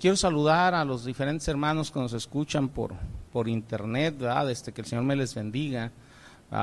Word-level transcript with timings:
Quiero 0.00 0.16
saludar 0.16 0.76
a 0.76 0.84
los 0.84 1.04
diferentes 1.04 1.48
hermanos 1.48 1.90
que 1.90 1.98
nos 1.98 2.12
escuchan 2.12 2.68
por, 2.68 2.94
por 3.32 3.48
internet, 3.48 4.16
¿verdad? 4.16 4.48
Este, 4.48 4.72
que 4.72 4.82
el 4.82 4.86
Señor 4.86 5.04
me 5.04 5.16
les 5.16 5.34
bendiga. 5.34 5.90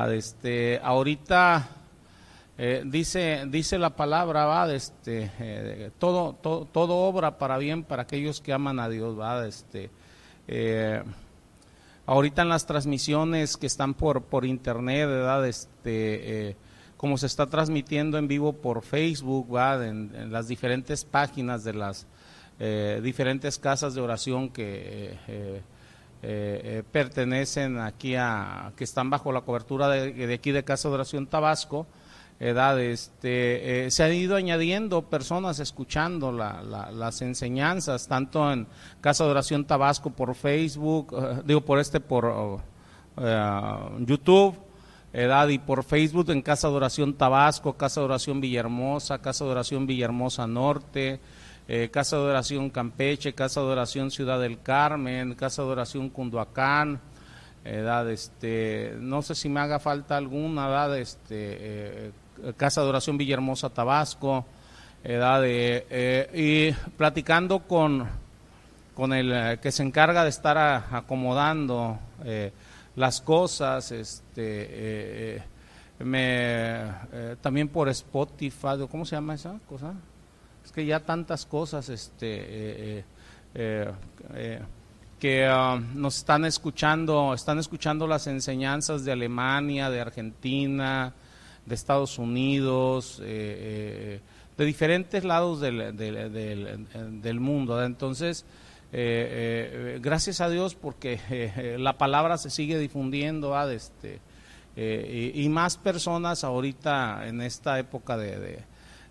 Este, 0.10 0.80
ahorita 0.82 1.68
eh, 2.58 2.84
dice, 2.86 3.44
dice 3.50 3.78
la 3.78 3.90
palabra. 3.90 4.74
Este, 4.74 5.30
eh, 5.38 5.92
todo, 6.00 6.32
todo, 6.34 6.96
obra 6.96 7.38
para 7.38 7.58
bien 7.58 7.84
para 7.84 8.04
aquellos 8.04 8.40
que 8.40 8.54
aman 8.54 8.80
a 8.80 8.88
Dios, 8.88 9.20
¿va? 9.20 9.46
Este, 9.46 9.90
eh, 10.48 11.04
ahorita 12.06 12.44
en 12.44 12.48
las 12.48 12.66
transmisiones 12.66 13.58
que 13.58 13.68
están 13.68 13.96
por, 13.96 14.22
por 14.22 14.46
internet, 14.46 15.10
¿verdad? 15.10 15.46
Este, 15.46 16.56
como 16.96 17.18
se 17.18 17.26
está 17.26 17.48
transmitiendo 17.48 18.18
en 18.18 18.30
vivo 18.30 18.54
por 18.54 18.82
Facebook, 18.82 19.60
en 19.60 20.32
las 20.32 20.48
diferentes 20.48 21.04
páginas 21.04 21.66
de 21.66 21.74
las 21.74 22.08
eh, 22.58 23.02
diferentes 23.04 23.60
casas 23.60 23.96
de 23.96 24.02
oración 24.02 24.50
que 24.50 25.18
eh, 25.28 25.62
eh, 26.24 26.84
pertenecen 26.90 27.80
aquí 27.80 28.16
a, 28.16 28.72
que 28.78 28.86
están 28.86 29.10
bajo 29.10 29.34
la 29.34 29.42
cobertura 29.42 29.90
de, 29.90 30.34
aquí 30.34 30.52
de 30.52 30.64
Casa 30.64 30.88
de 30.88 30.96
Oración 30.96 31.28
Tabasco, 31.28 31.86
edad, 32.40 32.80
este, 32.80 33.92
se 33.92 34.04
han 34.04 34.14
ido 34.14 34.38
añadiendo 34.38 35.02
personas 35.04 35.60
escuchando 35.60 36.32
las 36.32 37.22
enseñanzas, 37.22 38.08
tanto 38.08 38.52
en 38.52 38.68
Casa 39.02 39.26
de 39.26 39.32
Oración 39.32 39.66
Tabasco 39.66 40.12
por 40.12 40.34
Facebook, 40.34 41.44
digo 41.46 41.60
por 41.62 41.80
este, 41.80 42.00
por 42.00 42.62
YouTube, 44.00 44.58
edad 45.12 45.48
y 45.50 45.60
por 45.60 45.84
Facebook 45.84 46.30
en 46.32 46.42
Casa 46.42 46.70
de 46.70 46.76
Oración 46.76 47.14
Tabasco, 47.14 47.74
Casa 47.74 48.02
de 48.02 48.06
Oración 48.06 48.42
Villahermosa, 48.42 49.22
Casa 49.22 49.46
de 49.46 49.52
Oración 49.52 49.88
Villahermosa 49.88 50.48
Norte, 50.48 51.20
eh, 51.68 51.90
Casa 51.92 52.18
de 52.18 52.24
Oración 52.24 52.70
Campeche, 52.70 53.34
Casa 53.34 53.62
de 53.62 53.68
Oración 53.68 54.12
Ciudad 54.12 54.40
del 54.40 54.62
Carmen, 54.62 55.34
Casa 55.34 55.64
de 55.64 55.70
Oración 55.70 56.10
Cunduacán, 56.10 57.00
edad, 57.64 58.10
este, 58.12 58.96
no 59.00 59.24
sé 59.24 59.34
si 59.34 59.50
me 59.50 59.60
haga 59.60 59.80
falta 59.80 60.16
alguna, 60.16 60.68
edad, 60.68 60.98
este, 60.98 61.28
eh, 61.32 62.12
Casa 62.56 62.82
de 62.82 62.90
Oración 62.90 63.18
Villahermosa 63.18 63.72
Tabasco, 63.72 64.46
edad, 65.04 65.42
eh, 65.44 66.30
y 66.36 66.72
platicando 66.92 67.62
con, 67.62 68.08
con 68.94 69.14
el 69.14 69.60
que 69.60 69.72
se 69.72 69.82
encarga 69.82 70.24
de 70.24 70.30
estar 70.30 70.58
acomodando 70.92 71.98
las 72.96 73.22
cosas, 73.22 73.92
este, 73.92 75.42
me, 75.98 76.92
también 77.42 77.70
por 77.70 77.90
Spotify, 77.90 78.86
¿cómo 78.92 79.06
se 79.06 79.16
llama 79.16 79.34
esa 79.34 79.58
cosa? 79.68 79.96
Que 80.76 80.86
ya 80.86 81.00
tantas 81.00 81.46
cosas 81.46 81.88
este, 81.88 82.28
eh, 82.28 83.04
eh, 83.56 83.92
eh, 84.34 84.62
que 85.18 85.46
ah, 85.46 85.82
nos 85.94 86.18
están 86.18 86.44
escuchando, 86.44 87.34
están 87.34 87.60
escuchando 87.60 88.06
las 88.06 88.28
enseñanzas 88.28 89.06
de 89.06 89.14
Alemania, 89.14 89.90
de 89.90 90.02
Argentina, 90.02 91.14
de 91.66 91.74
Estados 91.74 92.20
Unidos, 92.20 93.20
de 93.20 94.20
diferentes 94.58 95.24
lados 95.24 95.62
del, 95.62 95.96
del, 95.96 97.40
mundo. 97.40 97.82
Entonces, 97.82 98.46
gracias 98.92 100.42
a 100.42 100.50
Dios 100.50 100.76
porque 100.76 101.76
la 101.80 101.98
palabra 101.98 102.38
se 102.38 102.50
sigue 102.50 102.78
difundiendo 102.78 103.58
este, 103.70 104.20
y, 104.76 105.48
más 105.50 105.78
personas 105.78 106.44
ahorita 106.44 107.26
en 107.28 107.42
esta 107.42 107.80
época 107.80 108.18
de, 108.18 108.64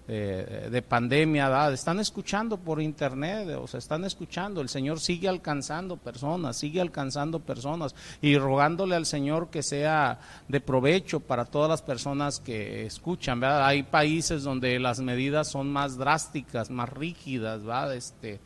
eh, 0.07 0.69
de 0.71 0.83
pandemia, 0.83 1.73
están 1.73 1.99
escuchando 1.99 2.59
por 2.59 2.83
internet, 2.83 3.49
o 3.59 3.67
sea, 3.67 3.79
están 3.79 4.05
escuchando, 4.05 4.61
el 4.61 4.69
Señor 4.69 5.01
sigue 5.01 5.29
alcanzando 5.29 5.97
personas, 5.97 6.59
sigue 6.59 6.83
alcanzando 6.83 7.41
personas 7.41 7.95
y 8.21 8.37
rogándole 8.37 8.97
al 8.97 9.07
Señor 9.07 9.49
que 9.49 9.63
sea 9.63 10.19
de 10.47 10.61
provecho 10.61 11.21
para 11.21 11.47
todas 11.47 11.71
las 11.71 11.81
personas 11.81 12.39
que 12.39 12.85
escuchan, 12.85 13.41
¿verdad? 13.41 13.65
Hay 13.67 13.83
países 13.83 14.43
donde 14.43 14.79
las 14.79 15.01
medidas 15.01 15.49
son 15.49 15.73
más 15.73 15.97
drásticas, 15.97 16.69
más 16.69 16.91
rígidas, 16.91 17.65
¿verdad? 17.65 17.95
Este, 17.95 18.35
eh, 18.35 18.41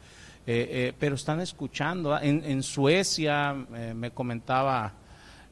eh, 0.47 0.93
pero 0.97 1.17
están 1.17 1.41
escuchando. 1.41 2.17
En, 2.21 2.45
en 2.45 2.63
Suecia, 2.63 3.53
me 3.53 4.13
comentaba 4.13 4.95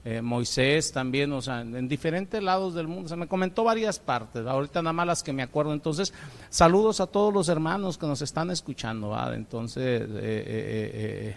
eh, 0.08 0.22
Moisés 0.22 0.92
también, 0.92 1.32
o 1.32 1.42
sea, 1.42 1.62
en 1.62 1.88
diferentes 1.88 2.40
lados 2.40 2.74
del 2.74 2.86
mundo. 2.86 3.08
se 3.08 3.16
me 3.16 3.26
comentó 3.26 3.64
varias 3.64 3.98
partes, 3.98 4.46
ahorita 4.46 4.80
nada 4.80 4.92
más 4.92 5.04
las 5.04 5.22
que 5.24 5.32
me 5.32 5.42
acuerdo. 5.42 5.72
Entonces, 5.72 6.14
saludos 6.48 7.00
a 7.00 7.08
todos 7.08 7.34
los 7.34 7.48
hermanos 7.48 7.98
que 7.98 8.06
nos 8.06 8.22
están 8.22 8.52
escuchando. 8.52 9.18
Entonces, 9.32 10.08
eh, 10.08 11.36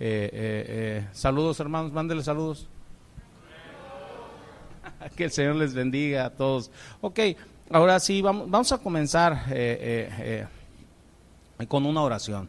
eh, 0.00 1.06
saludos 1.12 1.60
hermanos, 1.60 1.92
mándeles 1.92 2.24
saludos. 2.24 2.66
que 5.14 5.24
el 5.24 5.30
Señor 5.30 5.56
les 5.56 5.74
bendiga 5.74 6.24
a 6.24 6.30
todos. 6.30 6.70
Ok, 7.02 7.20
ahora 7.70 8.00
sí, 8.00 8.22
vamos 8.22 8.72
a 8.72 8.78
comenzar 8.78 9.44
con 11.68 11.84
una 11.84 12.00
oración. 12.00 12.48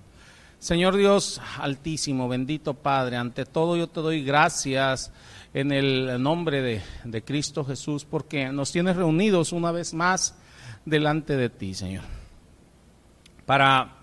Señor 0.58 0.96
Dios 0.96 1.42
altísimo, 1.58 2.30
bendito 2.30 2.76
Padre, 2.76 3.18
ante 3.18 3.46
todo 3.46 3.76
yo 3.76 3.88
te 3.88 4.00
doy 4.00 4.24
gracias 4.24 5.12
en 5.54 5.72
el 5.72 6.22
nombre 6.22 6.62
de, 7.04 7.24
Cristo 7.24 7.66
Jesús, 7.66 8.06
porque 8.06 8.52
nos 8.52 8.72
tienes 8.72 8.96
reunidos 8.96 9.52
una 9.52 9.72
vez 9.72 9.94
más 9.94 10.36
delante 10.86 11.36
de 11.36 11.50
ti, 11.50 11.74
Señor, 11.74 12.04
para 13.46 13.96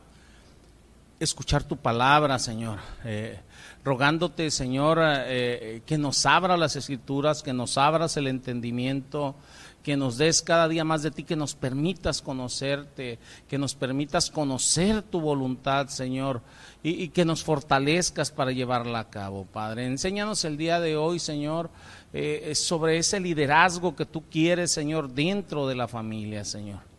escuchar 1.21 1.65
tu 1.65 1.77
palabra, 1.77 2.39
Señor. 2.39 2.79
Eh, 3.05 3.41
rogándote, 3.87 4.51
Señor, 4.51 4.99
eh, 5.01 5.81
que 5.87 5.97
nos 5.97 6.27
abra 6.27 6.57
las 6.57 6.75
escrituras, 6.75 7.45
que 7.45 7.53
nos 7.53 7.79
abras 7.79 8.17
el 8.17 8.27
entendimiento, 8.27 9.37
que 9.85 9.97
nos 9.97 10.19
des 10.19 10.43
cada 10.43 10.67
día 10.67 10.83
más 10.83 11.05
de 11.05 11.13
ti, 11.13 11.23
que 11.23 11.37
nos 11.37 11.55
permitas 11.55 12.21
conocerte, 12.21 13.21
que 13.49 13.59
nos 13.59 13.77
permitas 13.77 14.29
conocer 14.29 15.03
tu 15.03 15.21
voluntad, 15.21 15.87
Señor, 15.87 16.43
y, 16.83 17.11
que 17.11 17.25
nos 17.25 17.45
fortalezcas 17.45 18.33
para 18.33 18.51
llevarla 18.51 18.99
a 18.99 19.09
cabo, 19.09 19.45
Padre. 19.45 19.87
Enséñanos 19.87 20.45
el 20.45 20.57
día 20.57 20.81
de 20.81 20.97
hoy, 20.97 21.21
Señor, 21.21 21.71
eh, 22.13 22.57
sobre 22.57 22.99
ese 22.99 23.21
liderazgo 23.21 23.95
que 23.95 24.05
tú 24.05 24.25
quieres, 24.29 24.73
Señor, 24.73 25.13
dentro 25.13 25.69
de 25.69 25.77
la 25.77 25.87
familia, 25.87 26.45
Señor. 26.45 26.96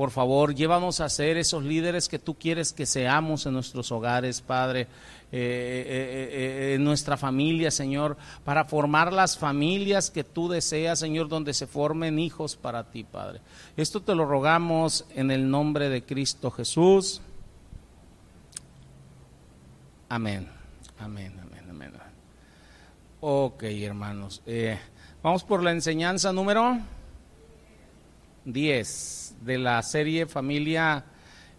Por 0.00 0.10
favor, 0.10 0.54
llévanos 0.54 1.00
a 1.00 1.10
ser 1.10 1.36
esos 1.36 1.62
líderes 1.62 2.08
que 2.08 2.18
tú 2.18 2.34
quieres 2.34 2.72
que 2.72 2.86
seamos 2.86 3.44
en 3.44 3.52
nuestros 3.52 3.92
hogares, 3.92 4.40
Padre. 4.40 4.80
Eh, 4.80 4.86
eh, 5.30 6.28
eh, 6.32 6.74
en 6.76 6.84
nuestra 6.84 7.18
familia, 7.18 7.70
Señor, 7.70 8.16
para 8.42 8.64
formar 8.64 9.12
las 9.12 9.36
familias 9.36 10.10
que 10.10 10.24
tú 10.24 10.48
deseas, 10.48 11.00
Señor, 11.00 11.28
donde 11.28 11.52
se 11.52 11.66
formen 11.66 12.18
hijos 12.18 12.56
para 12.56 12.90
ti, 12.90 13.04
Padre. 13.04 13.42
Esto 13.76 14.00
te 14.00 14.14
lo 14.14 14.24
rogamos 14.24 15.04
en 15.14 15.30
el 15.30 15.50
nombre 15.50 15.90
de 15.90 16.02
Cristo 16.02 16.50
Jesús. 16.50 17.20
Amén, 20.08 20.48
amén, 20.98 21.38
amén, 21.42 21.64
amén. 21.68 21.92
Ok, 23.20 23.64
hermanos. 23.64 24.40
vamos 25.22 25.44
por 25.44 25.62
la 25.62 25.72
enseñanza 25.72 26.32
número 26.32 26.78
10 28.46 29.29
de 29.40 29.58
la 29.58 29.82
serie 29.82 30.26
Familia 30.26 31.04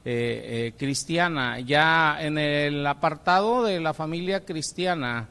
eh, 0.04 0.72
eh, 0.74 0.74
cristiana. 0.80 1.60
Ya 1.60 2.18
en 2.20 2.40
el 2.40 2.88
apartado 2.88 3.64
de 3.64 3.80
la 3.80 3.94
familia 3.94 4.44
cristiana, 4.44 5.30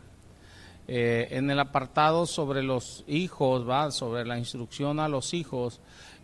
eh, 0.87 1.27
en 1.33 1.51
el 1.51 1.59
apartado 1.59 2.25
sobre 2.25 2.63
los 2.63 3.05
hijos, 3.09 3.69
¿va? 3.69 3.91
sobre 3.91 4.25
la 4.25 4.39
instrucción 4.39 5.01
a 5.01 5.09
los 5.09 5.35
hijos, 5.35 5.81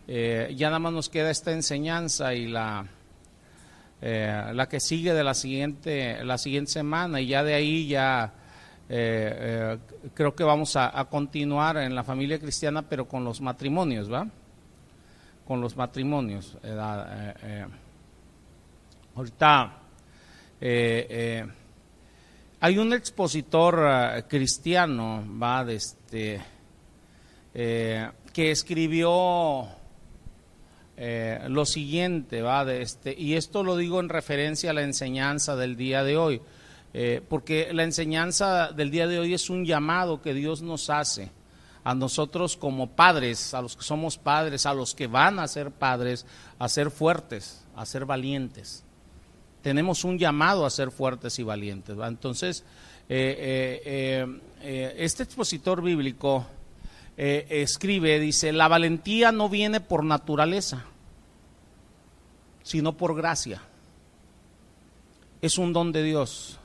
ya 0.07 0.67
nada 0.67 0.79
más 0.79 0.93
nos 0.93 1.09
queda 1.09 1.29
esta 1.29 1.51
enseñanza 1.51 2.33
y 2.33 2.47
la, 2.47 2.85
la 3.99 4.69
que 4.69 4.79
sigue 4.79 5.13
de 5.13 5.25
la 5.25 5.33
siguiente, 5.33 6.23
la 6.23 6.37
siguiente 6.37 6.71
semana 6.71 7.19
y 7.19 7.27
ya 7.27 7.43
de 7.43 7.53
ahí 7.53 7.87
ya... 7.87 8.33
creo 8.87 10.33
que 10.33 10.45
vamos 10.45 10.77
a, 10.77 11.03
continuar 11.09 11.75
en 11.75 11.93
la 11.93 12.05
familia 12.05 12.39
cristiana, 12.39 12.83
pero 12.83 13.05
con 13.05 13.25
los 13.25 13.41
matrimonios, 13.41 14.09
¿va? 14.09 14.29
Con 15.47 15.61
los 15.61 15.77
matrimonios. 15.77 16.57
Ahorita 19.15 19.87
eh, 20.59 21.07
eh, 21.09 21.45
hay 22.59 22.77
un 22.77 22.93
expositor 22.93 23.79
eh, 23.87 24.23
cristiano, 24.27 25.23
va, 25.41 25.63
de 25.63 25.75
este, 25.75 26.41
que 27.53 28.51
escribió 28.51 29.67
lo 31.47 31.65
siguiente, 31.65 32.41
va, 32.41 32.65
de 32.65 32.81
este, 32.81 33.15
y 33.17 33.35
esto 33.35 33.63
lo 33.63 33.77
digo 33.77 33.99
en 33.99 34.09
referencia 34.09 34.71
a 34.71 34.73
la 34.73 34.81
enseñanza 34.81 35.55
del 35.55 35.75
día 35.75 36.03
de 36.03 36.17
hoy, 36.17 36.41
porque 37.29 37.69
la 37.73 37.83
enseñanza 37.83 38.71
del 38.71 38.91
día 38.91 39.07
de 39.07 39.19
hoy 39.19 39.33
es 39.33 39.49
un 39.49 39.65
llamado 39.65 40.21
que 40.21 40.33
Dios 40.33 40.61
nos 40.61 40.89
hace 40.89 41.31
a 41.87 41.95
nosotros 41.95 42.57
como 42.57 42.87
padres, 42.87 43.53
a 43.53 43.61
los 43.61 43.75
que 43.75 43.83
somos 43.83 44.17
padres, 44.17 44.65
a 44.65 44.73
los 44.73 44.93
que 44.95 45.07
van 45.07 45.39
a 45.39 45.47
ser 45.47 45.71
padres, 45.71 46.25
a 46.59 46.67
ser 46.67 46.91
fuertes, 46.91 47.63
a 47.75 47.85
ser 47.85 48.05
valientes 48.05 48.83
tenemos 49.67 50.05
un 50.05 50.17
llamado 50.17 50.65
a 50.65 50.69
ser 50.69 50.91
fuertes 50.91 51.39
y 51.39 51.43
valientes. 51.43 51.97
Entonces, 52.01 52.63
eh, 53.09 53.81
eh, 53.85 54.39
eh, 54.61 54.95
este 54.97 55.23
expositor 55.23 55.81
bíblico 55.81 56.45
escribe, 57.17 58.17
dice, 58.17 58.53
la 58.53 58.69
valentía 58.69 59.33
no 59.33 59.49
viene 59.49 59.81
por 59.81 60.05
naturaleza, 60.05 60.85
sino 62.63 62.95
por 62.95 63.13
gracia. 63.13 63.61
Es 65.41 65.57
un 65.57 65.73
don 65.73 65.91
de 65.91 66.03
Dios. 66.03 66.56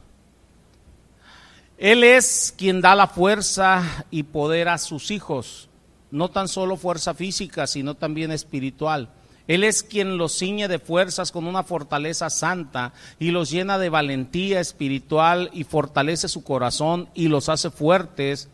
Él 1.82 2.04
es 2.04 2.54
quien 2.56 2.80
da 2.80 2.94
la 2.94 3.08
fuerza 3.08 4.06
y 4.08 4.22
poder 4.22 4.68
a 4.68 4.78
sus 4.78 5.10
hijos, 5.10 5.68
no 6.12 6.30
tan 6.30 6.46
solo 6.46 6.76
fuerza 6.76 7.12
física, 7.12 7.66
sino 7.66 7.96
también 7.96 8.30
espiritual. 8.30 9.08
Él 9.48 9.64
es 9.64 9.82
quien 9.82 10.16
los 10.16 10.38
ciñe 10.38 10.68
de 10.68 10.78
fuerzas 10.78 11.32
con 11.32 11.44
una 11.44 11.64
fortaleza 11.64 12.30
santa 12.30 12.92
y 13.18 13.32
los 13.32 13.50
llena 13.50 13.80
de 13.80 13.88
valentía 13.88 14.60
espiritual 14.60 15.50
y 15.52 15.64
fortalece 15.64 16.28
su 16.28 16.44
corazón 16.44 17.08
y 17.14 17.26
los 17.26 17.48
hace 17.48 17.68
fuertes 17.68 18.48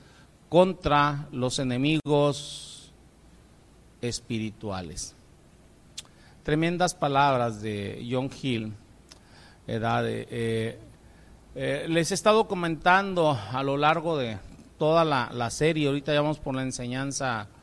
contra 0.48 1.28
los 1.30 1.58
enemigos 1.58 2.94
espirituales. 4.00 5.14
Tremendas 6.44 6.94
palabras 6.94 7.60
de 7.60 8.08
John 8.10 8.30
Hill. 8.40 8.72
Eh, 9.66 10.78
eh, 11.60 11.86
les 11.88 12.12
he 12.12 12.14
estado 12.14 12.46
comentando 12.46 13.36
a 13.50 13.64
lo 13.64 13.76
largo 13.76 14.16
de 14.16 14.38
toda 14.78 15.04
la, 15.04 15.28
la 15.32 15.50
serie, 15.50 15.88
ahorita 15.88 16.14
ya 16.14 16.20
vamos 16.20 16.38
por 16.38 16.54
la 16.54 16.62
enseñanza 16.62 17.48
10, 17.48 17.57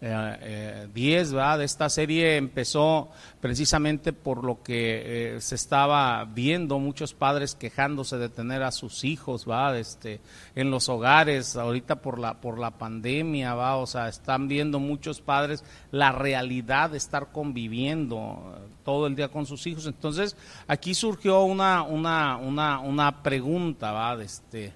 eh, 0.00 0.86
eh, 0.94 1.24
¿verdad? 1.32 1.60
Esta 1.60 1.88
serie 1.88 2.36
empezó 2.36 3.08
precisamente 3.40 4.12
por 4.12 4.44
lo 4.44 4.62
que 4.62 5.34
eh, 5.36 5.40
se 5.40 5.56
estaba 5.56 6.24
viendo, 6.24 6.78
muchos 6.78 7.14
padres 7.14 7.56
quejándose 7.56 8.16
de 8.16 8.28
tener 8.28 8.62
a 8.62 8.70
sus 8.70 9.02
hijos, 9.02 9.48
¿va? 9.48 9.76
Este, 9.76 10.20
en 10.54 10.70
los 10.70 10.88
hogares, 10.88 11.56
ahorita 11.56 11.96
por 11.96 12.20
la, 12.20 12.40
por 12.40 12.60
la 12.60 12.70
pandemia, 12.70 13.54
¿va? 13.54 13.76
O 13.76 13.86
sea, 13.86 14.08
están 14.08 14.46
viendo 14.46 14.78
muchos 14.78 15.20
padres 15.20 15.64
la 15.90 16.12
realidad 16.12 16.90
de 16.90 16.98
estar 16.98 17.32
conviviendo 17.32 18.56
todo 18.84 19.08
el 19.08 19.16
día 19.16 19.28
con 19.28 19.46
sus 19.46 19.66
hijos. 19.66 19.86
Entonces, 19.86 20.36
aquí 20.68 20.94
surgió 20.94 21.42
una, 21.42 21.82
una, 21.82 22.36
una, 22.36 22.78
una 22.78 23.20
pregunta, 23.20 23.90
¿va? 23.90 24.22
Este, 24.22 24.72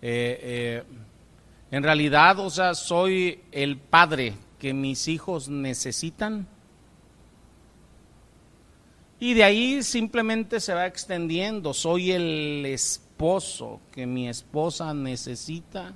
en 0.00 1.82
realidad, 1.82 2.40
o 2.40 2.50
sea, 2.50 2.74
soy 2.74 3.40
el 3.52 3.78
padre 3.78 4.34
que 4.58 4.74
mis 4.74 5.08
hijos 5.08 5.48
necesitan. 5.48 6.46
Y 9.20 9.34
de 9.34 9.44
ahí 9.44 9.82
simplemente 9.82 10.60
se 10.60 10.74
va 10.74 10.86
extendiendo. 10.86 11.74
Soy 11.74 12.12
el 12.12 12.64
esposo 12.66 13.80
que 13.92 14.06
mi 14.06 14.28
esposa 14.28 14.94
necesita. 14.94 15.94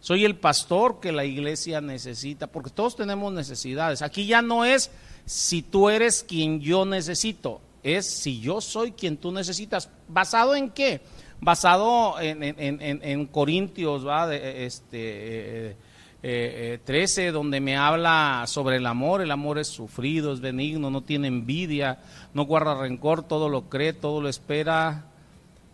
Soy 0.00 0.24
el 0.24 0.36
pastor 0.36 1.00
que 1.00 1.12
la 1.12 1.24
iglesia 1.24 1.80
necesita, 1.80 2.46
porque 2.46 2.70
todos 2.70 2.96
tenemos 2.96 3.32
necesidades. 3.32 4.02
Aquí 4.02 4.26
ya 4.26 4.42
no 4.42 4.64
es 4.64 4.90
si 5.24 5.62
tú 5.62 5.88
eres 5.88 6.22
quien 6.22 6.60
yo 6.60 6.84
necesito, 6.84 7.60
es 7.82 8.06
si 8.06 8.40
yo 8.40 8.60
soy 8.60 8.92
quien 8.92 9.16
tú 9.16 9.32
necesitas. 9.32 9.90
¿Basado 10.08 10.54
en 10.54 10.70
qué? 10.70 11.00
Basado 11.40 12.20
en, 12.20 12.42
en, 12.42 13.26
Corintios, 13.26 14.06
¿va? 14.06 14.32
este, 14.34 15.70
eh, 15.70 15.76
13, 16.22 17.26
eh, 17.26 17.32
donde 17.32 17.60
me 17.60 17.76
habla 17.76 18.44
sobre 18.46 18.76
el 18.76 18.86
amor. 18.86 19.20
El 19.20 19.30
amor 19.30 19.58
es 19.58 19.68
sufrido, 19.68 20.32
es 20.32 20.40
benigno, 20.40 20.90
no 20.90 21.02
tiene 21.02 21.28
envidia, 21.28 21.98
no 22.34 22.44
guarda 22.44 22.80
rencor, 22.80 23.22
todo 23.22 23.48
lo 23.48 23.68
cree, 23.68 23.92
todo 23.92 24.20
lo 24.20 24.28
espera, 24.28 25.04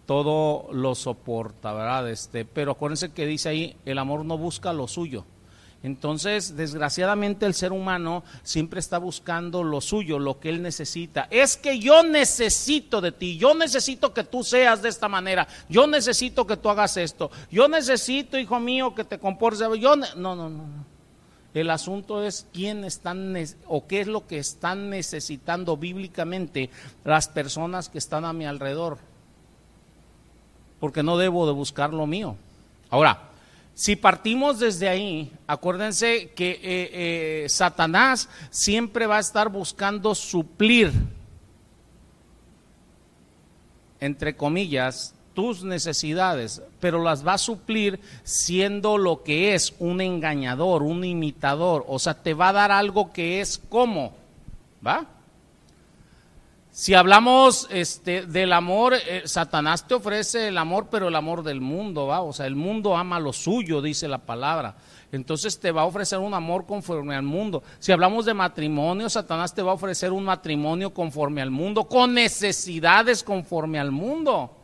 todo 0.06 0.72
lo 0.72 0.94
soporta, 0.94 1.72
¿verdad? 1.72 2.10
Este, 2.10 2.44
pero 2.44 2.72
acuérdense 2.72 3.12
que 3.12 3.26
dice 3.26 3.48
ahí, 3.48 3.76
el 3.86 3.98
amor 3.98 4.24
no 4.24 4.36
busca 4.36 4.72
lo 4.72 4.88
suyo. 4.88 5.24
Entonces, 5.82 6.56
desgraciadamente 6.56 7.44
el 7.44 7.54
ser 7.54 7.72
humano 7.72 8.22
siempre 8.44 8.78
está 8.78 8.98
buscando 8.98 9.64
lo 9.64 9.80
suyo, 9.80 10.20
lo 10.20 10.38
que 10.38 10.48
él 10.48 10.62
necesita. 10.62 11.26
Es 11.30 11.56
que 11.56 11.80
yo 11.80 12.04
necesito 12.04 13.00
de 13.00 13.10
ti, 13.10 13.36
yo 13.36 13.54
necesito 13.54 14.14
que 14.14 14.22
tú 14.22 14.44
seas 14.44 14.80
de 14.80 14.88
esta 14.88 15.08
manera, 15.08 15.48
yo 15.68 15.88
necesito 15.88 16.46
que 16.46 16.56
tú 16.56 16.70
hagas 16.70 16.96
esto, 16.96 17.32
yo 17.50 17.66
necesito, 17.66 18.38
hijo 18.38 18.60
mío, 18.60 18.94
que 18.94 19.02
te 19.02 19.18
comportes. 19.18 19.60
Yo 19.80 19.96
no, 19.96 20.06
no, 20.14 20.36
no, 20.36 20.48
no. 20.48 20.92
El 21.52 21.68
asunto 21.68 22.22
es 22.22 22.46
quién 22.52 22.84
están 22.84 23.34
o 23.66 23.86
qué 23.86 24.00
es 24.00 24.06
lo 24.06 24.26
que 24.26 24.38
están 24.38 24.88
necesitando 24.88 25.76
bíblicamente 25.76 26.70
las 27.04 27.28
personas 27.28 27.88
que 27.88 27.98
están 27.98 28.24
a 28.24 28.32
mi 28.32 28.46
alrededor. 28.46 28.98
Porque 30.80 31.02
no 31.02 31.18
debo 31.18 31.46
de 31.46 31.52
buscar 31.52 31.92
lo 31.92 32.06
mío. 32.06 32.36
Ahora, 32.88 33.31
si 33.74 33.96
partimos 33.96 34.58
desde 34.58 34.88
ahí, 34.88 35.32
acuérdense 35.46 36.30
que 36.34 36.50
eh, 36.50 36.60
eh, 36.62 37.48
Satanás 37.48 38.28
siempre 38.50 39.06
va 39.06 39.16
a 39.16 39.20
estar 39.20 39.48
buscando 39.48 40.14
suplir, 40.14 40.92
entre 43.98 44.36
comillas, 44.36 45.14
tus 45.34 45.64
necesidades, 45.64 46.62
pero 46.80 47.02
las 47.02 47.26
va 47.26 47.34
a 47.34 47.38
suplir 47.38 47.98
siendo 48.22 48.98
lo 48.98 49.22
que 49.22 49.54
es 49.54 49.74
un 49.78 50.02
engañador, 50.02 50.82
un 50.82 51.04
imitador, 51.04 51.84
o 51.88 51.98
sea, 51.98 52.14
te 52.14 52.34
va 52.34 52.50
a 52.50 52.52
dar 52.52 52.70
algo 52.70 53.12
que 53.12 53.40
es 53.40 53.58
como, 53.70 54.14
¿va? 54.86 55.06
Si 56.74 56.94
hablamos 56.94 57.68
este, 57.70 58.24
del 58.24 58.50
amor, 58.54 58.94
eh, 58.94 59.24
Satanás 59.26 59.86
te 59.86 59.92
ofrece 59.92 60.48
el 60.48 60.56
amor, 60.56 60.86
pero 60.90 61.08
el 61.08 61.14
amor 61.14 61.42
del 61.42 61.60
mundo, 61.60 62.06
¿va? 62.06 62.22
O 62.22 62.32
sea, 62.32 62.46
el 62.46 62.56
mundo 62.56 62.96
ama 62.96 63.20
lo 63.20 63.34
suyo, 63.34 63.82
dice 63.82 64.08
la 64.08 64.16
palabra. 64.16 64.74
Entonces 65.12 65.60
te 65.60 65.70
va 65.70 65.82
a 65.82 65.84
ofrecer 65.84 66.18
un 66.18 66.32
amor 66.32 66.64
conforme 66.64 67.14
al 67.14 67.24
mundo. 67.24 67.62
Si 67.78 67.92
hablamos 67.92 68.24
de 68.24 68.32
matrimonio, 68.32 69.10
Satanás 69.10 69.54
te 69.54 69.60
va 69.60 69.72
a 69.72 69.74
ofrecer 69.74 70.12
un 70.12 70.24
matrimonio 70.24 70.94
conforme 70.94 71.42
al 71.42 71.50
mundo, 71.50 71.84
con 71.84 72.14
necesidades 72.14 73.22
conforme 73.22 73.78
al 73.78 73.90
mundo. 73.90 74.61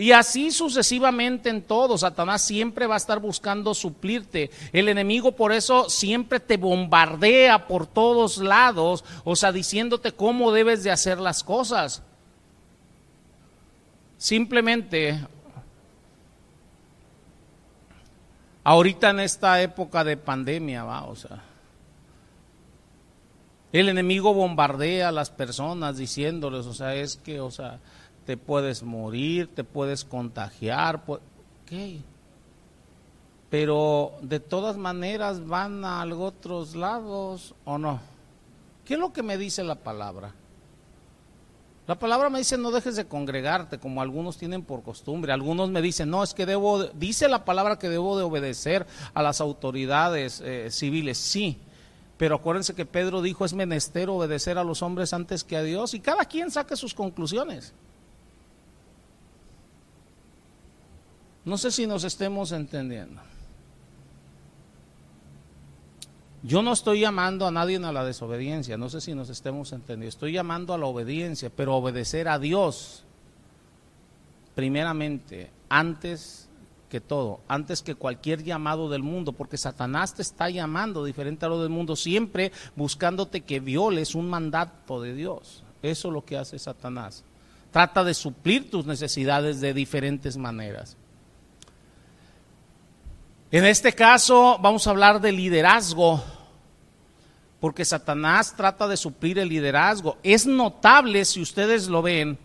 Y 0.00 0.12
así 0.12 0.52
sucesivamente 0.52 1.50
en 1.50 1.60
todo, 1.60 1.98
Satanás 1.98 2.42
siempre 2.42 2.86
va 2.86 2.94
a 2.94 2.98
estar 2.98 3.18
buscando 3.18 3.74
suplirte. 3.74 4.48
El 4.72 4.88
enemigo 4.88 5.32
por 5.32 5.50
eso 5.50 5.90
siempre 5.90 6.38
te 6.38 6.56
bombardea 6.56 7.66
por 7.66 7.88
todos 7.88 8.38
lados, 8.38 9.04
o 9.24 9.34
sea, 9.34 9.50
diciéndote 9.50 10.12
cómo 10.12 10.52
debes 10.52 10.84
de 10.84 10.92
hacer 10.92 11.18
las 11.18 11.42
cosas. 11.42 12.04
Simplemente, 14.18 15.20
ahorita 18.62 19.10
en 19.10 19.18
esta 19.18 19.60
época 19.60 20.04
de 20.04 20.16
pandemia, 20.16 20.84
va, 20.84 21.06
o 21.06 21.16
sea, 21.16 21.42
el 23.72 23.88
enemigo 23.88 24.32
bombardea 24.32 25.08
a 25.08 25.12
las 25.12 25.30
personas 25.30 25.96
diciéndoles, 25.96 26.66
o 26.66 26.74
sea, 26.74 26.94
es 26.94 27.16
que, 27.16 27.40
o 27.40 27.50
sea, 27.50 27.80
te 28.28 28.36
puedes 28.36 28.82
morir, 28.82 29.48
te 29.54 29.64
puedes 29.64 30.04
contagiar, 30.04 31.02
Pero 33.48 34.12
de 34.20 34.38
todas 34.38 34.76
maneras 34.76 35.46
van 35.46 35.82
a 35.82 36.04
otros 36.04 36.76
lados 36.76 37.54
o 37.64 37.78
no. 37.78 38.00
¿Qué 38.84 38.94
es 38.94 39.00
lo 39.00 39.14
que 39.14 39.22
me 39.22 39.38
dice 39.38 39.64
la 39.64 39.76
palabra? 39.76 40.34
La 41.86 41.98
palabra 41.98 42.28
me 42.28 42.40
dice 42.40 42.58
no 42.58 42.70
dejes 42.70 42.96
de 42.96 43.06
congregarte 43.06 43.78
como 43.78 44.02
algunos 44.02 44.36
tienen 44.36 44.62
por 44.62 44.82
costumbre. 44.82 45.32
Algunos 45.32 45.70
me 45.70 45.80
dicen, 45.80 46.10
no, 46.10 46.22
es 46.22 46.34
que 46.34 46.44
debo, 46.44 46.84
dice 46.84 47.28
la 47.28 47.46
palabra 47.46 47.78
que 47.78 47.88
debo 47.88 48.18
de 48.18 48.24
obedecer 48.24 48.86
a 49.14 49.22
las 49.22 49.40
autoridades 49.40 50.42
eh, 50.42 50.68
civiles. 50.70 51.16
Sí, 51.16 51.56
pero 52.18 52.34
acuérdense 52.34 52.74
que 52.74 52.84
Pedro 52.84 53.22
dijo 53.22 53.46
es 53.46 53.54
menester 53.54 54.10
obedecer 54.10 54.58
a 54.58 54.64
los 54.64 54.82
hombres 54.82 55.14
antes 55.14 55.44
que 55.44 55.56
a 55.56 55.62
Dios 55.62 55.94
y 55.94 56.00
cada 56.00 56.26
quien 56.26 56.50
saque 56.50 56.76
sus 56.76 56.92
conclusiones. 56.92 57.72
No 61.48 61.56
sé 61.56 61.70
si 61.70 61.86
nos 61.86 62.04
estemos 62.04 62.52
entendiendo. 62.52 63.22
Yo 66.42 66.60
no 66.60 66.74
estoy 66.74 67.00
llamando 67.00 67.46
a 67.46 67.50
nadie 67.50 67.78
a 67.78 67.90
la 67.90 68.04
desobediencia, 68.04 68.76
no 68.76 68.90
sé 68.90 69.00
si 69.00 69.14
nos 69.14 69.30
estemos 69.30 69.72
entendiendo. 69.72 70.10
Estoy 70.10 70.32
llamando 70.32 70.74
a 70.74 70.78
la 70.78 70.84
obediencia, 70.84 71.50
pero 71.50 71.74
obedecer 71.74 72.28
a 72.28 72.38
Dios 72.38 73.02
primeramente, 74.54 75.50
antes 75.70 76.48
que 76.90 77.00
todo, 77.00 77.40
antes 77.48 77.80
que 77.80 77.94
cualquier 77.94 78.44
llamado 78.44 78.90
del 78.90 79.02
mundo, 79.02 79.32
porque 79.32 79.56
Satanás 79.56 80.14
te 80.14 80.20
está 80.20 80.50
llamando 80.50 81.02
diferente 81.02 81.46
a 81.46 81.48
lo 81.48 81.62
del 81.62 81.70
mundo, 81.70 81.96
siempre 81.96 82.52
buscándote 82.76 83.40
que 83.40 83.58
violes 83.58 84.14
un 84.14 84.28
mandato 84.28 85.00
de 85.00 85.14
Dios. 85.14 85.62
Eso 85.80 86.08
es 86.08 86.14
lo 86.14 86.26
que 86.26 86.36
hace 86.36 86.58
Satanás. 86.58 87.24
Trata 87.70 88.04
de 88.04 88.12
suplir 88.12 88.70
tus 88.70 88.84
necesidades 88.84 89.62
de 89.62 89.72
diferentes 89.72 90.36
maneras. 90.36 90.97
En 93.50 93.64
este 93.64 93.94
caso 93.94 94.58
vamos 94.60 94.86
a 94.86 94.90
hablar 94.90 95.20
de 95.20 95.32
liderazgo. 95.32 96.22
porque 97.60 97.84
Satanás 97.84 98.54
trata 98.56 98.86
de 98.86 98.96
suplir 98.96 99.36
el 99.38 99.48
liderazgo. 99.48 100.16
Es 100.22 100.46
notable, 100.46 101.24
si 101.24 101.42
ustedes 101.42 101.88
lo 101.88 102.02
ven, 102.02 102.38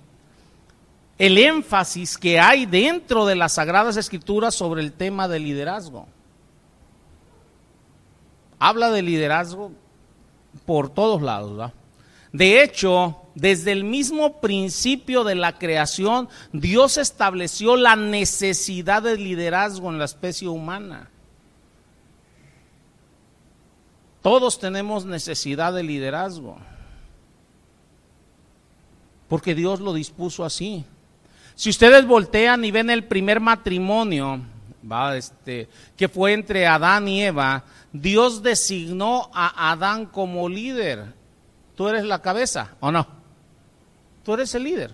el 1.20 1.38
énfasis 1.38 2.18
que 2.18 2.40
hay 2.40 2.66
dentro 2.66 3.28
de 3.28 3.36
las 3.36 3.54
Sagradas 3.54 3.96
Escrituras 3.96 4.56
sobre 4.56 4.82
el 4.82 4.92
tema 4.92 5.28
del 5.28 5.44
liderazgo. 5.44 6.08
Habla 8.58 8.90
de 8.90 9.04
liderazgo 9.04 9.72
por 10.66 10.90
todos 10.90 11.22
lados. 11.22 11.72
De 12.32 12.64
hecho, 12.64 13.23
desde 13.36 13.72
el 13.72 13.84
mismo 13.84 14.40
principio 14.42 15.24
de 15.24 15.36
la 15.36 15.58
creación, 15.58 16.30
Dios 16.52 16.98
estableció 16.98 17.76
la 17.76 17.96
necesidad 17.96 19.02
de 19.02 19.18
liderazgo 19.18 19.90
en 19.90 19.98
la 19.98 20.06
especie 20.06 20.48
humana. 20.48 21.10
Todos 24.22 24.60
tenemos 24.60 25.06
necesidad 25.06 25.74
de 25.74 25.84
liderazgo. 25.84 26.58
Porque 29.28 29.56
Dios 29.56 29.80
lo 29.80 29.94
dispuso 29.94 30.46
así. 30.46 30.86
Si 31.56 31.70
ustedes 31.70 32.06
voltean 32.06 32.64
y 32.64 32.72
ven 32.72 32.90
el 32.90 33.04
primer 33.04 33.40
matrimonio, 33.40 34.42
¿va? 34.90 35.18
Este, 35.18 35.68
que 35.98 36.08
fue 36.08 36.34
entre 36.34 36.68
Adán 36.68 37.08
y 37.08 37.24
Eva, 37.24 37.64
Dios 37.92 38.44
designó 38.44 39.30
a 39.34 39.72
Adán 39.72 40.06
como 40.06 40.48
líder. 40.48 41.14
Tú 41.76 41.88
eres 41.88 42.06
la 42.06 42.22
cabeza, 42.22 42.76
¿o 42.80 42.92
no? 42.92 43.23
Tú 44.24 44.34
eres 44.34 44.56
el 44.56 44.64
líder. 44.64 44.92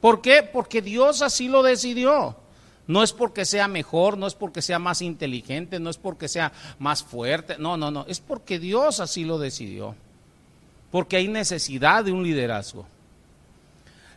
¿Por 0.00 0.20
qué? 0.20 0.42
Porque 0.42 0.82
Dios 0.82 1.22
así 1.22 1.48
lo 1.48 1.62
decidió. 1.62 2.36
No 2.86 3.02
es 3.02 3.12
porque 3.12 3.44
sea 3.44 3.68
mejor, 3.68 4.16
no 4.16 4.26
es 4.26 4.34
porque 4.34 4.62
sea 4.62 4.78
más 4.78 5.02
inteligente, 5.02 5.78
no 5.78 5.90
es 5.90 5.98
porque 5.98 6.26
sea 6.26 6.52
más 6.78 7.02
fuerte, 7.02 7.56
no, 7.58 7.76
no, 7.76 7.90
no, 7.90 8.06
es 8.08 8.18
porque 8.18 8.58
Dios 8.58 9.00
así 9.00 9.24
lo 9.24 9.38
decidió. 9.38 9.94
Porque 10.90 11.16
hay 11.16 11.28
necesidad 11.28 12.02
de 12.02 12.12
un 12.12 12.22
liderazgo. 12.22 12.86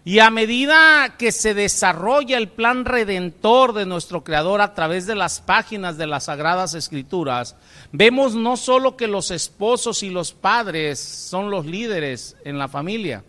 Y 0.03 0.17
a 0.17 0.31
medida 0.31 1.15
que 1.17 1.31
se 1.31 1.53
desarrolla 1.53 2.37
el 2.37 2.49
plan 2.49 2.85
redentor 2.85 3.73
de 3.73 3.85
nuestro 3.85 4.23
Creador 4.23 4.59
a 4.61 4.73
través 4.73 5.05
de 5.05 5.13
las 5.13 5.41
páginas 5.41 5.97
de 5.97 6.07
las 6.07 6.23
Sagradas 6.23 6.73
Escrituras, 6.73 7.55
vemos 7.91 8.33
no 8.33 8.57
solo 8.57 8.97
que 8.97 9.05
los 9.05 9.29
esposos 9.29 10.01
y 10.01 10.09
los 10.09 10.33
padres 10.33 10.99
son 10.99 11.51
los 11.51 11.67
líderes 11.67 12.35
en 12.43 12.57
la 12.57 12.67
familia, 12.67 13.23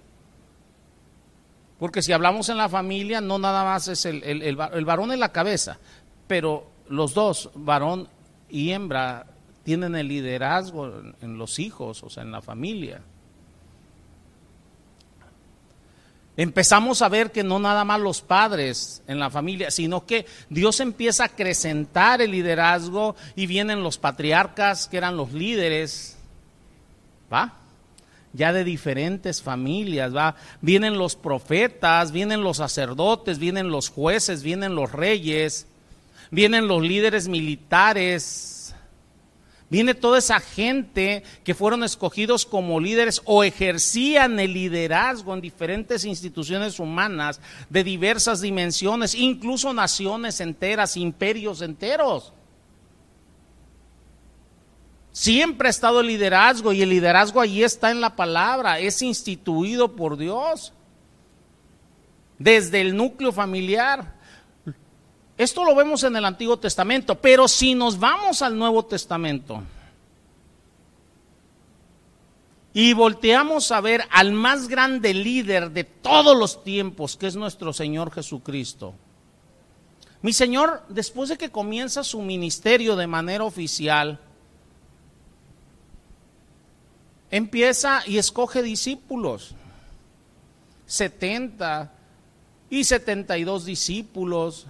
porque 1.79 2.01
si 2.01 2.13
hablamos 2.13 2.49
en 2.49 2.57
la 2.57 2.71
familia, 2.71 3.21
no 3.21 3.39
nada 3.39 3.65
más 3.65 3.89
es 3.89 4.07
el, 4.07 4.23
el, 4.23 4.57
varón 4.57 5.13
en 5.13 5.21
la 5.21 5.33
cabeza, 5.33 5.79
pero 6.27 6.71
los 6.89 7.13
dos, 7.13 7.51
varón 7.55 8.09
y 8.49 8.71
hembra, 8.71 9.27
tienen 9.63 9.95
el 9.97 10.09
liderazgo 10.09 10.91
en 11.21 11.37
los 11.37 11.59
hijos, 11.59 12.03
o 12.03 12.09
sea, 12.09 12.23
en 12.23 12.33
la 12.33 12.41
familia. 12.41 13.03
Empezamos 16.37 17.03
a 17.03 17.09
ver 17.09 17.31
que 17.31 17.43
no 17.43 17.59
nada 17.59 17.85
más 17.85 18.01
los 18.01 18.23
padres 18.23 19.03
en 19.07 19.19
la 19.19 19.29
familia, 19.29 19.71
sino 19.71 20.07
que 20.07 20.25
Dios 20.49 20.81
empieza 20.81 21.25
a 21.25 21.27
acrecentar 21.27 22.23
el 22.23 22.31
liderazgo 22.31 23.17
y 23.37 23.47
vienen 23.47 23.83
los 23.83 23.99
patriarcas 23.99 24.89
que 24.89 24.97
eran 24.97 25.17
los 25.17 25.33
líderes. 25.33 26.17
¿Va? 27.33 27.55
ya 28.33 28.53
de 28.53 28.65
diferentes 28.65 29.43
familias, 29.43 30.15
¿va? 30.15 30.37
Vienen 30.61 30.99
los 30.99 31.17
profetas, 31.17 32.13
vienen 32.13 32.43
los 32.43 32.59
sacerdotes, 32.59 33.39
vienen 33.39 33.69
los 33.69 33.91
jueces, 33.91 34.43
vienen 34.43 34.75
los 34.75 34.93
reyes, 34.93 35.67
vienen 36.31 36.67
los 36.67 36.83
líderes 36.83 37.29
militares, 37.29 38.52
viene 39.73 39.95
toda 39.95 40.19
esa 40.19 40.39
gente 40.39 41.23
que 41.45 41.55
fueron 41.55 41.83
escogidos 41.83 42.45
como 42.45 42.79
líderes 42.79 43.23
o 43.25 43.43
ejercían 43.43 44.39
el 44.39 44.53
liderazgo 44.53 45.33
en 45.33 45.41
diferentes 45.41 46.05
instituciones 46.05 46.79
humanas 46.79 47.41
de 47.71 47.83
diversas 47.83 48.43
dimensiones, 48.43 49.15
incluso 49.15 49.73
naciones 49.73 50.43
enteras, 50.43 50.99
imperios 50.99 51.63
enteros. 51.63 52.35
Siempre 55.11 55.69
ha 55.69 55.71
estado 55.71 56.01
el 56.01 56.09
liderazgo 56.09 56.75
y 56.75 56.83
el 56.83 56.91
liderazgo 56.91 57.41
allí 57.41 57.65
está 57.65 57.91
en 57.91 58.03
la 58.03 58.15
palabra, 58.15 58.79
es 58.79 59.01
instituido 59.01 59.97
por 59.97 60.19
Dios. 60.19 60.75
Desde 62.39 62.83
el 62.83 62.95
núcleo 62.95 63.33
familiar. 63.33 64.21
Esto 65.39 65.65
lo 65.65 65.75
vemos 65.75 66.03
en 66.05 66.17
el 66.17 66.25
Antiguo 66.25 66.59
Testamento, 66.59 67.15
pero 67.17 67.49
si 67.49 67.75
nos 67.75 67.99
vamos 67.99 68.43
al 68.43 68.57
Nuevo 68.57 68.85
Testamento 68.85 69.63
y 72.75 72.93
volteamos 72.95 73.71
a 73.71 73.81
ver 73.81 74.05
al 74.11 74.33
más 74.33 74.69
grande 74.69 75.13
líder 75.13 75.71
de 75.71 75.85
todos 75.85 76.37
los 76.37 76.65
tiempos, 76.65 77.17
que 77.17 77.27
es 77.27 77.37
nuestro 77.37 77.73
Señor 77.73 78.11
Jesucristo. 78.13 78.95
Mi 80.23 80.33
Señor, 80.33 80.85
después 80.89 81.29
de 81.29 81.37
que 81.37 81.51
comienza 81.51 82.05
su 82.05 82.23
ministerio 82.23 82.97
de 82.97 83.07
manera 83.07 83.45
oficial, 83.45 84.21
empieza 87.31 88.03
y 88.07 88.19
escoge 88.19 88.63
discípulos. 88.63 89.55
70 90.87 91.93
y 92.71 92.85
72 92.85 93.65
discípulos. 93.65 94.67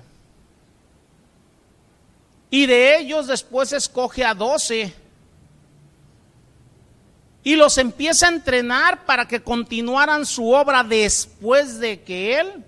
Y 2.53 2.67
de 2.67 2.99
ellos 2.99 3.27
después 3.27 3.73
escoge 3.73 4.25
a 4.25 4.35
12. 4.35 4.95
Y 7.43 7.57
los 7.57 7.79
empieza 7.79 8.27
a 8.27 8.31
entrenar 8.31 9.05
para 9.05 9.27
que 9.27 9.43
continuaran 9.43 10.25
su 10.25 10.51
obra 10.51 10.85
después 10.85 11.81
de 11.81 12.03
que 12.03 12.39
Él 12.39 12.65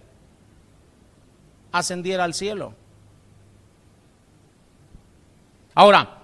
ascendiera 1.70 2.24
al 2.24 2.34
cielo. 2.34 2.74
Ahora, 5.74 6.18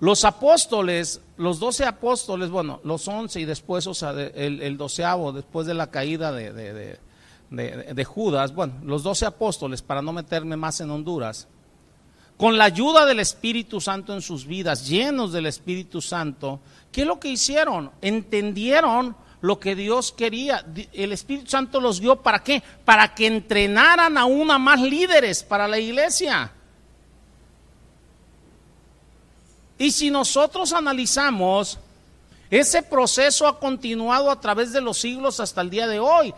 los 0.00 0.24
apóstoles 0.24 1.20
los 1.36 1.58
doce 1.58 1.84
apóstoles, 1.84 2.50
bueno, 2.50 2.80
los 2.84 3.08
once 3.08 3.40
y 3.40 3.44
después, 3.44 3.86
o 3.86 3.94
sea, 3.94 4.12
el, 4.12 4.76
doceavo, 4.76 5.32
después 5.32 5.66
de 5.66 5.74
la 5.74 5.90
caída 5.90 6.30
de, 6.30 6.98
de, 7.50 8.04
Judas, 8.04 8.54
bueno, 8.54 8.74
los 8.84 9.02
doce 9.02 9.26
apóstoles, 9.26 9.82
para 9.82 10.00
no 10.00 10.12
meterme 10.12 10.56
más 10.56 10.80
en 10.80 10.90
Honduras, 10.90 11.48
con 12.36 12.58
la 12.58 12.64
ayuda 12.64 13.06
del 13.06 13.20
Espíritu 13.20 13.80
Santo 13.80 14.12
en 14.12 14.20
sus 14.20 14.46
vidas, 14.46 14.86
llenos 14.88 15.32
del 15.32 15.46
Espíritu 15.46 16.00
Santo, 16.00 16.60
¿qué 16.90 17.02
es 17.02 17.06
lo 17.06 17.20
que 17.20 17.28
hicieron? 17.28 17.90
Entendieron 18.02 19.16
lo 19.40 19.60
que 19.60 19.74
Dios 19.74 20.10
quería. 20.12 20.64
El 20.92 21.12
Espíritu 21.12 21.50
Santo 21.50 21.80
los 21.80 22.00
dio 22.00 22.16
para 22.16 22.42
qué? 22.42 22.62
Para 22.84 23.14
que 23.14 23.26
entrenaran 23.26 24.16
aún 24.16 24.50
a 24.50 24.58
más 24.58 24.80
líderes 24.80 25.42
para 25.42 25.68
la 25.68 25.78
iglesia. 25.78 26.50
Y 29.78 29.90
si 29.90 30.10
nosotros 30.10 30.72
analizamos, 30.72 31.78
ese 32.50 32.82
proceso 32.82 33.46
ha 33.46 33.58
continuado 33.58 34.30
a 34.30 34.40
través 34.40 34.72
de 34.72 34.80
los 34.80 34.98
siglos 34.98 35.40
hasta 35.40 35.60
el 35.60 35.70
día 35.70 35.86
de 35.86 36.00
hoy. 36.00 36.32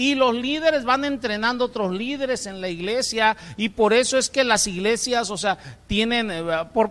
Y 0.00 0.14
los 0.14 0.34
líderes 0.34 0.86
van 0.86 1.04
entrenando 1.04 1.66
otros 1.66 1.92
líderes 1.92 2.46
en 2.46 2.62
la 2.62 2.70
iglesia 2.70 3.36
y 3.58 3.68
por 3.68 3.92
eso 3.92 4.16
es 4.16 4.30
que 4.30 4.44
las 4.44 4.66
iglesias, 4.66 5.28
o 5.28 5.36
sea, 5.36 5.58
tienen, 5.88 6.30
eh, 6.30 6.42
por, 6.72 6.90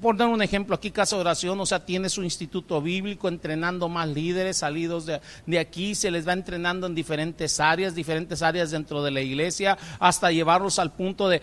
por 0.00 0.16
dar 0.16 0.28
un 0.28 0.42
ejemplo, 0.42 0.74
aquí 0.74 0.90
Casa 0.90 1.16
de 1.16 1.20
Oración, 1.20 1.60
o 1.60 1.66
sea, 1.66 1.84
tiene 1.84 2.08
su 2.08 2.22
instituto 2.22 2.80
bíblico 2.80 3.28
entrenando 3.28 3.88
más 3.88 4.08
líderes 4.08 4.58
salidos 4.58 5.06
de, 5.06 5.58
aquí, 5.58 5.94
se 5.94 6.10
les 6.10 6.26
va 6.26 6.32
entrenando 6.32 6.86
en 6.86 6.94
diferentes 6.94 7.60
áreas, 7.60 7.94
diferentes 7.94 8.42
áreas 8.42 8.70
dentro 8.70 9.02
de 9.02 9.10
la 9.10 9.20
iglesia, 9.20 9.76
hasta 9.98 10.30
llevarlos 10.30 10.78
al 10.78 10.92
punto 10.92 11.28
de, 11.28 11.40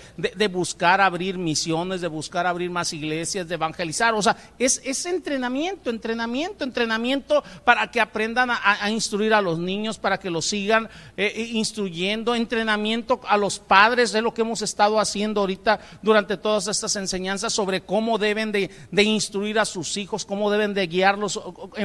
buscar 0.47 1.01
abrir 1.01 1.37
misiones, 1.37 2.01
de 2.01 2.07
buscar 2.07 2.45
abrir 2.45 2.69
más 2.69 2.93
iglesias, 2.93 3.47
de 3.47 3.55
evangelizar. 3.55 4.13
O 4.13 4.21
sea, 4.21 4.37
es, 4.57 4.81
es 4.83 5.05
entrenamiento, 5.05 5.89
entrenamiento, 5.89 6.63
entrenamiento 6.63 7.43
para 7.63 7.89
que 7.91 7.99
aprendan 7.99 8.49
a, 8.51 8.89
instruir 8.89 9.33
a 9.33 9.41
los 9.41 9.59
niños, 9.59 9.97
para 9.97 10.17
que 10.17 10.29
los 10.29 10.45
sigan 10.45 10.85
eh, 11.17 11.33
eh, 11.35 11.49
instruyendo, 11.53 12.35
entrenamiento 12.35 13.19
a 13.27 13.37
los 13.37 13.59
padres, 13.59 14.13
es 14.13 14.23
lo 14.23 14.33
que 14.33 14.41
hemos 14.41 14.61
estado 14.61 14.99
haciendo 14.99 15.41
ahorita 15.41 15.79
durante 16.01 16.37
todas 16.37 16.67
estas 16.67 16.95
enseñanzas 16.95 17.53
sobre 17.53 17.81
cómo 17.81 18.17
deben 18.17 18.44
de, 18.51 18.69
instruir 19.03 19.59
a 19.59 19.65
sus 19.65 19.97
hijos, 19.97 20.25
cómo 20.25 20.51
deben 20.51 20.73
de 20.73 20.87
guiarlos 20.87 21.39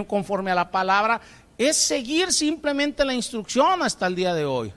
conforme 0.07 0.51
a 0.51 0.55
la 0.55 0.71
palabra, 0.71 1.21
es 1.59 1.77
seguir 1.77 2.33
simplemente 2.33 3.05
la 3.05 3.15
instrucción 3.15 3.83
hasta 3.83 4.07
el 4.07 4.15
día 4.15 4.35
de 4.35 4.45
hoy. 4.45 4.73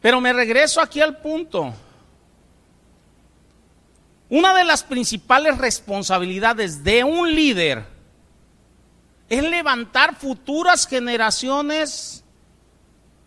Pero 0.00 0.20
me 0.20 0.32
regreso 0.32 0.80
aquí 0.80 1.00
al 1.00 1.18
punto. 1.18 1.74
Una 4.28 4.54
de 4.54 4.64
las 4.64 4.82
principales 4.82 5.58
responsabilidades 5.58 6.82
de 6.82 7.04
un 7.04 7.34
líder 7.34 7.84
es 9.28 9.42
levantar 9.42 10.16
futuras 10.16 10.86
generaciones 10.86 12.24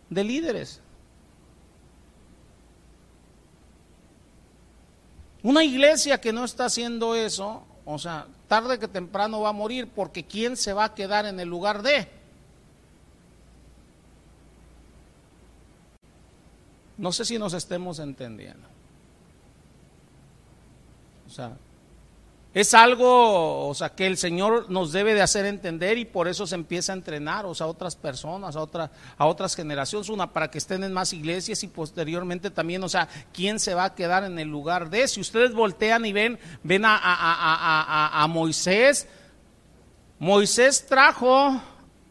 de 0.09 0.24
líderes. 0.24 0.78
Una 5.41 5.63
iglesia 5.63 6.19
que 6.19 6.34
no 6.34 6.43
está 6.43 6.65
haciendo 6.65 7.15
eso, 7.15 7.63
o 7.86 7.98
sea, 7.98 8.27
tarde 8.48 8.77
que 8.77 8.88
temprano 8.88 9.41
va 9.41 9.50
a 9.50 9.53
morir 9.53 9.88
porque 9.88 10.25
¿quién 10.25 10.58
se 10.58 10.74
va 10.74 10.86
a 10.86 10.96
quedar 10.96 11.25
en 11.25 11.39
el 11.39 11.48
lugar 11.48 11.81
de? 11.81 12.08
No 16.98 17.13
sé 17.13 17.24
si 17.24 17.39
nos 17.39 17.53
estemos 17.53 18.00
entendiendo. 18.00 18.67
O 21.27 21.29
sea, 21.29 21.55
es 22.59 22.73
algo, 22.73 23.67
o 23.67 23.73
sea, 23.73 23.89
que 23.89 24.07
el 24.07 24.17
Señor 24.17 24.69
nos 24.69 24.91
debe 24.91 25.13
de 25.13 25.21
hacer 25.21 25.45
entender 25.45 25.97
y 25.97 26.05
por 26.05 26.27
eso 26.27 26.47
se 26.47 26.55
empieza 26.55 26.93
a 26.93 26.95
entrenar, 26.95 27.45
o 27.45 27.53
sea, 27.53 27.67
a 27.67 27.69
otras 27.69 27.95
personas, 27.95 28.55
a, 28.55 28.61
otra, 28.61 28.91
a 29.17 29.25
otras 29.25 29.55
generaciones, 29.55 30.09
una 30.09 30.33
para 30.33 30.49
que 30.49 30.57
estén 30.57 30.83
en 30.83 30.93
más 30.93 31.13
iglesias 31.13 31.63
y 31.63 31.67
posteriormente 31.67 32.49
también, 32.49 32.83
o 32.83 32.89
sea, 32.89 33.07
¿quién 33.33 33.59
se 33.59 33.73
va 33.73 33.85
a 33.85 33.95
quedar 33.95 34.23
en 34.23 34.39
el 34.39 34.47
lugar 34.47 34.89
de? 34.89 35.07
Si 35.07 35.21
ustedes 35.21 35.53
voltean 35.53 36.05
y 36.05 36.13
ven, 36.13 36.39
ven 36.63 36.85
a, 36.85 36.97
a, 36.97 38.23
a 38.23 38.27
Moisés, 38.27 39.07
Moisés 40.17 40.85
trajo 40.87 41.61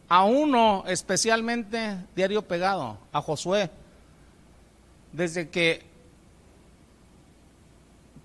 a 0.07 0.23
uno 0.23 0.83
especialmente 0.87 1.97
diario 2.15 2.41
pegado, 2.41 2.97
a 3.11 3.21
Josué, 3.21 3.69
desde 5.11 5.49
que 5.49 5.88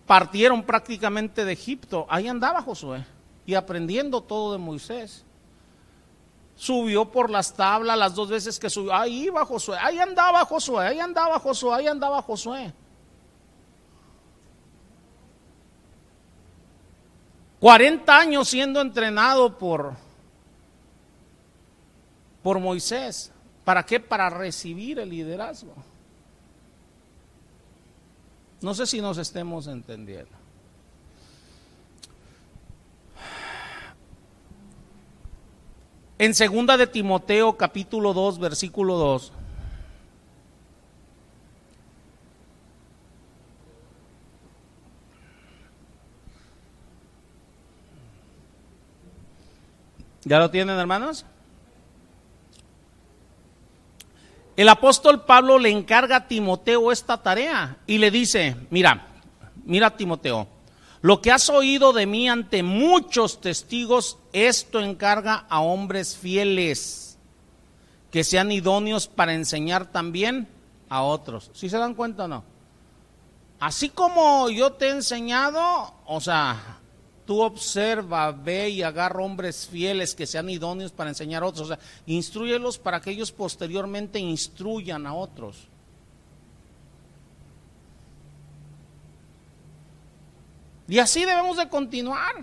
partieron 0.07 0.63
prácticamente 0.63 1.45
de 1.45 1.53
Egipto. 1.53 2.07
Ahí 2.09 2.29
andaba 2.29 2.63
Josué 2.63 3.05
y 3.47 3.55
aprendiendo 3.55 4.21
todo 4.21 4.53
de 4.53 4.59
Moisés. 4.59 5.25
Subió 6.57 7.11
por 7.11 7.31
las 7.31 7.55
tablas 7.55 7.99
las 7.99 8.15
dos 8.15 8.29
veces 8.29 8.59
que 8.59 8.71
subió. 8.71 8.95
Ahí 8.95 9.25
iba 9.25 9.45
Josué, 9.45 9.77
ahí 9.81 9.99
andaba 9.99 10.45
Josué, 10.45 10.87
ahí 10.87 11.01
andaba 11.01 11.39
Josué, 11.39 11.75
ahí 11.75 11.87
andaba 11.87 12.23
Josué. 12.23 12.73
40 17.61 18.19
años 18.19 18.49
siendo 18.49 18.81
entrenado 18.81 19.57
por, 19.57 19.95
por 22.43 22.61
Moisés. 22.61 23.33
¿Para 23.65 23.83
qué? 23.85 23.99
Para 23.99 24.29
recibir 24.29 24.99
el 24.99 25.09
liderazgo. 25.09 25.75
No 28.65 28.73
sé 28.73 28.87
si 28.87 29.03
nos 29.03 29.19
estemos 29.19 29.67
entendiendo. 29.67 30.33
En 36.17 36.35
segunda 36.35 36.79
de 36.79 36.87
Timoteo 36.87 37.59
capítulo 37.59 38.15
2 38.15 38.39
versículo 38.39 38.97
2 38.97 39.33
¿Ya 50.25 50.39
lo 50.39 50.51
tienen, 50.51 50.79
hermanos? 50.79 51.27
El 54.57 54.69
apóstol 54.69 55.25
Pablo 55.25 55.59
le 55.59 55.71
encarga 55.71 56.17
a 56.17 56.29
Timoteo 56.29 56.93
esta 56.93 57.23
tarea 57.23 57.79
y 57.87 57.99
le 57.99 58.11
dice, 58.11 58.57
mira, 58.71 59.09
mira 59.65 59.97
Timoteo, 59.97 60.47
lo 61.01 61.21
que 61.21 61.33
has 61.33 61.51
oído 61.51 61.93
de 61.93 62.07
mí 62.07 62.29
ante 62.29 62.63
muchos 62.63 63.41
testigos, 63.41 64.17
esto 64.33 64.81
encarga 64.81 65.45
a 65.49 65.61
hombres 65.61 66.17
fieles, 66.17 67.19
que 68.13 68.23
sean 68.23 68.53
idóneos 68.53 69.09
para 69.09 69.35
enseñar 69.35 69.91
también 69.91 70.49
a 70.89 71.03
otros. 71.03 71.51
¿Sí 71.53 71.69
se 71.69 71.79
dan 71.79 71.95
cuenta 71.95 72.25
o 72.25 72.29
no? 72.29 72.45
Así 73.59 73.89
como 73.89 74.51
yo 74.51 74.73
te 74.75 74.87
he 74.87 74.91
enseñado, 74.91 75.95
o 76.07 76.21
sea, 76.21 76.79
Tú 77.27 77.41
observa, 77.41 78.31
ve 78.33 78.69
y 78.69 78.83
agarra 78.83 79.23
hombres 79.23 79.67
fieles 79.67 80.15
que 80.15 80.27
sean 80.27 80.51
idóneos 80.51 80.93
para 80.93 81.11
enseñar 81.11 81.43
a 81.43 81.47
otros. 81.47 81.71
O 81.71 81.75
sea, 81.75 81.79
instruyelos 82.07 82.79
para 82.79 83.01
que 83.01 83.11
ellos 83.11 83.33
posteriormente 83.33 84.19
instruyan 84.19 85.07
a 85.07 85.15
otros. 85.15 85.69
Y 90.87 90.99
así 90.99 91.25
debemos 91.25 91.57
de 91.57 91.69
continuar. 91.69 92.35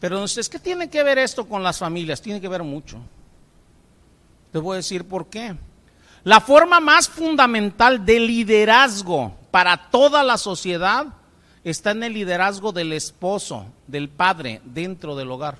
Pero 0.00 0.24
es 0.24 0.48
que 0.48 0.58
tiene 0.58 0.88
que 0.88 1.02
ver 1.02 1.18
esto 1.18 1.46
con 1.46 1.62
las 1.62 1.78
familias, 1.78 2.20
tiene 2.20 2.40
que 2.40 2.48
ver 2.48 2.62
mucho. 2.62 2.98
Te 4.52 4.58
voy 4.58 4.74
a 4.74 4.76
decir 4.76 5.06
por 5.06 5.28
qué. 5.28 5.56
La 6.24 6.40
forma 6.40 6.80
más 6.80 7.08
fundamental 7.08 8.04
de 8.04 8.20
liderazgo 8.20 9.34
para 9.50 9.90
toda 9.90 10.22
la 10.22 10.38
sociedad 10.38 11.06
está 11.64 11.92
en 11.92 12.02
el 12.02 12.12
liderazgo 12.12 12.72
del 12.72 12.92
esposo, 12.92 13.66
del 13.86 14.10
padre, 14.10 14.60
dentro 14.64 15.16
del 15.16 15.30
hogar. 15.30 15.56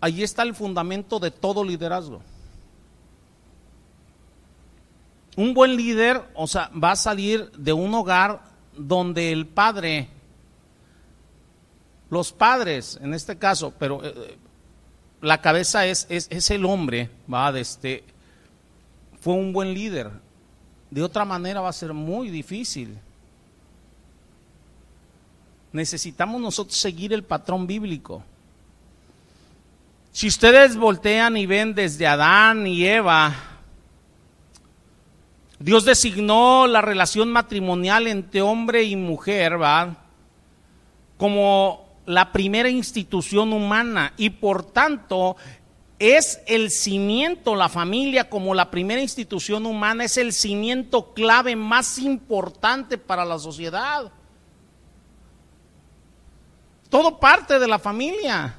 Allí 0.00 0.22
está 0.22 0.42
el 0.42 0.54
fundamento 0.54 1.20
de 1.20 1.30
todo 1.30 1.64
liderazgo. 1.64 2.20
Un 5.36 5.54
buen 5.54 5.76
líder, 5.76 6.22
o 6.34 6.46
sea, 6.46 6.70
va 6.72 6.92
a 6.92 6.96
salir 6.96 7.50
de 7.52 7.72
un 7.72 7.94
hogar 7.94 8.42
donde 8.76 9.32
el 9.32 9.46
padre, 9.46 10.08
los 12.10 12.32
padres 12.32 12.98
en 13.02 13.14
este 13.14 13.36
caso, 13.36 13.72
pero 13.78 14.04
eh, 14.04 14.38
la 15.20 15.40
cabeza 15.40 15.86
es, 15.86 16.06
es, 16.08 16.26
es, 16.30 16.50
el 16.50 16.64
hombre, 16.64 17.10
va, 17.32 17.52
de 17.52 17.60
este, 17.60 18.04
fue 19.20 19.34
un 19.34 19.52
buen 19.52 19.74
líder. 19.74 20.10
De 20.90 21.02
otra 21.02 21.24
manera 21.24 21.60
va 21.60 21.68
a 21.68 21.74
ser 21.74 21.92
muy 21.92 22.30
difícil 22.30 22.98
necesitamos 25.76 26.40
nosotros 26.40 26.76
seguir 26.78 27.12
el 27.12 27.22
patrón 27.22 27.66
bíblico. 27.66 28.24
Si 30.10 30.26
ustedes 30.26 30.76
voltean 30.76 31.36
y 31.36 31.46
ven 31.46 31.74
desde 31.74 32.06
Adán 32.06 32.66
y 32.66 32.86
Eva, 32.86 33.34
Dios 35.58 35.84
designó 35.84 36.66
la 36.66 36.80
relación 36.80 37.30
matrimonial 37.30 38.06
entre 38.06 38.42
hombre 38.42 38.82
y 38.84 38.96
mujer, 38.96 39.60
¿va? 39.60 39.96
Como 41.18 41.86
la 42.06 42.32
primera 42.32 42.68
institución 42.68 43.52
humana 43.52 44.12
y 44.16 44.30
por 44.30 44.62
tanto 44.62 45.36
es 45.98 46.40
el 46.46 46.70
cimiento, 46.70 47.54
la 47.54 47.68
familia 47.68 48.28
como 48.28 48.54
la 48.54 48.70
primera 48.70 49.00
institución 49.00 49.66
humana 49.66 50.04
es 50.04 50.16
el 50.18 50.32
cimiento 50.32 51.14
clave 51.14 51.56
más 51.56 51.98
importante 51.98 52.98
para 52.98 53.24
la 53.24 53.38
sociedad. 53.38 54.12
Todo 56.96 57.20
parte 57.20 57.58
de 57.58 57.68
la 57.68 57.78
familia. 57.78 58.54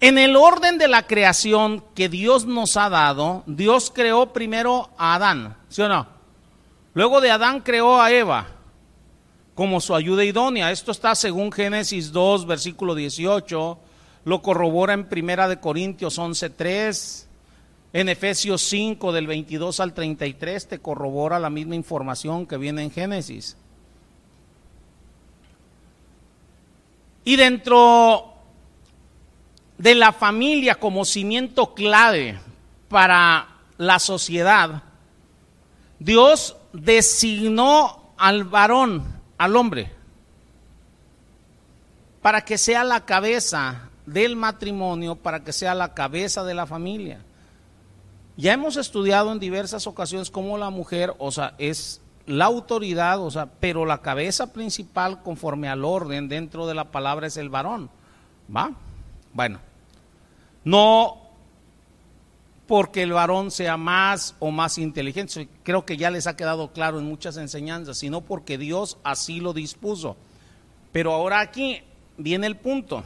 En 0.00 0.16
el 0.16 0.34
orden 0.34 0.78
de 0.78 0.88
la 0.88 1.06
creación 1.06 1.84
que 1.94 2.08
Dios 2.08 2.46
nos 2.46 2.78
ha 2.78 2.88
dado, 2.88 3.44
Dios 3.46 3.92
creó 3.94 4.32
primero 4.32 4.88
a 4.96 5.16
Adán, 5.16 5.58
¿sí 5.68 5.82
o 5.82 5.90
no? 5.90 6.06
Luego 6.94 7.20
de 7.20 7.30
Adán 7.30 7.60
creó 7.60 8.00
a 8.00 8.10
Eva 8.10 8.46
como 9.54 9.78
su 9.82 9.94
ayuda 9.94 10.24
idónea. 10.24 10.70
Esto 10.70 10.90
está 10.90 11.14
según 11.14 11.52
Génesis 11.52 12.12
2, 12.12 12.46
versículo 12.46 12.94
18. 12.94 13.78
Lo 14.24 14.40
corrobora 14.40 14.94
en 14.94 15.06
Primera 15.06 15.48
de 15.48 15.60
Corintios 15.60 16.18
11.3. 16.18 17.26
En 17.92 18.08
Efesios 18.08 18.62
5, 18.62 19.12
del 19.12 19.26
22 19.26 19.80
al 19.80 19.92
33, 19.92 20.66
te 20.66 20.78
corrobora 20.78 21.38
la 21.38 21.50
misma 21.50 21.74
información 21.74 22.46
que 22.46 22.56
viene 22.56 22.84
en 22.84 22.90
Génesis. 22.90 23.58
Y 27.24 27.36
dentro 27.36 28.34
de 29.78 29.94
la 29.94 30.12
familia 30.12 30.74
como 30.74 31.04
cimiento 31.04 31.74
clave 31.74 32.38
para 32.88 33.48
la 33.78 33.98
sociedad, 33.98 34.82
Dios 35.98 36.56
designó 36.72 38.12
al 38.16 38.44
varón, 38.44 39.20
al 39.38 39.56
hombre, 39.56 39.92
para 42.22 42.42
que 42.42 42.58
sea 42.58 42.84
la 42.84 43.04
cabeza 43.04 43.88
del 44.06 44.36
matrimonio, 44.36 45.16
para 45.16 45.40
que 45.42 45.52
sea 45.52 45.74
la 45.74 45.94
cabeza 45.94 46.44
de 46.44 46.54
la 46.54 46.66
familia. 46.66 47.20
Ya 48.36 48.52
hemos 48.52 48.76
estudiado 48.76 49.32
en 49.32 49.38
diversas 49.38 49.86
ocasiones 49.86 50.30
cómo 50.30 50.58
la 50.58 50.70
mujer, 50.70 51.14
o 51.18 51.30
sea, 51.30 51.54
es 51.58 51.99
la 52.26 52.44
autoridad, 52.44 53.20
o 53.20 53.30
sea, 53.30 53.46
pero 53.46 53.86
la 53.86 53.98
cabeza 53.98 54.52
principal 54.52 55.22
conforme 55.22 55.68
al 55.68 55.84
orden 55.84 56.28
dentro 56.28 56.66
de 56.66 56.74
la 56.74 56.90
palabra 56.90 57.26
es 57.26 57.36
el 57.36 57.48
varón. 57.48 57.90
¿Va? 58.54 58.72
Bueno, 59.32 59.60
no 60.64 61.18
porque 62.66 63.02
el 63.02 63.12
varón 63.12 63.50
sea 63.50 63.76
más 63.76 64.36
o 64.38 64.52
más 64.52 64.78
inteligente, 64.78 65.48
creo 65.64 65.84
que 65.84 65.96
ya 65.96 66.08
les 66.08 66.28
ha 66.28 66.36
quedado 66.36 66.72
claro 66.72 67.00
en 67.00 67.04
muchas 67.04 67.36
enseñanzas, 67.36 67.98
sino 67.98 68.20
porque 68.20 68.58
Dios 68.58 68.96
así 69.02 69.40
lo 69.40 69.52
dispuso. 69.52 70.16
Pero 70.92 71.12
ahora 71.12 71.40
aquí 71.40 71.80
viene 72.16 72.46
el 72.46 72.56
punto. 72.56 73.02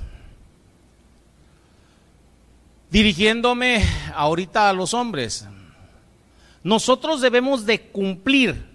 Dirigiéndome 2.90 3.82
ahorita 4.14 4.68
a 4.68 4.72
los 4.74 4.92
hombres, 4.92 5.48
nosotros 6.62 7.22
debemos 7.22 7.64
de 7.64 7.80
cumplir 7.80 8.73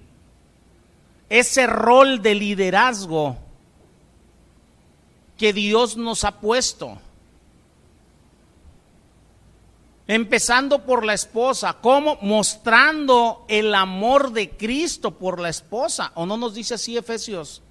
ese 1.30 1.68
rol 1.68 2.22
de 2.22 2.36
liderazgo 2.36 3.38
que 5.38 5.54
Dios 5.54 5.96
nos 5.96 6.24
ha 6.24 6.39
puesto. 6.39 6.98
Empezando 10.08 10.86
por 10.86 11.06
la 11.06 11.13
esposa, 11.13 11.78
¿cómo? 11.82 12.18
Mostrando 12.22 13.46
el 13.48 13.76
amor 13.76 14.32
de 14.32 14.50
Cristo 14.50 15.12
por 15.12 15.39
la 15.39 15.50
esposa. 15.50 16.12
¿O 16.15 16.26
no 16.26 16.36
nos 16.36 16.56
dice 16.56 16.74
así 16.74 16.98
Efesios? 16.98 17.62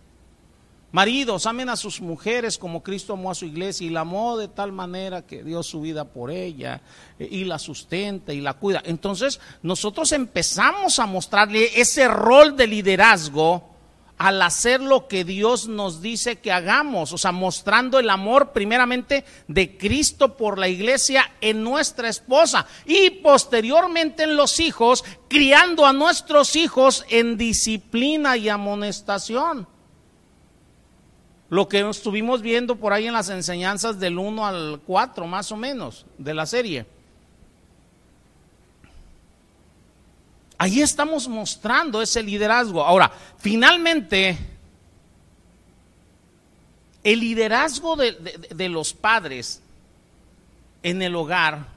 Maridos, 0.90 1.44
amen 1.44 1.68
a 1.68 1.77
sus 1.77 2.01
mujeres 2.01 2.57
como 2.57 2.83
Cristo 2.83 3.12
amó 3.12 3.31
a 3.31 3.35
su 3.35 3.44
iglesia 3.44 3.87
y 3.87 3.90
la 3.90 4.01
amó 4.01 4.38
de 4.38 4.48
tal 4.48 4.72
manera 4.72 5.20
que 5.20 5.44
dio 5.44 5.62
su 5.62 5.83
vida 5.83 6.07
por 6.07 6.31
ella 6.31 6.81
eh, 7.18 7.29
y 7.31 7.44
la 7.44 7.59
sustenta 7.59 8.33
y 8.33 8.40
la 8.40 8.55
cuida. 8.55 8.81
Entonces, 8.87 9.38
nosotros 9.62 10.12
empezamos 10.12 10.98
a 10.98 11.05
mostrarle 11.05 11.79
ese 11.79 12.09
rol 12.09 12.57
de 12.57 12.68
liderazgo 12.68 13.68
al 14.16 14.40
hacer 14.40 14.81
lo 14.81 15.09
que 15.09 15.24
Dios 15.24 15.68
nos 15.68 16.01
dice 16.01 16.37
que 16.37 16.53
hagamos, 16.53 17.12
o 17.12 17.18
sea, 17.18 17.33
mostrando 17.33 17.98
el 17.98 18.09
amor 18.09 18.53
primeramente 18.53 19.27
de 19.46 19.77
Cristo 19.77 20.38
por 20.38 20.59
la 20.59 20.68
iglesia 20.68 21.33
en 21.42 21.62
nuestra 21.62 22.09
esposa 22.09 22.66
y 22.87 23.11
posteriormente 23.11 24.22
en 24.22 24.37
los 24.37 24.59
hijos, 24.59 25.05
criando 25.29 25.85
a 25.85 25.92
nuestros 25.92 26.57
hijos 26.57 27.05
en 27.11 27.37
disciplina 27.37 28.38
y 28.38 28.48
amonestación 28.48 29.68
lo 31.50 31.68
que 31.68 31.88
estuvimos 31.88 32.42
viendo 32.42 32.76
por 32.76 32.92
ahí 32.92 33.06
en 33.06 33.14
las 33.14 33.30
enseñanzas 33.30 33.98
del 33.98 34.18
1 34.18 34.46
al 34.46 34.80
4, 34.87 35.26
más 35.26 35.50
o 35.50 35.56
menos, 35.56 36.04
de 36.18 36.34
la 36.34 36.46
serie. 36.46 36.87
Ahí 40.58 40.82
estamos 40.82 41.28
mostrando 41.28 42.02
ese 42.02 42.22
liderazgo. 42.22 42.84
Ahora, 42.84 43.11
finalmente, 43.38 44.37
el 47.02 47.20
liderazgo 47.20 47.96
de, 47.96 48.12
de, 48.50 48.68
los 48.68 48.92
padres 48.92 49.62
en 50.82 51.00
el 51.00 51.14
hogar 51.14 51.68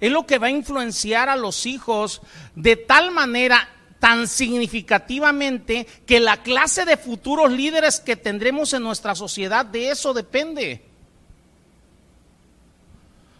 es 0.00 0.12
lo 0.12 0.26
que 0.26 0.38
va 0.38 0.46
a 0.46 0.50
influenciar 0.50 1.28
a 1.28 1.36
los 1.36 1.66
hijos 1.66 2.22
de 2.54 2.76
tal 2.76 3.10
manera 3.10 3.68
tan 4.00 4.28
significativamente 4.28 5.86
que 6.06 6.20
la 6.20 6.42
clase 6.42 6.84
de 6.84 6.96
futuros 6.96 7.50
líderes 7.50 8.00
que 8.00 8.16
tendremos 8.16 8.72
en 8.72 8.82
nuestra 8.82 9.14
sociedad, 9.14 9.66
de 9.66 9.90
eso 9.90 10.14
depende. 10.14 10.82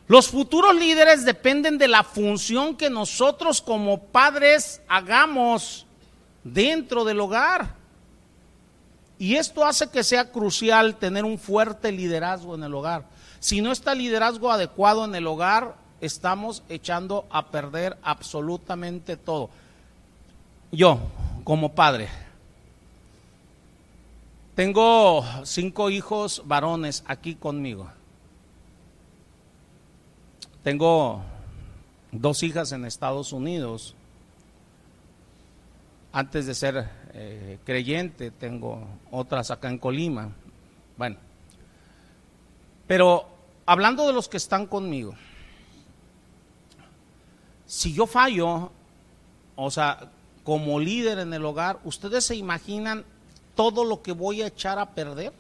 Los 0.09 0.29
futuros 0.29 0.75
líderes 0.75 1.25
dependen 1.25 1.79
de 1.79 1.87
la 1.87 2.03
función 2.03 2.77
que 2.77 2.91
nosotros 2.91 3.61
como 3.61 4.05
padres 4.05 4.81
hagamos 4.89 5.87
dentro 6.43 7.05
del 7.05 7.21
hogar. 7.21 7.77
Y 9.19 9.35
esto 9.35 9.65
hace 9.65 9.91
que 9.91 10.05
sea 10.05 10.31
crucial 10.31 10.97
tener 10.97 11.25
un 11.25 11.39
fuerte 11.39 11.93
liderazgo 11.93 12.55
en 12.55 12.65
el 12.65 12.75
hogar. 12.75 13.05
Si 13.39 13.61
no 13.61 13.71
está 13.71 13.95
liderazgo 13.95 14.51
adecuado 14.51 15.05
en 15.05 15.15
el 15.15 15.27
hogar, 15.27 15.77
estamos 16.01 16.63
echando 16.69 17.27
a 17.31 17.51
perder 17.51 17.99
absolutamente 18.03 19.17
todo 19.17 19.51
yo, 20.71 20.99
como 21.45 21.75
padre, 21.75 22.09
tengo 24.55 25.25
cinco 25.45 25.89
hijos 25.89 26.43
varones 26.45 27.05
aquí 27.07 27.37
conmigo. 27.37 27.91
Tengo 30.65 31.23
dos 32.11 32.43
hijas 32.43 32.73
en 32.73 32.85
Estados 32.85 33.33
Unidos. 33.33 33.95
Antes 36.13 36.47
de 36.47 36.55
ser 36.55 36.91
eh, 37.15 37.59
creyente, 37.65 38.31
tengo 38.31 38.87
otras 39.11 39.51
acá 39.51 39.69
en 39.69 39.79
Colima. 39.79 40.33
Bueno, 40.97 41.17
pero 42.89 43.29
hablando 43.65 44.07
de 44.07 44.13
los 44.13 44.29
que 44.29 44.39
están 44.39 44.67
conmigo, 44.67 45.15
si 47.65 47.93
yo 47.93 48.07
fallo, 48.07 48.73
o 49.55 49.71
sea, 49.71 50.11
como 50.49 50.81
líder 50.81 51.19
en 51.19 51.35
el 51.35 51.45
hogar, 51.45 51.79
¿ustedes 51.85 52.25
se 52.25 52.35
imaginan 52.35 53.05
todo 53.55 53.85
lo 53.85 54.01
que 54.01 54.13
voy 54.13 54.41
a 54.41 54.47
echar 54.47 54.79
a 54.79 54.95
perder? 54.95 55.31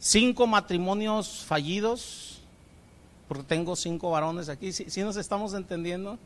Cinco 0.00 0.48
matrimonios 0.48 1.44
fallidos, 1.44 2.40
porque 3.28 3.44
tengo 3.44 3.76
cinco 3.76 4.10
varones 4.10 4.48
aquí, 4.48 4.72
si 4.72 5.00
nos 5.02 5.16
estamos 5.16 5.54
entendiendo? 5.54 6.18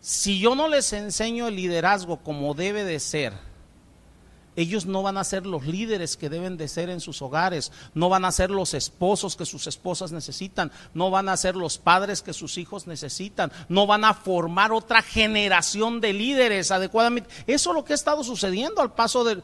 Si 0.00 0.38
yo 0.38 0.54
no 0.54 0.68
les 0.68 0.92
enseño 0.92 1.48
el 1.48 1.56
liderazgo 1.56 2.18
como 2.18 2.54
debe 2.54 2.84
de 2.84 3.00
ser, 3.00 3.32
ellos 4.56 4.86
no 4.86 5.02
van 5.02 5.16
a 5.16 5.24
ser 5.24 5.46
los 5.46 5.66
líderes 5.66 6.16
que 6.16 6.28
deben 6.28 6.56
de 6.56 6.68
ser 6.68 6.90
en 6.90 7.00
sus 7.00 7.22
hogares, 7.22 7.72
no 7.94 8.08
van 8.08 8.24
a 8.24 8.32
ser 8.32 8.50
los 8.50 8.74
esposos 8.74 9.36
que 9.36 9.46
sus 9.46 9.66
esposas 9.66 10.12
necesitan, 10.12 10.70
no 10.94 11.10
van 11.10 11.28
a 11.28 11.36
ser 11.36 11.56
los 11.56 11.78
padres 11.78 12.22
que 12.22 12.32
sus 12.32 12.58
hijos 12.58 12.86
necesitan, 12.86 13.52
no 13.68 13.86
van 13.86 14.04
a 14.04 14.14
formar 14.14 14.72
otra 14.72 15.02
generación 15.02 16.00
de 16.00 16.12
líderes 16.12 16.70
adecuadamente. 16.70 17.30
Eso 17.46 17.70
es 17.70 17.74
lo 17.74 17.84
que 17.84 17.92
ha 17.92 17.96
estado 17.96 18.22
sucediendo 18.24 18.80
al 18.80 18.94
paso 18.94 19.24
de, 19.24 19.42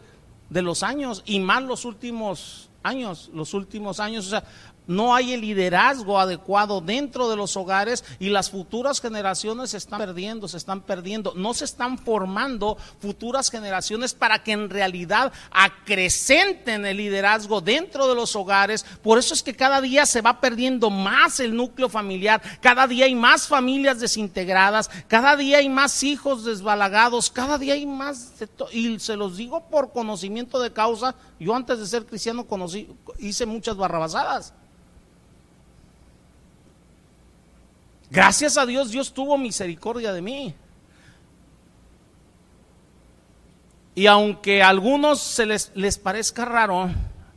de 0.49 0.62
los 0.62 0.83
años 0.83 1.23
y 1.25 1.40
más 1.40 1.62
los 1.62 1.85
últimos 1.85 2.70
años, 2.83 3.31
los 3.33 3.55
últimos 3.55 4.01
años. 4.01 4.27
O 4.27 4.31
sea, 4.31 4.44
no 4.87 5.14
hay 5.14 5.33
el 5.33 5.40
liderazgo 5.40 6.19
adecuado 6.19 6.81
dentro 6.81 7.31
de 7.31 7.37
los 7.37 7.57
hogares 7.57 8.05
y 8.19 8.29
las 8.31 8.51
futuras 8.51 9.01
generaciones 9.01 9.71
se 9.71 9.77
están 9.77 10.01
perdiendo, 10.01 10.49
se 10.49 10.57
están 10.57 10.81
perdiendo. 10.81 11.33
No 11.37 11.55
se 11.55 11.64
están 11.64 11.99
formando 11.99 12.77
futuras 13.01 13.51
generaciones 13.51 14.14
para 14.14 14.43
que 14.43 14.53
en 14.53 14.69
realidad 14.69 15.33
acrecenten 15.51 16.85
el 16.87 16.97
liderazgo 16.97 17.61
dentro 17.61 18.09
de 18.09 18.14
los 18.14 18.35
hogares. 18.35 18.85
Por 19.03 19.19
eso 19.19 19.35
es 19.35 19.43
que 19.43 19.55
cada 19.55 19.81
día 19.81 20.07
se 20.07 20.23
va 20.23 20.40
perdiendo 20.40 20.90
más 20.90 21.40
el 21.40 21.55
núcleo 21.55 21.88
familiar, 21.88 22.43
cada 22.61 22.87
día 22.87 23.05
hay 23.05 23.14
más 23.14 23.47
familias 23.47 24.01
desintegradas, 24.01 24.90
cada 25.09 25.37
día 25.37 25.59
hay 25.59 25.69
más 25.69 26.03
hijos 26.03 26.45
desbalagados, 26.45 27.31
cada 27.31 27.59
día 27.59 27.75
hay 27.75 27.87
más... 27.87 28.33
y 28.73 28.99
se 28.99 29.16
los 29.16 29.37
digo 29.37 29.69
por 29.69 29.93
conocimiento 29.93 30.61
de 30.61 30.73
causa, 30.73 31.14
yo 31.38 31.55
antes 31.55 31.79
de 31.79 31.87
ser 31.87 32.07
cristiano 32.07 32.47
conocí, 32.47 32.88
hice 33.19 33.47
muchas 33.47 33.77
barrabasadas. 33.77 34.55
Gracias 38.11 38.59
a 38.59 38.66
Dios, 38.66 38.90
Dios 38.90 39.12
tuvo 39.12 39.38
misericordia 39.38 40.12
de 40.12 40.20
mí. 40.20 40.55
Y 43.94 44.07
aunque 44.07 44.62
a 44.62 44.68
algunos 44.68 45.20
se 45.20 45.46
les, 45.46 45.70
les 45.75 45.99
parezca 45.99 46.44
raro, 46.44 46.90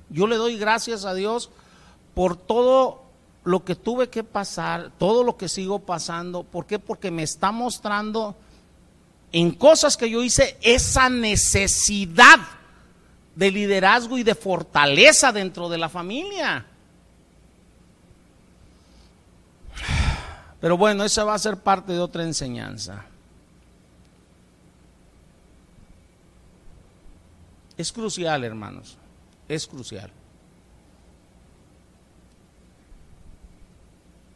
yo 0.10 0.28
le 0.28 0.36
doy 0.36 0.58
gracias 0.58 1.06
a 1.06 1.14
Dios 1.14 1.52
por 2.14 2.36
todo 2.36 3.04
lo 3.44 3.64
que 3.64 3.76
tuve 3.76 4.10
que 4.10 4.24
pasar, 4.24 4.92
todo 4.98 5.24
lo 5.24 5.38
que 5.38 5.50
sigo 5.50 5.80
pasando. 5.80 6.44
¿Por 6.44 6.66
qué? 6.66 6.80
Porque 6.80 7.12
me 7.12 7.24
está 7.24 7.52
mostrando 7.52 8.36
en 9.32 9.52
cosas 9.52 9.98
que 9.98 10.10
yo 10.10 10.24
hice 10.24 10.58
esa 10.62 11.10
necesidad 11.10 12.40
de 13.36 13.52
liderazgo 13.52 14.18
y 14.18 14.24
de 14.24 14.36
fortaleza 14.36 15.32
dentro 15.32 15.70
de 15.70 15.78
la 15.78 15.90
familia. 15.90 16.66
Pero 20.64 20.78
bueno, 20.78 21.04
esa 21.04 21.26
va 21.26 21.34
a 21.34 21.40
ser 21.40 21.58
parte 21.58 21.92
de 21.92 22.00
otra 22.00 22.24
enseñanza. 22.24 23.04
Es 27.76 27.92
crucial, 27.92 28.46
hermanos, 28.46 28.98
es 29.50 29.68
crucial. 29.68 30.10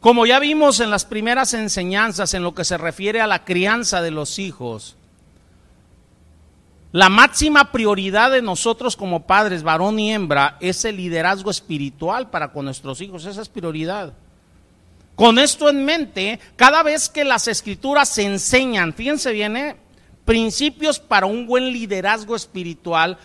Como 0.00 0.26
ya 0.26 0.38
vimos 0.38 0.80
en 0.80 0.90
las 0.90 1.06
primeras 1.06 1.54
enseñanzas 1.54 2.34
en 2.34 2.42
lo 2.42 2.54
que 2.54 2.66
se 2.66 2.76
refiere 2.76 3.22
a 3.22 3.26
la 3.26 3.46
crianza 3.46 4.02
de 4.02 4.10
los 4.10 4.38
hijos, 4.38 4.96
la 6.92 7.08
máxima 7.08 7.72
prioridad 7.72 8.32
de 8.32 8.42
nosotros 8.42 8.98
como 8.98 9.26
padres, 9.26 9.62
varón 9.62 9.98
y 9.98 10.12
hembra, 10.12 10.58
es 10.60 10.84
el 10.84 10.98
liderazgo 10.98 11.50
espiritual 11.50 12.28
para 12.28 12.52
con 12.52 12.66
nuestros 12.66 13.00
hijos. 13.00 13.24
Esa 13.24 13.40
es 13.40 13.48
prioridad. 13.48 14.12
Con 15.18 15.40
esto 15.40 15.68
en 15.68 15.84
mente, 15.84 16.38
cada 16.54 16.84
vez 16.84 17.08
que 17.08 17.24
las 17.24 17.48
escrituras 17.48 18.08
se 18.08 18.22
enseñan, 18.22 18.94
fíjense 18.94 19.32
bien, 19.32 19.56
¿eh? 19.56 19.74
principios 20.24 21.00
para 21.00 21.26
un 21.26 21.44
buen 21.44 21.72
liderazgo 21.72 22.36
espiritual, 22.36 23.18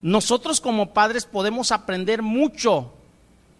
nosotros 0.00 0.60
como 0.60 0.94
padres 0.94 1.24
podemos 1.24 1.72
aprender 1.72 2.22
mucho 2.22 2.92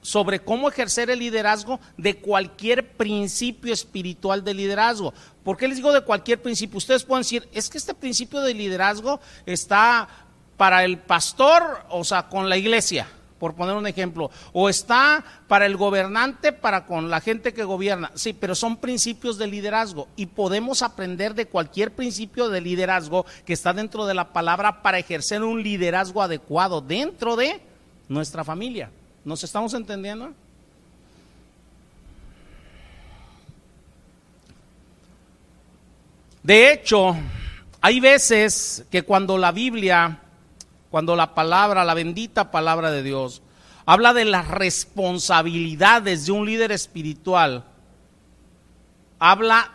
sobre 0.01 0.39
cómo 0.39 0.69
ejercer 0.69 1.11
el 1.11 1.19
liderazgo 1.19 1.81
de 1.97 2.19
cualquier 2.19 2.93
principio 2.93 3.73
espiritual 3.73 4.45
de 4.45 4.55
liderazgo. 4.55 5.13
¿Por 5.43 5.57
qué 5.57 5.67
les 5.67 5.79
digo 5.79 5.93
de 5.93 6.03
cualquier 6.03 6.41
principio? 6.41 6.79
Ustedes 6.79 7.03
pueden 7.03 7.25
decir, 7.25 7.49
es 7.53 7.69
que 7.69 7.79
este 7.79 7.95
principio 7.95 8.43
de 8.43 8.55
liderazgo 8.55 9.19
está 9.45 10.09
para 10.57 10.85
el 10.85 10.99
pastor, 10.99 11.85
o 11.89 12.05
sea, 12.05 12.29
con 12.29 12.49
la 12.49 12.57
iglesia 12.57 13.09
por 13.43 13.57
poner 13.57 13.75
un 13.75 13.89
ejemplo, 13.89 14.31
o 14.53 14.69
está 14.69 15.25
para 15.49 15.67
el 15.67 15.77
gobernante, 15.77 16.53
para 16.53 16.87
con 16.87 17.11
la 17.11 17.21
gente 17.21 17.53
que 17.53 17.65
gobierna. 17.65 18.13
Sí, 18.15 18.35
pero 18.35 18.55
son 18.55 18.77
principios 18.77 19.37
de 19.37 19.49
liderazgo 19.49 20.07
y 20.15 20.27
podemos 20.27 20.81
aprender 20.81 21.35
de 21.35 21.47
cualquier 21.47 21.91
principio 21.91 22.51
de 22.51 22.61
liderazgo 22.61 23.27
que 23.45 23.55
está 23.55 23.73
dentro 23.73 24.07
de 24.07 24.15
la 24.15 24.33
palabra 24.33 24.81
para 24.81 25.01
ejercer 25.01 25.43
un 25.43 25.61
liderazgo 25.61 26.23
adecuado 26.23 26.81
dentro 26.81 27.35
de 27.35 27.61
nuestra 28.09 28.45
familia. 28.45 28.93
¿Nos 29.25 29.43
estamos 29.43 29.75
entendiendo? 29.75 30.33
De 36.45 36.73
hecho, 36.73 37.17
hay 37.81 37.99
veces 37.99 38.85
que 38.89 39.03
cuando 39.03 39.37
la 39.37 39.51
Biblia 39.51 40.21
cuando 40.93 41.17
la 41.17 41.35
palabra, 41.35 41.87
la 41.87 41.95
bendita 41.95 42.51
palabra 42.51 42.91
de 42.91 43.03
Dios, 43.03 43.41
habla 43.87 44.13
de 44.13 44.27
las 44.27 44.47
responsabilidades 44.47 46.27
de 46.27 46.33
un 46.33 46.45
líder 46.45 46.71
espiritual, 46.71 47.65
habla 49.19 49.73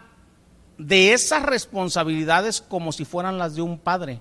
de 0.78 1.14
esas 1.14 1.42
responsabilidades 1.42 2.62
como 2.62 2.92
si 2.92 3.04
fueran 3.04 3.40
las 3.40 3.56
de 3.56 3.64
un 3.64 3.80
padre. 3.80 4.20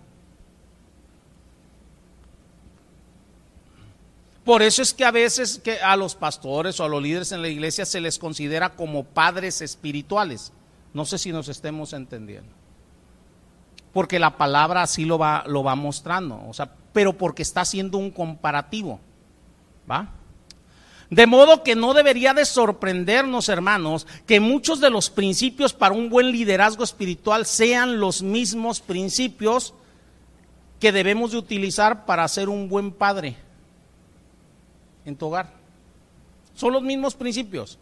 Por 4.42 4.62
eso 4.62 4.80
es 4.80 4.94
que 4.94 5.04
a 5.04 5.10
veces 5.10 5.60
que 5.62 5.78
a 5.80 5.96
los 5.96 6.14
pastores 6.14 6.80
o 6.80 6.84
a 6.84 6.88
los 6.88 7.02
líderes 7.02 7.30
en 7.32 7.42
la 7.42 7.48
iglesia 7.48 7.84
se 7.84 8.00
les 8.00 8.18
considera 8.18 8.70
como 8.70 9.04
padres 9.04 9.60
espirituales. 9.60 10.50
No 10.94 11.04
sé 11.04 11.18
si 11.18 11.30
nos 11.30 11.48
estemos 11.50 11.92
entendiendo. 11.92 12.50
Porque 13.92 14.18
la 14.18 14.38
palabra 14.38 14.82
así 14.82 15.04
lo 15.04 15.18
va, 15.18 15.42
lo 15.46 15.64
va 15.64 15.74
mostrando. 15.74 16.42
O 16.46 16.54
sea, 16.54 16.70
pero 16.96 17.12
porque 17.12 17.42
está 17.42 17.60
haciendo 17.60 17.98
un 17.98 18.10
comparativo. 18.10 18.98
¿Va? 19.88 20.14
De 21.10 21.26
modo 21.26 21.62
que 21.62 21.76
no 21.76 21.92
debería 21.92 22.32
de 22.32 22.46
sorprendernos, 22.46 23.50
hermanos, 23.50 24.06
que 24.26 24.40
muchos 24.40 24.80
de 24.80 24.88
los 24.88 25.10
principios 25.10 25.74
para 25.74 25.94
un 25.94 26.08
buen 26.08 26.32
liderazgo 26.32 26.82
espiritual 26.82 27.44
sean 27.44 28.00
los 28.00 28.22
mismos 28.22 28.80
principios 28.80 29.74
que 30.80 30.90
debemos 30.90 31.32
de 31.32 31.36
utilizar 31.36 32.06
para 32.06 32.26
ser 32.28 32.48
un 32.48 32.66
buen 32.66 32.90
padre 32.90 33.36
en 35.04 35.16
tu 35.16 35.26
hogar. 35.26 35.52
Son 36.54 36.72
los 36.72 36.82
mismos 36.82 37.14
principios. 37.14 37.78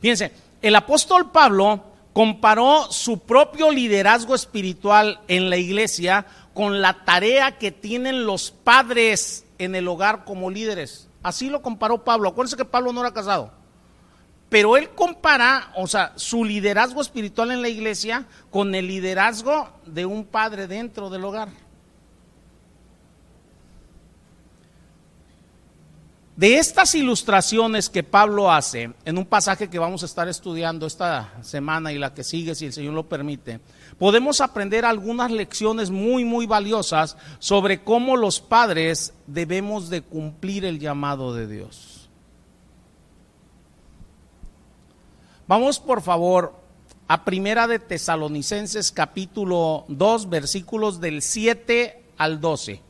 Fíjense, 0.00 0.32
el 0.62 0.74
apóstol 0.76 1.30
Pablo 1.30 1.82
comparó 2.14 2.90
su 2.90 3.18
propio 3.18 3.70
liderazgo 3.70 4.34
espiritual 4.34 5.20
en 5.28 5.50
la 5.50 5.58
iglesia 5.58 6.24
con 6.56 6.80
la 6.80 7.04
tarea 7.04 7.58
que 7.58 7.70
tienen 7.70 8.24
los 8.24 8.50
padres 8.50 9.44
en 9.58 9.74
el 9.74 9.86
hogar 9.86 10.24
como 10.24 10.50
líderes. 10.50 11.06
Así 11.22 11.50
lo 11.50 11.60
comparó 11.60 12.02
Pablo. 12.02 12.30
Acuérdense 12.30 12.56
que 12.56 12.64
Pablo 12.64 12.94
no 12.94 13.02
era 13.02 13.12
casado. 13.12 13.52
Pero 14.48 14.78
él 14.78 14.88
compara, 14.94 15.70
o 15.76 15.86
sea, 15.86 16.14
su 16.16 16.46
liderazgo 16.46 17.02
espiritual 17.02 17.50
en 17.50 17.60
la 17.60 17.68
iglesia 17.68 18.24
con 18.50 18.74
el 18.74 18.86
liderazgo 18.86 19.68
de 19.84 20.06
un 20.06 20.24
padre 20.24 20.66
dentro 20.66 21.10
del 21.10 21.24
hogar. 21.24 21.50
De 26.36 26.56
estas 26.56 26.94
ilustraciones 26.94 27.90
que 27.90 28.02
Pablo 28.02 28.50
hace 28.50 28.94
en 29.04 29.18
un 29.18 29.26
pasaje 29.26 29.68
que 29.68 29.78
vamos 29.78 30.02
a 30.02 30.06
estar 30.06 30.26
estudiando 30.26 30.86
esta 30.86 31.34
semana 31.42 31.92
y 31.92 31.98
la 31.98 32.14
que 32.14 32.24
sigue, 32.24 32.54
si 32.54 32.64
el 32.64 32.72
Señor 32.72 32.94
lo 32.94 33.06
permite, 33.06 33.60
podemos 33.98 34.40
aprender 34.40 34.84
algunas 34.84 35.30
lecciones 35.30 35.90
muy, 35.90 36.24
muy 36.24 36.46
valiosas 36.46 37.16
sobre 37.38 37.82
cómo 37.82 38.16
los 38.16 38.40
padres 38.40 39.14
debemos 39.26 39.88
de 39.90 40.02
cumplir 40.02 40.64
el 40.64 40.78
llamado 40.78 41.34
de 41.34 41.46
Dios. 41.46 42.08
Vamos 45.48 45.78
por 45.78 46.02
favor 46.02 46.54
a 47.08 47.24
Primera 47.24 47.68
de 47.68 47.78
Tesalonicenses 47.78 48.90
capítulo 48.90 49.84
2 49.88 50.28
versículos 50.28 51.00
del 51.00 51.22
7 51.22 52.02
al 52.18 52.40
12. 52.40 52.85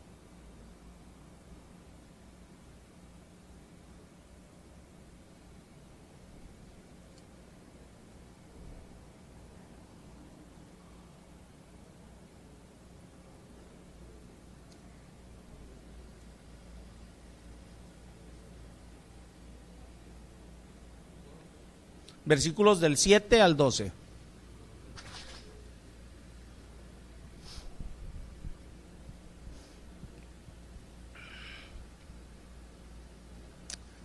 Versículos 22.27 22.81
del 22.81 22.99
7 22.99 23.41
al 23.41 23.57
12. 23.57 23.93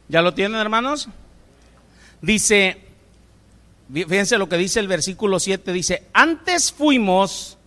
¿Ya 0.08 0.22
lo 0.22 0.34
tienen, 0.34 0.60
hermanos? 0.60 1.08
Dice, 2.22 2.82
fíjense 3.92 4.38
lo 4.38 4.50
que 4.50 4.58
dice 4.58 4.80
el 4.80 4.88
versículo 4.88 5.40
7, 5.40 5.72
dice, 5.72 6.08
antes 6.14 6.72
fuimos 6.72 7.58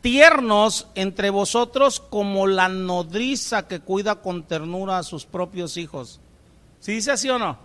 tiernos 0.00 0.88
entre 0.94 1.30
vosotros 1.30 2.00
como 2.00 2.46
la 2.46 2.68
nodriza 2.68 3.68
que 3.68 3.80
cuida 3.80 4.16
con 4.16 4.44
ternura 4.44 4.98
a 4.98 5.02
sus 5.02 5.26
propios 5.26 5.76
hijos. 5.76 6.18
¿Sí 6.80 6.92
dice 6.92 7.12
así 7.12 7.28
o 7.28 7.38
no? 7.38 7.58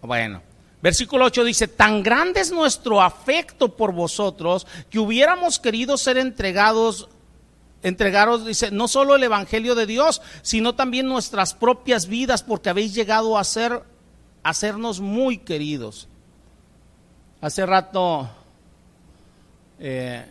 Bueno, 0.00 0.40
Versículo 0.84 1.24
8 1.24 1.44
dice, 1.44 1.66
tan 1.66 2.02
grande 2.02 2.40
es 2.40 2.52
nuestro 2.52 3.00
afecto 3.00 3.74
por 3.74 3.94
vosotros 3.94 4.66
que 4.90 4.98
hubiéramos 4.98 5.58
querido 5.58 5.96
ser 5.96 6.18
entregados, 6.18 7.08
entregaros, 7.82 8.44
dice, 8.44 8.70
no 8.70 8.86
solo 8.86 9.16
el 9.16 9.22
Evangelio 9.22 9.74
de 9.74 9.86
Dios, 9.86 10.20
sino 10.42 10.74
también 10.74 11.06
nuestras 11.06 11.54
propias 11.54 12.06
vidas, 12.06 12.42
porque 12.42 12.68
habéis 12.68 12.92
llegado 12.92 13.38
a 13.38 13.44
ser, 13.44 13.72
a 13.72 14.50
hacernos 14.50 15.00
muy 15.00 15.38
queridos. 15.38 16.06
Hace 17.40 17.64
rato 17.64 18.28
eh, 19.78 20.26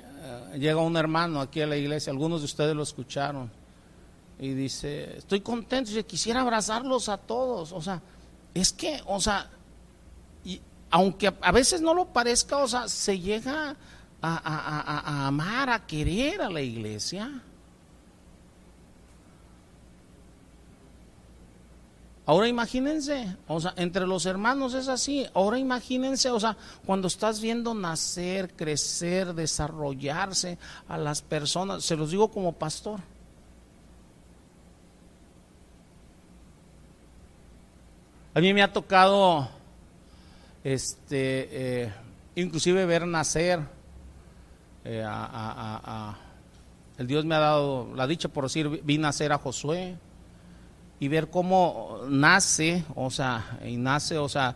llega 0.56 0.78
un 0.78 0.98
hermano 0.98 1.42
aquí 1.42 1.62
a 1.62 1.66
la 1.66 1.78
iglesia, 1.78 2.12
algunos 2.12 2.42
de 2.42 2.46
ustedes 2.46 2.76
lo 2.76 2.84
escucharon, 2.84 3.50
y 4.38 4.50
dice, 4.50 5.18
estoy 5.18 5.42
contento, 5.42 5.98
y 5.98 6.04
quisiera 6.04 6.42
abrazarlos 6.42 7.10
a 7.10 7.18
todos, 7.18 7.72
o 7.72 7.82
sea, 7.82 8.04
es 8.54 8.72
que, 8.72 9.02
o 9.08 9.20
sea, 9.20 9.50
aunque 10.94 11.34
a 11.42 11.52
veces 11.52 11.82
no 11.82 11.96
lo 11.96 12.06
parezca, 12.06 12.58
o 12.58 12.68
sea, 12.68 12.88
se 12.88 13.20
llega 13.20 13.76
a, 14.22 15.28
amar, 15.28 15.72
a 15.72 15.88
querer 15.88 16.40
a 16.42 16.52
la 16.52 16.62
iglesia. 16.62 17.42
Ahora 22.28 22.48
imagínense, 22.48 23.36
o 23.48 23.60
sea, 23.60 23.74
entre 23.76 24.06
los 24.06 24.28
hermanos 24.28 24.76
es 24.76 24.88
así. 24.88 25.26
Ahora 25.34 25.58
imagínense, 25.58 26.30
o 26.30 26.40
sea, 26.40 26.56
cuando 26.86 27.08
estás 27.08 27.42
viendo 27.42 27.74
nacer, 27.74 28.54
crecer, 28.56 29.34
desarrollarse 29.34 30.60
a 30.88 31.00
las 31.00 31.24
personas, 31.24 31.84
se 31.84 31.98
los 31.98 32.12
digo 32.12 32.30
como 32.30 32.54
pastor. 32.54 33.00
A 38.36 38.40
mí 38.40 38.54
me 38.54 38.62
ha 38.62 38.72
tocado 38.72 39.50
este, 40.64 41.84
eh, 41.84 41.94
inclusive 42.36 42.86
ver 42.86 43.06
nacer 43.06 43.60
eh, 44.86 45.04
a, 45.06 46.18
el 46.98 47.08
Dios 47.08 47.26
me 47.26 47.36
ha 47.36 47.40
dado 47.40 47.94
la 47.96 48.08
dicha 48.08 48.30
por 48.30 48.46
decir, 48.46 48.82
vi 48.84 48.98
nacer 48.98 49.32
a 49.32 49.38
Josué 49.38 49.98
y 51.00 51.08
ver 51.08 51.30
cómo 51.30 52.02
nace, 52.08 52.86
o 52.96 53.10
sea, 53.10 53.60
y 53.66 53.78
nace, 53.78 54.18
o 54.18 54.30
sea, 54.30 54.56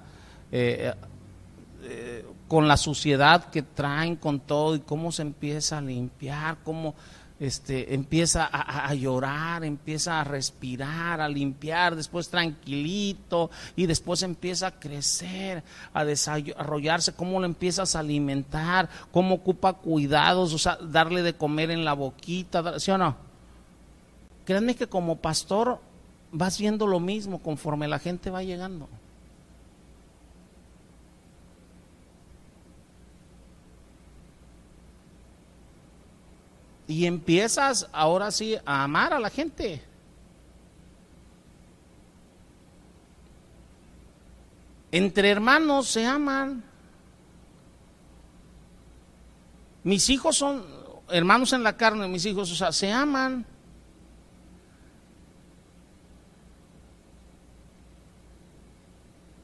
eh, 0.52 0.94
con 2.48 2.68
la 2.68 2.78
suciedad 2.78 3.50
que 3.50 3.64
traen, 3.64 4.16
con 4.16 4.40
todo, 4.40 4.76
y 4.76 4.80
cómo 4.80 5.12
se 5.12 5.24
empieza 5.24 5.80
a 5.80 5.82
limpiar, 5.82 6.58
cómo 6.64 6.96
este, 7.40 7.94
empieza 7.94 8.50
a, 8.52 8.94
llorar, 8.96 9.64
empieza 9.64 10.20
a 10.20 10.24
respirar, 10.24 11.22
a 11.22 11.30
limpiar, 11.30 11.96
después 11.96 12.30
tranquilito 12.30 13.52
y 13.76 13.86
después 13.86 14.24
empieza 14.24 14.68
a 14.68 14.80
crecer, 14.80 15.64
a 15.94 16.04
desarrollarse, 16.04 17.14
cómo 17.14 17.40
lo 17.40 17.46
empiezas 17.46 17.96
a 17.96 18.00
alimentar, 18.00 18.90
cómo 19.12 19.36
ocupa 19.36 19.74
cuidados, 19.74 20.54
o 20.54 20.58
sea, 20.58 20.78
darle 20.78 21.22
de 21.22 21.36
comer 21.36 21.70
en 21.70 21.86
la 21.86 21.94
boquita, 21.94 22.80
¿sí 22.80 22.92
o 22.92 22.98
no? 22.98 23.16
Créanme 24.46 24.76
que 24.76 24.88
como 24.88 25.18
pastor 25.18 25.80
vas 26.32 26.58
viendo 26.58 26.88
lo 26.88 27.00
mismo 27.00 27.40
conforme 27.40 27.88
la 27.88 28.00
gente 28.00 28.30
va 28.30 28.44
llegando. 28.44 28.88
y 36.88 37.06
empiezas 37.06 37.90
ahora 37.92 38.32
sí 38.32 38.56
a 38.66 38.84
amar 38.84 39.14
a 39.14 39.20
la 39.20 39.30
gente. 39.30 39.84
Entre 44.92 45.30
hermanos 45.30 45.88
se 45.88 46.06
aman. 46.06 46.64
Mis 49.84 50.10
hijos 50.10 50.38
son 50.38 50.66
hermanos 51.10 51.54
en 51.54 51.64
la 51.64 51.76
carne, 51.76 52.08
mis 52.08 52.26
hijos, 52.26 52.52
o 52.52 52.56
sea, 52.56 52.72
se 52.72 52.92
aman. 52.92 53.46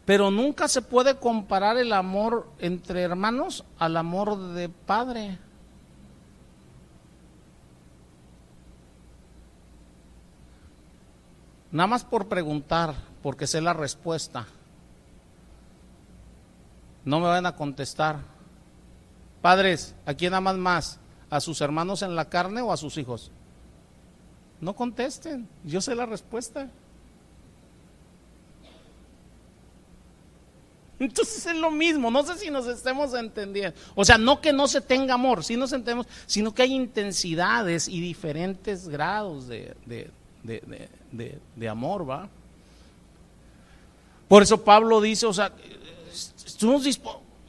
Pero 0.05 0.31
nunca 0.31 0.67
se 0.67 0.81
puede 0.81 1.17
comparar 1.17 1.77
el 1.77 1.93
amor 1.93 2.49
entre 2.59 3.01
hermanos 3.01 3.63
al 3.77 3.95
amor 3.95 4.37
de 4.53 4.67
padre. 4.69 5.39
Nada 11.73 11.87
más 11.87 12.05
por 12.05 12.27
preguntar, 12.27 12.93
porque 13.23 13.47
sé 13.47 13.59
la 13.59 13.73
respuesta. 13.73 14.45
No 17.03 17.19
me 17.19 17.25
van 17.25 17.47
a 17.47 17.55
contestar. 17.55 18.19
Padres, 19.41 19.95
¿a 20.05 20.13
quién 20.13 20.35
aman 20.35 20.59
más? 20.59 20.99
¿A 21.31 21.41
sus 21.41 21.61
hermanos 21.61 22.03
en 22.03 22.15
la 22.15 22.29
carne 22.29 22.61
o 22.61 22.71
a 22.71 22.77
sus 22.77 22.95
hijos? 22.99 23.31
No 24.61 24.75
contesten, 24.75 25.49
yo 25.63 25.81
sé 25.81 25.95
la 25.95 26.05
respuesta. 26.05 26.69
Entonces 30.99 31.43
es 31.47 31.57
lo 31.57 31.71
mismo, 31.71 32.11
no 32.11 32.21
sé 32.21 32.37
si 32.37 32.51
nos 32.51 32.67
estemos 32.67 33.15
entendiendo. 33.15 33.75
O 33.95 34.05
sea, 34.05 34.19
no 34.19 34.41
que 34.41 34.53
no 34.53 34.67
se 34.67 34.79
tenga 34.79 35.15
amor, 35.15 35.43
sí 35.43 35.57
nos 35.57 35.73
entendemos, 35.73 36.05
sino 36.27 36.53
que 36.53 36.61
hay 36.61 36.75
intensidades 36.75 37.87
y 37.87 37.99
diferentes 37.99 38.87
grados 38.87 39.47
de 39.47 40.11
amor, 41.69 42.09
¿va? 42.09 42.29
Por 44.27 44.43
eso 44.43 44.63
Pablo 44.63 44.99
dice, 45.01 45.25
o 45.25 45.33
sea, 45.33 45.51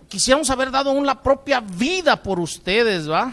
quisiéramos 0.08 0.50
haber 0.50 0.70
dado 0.70 0.90
aún 0.90 1.06
la 1.06 1.22
propia 1.22 1.60
vida 1.60 2.22
por 2.22 2.38
ustedes, 2.38 3.10
¿va? 3.10 3.32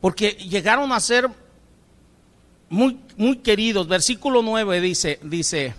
Porque 0.00 0.32
llegaron 0.32 0.92
a 0.92 1.00
ser 1.00 1.30
muy, 2.68 2.98
muy 3.16 3.36
queridos. 3.38 3.88
Versículo 3.88 4.42
9 4.42 4.80
dice, 4.80 5.18
dice, 5.22 5.74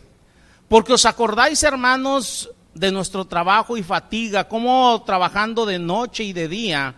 porque 0.68 0.94
os 0.94 1.06
acordáis, 1.06 1.62
hermanos, 1.64 2.50
de 2.74 2.92
nuestro 2.92 3.26
trabajo 3.26 3.78
y 3.78 3.84
fatiga, 3.84 4.48
como 4.48 5.04
trabajando 5.06 5.66
de 5.66 5.80
noche 5.80 6.24
y 6.24 6.34
de 6.34 6.48
día, 6.48 6.96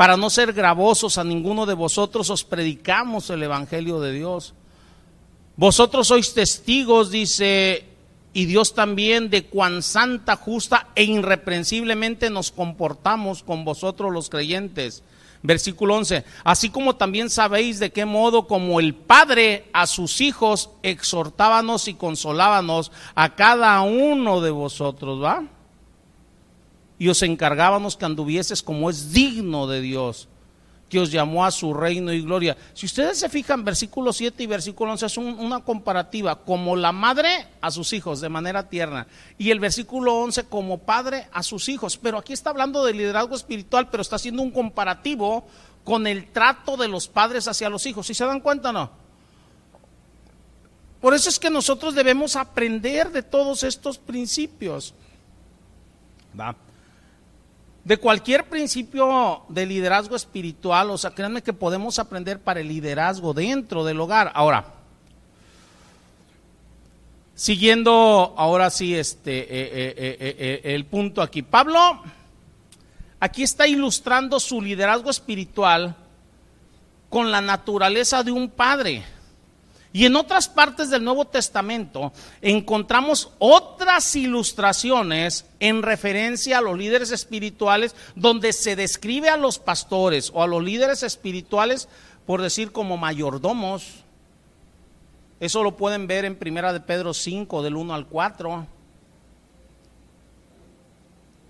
para 0.00 0.16
no 0.16 0.30
ser 0.30 0.54
gravosos 0.54 1.18
a 1.18 1.24
ninguno 1.24 1.66
de 1.66 1.74
vosotros, 1.74 2.30
os 2.30 2.42
predicamos 2.42 3.28
el 3.28 3.42
Evangelio 3.42 4.00
de 4.00 4.14
Dios. 4.14 4.54
Vosotros 5.56 6.08
sois 6.08 6.32
testigos, 6.32 7.10
dice, 7.10 7.84
y 8.32 8.46
Dios 8.46 8.72
también, 8.72 9.28
de 9.28 9.44
cuán 9.44 9.82
santa, 9.82 10.36
justa 10.36 10.88
e 10.94 11.04
irreprensiblemente 11.04 12.30
nos 12.30 12.50
comportamos 12.50 13.42
con 13.42 13.66
vosotros 13.66 14.10
los 14.10 14.30
creyentes. 14.30 15.02
Versículo 15.42 15.96
11, 15.96 16.24
así 16.44 16.70
como 16.70 16.96
también 16.96 17.28
sabéis 17.28 17.78
de 17.78 17.92
qué 17.92 18.06
modo 18.06 18.46
como 18.46 18.80
el 18.80 18.94
Padre 18.94 19.68
a 19.74 19.86
sus 19.86 20.22
hijos 20.22 20.70
exhortábamos 20.82 21.88
y 21.88 21.92
consolábamos 21.92 22.90
a 23.14 23.34
cada 23.34 23.78
uno 23.82 24.40
de 24.40 24.50
vosotros, 24.50 25.22
¿va? 25.22 25.44
Y 27.00 27.08
os 27.08 27.22
encargábamos 27.22 27.96
que 27.96 28.04
anduvieses 28.04 28.62
como 28.62 28.88
es 28.90 29.12
digno 29.12 29.66
de 29.66 29.80
Dios 29.80 30.28
que 30.90 30.98
os 30.98 31.10
llamó 31.10 31.46
a 31.46 31.52
su 31.52 31.72
reino 31.72 32.12
y 32.12 32.20
gloria. 32.20 32.56
Si 32.74 32.84
ustedes 32.84 33.16
se 33.16 33.28
fijan, 33.28 33.64
versículo 33.64 34.12
7 34.12 34.42
y 34.42 34.46
versículo 34.46 34.90
11 34.90 35.06
es 35.06 35.16
una 35.16 35.60
comparativa, 35.60 36.44
como 36.44 36.74
la 36.74 36.90
madre 36.90 37.46
a 37.60 37.70
sus 37.70 37.92
hijos 37.92 38.20
de 38.20 38.28
manera 38.28 38.68
tierna, 38.68 39.06
y 39.38 39.50
el 39.50 39.60
versículo 39.60 40.16
11 40.16 40.44
como 40.46 40.78
padre 40.78 41.28
a 41.32 41.44
sus 41.44 41.68
hijos. 41.68 41.96
Pero 41.96 42.18
aquí 42.18 42.32
está 42.32 42.50
hablando 42.50 42.84
de 42.84 42.92
liderazgo 42.92 43.36
espiritual, 43.36 43.88
pero 43.88 44.02
está 44.02 44.16
haciendo 44.16 44.42
un 44.42 44.50
comparativo 44.50 45.46
con 45.84 46.08
el 46.08 46.26
trato 46.26 46.76
de 46.76 46.88
los 46.88 47.06
padres 47.06 47.46
hacia 47.46 47.70
los 47.70 47.86
hijos. 47.86 48.08
¿Sí 48.08 48.12
se 48.12 48.26
dan 48.26 48.40
cuenta 48.40 48.70
o 48.70 48.72
no? 48.72 48.90
Por 51.00 51.14
eso 51.14 51.30
es 51.30 51.38
que 51.38 51.50
nosotros 51.50 51.94
debemos 51.94 52.34
aprender 52.34 53.10
de 53.10 53.22
todos 53.22 53.62
estos 53.62 53.96
principios. 53.96 54.92
¿Va? 56.38 56.56
De 57.90 57.96
cualquier 57.96 58.48
principio 58.48 59.42
de 59.48 59.66
liderazgo 59.66 60.14
espiritual, 60.14 60.90
o 60.90 60.96
sea, 60.96 61.10
créanme 61.10 61.42
que 61.42 61.52
podemos 61.52 61.98
aprender 61.98 62.38
para 62.38 62.60
el 62.60 62.68
liderazgo 62.68 63.34
dentro 63.34 63.84
del 63.84 63.98
hogar. 63.98 64.30
Ahora, 64.32 64.64
siguiendo 67.34 68.32
ahora 68.36 68.70
sí 68.70 68.94
este 68.94 69.40
eh, 69.40 69.48
eh, 69.96 70.16
eh, 70.38 70.60
el 70.72 70.84
punto 70.84 71.20
aquí. 71.20 71.42
Pablo 71.42 72.00
aquí 73.18 73.42
está 73.42 73.66
ilustrando 73.66 74.38
su 74.38 74.62
liderazgo 74.62 75.10
espiritual 75.10 75.96
con 77.08 77.32
la 77.32 77.40
naturaleza 77.40 78.22
de 78.22 78.30
un 78.30 78.50
padre. 78.50 79.02
Y 79.92 80.06
en 80.06 80.14
otras 80.14 80.48
partes 80.48 80.88
del 80.88 81.02
Nuevo 81.02 81.24
Testamento 81.24 82.12
encontramos 82.40 83.30
otras 83.40 84.14
ilustraciones 84.14 85.46
en 85.58 85.82
referencia 85.82 86.58
a 86.58 86.60
los 86.60 86.78
líderes 86.78 87.10
espirituales 87.10 87.96
donde 88.14 88.52
se 88.52 88.76
describe 88.76 89.28
a 89.28 89.36
los 89.36 89.58
pastores 89.58 90.30
o 90.32 90.42
a 90.42 90.46
los 90.46 90.62
líderes 90.62 91.02
espirituales, 91.02 91.88
por 92.24 92.40
decir 92.40 92.70
como 92.70 92.96
mayordomos. 92.96 94.04
Eso 95.40 95.64
lo 95.64 95.76
pueden 95.76 96.06
ver 96.06 96.24
en 96.24 96.36
Primera 96.36 96.72
de 96.72 96.80
Pedro 96.80 97.12
5 97.12 97.62
del 97.62 97.74
1 97.74 97.92
al 97.92 98.06
4. 98.06 98.66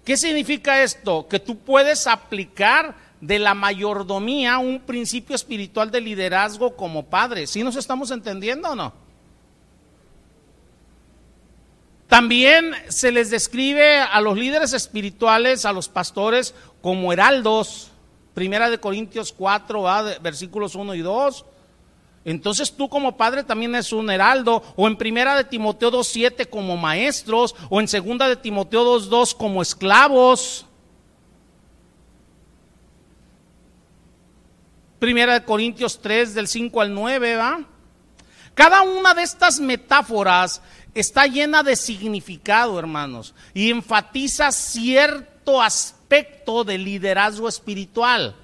¿Qué 0.05 0.17
significa 0.17 0.83
esto? 0.83 1.29
Que 1.29 1.41
tú 1.41 1.59
puedes 1.59 2.07
aplicar 2.07 3.10
de 3.21 3.39
la 3.39 3.55
mayordomía 3.55 4.59
un 4.59 4.81
principio 4.81 5.37
espiritual 5.37 5.91
de 5.91 6.01
liderazgo 6.01 6.77
como 6.77 7.07
padre. 7.07 7.47
¿Sí 7.47 7.63
nos 7.63 7.77
estamos 7.77 8.11
entendiendo 8.11 8.71
o 8.71 8.75
no? 8.75 8.93
También 12.09 12.75
se 12.89 13.13
les 13.13 13.31
describe 13.31 14.01
a 14.01 14.21
los 14.21 14.37
líderes 14.37 14.73
espirituales, 14.73 15.65
a 15.65 15.73
los 15.73 15.89
pastores, 15.89 16.55
como 16.83 17.13
heraldos. 17.13 17.93
Primera 18.35 18.69
de 18.69 18.79
Corintios 18.79 19.33
4, 19.33 19.85
versículos 20.21 20.75
1 20.75 20.95
y 20.95 21.03
2. 21.03 21.45
Entonces 22.25 22.73
tú 22.73 22.89
como 22.89 23.17
padre 23.17 23.45
también 23.45 23.75
es 23.77 23.93
un 23.93 24.11
heraldo, 24.11 24.63
o 24.77 24.89
en 24.89 24.97
primera 24.97 25.37
de 25.37 25.45
Timoteo 25.45 25.91
2.7 25.91 26.49
como 26.49 26.77
maestros, 26.77 27.55
o 27.69 27.81
en 27.81 27.87
segunda 27.87 28.29
de 28.29 28.37
Timoteo 28.37 28.99
2.2 28.99 29.37
como 29.37 29.63
esclavos. 29.63 30.67
Primera 35.01 35.33
de 35.33 35.45
Corintios 35.45 36.01
3 36.03 36.35
del 36.35 36.47
5 36.47 36.81
al 36.81 36.95
9, 36.95 37.37
¿va? 37.37 37.65
Cada 38.55 38.83
una 38.83 39.15
de 39.15 39.23
estas 39.23 39.59
metáforas 39.59 40.61
está 40.95 41.27
llena 41.27 41.63
de 41.63 41.75
significado, 41.75 42.79
hermanos, 42.79 43.35
y 43.55 43.71
enfatiza 43.71 44.53
cierto 44.53 45.63
aspecto 45.63 46.65
de 46.65 46.77
liderazgo 46.77 47.49
espiritual. 47.49 48.37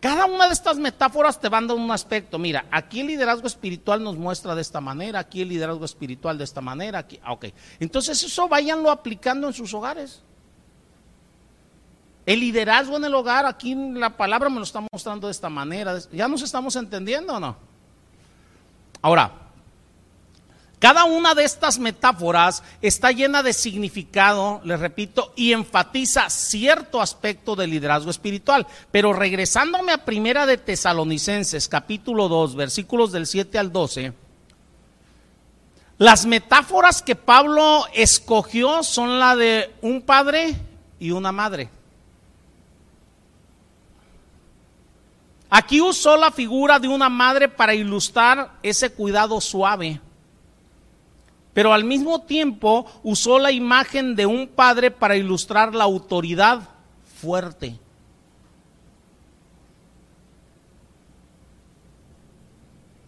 Cada 0.00 0.26
una 0.26 0.46
de 0.46 0.52
estas 0.52 0.76
metáforas 0.76 1.40
te 1.40 1.48
van 1.48 1.66
dando 1.66 1.82
un 1.82 1.90
aspecto. 1.90 2.38
Mira, 2.38 2.66
aquí 2.70 3.00
el 3.00 3.06
liderazgo 3.06 3.46
espiritual 3.46 4.02
nos 4.02 4.16
muestra 4.18 4.54
de 4.54 4.60
esta 4.60 4.82
manera, 4.82 5.18
aquí 5.18 5.40
el 5.40 5.48
liderazgo 5.48 5.86
espiritual 5.86 6.36
de 6.36 6.44
esta 6.44 6.60
manera. 6.60 6.98
Aquí, 6.98 7.18
ok, 7.26 7.46
entonces 7.80 8.22
eso 8.22 8.48
váyanlo 8.48 8.90
aplicando 8.90 9.48
en 9.48 9.54
sus 9.54 9.72
hogares. 9.72 10.22
El 12.28 12.40
liderazgo 12.40 12.98
en 12.98 13.04
el 13.06 13.14
hogar, 13.14 13.46
aquí 13.46 13.74
la 13.74 14.14
palabra 14.14 14.50
me 14.50 14.56
lo 14.56 14.62
está 14.62 14.82
mostrando 14.92 15.28
de 15.28 15.30
esta 15.30 15.48
manera. 15.48 15.98
¿Ya 16.12 16.28
nos 16.28 16.42
estamos 16.42 16.76
entendiendo 16.76 17.32
o 17.32 17.40
no? 17.40 17.56
Ahora, 19.00 19.32
cada 20.78 21.04
una 21.04 21.34
de 21.34 21.44
estas 21.44 21.78
metáforas 21.78 22.62
está 22.82 23.12
llena 23.12 23.42
de 23.42 23.54
significado, 23.54 24.60
les 24.62 24.78
repito, 24.78 25.32
y 25.36 25.54
enfatiza 25.54 26.28
cierto 26.28 27.00
aspecto 27.00 27.56
del 27.56 27.70
liderazgo 27.70 28.10
espiritual. 28.10 28.66
Pero 28.90 29.14
regresándome 29.14 29.92
a 29.92 30.04
Primera 30.04 30.44
de 30.44 30.58
Tesalonicenses, 30.58 31.66
capítulo 31.66 32.28
2, 32.28 32.56
versículos 32.56 33.10
del 33.10 33.26
7 33.26 33.56
al 33.56 33.72
12, 33.72 34.12
las 35.96 36.26
metáforas 36.26 37.00
que 37.00 37.16
Pablo 37.16 37.86
escogió 37.94 38.82
son 38.82 39.18
la 39.18 39.34
de 39.34 39.74
un 39.80 40.02
padre 40.02 40.54
y 41.00 41.10
una 41.12 41.32
madre. 41.32 41.70
Aquí 45.50 45.80
usó 45.80 46.16
la 46.16 46.30
figura 46.30 46.78
de 46.78 46.88
una 46.88 47.08
madre 47.08 47.48
para 47.48 47.74
ilustrar 47.74 48.58
ese 48.62 48.92
cuidado 48.92 49.40
suave. 49.40 50.00
Pero 51.54 51.72
al 51.72 51.84
mismo 51.84 52.20
tiempo 52.22 52.86
usó 53.02 53.38
la 53.38 53.50
imagen 53.50 54.14
de 54.14 54.26
un 54.26 54.46
padre 54.46 54.90
para 54.90 55.16
ilustrar 55.16 55.74
la 55.74 55.84
autoridad 55.84 56.68
fuerte. 57.20 57.78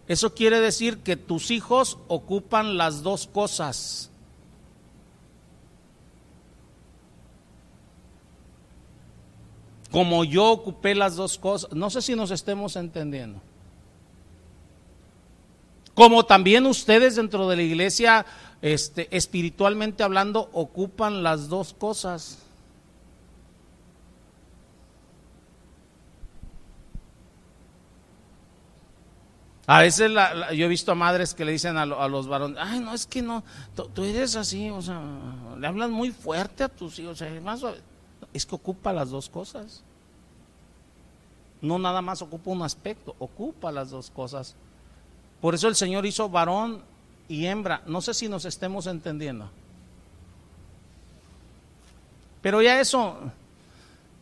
Eso 0.07 0.33
quiere 0.33 0.59
decir 0.59 0.97
que 0.97 1.15
tus 1.15 1.51
hijos 1.51 1.97
ocupan 2.09 2.75
las 2.75 3.03
dos 3.03 3.27
cosas. 3.27 4.10
Como 9.91 10.23
yo 10.23 10.49
ocupé 10.51 10.95
las 10.95 11.15
dos 11.15 11.37
cosas. 11.37 11.71
No 11.73 11.89
sé 11.89 12.01
si 12.01 12.15
nos 12.15 12.31
estemos 12.31 12.75
entendiendo. 12.77 13.41
Como 15.93 16.25
también 16.25 16.65
ustedes 16.65 17.17
dentro 17.17 17.49
de 17.49 17.57
la 17.57 17.61
iglesia, 17.61 18.25
este, 18.61 19.15
espiritualmente 19.15 20.03
hablando, 20.03 20.49
ocupan 20.53 21.23
las 21.23 21.49
dos 21.49 21.73
cosas. 21.73 22.39
A 29.67 29.81
veces 29.81 30.11
yo 30.53 30.65
he 30.65 30.67
visto 30.67 30.91
a 30.91 30.95
madres 30.95 31.33
que 31.33 31.45
le 31.45 31.51
dicen 31.51 31.77
a, 31.77 31.85
los 31.85 32.27
varones, 32.27 32.57
ay, 32.59 32.79
no, 32.79 32.93
es 32.93 33.05
que 33.05 33.21
no, 33.21 33.43
tú, 33.93 34.03
eres 34.03 34.35
así, 34.35 34.69
o 34.69 34.81
sea, 34.81 35.01
le 35.57 35.67
hablan 35.67 35.91
muy 35.91 36.11
fuerte 36.11 36.63
a 36.63 36.67
tus 36.67 36.99
hijos, 36.99 37.21
es 38.33 38.45
que 38.45 38.55
ocupa 38.55 38.93
las 38.93 39.09
dos 39.09 39.29
cosas. 39.29 39.83
No 41.61 41.77
nada 41.77 42.01
más 42.01 42.21
ocupa 42.21 42.51
un 42.51 42.63
aspecto, 42.63 43.15
ocupa 43.19 43.71
las 43.71 43.91
dos 43.91 44.09
cosas. 44.09 44.55
Por 45.41 45.55
eso 45.55 45.67
el 45.67 45.75
Señor 45.75 46.05
hizo 46.05 46.29
varón 46.29 46.81
y 47.27 47.45
hembra. 47.45 47.81
No 47.85 48.01
sé 48.01 48.13
si 48.13 48.27
nos 48.27 48.45
estemos 48.45 48.87
entendiendo. 48.87 49.49
Pero 52.41 52.61
ya 52.61 52.79
eso, 52.79 53.17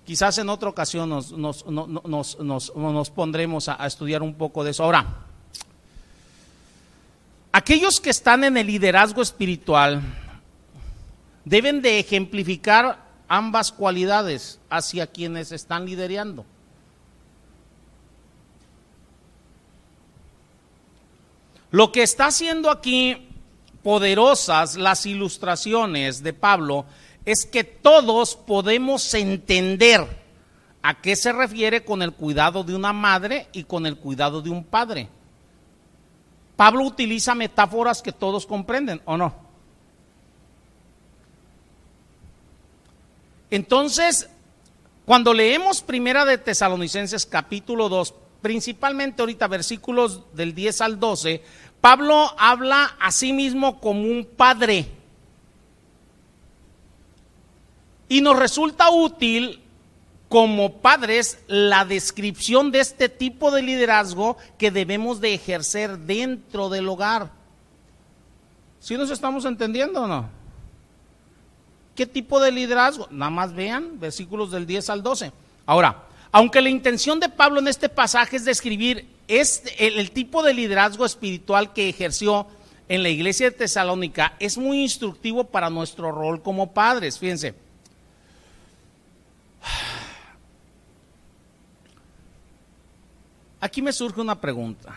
quizás 0.05 0.37
en 0.37 0.49
otra 0.49 0.69
ocasión 0.69 1.09
nos, 1.09 1.31
nos, 1.31 1.65
nos, 1.65 3.09
pondremos 3.09 3.69
a, 3.69 3.81
a 3.81 3.87
estudiar 3.87 4.21
un 4.21 4.33
poco 4.33 4.63
de 4.63 4.71
eso. 4.71 4.83
Ahora, 4.83 5.05
aquellos 7.53 8.01
que 8.01 8.09
están 8.09 8.43
en 8.43 8.57
el 8.57 8.67
liderazgo 8.67 9.21
espiritual 9.21 10.01
deben 11.45 11.81
de 11.81 11.99
ejemplificar 11.99 13.08
ambas 13.29 13.71
cualidades 13.71 14.59
hacia 14.69 15.07
quienes 15.07 15.51
están 15.53 15.85
liderando. 15.85 16.45
Lo 21.71 21.91
que 21.91 22.01
está 22.01 22.25
haciendo 22.25 22.71
aquí 22.71 23.29
poderosas 23.83 24.75
las 24.75 25.05
ilustraciones 25.05 26.23
de 26.23 26.33
Pablo 26.33 26.85
es 27.25 27.45
que 27.45 27.63
todos 27.63 28.35
podemos 28.35 29.13
entender 29.13 30.05
a 30.81 30.99
qué 30.99 31.15
se 31.15 31.31
refiere 31.31 31.85
con 31.85 32.01
el 32.01 32.13
cuidado 32.13 32.63
de 32.63 32.75
una 32.75 32.91
madre 32.91 33.47
y 33.51 33.65
con 33.65 33.85
el 33.85 33.97
cuidado 33.97 34.41
de 34.41 34.49
un 34.49 34.63
padre. 34.63 35.09
Pablo 36.55 36.83
utiliza 36.83 37.35
metáforas 37.35 38.01
que 38.01 38.11
todos 38.11 38.45
comprenden, 38.45 39.01
¿o 39.05 39.15
no? 39.15 39.48
Entonces, 43.51 44.29
cuando 45.05 45.33
leemos 45.33 45.81
Primera 45.81 46.25
de 46.25 46.37
Tesalonicenses 46.37 47.25
capítulo 47.25 47.89
2, 47.89 48.13
principalmente 48.41 49.21
ahorita 49.21 49.47
versículos 49.47 50.21
del 50.33 50.53
10 50.53 50.81
al 50.81 50.99
12, 50.99 51.43
Pablo 51.81 52.33
habla 52.37 52.95
a 52.99 53.11
sí 53.11 53.33
mismo 53.33 53.79
como 53.79 54.01
un 54.03 54.25
padre. 54.25 54.87
Y 58.07 58.21
nos 58.21 58.37
resulta 58.37 58.89
útil 58.89 59.61
como 60.29 60.73
padres 60.73 61.39
la 61.47 61.85
descripción 61.85 62.71
de 62.71 62.79
este 62.79 63.09
tipo 63.09 63.49
de 63.49 63.63
liderazgo 63.63 64.37
que 64.57 64.69
debemos 64.69 65.21
de 65.21 65.33
ejercer 65.33 65.97
dentro 65.97 66.69
del 66.69 66.87
hogar. 66.87 67.31
¿Sí 68.79 68.95
nos 68.95 69.09
estamos 69.09 69.45
entendiendo 69.45 70.03
o 70.03 70.07
no? 70.07 70.38
¿Qué 71.99 72.05
tipo 72.05 72.39
de 72.39 72.49
liderazgo? 72.49 73.09
Nada 73.11 73.29
más 73.29 73.53
vean 73.53 73.99
versículos 73.99 74.51
del 74.51 74.65
10 74.65 74.89
al 74.89 75.03
12. 75.03 75.33
Ahora, 75.65 76.05
aunque 76.31 76.61
la 76.61 76.69
intención 76.69 77.19
de 77.19 77.27
Pablo 77.27 77.59
en 77.59 77.67
este 77.67 77.89
pasaje 77.89 78.37
es 78.37 78.45
describir 78.45 79.05
el, 79.27 80.11
tipo 80.11 80.41
de 80.41 80.53
liderazgo 80.53 81.05
espiritual 81.05 81.73
que 81.73 81.89
ejerció 81.89 82.47
en 82.87 83.03
la 83.03 83.09
iglesia 83.09 83.49
de 83.49 83.57
Tesalónica, 83.57 84.33
es 84.39 84.57
muy 84.57 84.81
instructivo 84.81 85.43
para 85.43 85.69
nuestro 85.69 86.09
rol 86.13 86.41
como 86.41 86.71
padres. 86.71 87.19
Fíjense. 87.19 87.53
Aquí 93.59 93.81
me 93.81 93.91
surge 93.91 94.21
una 94.21 94.39
pregunta. 94.39 94.95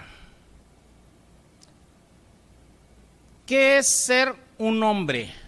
¿Qué 3.45 3.79
es 3.79 3.89
ser 3.89 4.37
un 4.57 4.81
hombre? 4.85 5.42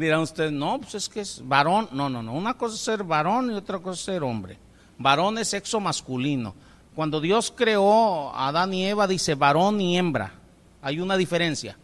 Dirán 0.00 0.20
ustedes, 0.20 0.50
no, 0.50 0.78
pues 0.80 0.94
es 0.94 1.08
que 1.10 1.20
es 1.20 1.42
varón. 1.46 1.88
No, 1.92 2.08
no, 2.08 2.22
no. 2.22 2.32
Una 2.32 2.54
cosa 2.54 2.74
es 2.74 2.80
ser 2.80 3.04
varón 3.04 3.50
y 3.50 3.54
otra 3.54 3.78
cosa 3.78 3.92
es 3.92 4.00
ser 4.00 4.22
hombre. 4.22 4.56
Varón 4.96 5.36
es 5.36 5.48
sexo 5.48 5.78
masculino. 5.78 6.54
Cuando 6.94 7.20
Dios 7.20 7.52
creó 7.54 8.30
a 8.30 8.48
Adán 8.48 8.72
y 8.72 8.86
Eva, 8.86 9.06
dice 9.06 9.34
varón 9.34 9.78
y 9.78 9.98
hembra. 9.98 10.32
Hay 10.80 11.00
una 11.00 11.18
diferencia. 11.18 11.76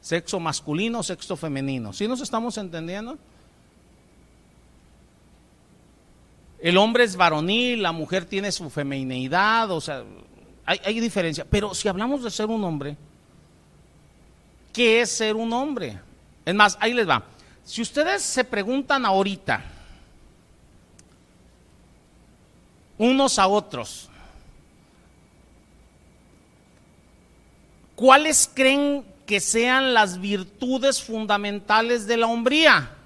Sexo 0.00 0.40
masculino, 0.40 1.02
sexo 1.02 1.36
femenino. 1.36 1.92
¿Sí 1.92 2.08
nos 2.08 2.22
estamos 2.22 2.56
entendiendo? 2.56 3.18
El 6.58 6.78
hombre 6.78 7.04
es 7.04 7.16
varonil, 7.16 7.82
la 7.82 7.92
mujer 7.92 8.24
tiene 8.24 8.50
su 8.50 8.70
femineidad, 8.70 9.70
o 9.70 9.80
sea, 9.80 10.04
hay, 10.64 10.80
hay 10.84 11.00
diferencia. 11.00 11.44
Pero 11.48 11.74
si 11.74 11.88
hablamos 11.88 12.22
de 12.22 12.30
ser 12.30 12.46
un 12.46 12.64
hombre, 12.64 12.96
¿qué 14.72 15.02
es 15.02 15.10
ser 15.10 15.36
un 15.36 15.52
hombre? 15.52 16.00
Es 16.44 16.54
más, 16.54 16.78
ahí 16.80 16.94
les 16.94 17.08
va. 17.08 17.24
Si 17.64 17.80
ustedes 17.80 18.22
se 18.22 18.44
preguntan 18.44 19.06
ahorita, 19.06 19.64
unos 22.98 23.38
a 23.38 23.46
otros, 23.46 24.08
¿cuáles 27.94 28.50
creen 28.52 29.04
que 29.26 29.40
sean 29.40 29.94
las 29.94 30.20
virtudes 30.20 31.02
fundamentales 31.02 32.06
de 32.06 32.16
la 32.16 32.26
hombría? 32.26 32.96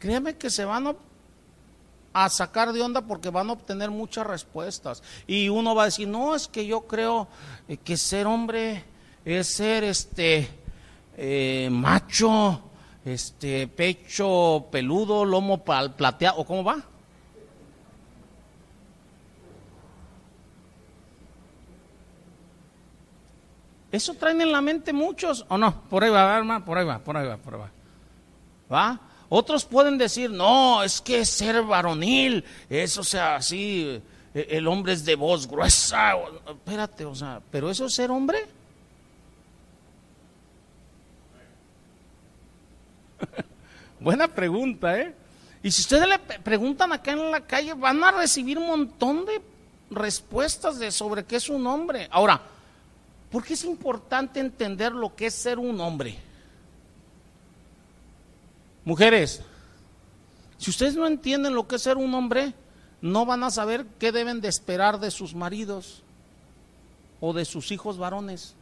Créanme 0.00 0.36
que 0.36 0.50
se 0.50 0.64
van 0.64 0.96
a, 2.12 2.28
sacar 2.28 2.72
de 2.72 2.82
onda 2.82 3.00
porque 3.00 3.30
van 3.30 3.48
a 3.48 3.54
obtener 3.54 3.90
muchas 3.90 4.26
respuestas. 4.26 5.02
Y 5.26 5.48
uno 5.48 5.74
va 5.74 5.82
a 5.82 5.86
decir, 5.86 6.06
no, 6.06 6.34
es 6.34 6.46
que 6.46 6.66
yo 6.66 6.82
creo 6.82 7.28
eh, 7.68 7.76
que 7.78 7.96
ser 7.96 8.26
hombre 8.26 8.84
es 9.24 9.46
ser 9.54 9.82
este 9.84 10.63
eh, 11.16 11.68
macho, 11.70 12.60
este, 13.04 13.68
pecho 13.68 14.66
peludo, 14.70 15.24
lomo 15.24 15.62
plateado, 15.64 16.38
¿o 16.38 16.44
cómo 16.44 16.64
va? 16.64 16.82
Eso 23.94 24.14
traen 24.14 24.40
en 24.40 24.50
la 24.50 24.60
mente 24.60 24.92
muchos, 24.92 25.46
¿o 25.48 25.56
no? 25.56 25.82
Por 25.88 26.02
ahí 26.02 26.10
va, 26.10 26.36
hermano, 26.36 26.64
por 26.64 26.76
ahí 26.76 26.84
va, 26.84 26.98
por 26.98 27.16
ahí 27.16 27.28
va, 27.28 27.36
por 27.36 27.54
ahí 27.54 27.60
va. 27.60 27.70
¿Va? 28.72 29.00
Otros 29.28 29.64
pueden 29.64 29.96
decir, 29.98 30.30
no, 30.30 30.82
es 30.82 31.00
que 31.00 31.24
ser 31.24 31.62
varonil, 31.62 32.44
eso 32.68 33.04
sea 33.04 33.36
así, 33.36 34.02
e, 34.34 34.46
el 34.50 34.66
hombre 34.66 34.94
es 34.94 35.04
de 35.04 35.14
voz 35.14 35.46
gruesa. 35.46 36.14
Espérate, 36.48 37.04
o 37.04 37.14
sea, 37.14 37.40
¿pero 37.52 37.70
eso 37.70 37.86
es 37.86 37.94
ser 37.94 38.10
hombre? 38.10 38.46
Buena 44.00 44.28
pregunta, 44.28 44.98
¿eh? 44.98 45.14
Y 45.62 45.70
si 45.70 45.80
ustedes 45.80 46.06
le 46.06 46.18
preguntan 46.18 46.92
acá 46.92 47.12
en 47.12 47.30
la 47.30 47.40
calle, 47.40 47.72
van 47.72 48.02
a 48.04 48.10
recibir 48.10 48.58
un 48.58 48.66
montón 48.66 49.24
de 49.24 49.40
respuestas 49.90 50.78
de 50.78 50.90
sobre 50.90 51.24
qué 51.24 51.36
es 51.36 51.48
un 51.48 51.66
hombre. 51.66 52.06
Ahora, 52.10 52.40
¿por 53.30 53.42
qué 53.42 53.54
es 53.54 53.64
importante 53.64 54.40
entender 54.40 54.92
lo 54.92 55.14
que 55.14 55.26
es 55.26 55.34
ser 55.34 55.58
un 55.58 55.80
hombre? 55.80 56.18
Mujeres, 58.84 59.40
si 60.58 60.70
ustedes 60.70 60.96
no 60.96 61.06
entienden 61.06 61.54
lo 61.54 61.66
que 61.66 61.76
es 61.76 61.82
ser 61.82 61.96
un 61.96 62.12
hombre, 62.14 62.52
no 63.00 63.24
van 63.24 63.42
a 63.42 63.50
saber 63.50 63.86
qué 63.98 64.12
deben 64.12 64.40
de 64.40 64.48
esperar 64.48 65.00
de 65.00 65.10
sus 65.10 65.34
maridos 65.34 66.02
o 67.20 67.32
de 67.32 67.46
sus 67.46 67.70
hijos 67.70 67.96
varones. 67.96 68.54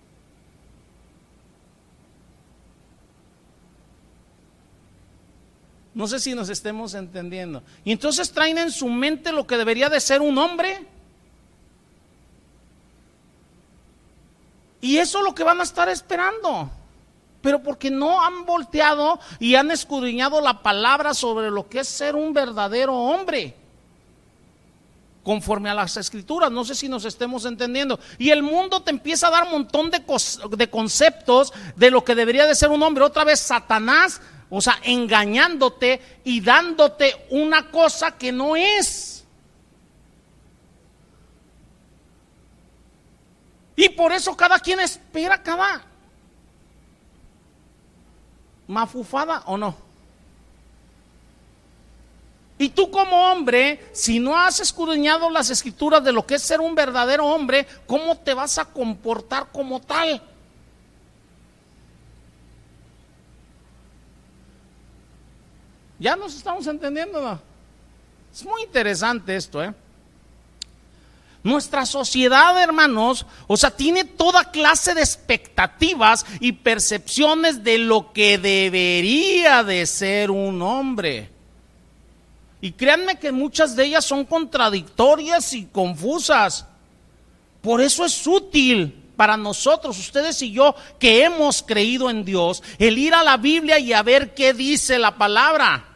No 5.94 6.06
sé 6.06 6.18
si 6.20 6.34
nos 6.34 6.48
estemos 6.48 6.94
entendiendo. 6.94 7.62
Y 7.84 7.92
entonces 7.92 8.30
traen 8.32 8.58
en 8.58 8.70
su 8.70 8.88
mente 8.88 9.32
lo 9.32 9.46
que 9.46 9.58
debería 9.58 9.88
de 9.90 10.00
ser 10.00 10.22
un 10.22 10.38
hombre. 10.38 10.86
Y 14.80 14.96
eso 14.96 15.18
es 15.18 15.24
lo 15.24 15.34
que 15.34 15.44
van 15.44 15.60
a 15.60 15.64
estar 15.64 15.88
esperando. 15.88 16.70
pero 17.42 17.60
porque 17.60 17.90
no 17.90 18.22
han 18.22 18.46
volteado 18.46 19.18
y 19.40 19.56
han 19.56 19.72
escudriñado 19.72 20.40
la 20.40 20.62
palabra 20.62 21.12
sobre 21.12 21.50
lo 21.50 21.68
que 21.68 21.80
es 21.80 21.88
ser 21.88 22.14
un 22.14 22.32
verdadero 22.32 22.94
hombre 22.94 23.56
conforme 25.22 25.70
a 25.70 25.74
las 25.74 25.96
escrituras. 25.96 26.50
No 26.50 26.64
sé 26.64 26.74
si 26.74 26.88
nos 26.88 27.04
estemos 27.04 27.44
entendiendo. 27.44 27.98
Y 28.18 28.30
el 28.30 28.42
mundo 28.42 28.82
te 28.82 28.90
empieza 28.90 29.28
a 29.28 29.30
dar 29.30 29.44
un 29.44 29.50
montón 29.50 29.90
de, 29.90 30.02
de, 30.56 30.70
conceptos 30.70 31.52
de 31.76 31.90
lo 31.90 32.04
que 32.04 32.14
debería 32.14 32.46
de 32.46 32.54
ser 32.54 32.70
un 32.70 32.82
hombre. 32.82 33.04
Otra 33.04 33.24
vez 33.24 33.40
Satanás, 33.40 34.20
o 34.54 34.60
sea, 34.60 34.78
engañándote 34.82 35.98
y 36.24 36.42
dándote 36.42 37.26
una 37.30 37.70
cosa 37.70 38.18
que 38.18 38.30
no 38.30 38.54
es. 38.54 39.24
Y 43.74 43.88
por 43.88 44.12
eso 44.12 44.36
cada 44.36 44.58
quien 44.58 44.80
espera 44.80 45.42
cada 45.42 45.86
mafufada 48.68 49.42
o 49.46 49.56
no. 49.56 49.74
Y 52.58 52.68
tú 52.68 52.90
como 52.90 53.32
hombre, 53.32 53.88
si 53.92 54.20
no 54.20 54.36
has 54.38 54.60
escudriñado 54.60 55.30
las 55.30 55.48
escrituras 55.48 56.04
de 56.04 56.12
lo 56.12 56.26
que 56.26 56.34
es 56.34 56.42
ser 56.42 56.60
un 56.60 56.74
verdadero 56.74 57.24
hombre, 57.24 57.66
¿cómo 57.86 58.18
te 58.18 58.34
vas 58.34 58.58
a 58.58 58.66
comportar 58.66 59.46
como 59.50 59.80
tal? 59.80 60.22
Ya 66.02 66.16
nos 66.16 66.34
estamos 66.34 66.66
entendiendo, 66.66 67.22
¿no? 67.22 67.40
Es 68.34 68.44
muy 68.44 68.64
interesante 68.64 69.36
esto, 69.36 69.62
¿eh? 69.62 69.72
Nuestra 71.44 71.86
sociedad, 71.86 72.60
hermanos, 72.60 73.24
o 73.46 73.56
sea, 73.56 73.70
tiene 73.70 74.04
toda 74.04 74.50
clase 74.50 74.94
de 74.94 75.00
expectativas 75.00 76.26
y 76.40 76.50
percepciones 76.50 77.62
de 77.62 77.78
lo 77.78 78.12
que 78.12 78.36
debería 78.36 79.62
de 79.62 79.86
ser 79.86 80.32
un 80.32 80.60
hombre. 80.60 81.30
Y 82.60 82.72
créanme 82.72 83.20
que 83.20 83.30
muchas 83.30 83.76
de 83.76 83.84
ellas 83.84 84.04
son 84.04 84.24
contradictorias 84.24 85.52
y 85.52 85.66
confusas. 85.66 86.66
Por 87.60 87.80
eso 87.80 88.04
es 88.04 88.26
útil 88.26 89.04
para 89.14 89.36
nosotros, 89.36 89.96
ustedes 90.00 90.42
y 90.42 90.50
yo, 90.50 90.74
que 90.98 91.22
hemos 91.22 91.62
creído 91.62 92.10
en 92.10 92.24
Dios, 92.24 92.60
el 92.80 92.98
ir 92.98 93.14
a 93.14 93.22
la 93.22 93.36
Biblia 93.36 93.78
y 93.78 93.92
a 93.92 94.02
ver 94.02 94.34
qué 94.34 94.52
dice 94.52 94.98
la 94.98 95.16
palabra. 95.16 95.90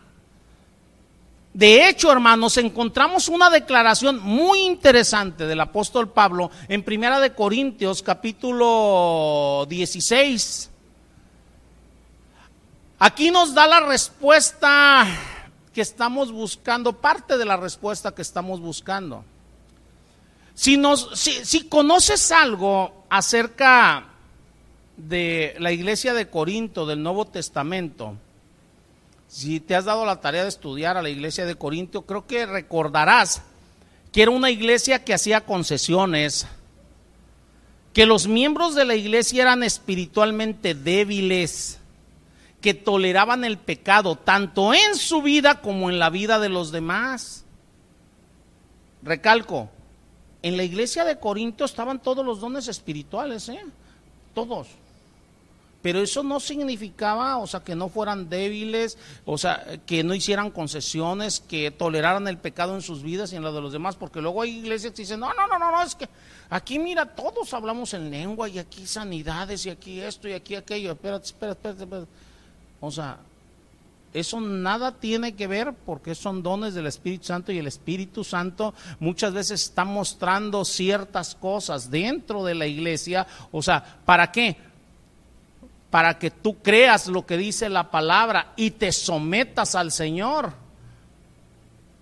De 1.56 1.88
hecho, 1.88 2.12
hermanos, 2.12 2.58
encontramos 2.58 3.28
una 3.28 3.48
declaración 3.48 4.18
muy 4.18 4.60
interesante 4.60 5.46
del 5.46 5.58
apóstol 5.58 6.10
Pablo 6.10 6.50
en 6.68 6.82
Primera 6.82 7.18
de 7.18 7.32
Corintios 7.32 8.02
capítulo 8.02 9.64
16. 9.66 10.70
Aquí 12.98 13.30
nos 13.30 13.54
da 13.54 13.66
la 13.66 13.80
respuesta 13.80 15.06
que 15.72 15.80
estamos 15.80 16.30
buscando, 16.30 16.92
parte 16.92 17.38
de 17.38 17.46
la 17.46 17.56
respuesta 17.56 18.14
que 18.14 18.20
estamos 18.20 18.60
buscando. 18.60 19.24
Si, 20.52 20.78
si 21.14 21.68
conoces 21.68 22.32
algo 22.32 23.06
acerca 23.08 24.08
de 24.98 25.56
la 25.58 25.72
iglesia 25.72 26.12
de 26.12 26.28
Corinto 26.28 26.84
del 26.84 27.02
Nuevo 27.02 27.24
Testamento, 27.24 28.18
si 29.28 29.60
te 29.60 29.74
has 29.74 29.84
dado 29.84 30.06
la 30.06 30.20
tarea 30.20 30.42
de 30.42 30.48
estudiar 30.48 30.96
a 30.96 31.02
la 31.02 31.08
iglesia 31.08 31.44
de 31.46 31.56
Corinto, 31.56 32.02
creo 32.02 32.26
que 32.26 32.46
recordarás 32.46 33.42
que 34.12 34.22
era 34.22 34.30
una 34.30 34.50
iglesia 34.50 35.04
que 35.04 35.14
hacía 35.14 35.44
concesiones, 35.44 36.46
que 37.92 38.06
los 38.06 38.26
miembros 38.26 38.74
de 38.74 38.84
la 38.84 38.94
iglesia 38.94 39.42
eran 39.42 39.62
espiritualmente 39.62 40.74
débiles, 40.74 41.78
que 42.60 42.74
toleraban 42.74 43.44
el 43.44 43.58
pecado 43.58 44.16
tanto 44.16 44.72
en 44.74 44.96
su 44.96 45.22
vida 45.22 45.60
como 45.60 45.90
en 45.90 45.98
la 45.98 46.10
vida 46.10 46.38
de 46.38 46.48
los 46.48 46.72
demás. 46.72 47.44
Recalco, 49.02 49.68
en 50.42 50.56
la 50.56 50.64
iglesia 50.64 51.04
de 51.04 51.18
Corinto 51.18 51.64
estaban 51.64 52.00
todos 52.00 52.24
los 52.24 52.40
dones 52.40 52.68
espirituales, 52.68 53.48
¿eh? 53.48 53.64
todos. 54.34 54.68
Pero 55.86 56.00
eso 56.00 56.24
no 56.24 56.40
significaba, 56.40 57.36
o 57.36 57.46
sea, 57.46 57.60
que 57.60 57.76
no 57.76 57.88
fueran 57.88 58.28
débiles, 58.28 58.98
o 59.24 59.38
sea, 59.38 59.78
que 59.86 60.02
no 60.02 60.16
hicieran 60.16 60.50
concesiones, 60.50 61.38
que 61.38 61.70
toleraran 61.70 62.26
el 62.26 62.38
pecado 62.38 62.74
en 62.74 62.82
sus 62.82 63.04
vidas 63.04 63.32
y 63.32 63.36
en 63.36 63.44
la 63.44 63.52
de 63.52 63.60
los 63.60 63.72
demás, 63.72 63.94
porque 63.94 64.20
luego 64.20 64.42
hay 64.42 64.58
iglesias 64.58 64.92
que 64.94 65.02
dicen, 65.02 65.20
no, 65.20 65.32
no, 65.32 65.46
no, 65.46 65.60
no, 65.60 65.70
no, 65.70 65.80
es 65.80 65.94
que 65.94 66.08
aquí 66.50 66.80
mira, 66.80 67.06
todos 67.06 67.54
hablamos 67.54 67.94
en 67.94 68.10
lengua 68.10 68.48
y 68.48 68.58
aquí 68.58 68.84
sanidades 68.84 69.64
y 69.64 69.70
aquí 69.70 70.00
esto 70.00 70.28
y 70.28 70.32
aquí 70.32 70.56
aquello. 70.56 70.90
Espérate, 70.90 71.26
espérate, 71.26 71.56
espérate. 71.56 71.84
espérate. 71.84 72.10
O 72.80 72.90
sea, 72.90 73.18
eso 74.12 74.40
nada 74.40 74.90
tiene 74.90 75.36
que 75.36 75.46
ver 75.46 75.72
porque 75.72 76.16
son 76.16 76.42
dones 76.42 76.74
del 76.74 76.88
Espíritu 76.88 77.26
Santo 77.26 77.52
y 77.52 77.58
el 77.58 77.68
Espíritu 77.68 78.24
Santo 78.24 78.74
muchas 78.98 79.32
veces 79.32 79.62
está 79.62 79.84
mostrando 79.84 80.64
ciertas 80.64 81.36
cosas 81.36 81.92
dentro 81.92 82.42
de 82.42 82.56
la 82.56 82.66
iglesia. 82.66 83.24
O 83.52 83.62
sea, 83.62 84.00
¿para 84.04 84.32
qué? 84.32 84.56
Para 85.90 86.18
que 86.18 86.30
tú 86.30 86.58
creas 86.62 87.06
lo 87.06 87.26
que 87.26 87.36
dice 87.36 87.68
la 87.68 87.90
palabra 87.90 88.52
y 88.56 88.72
te 88.72 88.92
sometas 88.92 89.74
al 89.74 89.92
Señor. 89.92 90.52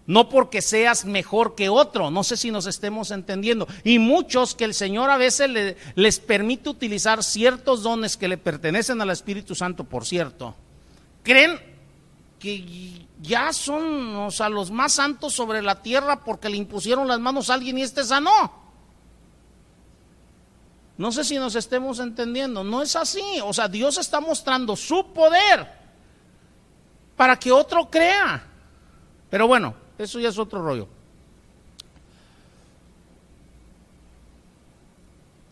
No 0.07 0.29
porque 0.29 0.61
seas 0.61 1.07
mejor 1.07 1.55
que 1.55 1.71
otro, 1.71 2.11
no 2.11 2.25
sé 2.25 2.37
si 2.37 2.51
nos 2.51 2.67
estemos 2.67 3.11
entendiendo. 3.11 3.67
Y 3.85 3.99
muchos 3.99 4.55
que 4.55 4.65
el 4.65 4.75
Señor 4.75 5.11
a 5.11 5.17
veces 5.17 5.77
les 5.95 6.21
permite 6.21 6.69
utilizar 6.69 7.25
ciertos 7.25 7.83
dones 7.83 8.17
que 8.17 8.29
le 8.29 8.37
pertenecen 8.37 9.01
al 9.01 9.11
Espíritu 9.11 9.55
Santo, 9.55 9.85
por 9.85 10.05
cierto, 10.05 10.55
creen 11.23 11.59
que 12.39 13.07
ya 13.23 13.55
son 13.55 14.17
o 14.17 14.31
sea, 14.31 14.51
los 14.51 14.71
más 14.71 14.93
santos 14.93 15.33
sobre 15.33 15.63
la 15.63 15.81
tierra 15.81 16.23
porque 16.23 16.51
le 16.51 16.59
impusieron 16.59 17.09
las 17.09 17.21
manos 17.21 17.49
a 17.49 17.55
alguien 17.55 17.79
y 17.79 17.83
este 17.83 18.05
sanó. 18.05 18.64
No 20.97 21.11
sé 21.11 21.25
si 21.25 21.39
nos 21.39 21.57
estemos 21.57 21.99
entendiendo, 21.99 22.63
no 22.63 22.83
es 22.83 22.95
así. 22.95 23.23
O 23.45 23.53
sea, 23.53 23.69
Dios 23.69 23.99
está 23.99 24.21
mostrando 24.21 24.77
su 24.77 25.13
poder 25.13 25.67
para 27.17 27.39
que 27.39 27.51
otro 27.51 27.91
crea. 27.91 28.47
Pero 29.29 29.49
bueno, 29.49 29.75
eso 29.99 30.21
ya 30.21 30.29
es 30.29 30.39
otro 30.39 30.63
rollo. 30.63 30.89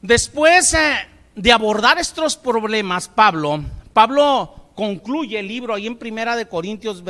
Después 0.01 0.75
eh, 0.75 0.97
de 1.35 1.53
abordar 1.53 1.99
estos 1.99 2.37
problemas, 2.37 3.09
Pablo, 3.09 3.65
Pablo 3.93 4.71
concluye 4.75 5.39
el 5.39 5.49
libro 5.49 5.75
ahí 5.75 5.87
en 5.87 5.97
Primera 5.97 6.35
de 6.35 6.49
Corintios, 6.49 7.03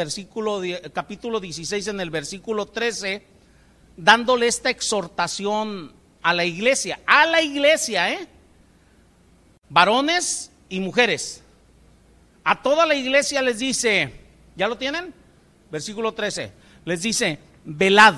capítulo 0.92 1.40
16, 1.40 1.88
en 1.88 2.00
el 2.00 2.10
versículo 2.10 2.66
13, 2.66 3.26
dándole 3.96 4.46
esta 4.46 4.70
exhortación 4.70 5.92
a 6.22 6.32
la 6.32 6.44
iglesia, 6.44 7.00
a 7.06 7.26
la 7.26 7.42
iglesia, 7.42 8.12
¿eh? 8.12 8.28
Varones 9.68 10.50
y 10.68 10.80
mujeres. 10.80 11.42
A 12.44 12.62
toda 12.62 12.86
la 12.86 12.94
iglesia 12.94 13.42
les 13.42 13.58
dice, 13.58 14.12
¿ya 14.56 14.68
lo 14.68 14.76
tienen? 14.76 15.12
Versículo 15.70 16.12
13. 16.12 16.52
Les 16.84 17.02
dice, 17.02 17.38
velad, 17.64 18.14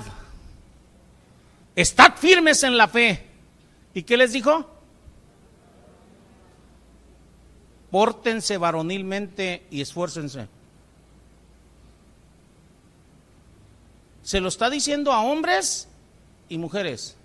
estad 1.77 2.15
firmes 2.17 2.63
en 2.63 2.77
la 2.77 2.89
fe. 2.89 3.27
¿Y 3.95 4.03
qué 4.03 4.17
les 4.17 4.33
dijo? 4.33 4.71
Pórtense 7.91 8.59
varonilmente 8.59 9.67
y 9.71 9.81
esfuércense. 9.81 10.49
Se 14.23 14.41
lo 14.41 14.49
está 14.49 14.71
diciendo 14.71 15.13
a 15.13 15.21
hombres 15.21 15.87
y 16.49 16.59
mujeres. 16.59 17.17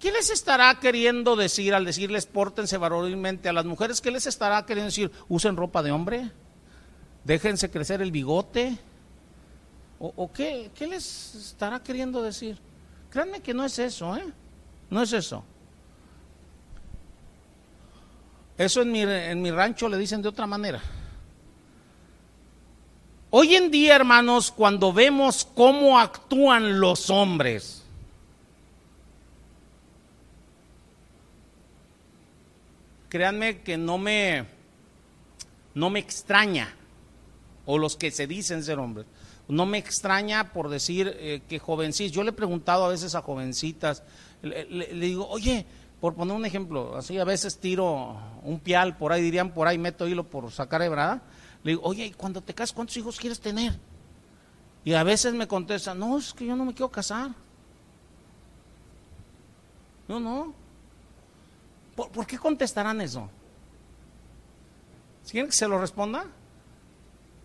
¿Qué 0.00 0.12
les 0.12 0.30
estará 0.30 0.78
queriendo 0.78 1.34
decir 1.34 1.74
al 1.74 1.84
decirles 1.84 2.26
pórtense 2.26 2.76
varonilmente 2.76 3.48
a 3.48 3.52
las 3.52 3.64
mujeres? 3.64 4.00
¿Qué 4.00 4.10
les 4.10 4.26
estará 4.26 4.64
queriendo 4.64 4.86
decir? 4.86 5.10
¿Usen 5.28 5.56
ropa 5.56 5.82
de 5.82 5.90
hombre? 5.90 6.30
¿Déjense 7.24 7.70
crecer 7.70 8.00
el 8.00 8.12
bigote? 8.12 8.78
¿O, 9.98 10.30
qué, 10.32 10.70
les 10.88 11.34
estará 11.34 11.82
queriendo 11.82 12.22
decir? 12.22 12.58
Créanme 13.10 13.40
que 13.40 13.52
no 13.52 13.64
es 13.64 13.78
eso, 13.80 14.16
¿eh? 14.16 14.24
No 14.88 15.02
es 15.02 15.12
eso. 15.12 15.42
Eso 18.56 18.82
en 18.82 18.92
mi, 18.92 19.02
en 19.02 19.42
mi 19.42 19.50
rancho 19.50 19.88
le 19.88 19.98
dicen 19.98 20.22
de 20.22 20.28
otra 20.28 20.46
manera. 20.46 20.80
Hoy 23.30 23.56
en 23.56 23.72
día, 23.72 23.96
hermanos, 23.96 24.52
cuando 24.52 24.92
vemos 24.92 25.46
cómo 25.54 25.98
actúan 25.98 26.78
los 26.78 27.10
hombres, 27.10 27.77
créanme 33.08 33.60
que 33.60 33.76
no 33.76 33.98
me, 33.98 34.46
no 35.74 35.90
me 35.90 35.98
extraña, 35.98 36.74
o 37.66 37.78
los 37.78 37.96
que 37.96 38.10
se 38.10 38.26
dicen 38.26 38.62
ser 38.62 38.78
hombres, 38.78 39.06
no 39.48 39.64
me 39.64 39.78
extraña 39.78 40.52
por 40.52 40.68
decir 40.68 41.14
eh, 41.18 41.40
que 41.48 41.58
jovencitas, 41.58 42.12
yo 42.12 42.22
le 42.22 42.30
he 42.30 42.34
preguntado 42.34 42.84
a 42.84 42.88
veces 42.88 43.14
a 43.14 43.22
jovencitas, 43.22 44.02
le, 44.42 44.86
digo, 44.94 45.26
oye, 45.28 45.64
por 46.00 46.14
poner 46.14 46.36
un 46.36 46.44
ejemplo, 46.44 46.96
así 46.96 47.18
a 47.18 47.24
veces 47.24 47.58
tiro 47.58 48.18
un 48.42 48.60
pial, 48.60 48.96
por 48.96 49.12
ahí 49.12 49.22
dirían, 49.22 49.52
por 49.52 49.66
ahí 49.66 49.78
meto 49.78 50.06
hilo 50.06 50.24
por 50.24 50.50
sacar 50.52 50.82
hebrada, 50.82 51.22
le 51.64 51.72
digo, 51.72 51.82
oye, 51.84 52.06
¿y 52.06 52.10
cuando 52.12 52.40
te 52.40 52.54
casas, 52.54 52.72
cuántos 52.72 52.96
hijos 52.98 53.18
quieres 53.18 53.40
tener? 53.40 53.78
Y 54.84 54.94
a 54.94 55.02
veces 55.02 55.34
me 55.34 55.48
contesta, 55.48 55.94
no, 55.94 56.18
es 56.18 56.32
que 56.32 56.46
yo 56.46 56.56
no 56.56 56.64
me 56.64 56.72
quiero 56.72 56.90
casar. 56.90 57.30
No, 60.06 60.18
no. 60.18 60.54
¿Por, 61.98 62.10
¿por 62.10 62.28
qué 62.28 62.38
contestarán 62.38 63.00
eso? 63.00 63.28
¿Quieren 65.28 65.50
que 65.50 65.56
se 65.56 65.66
lo 65.66 65.80
responda? 65.80 66.26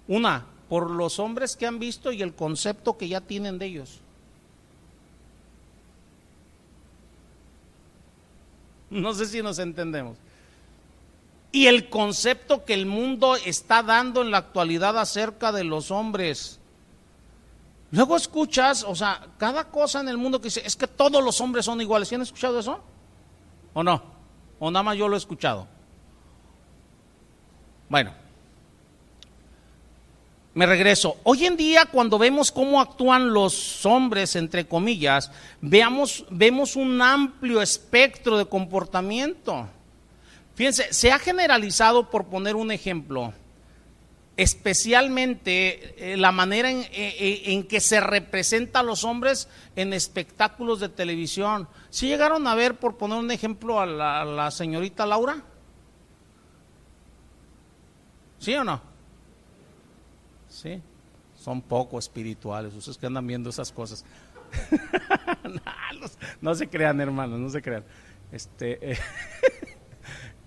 Una, 0.07 0.45
por 0.69 0.91
los 0.91 1.17
hombres 1.17 1.55
que 1.55 1.65
han 1.65 1.79
visto 1.79 2.11
y 2.11 2.21
el 2.21 2.35
concepto 2.35 2.95
que 2.95 3.07
ya 3.07 3.19
tienen 3.19 3.57
de 3.57 3.65
ellos. 3.65 3.99
No 8.91 9.15
sé 9.15 9.25
si 9.25 9.41
nos 9.41 9.57
entendemos. 9.57 10.19
Y 11.51 11.65
el 11.65 11.89
concepto 11.89 12.63
que 12.63 12.75
el 12.75 12.85
mundo 12.85 13.35
está 13.35 13.81
dando 13.81 14.21
en 14.21 14.29
la 14.29 14.37
actualidad 14.37 14.99
acerca 14.99 15.51
de 15.51 15.63
los 15.63 15.89
hombres. 15.89 16.59
Luego 17.89 18.17
escuchas, 18.17 18.83
o 18.83 18.95
sea, 18.95 19.29
cada 19.39 19.71
cosa 19.71 20.01
en 20.01 20.09
el 20.09 20.17
mundo 20.19 20.39
que 20.39 20.49
dice, 20.49 20.61
es 20.63 20.75
que 20.75 20.85
todos 20.85 21.23
los 21.23 21.41
hombres 21.41 21.65
son 21.65 21.81
iguales. 21.81 22.07
¿Sí 22.07 22.13
han 22.13 22.21
escuchado 22.21 22.59
eso? 22.59 22.79
¿O 23.73 23.81
no? 23.81 24.12
¿O 24.65 24.71
nada 24.71 24.83
más 24.83 24.95
yo 24.95 25.09
lo 25.09 25.15
he 25.15 25.17
escuchado? 25.17 25.67
Bueno, 27.89 28.13
me 30.53 30.65
regreso. 30.65 31.17
Hoy 31.23 31.45
en 31.45 31.57
día, 31.57 31.85
cuando 31.85 32.17
vemos 32.17 32.49
cómo 32.49 32.79
actúan 32.79 33.33
los 33.33 33.85
hombres, 33.85 34.37
entre 34.37 34.65
comillas, 34.65 35.31
veamos, 35.59 36.23
vemos 36.29 36.77
un 36.77 37.01
amplio 37.01 37.61
espectro 37.61 38.37
de 38.37 38.45
comportamiento. 38.45 39.67
Fíjense, 40.55 40.93
se 40.93 41.11
ha 41.11 41.19
generalizado, 41.19 42.09
por 42.09 42.27
poner 42.27 42.55
un 42.55 42.71
ejemplo, 42.71 43.33
especialmente 44.35 46.13
eh, 46.13 46.17
la 46.17 46.31
manera 46.31 46.69
en, 46.69 46.79
eh, 46.79 46.87
eh, 46.91 47.41
en, 47.47 47.67
que 47.67 47.79
se 47.79 47.99
representa 47.99 48.79
a 48.79 48.83
los 48.83 49.03
hombres 49.03 49.47
en 49.75 49.93
espectáculos 49.93 50.79
de 50.79 50.89
televisión. 50.89 51.67
¿Sí 51.89 52.07
llegaron 52.07 52.47
a 52.47 52.55
ver, 52.55 52.79
por 52.79 52.97
poner 52.97 53.19
un 53.19 53.29
ejemplo, 53.29 53.79
a 53.79 53.85
la, 53.85 54.51
señorita 54.51 55.05
Laura? 55.05 55.43
¿Sí 58.39 58.53
o 58.55 58.63
no? 58.63 58.81
¿sí? 60.49 60.81
Son 61.35 61.61
poco 61.61 61.99
espirituales, 61.99 62.73
ustedes 62.73 62.97
que 62.97 63.05
andan 63.05 63.27
viendo 63.27 63.49
esas 63.49 63.71
cosas. 63.71 64.03
no, 66.41 66.55
se 66.55 66.67
crean, 66.67 66.99
hermanos, 67.01 67.39
no 67.39 67.49
se 67.49 67.61
crean. 67.61 67.83
Este, 68.31 68.97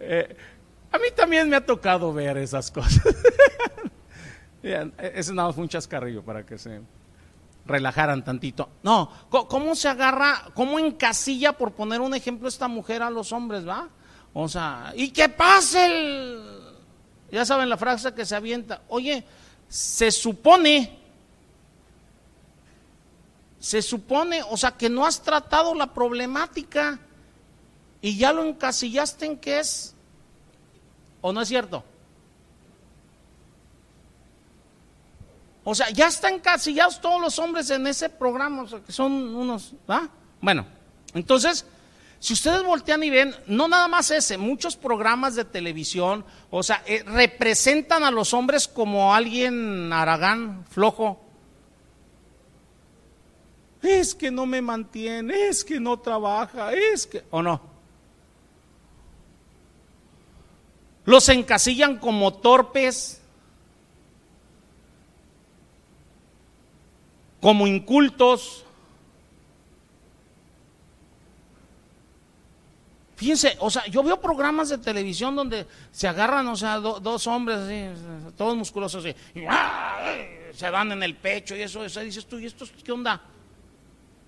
eh, 0.00 0.36
a 0.92 0.98
mí 0.98 1.06
también 1.14 1.48
me 1.48 1.56
ha 1.56 1.64
tocado 1.64 2.12
ver 2.12 2.36
esas 2.36 2.70
cosas. 2.70 3.02
Ese 4.62 5.32
nada 5.32 5.52
fue 5.52 5.62
un 5.62 5.68
chascarrillo 5.68 6.24
para 6.24 6.44
que 6.44 6.58
se 6.58 6.80
relajaran 7.66 8.24
tantito. 8.24 8.68
No, 8.82 9.10
¿cómo 9.30 9.74
se 9.74 9.88
agarra, 9.88 10.50
cómo 10.54 10.78
encasilla, 10.78 11.52
por 11.52 11.72
poner 11.72 12.00
un 12.00 12.14
ejemplo, 12.14 12.48
esta 12.48 12.68
mujer 12.68 13.02
a 13.02 13.10
los 13.10 13.32
hombres, 13.32 13.66
va? 13.66 13.88
O 14.32 14.48
sea, 14.48 14.92
y 14.94 15.10
qué 15.10 15.28
pase. 15.28 16.38
Ya 17.30 17.44
saben 17.44 17.68
la 17.68 17.76
frase 17.76 18.14
que 18.14 18.24
se 18.24 18.36
avienta. 18.36 18.82
Oye, 18.88 19.24
se 19.68 20.10
supone, 20.10 20.98
se 23.58 23.82
supone, 23.82 24.42
o 24.48 24.56
sea, 24.56 24.72
que 24.72 24.88
no 24.88 25.04
has 25.04 25.22
tratado 25.22 25.74
la 25.74 25.92
problemática 25.92 27.00
y 28.00 28.16
ya 28.16 28.32
lo 28.32 28.44
encasillaste 28.44 29.26
en 29.26 29.38
qué 29.38 29.58
es, 29.58 29.95
¿o 31.20 31.32
no 31.32 31.40
es 31.42 31.48
cierto? 31.48 31.84
O 35.68 35.74
sea, 35.74 35.90
ya 35.90 36.06
están 36.06 36.34
encasillados 36.34 37.00
todos 37.00 37.20
los 37.20 37.40
hombres 37.40 37.70
en 37.70 37.88
ese 37.88 38.08
programa, 38.08 38.62
o 38.62 38.68
sea, 38.68 38.78
que 38.78 38.92
son 38.92 39.12
unos, 39.34 39.74
¿va? 39.90 40.08
Bueno, 40.40 40.64
entonces, 41.12 41.66
si 42.20 42.34
ustedes 42.34 42.62
voltean 42.62 43.02
y 43.02 43.10
ven, 43.10 43.34
no 43.48 43.66
nada 43.66 43.88
más 43.88 44.12
ese, 44.12 44.38
muchos 44.38 44.76
programas 44.76 45.34
de 45.34 45.44
televisión, 45.44 46.24
o 46.50 46.62
sea, 46.62 46.84
eh, 46.86 47.02
representan 47.04 48.04
a 48.04 48.12
los 48.12 48.32
hombres 48.32 48.68
como 48.68 49.12
alguien 49.12 49.92
aragán, 49.92 50.64
flojo. 50.70 51.20
Es 53.82 54.14
que 54.14 54.30
no 54.30 54.46
me 54.46 54.62
mantiene, 54.62 55.48
es 55.48 55.64
que 55.64 55.80
no 55.80 55.98
trabaja, 55.98 56.72
es 56.72 57.08
que, 57.08 57.24
¿o 57.30 57.42
no? 57.42 57.75
Los 61.06 61.28
encasillan 61.28 61.98
como 61.98 62.34
torpes, 62.34 63.22
como 67.40 67.66
incultos, 67.66 68.66
Fíjense, 73.16 73.56
o 73.60 73.70
sea, 73.70 73.86
yo 73.86 74.02
veo 74.02 74.20
programas 74.20 74.68
de 74.68 74.76
televisión 74.76 75.34
donde 75.34 75.66
se 75.90 76.06
agarran, 76.06 76.46
o 76.48 76.56
sea, 76.56 76.76
dos 76.76 77.26
hombres 77.26 77.60
así, 77.60 77.88
todos 78.36 78.54
musculosos 78.54 79.06
¡ah! 79.48 80.02
se 80.52 80.70
dan 80.70 80.92
en 80.92 81.02
el 81.02 81.16
pecho 81.16 81.56
y 81.56 81.62
eso, 81.62 81.82
eso, 81.82 82.00
dices 82.00 82.26
tú, 82.26 82.38
¿y 82.38 82.44
esto 82.44 82.66
qué 82.84 82.92
onda? 82.92 83.22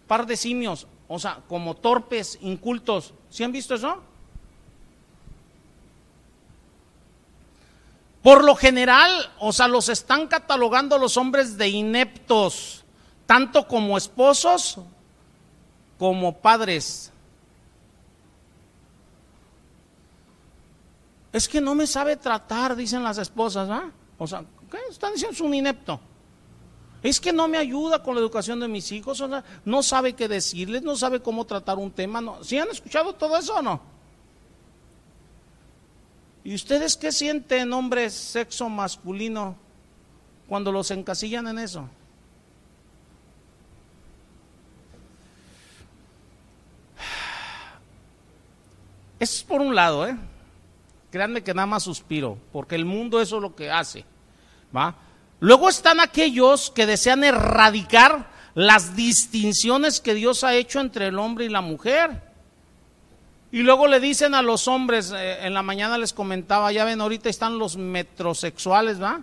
Par 0.06 0.26
de 0.26 0.38
simios, 0.38 0.86
o 1.06 1.18
sea, 1.18 1.40
como 1.46 1.76
torpes, 1.76 2.38
incultos. 2.40 3.12
¿Sí 3.28 3.44
han 3.44 3.52
visto 3.52 3.74
eso? 3.74 4.02
Por 8.28 8.44
lo 8.44 8.56
general, 8.56 9.10
o 9.38 9.54
sea, 9.54 9.68
los 9.68 9.88
están 9.88 10.26
catalogando 10.26 10.98
los 10.98 11.16
hombres 11.16 11.56
de 11.56 11.66
ineptos, 11.66 12.84
tanto 13.24 13.66
como 13.66 13.96
esposos 13.96 14.76
como 15.98 16.36
padres. 16.36 17.10
Es 21.32 21.48
que 21.48 21.62
no 21.62 21.74
me 21.74 21.86
sabe 21.86 22.16
tratar, 22.16 22.76
dicen 22.76 23.02
las 23.02 23.16
esposas, 23.16 23.70
¿ah? 23.70 23.90
O 24.18 24.26
sea, 24.26 24.44
¿qué? 24.70 24.76
Están 24.90 25.14
diciendo 25.14 25.32
es 25.32 25.40
un 25.40 25.54
inepto. 25.54 25.98
Es 27.02 27.20
que 27.20 27.32
no 27.32 27.48
me 27.48 27.56
ayuda 27.56 28.02
con 28.02 28.14
la 28.14 28.20
educación 28.20 28.60
de 28.60 28.68
mis 28.68 28.92
hijos, 28.92 29.22
o 29.22 29.28
sea, 29.30 29.42
no 29.64 29.82
sabe 29.82 30.12
qué 30.12 30.28
decirles, 30.28 30.82
no 30.82 30.96
sabe 30.96 31.22
cómo 31.22 31.46
tratar 31.46 31.78
un 31.78 31.92
tema. 31.92 32.20
No. 32.20 32.44
¿Sí 32.44 32.58
han 32.58 32.68
escuchado 32.68 33.14
todo 33.14 33.38
eso 33.38 33.54
o 33.54 33.62
no? 33.62 33.97
¿Y 36.45 36.55
ustedes 36.55 36.97
qué 36.97 37.12
sienten, 37.12 37.72
hombres, 37.72 38.14
sexo 38.14 38.68
masculino, 38.68 39.57
cuando 40.49 40.72
los 40.72 40.91
encasillan 40.91 41.49
en 41.49 41.59
eso? 41.59 41.89
Es 49.18 49.43
por 49.43 49.61
un 49.61 49.74
lado, 49.74 50.07
¿eh? 50.07 50.16
Créanme 51.11 51.43
que 51.43 51.55
nada 51.55 51.66
más 51.66 51.82
suspiro, 51.82 52.39
porque 52.53 52.76
el 52.76 52.84
mundo 52.84 53.20
eso 53.20 53.36
es 53.36 53.43
lo 53.43 53.57
que 53.57 53.70
hace. 53.70 54.05
¿va? 54.74 54.95
Luego 55.41 55.68
están 55.68 56.01
aquellos 56.01 56.70
que 56.70 56.86
desean 56.86 57.24
erradicar 57.24 58.30
las 58.55 58.95
distinciones 58.95 60.01
que 60.01 60.14
Dios 60.14 60.45
ha 60.45 60.55
hecho 60.55 60.80
entre 60.80 61.07
el 61.07 61.18
hombre 61.18 61.47
y 61.47 61.49
la 61.49 61.61
mujer. 61.61 62.27
Y 63.51 63.62
luego 63.62 63.86
le 63.86 63.99
dicen 63.99 64.34
a 64.34 64.42
los 64.42 64.68
hombres, 64.68 65.12
eh, 65.16 65.46
en 65.46 65.55
la 65.55 65.62
mañana 65.62 65.96
les 65.96 66.12
comentaba, 66.12 66.70
ya 66.70 66.84
ven, 66.84 67.01
ahorita 67.01 67.30
están 67.30 67.59
los 67.59 67.76
metrosexuales, 67.76 69.01
¿va? 69.03 69.22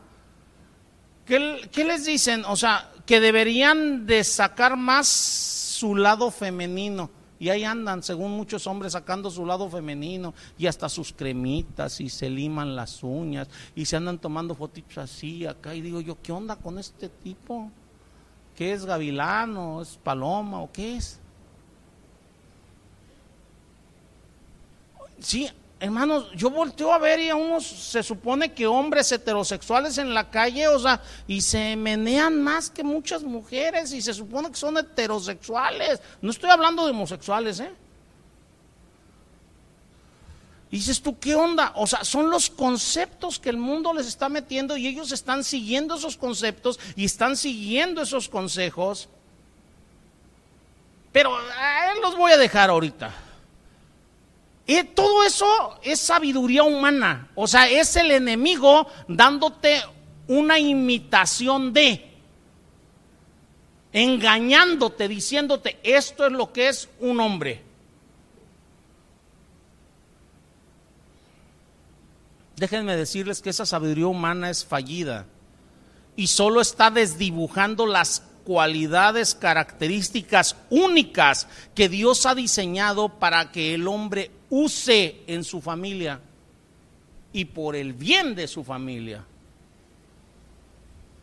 ¿Qué, 1.25 1.69
¿Qué, 1.71 1.85
les 1.85 2.05
dicen? 2.05 2.43
O 2.45 2.55
sea, 2.55 2.91
que 3.05 3.19
deberían 3.19 4.05
de 4.05 4.23
sacar 4.23 4.77
más 4.77 5.07
su 5.07 5.95
lado 5.95 6.31
femenino. 6.31 7.09
Y 7.37 7.49
ahí 7.49 7.63
andan, 7.63 8.01
según 8.01 8.31
muchos 8.31 8.65
hombres, 8.65 8.93
sacando 8.93 9.29
su 9.29 9.45
lado 9.45 9.69
femenino 9.69 10.33
y 10.57 10.67
hasta 10.67 10.87
sus 10.87 11.11
cremitas 11.11 11.99
y 11.99 12.09
se 12.09 12.29
liman 12.29 12.75
las 12.75 13.03
uñas 13.03 13.49
y 13.75 13.85
se 13.85 13.97
andan 13.97 14.17
tomando 14.17 14.55
fotitos 14.55 14.97
así 14.97 15.45
acá. 15.45 15.75
Y 15.75 15.81
digo 15.81 15.99
yo, 16.01 16.17
¿qué 16.21 16.31
onda 16.31 16.55
con 16.55 16.79
este 16.79 17.09
tipo? 17.09 17.69
¿Qué 18.55 18.71
es 18.71 18.85
gavilano? 18.85 19.81
¿Es 19.81 19.99
paloma 20.01 20.61
o 20.61 20.71
qué 20.71 20.95
es? 20.95 21.19
Sí, 25.25 25.49
hermanos, 25.79 26.27
yo 26.35 26.51
volteo 26.51 26.93
a 26.93 26.99
ver 26.99 27.19
y 27.19 27.29
a 27.31 27.35
unos 27.35 27.65
se 27.65 28.03
supone 28.03 28.53
que 28.53 28.67
hombres 28.67 29.11
heterosexuales 29.11 29.97
en 29.97 30.13
la 30.13 30.29
calle, 30.29 30.67
o 30.67 30.77
sea, 30.77 31.01
y 31.25 31.41
se 31.41 31.75
menean 31.75 32.43
más 32.43 32.69
que 32.69 32.83
muchas 32.83 33.23
mujeres 33.23 33.91
y 33.91 34.03
se 34.03 34.13
supone 34.13 34.51
que 34.51 34.55
son 34.55 34.77
heterosexuales. 34.77 35.99
No 36.21 36.29
estoy 36.29 36.51
hablando 36.51 36.85
de 36.85 36.91
homosexuales, 36.91 37.59
¿eh? 37.59 37.73
Dices 40.69 41.01
tú, 41.01 41.17
¿qué 41.17 41.33
onda? 41.33 41.71
O 41.73 41.87
sea, 41.87 42.03
son 42.03 42.29
los 42.29 42.51
conceptos 42.51 43.39
que 43.39 43.49
el 43.49 43.57
mundo 43.57 43.95
les 43.95 44.05
está 44.05 44.29
metiendo 44.29 44.77
y 44.77 44.85
ellos 44.85 45.11
están 45.11 45.43
siguiendo 45.43 45.95
esos 45.95 46.17
conceptos 46.17 46.79
y 46.95 47.03
están 47.03 47.35
siguiendo 47.35 48.03
esos 48.03 48.29
consejos. 48.29 49.09
Pero 51.11 51.35
eh, 51.35 51.99
los 52.03 52.15
voy 52.15 52.31
a 52.31 52.37
dejar 52.37 52.69
ahorita. 52.69 53.24
Y 54.67 54.83
todo 54.83 55.23
eso 55.23 55.79
es 55.83 55.99
sabiduría 55.99 56.63
humana. 56.63 57.29
O 57.35 57.47
sea, 57.47 57.69
es 57.69 57.95
el 57.95 58.11
enemigo 58.11 58.87
dándote 59.07 59.83
una 60.27 60.57
imitación 60.57 61.71
de, 61.71 62.11
engañándote, 63.93 65.07
diciéndote, 65.07 65.79
esto 65.83 66.25
es 66.25 66.31
lo 66.31 66.51
que 66.51 66.69
es 66.69 66.89
un 66.99 67.19
hombre. 67.19 67.63
Déjenme 72.55 72.95
decirles 72.95 73.41
que 73.41 73.49
esa 73.49 73.65
sabiduría 73.65 74.07
humana 74.07 74.49
es 74.49 74.65
fallida 74.65 75.27
y 76.15 76.27
solo 76.27 76.61
está 76.61 76.89
desdibujando 76.89 77.85
las 77.85 78.23
cualidades, 78.45 79.35
características 79.35 80.55
únicas 80.69 81.47
que 81.73 81.89
Dios 81.89 82.25
ha 82.25 82.35
diseñado 82.35 83.09
para 83.09 83.51
que 83.51 83.73
el 83.73 83.87
hombre 83.87 84.31
use 84.49 85.23
en 85.27 85.43
su 85.43 85.59
familia 85.59 86.21
y 87.33 87.45
por 87.45 87.75
el 87.75 87.91
bien 87.91 88.35
de 88.35 88.47
su 88.47 88.63
familia. 88.63 89.25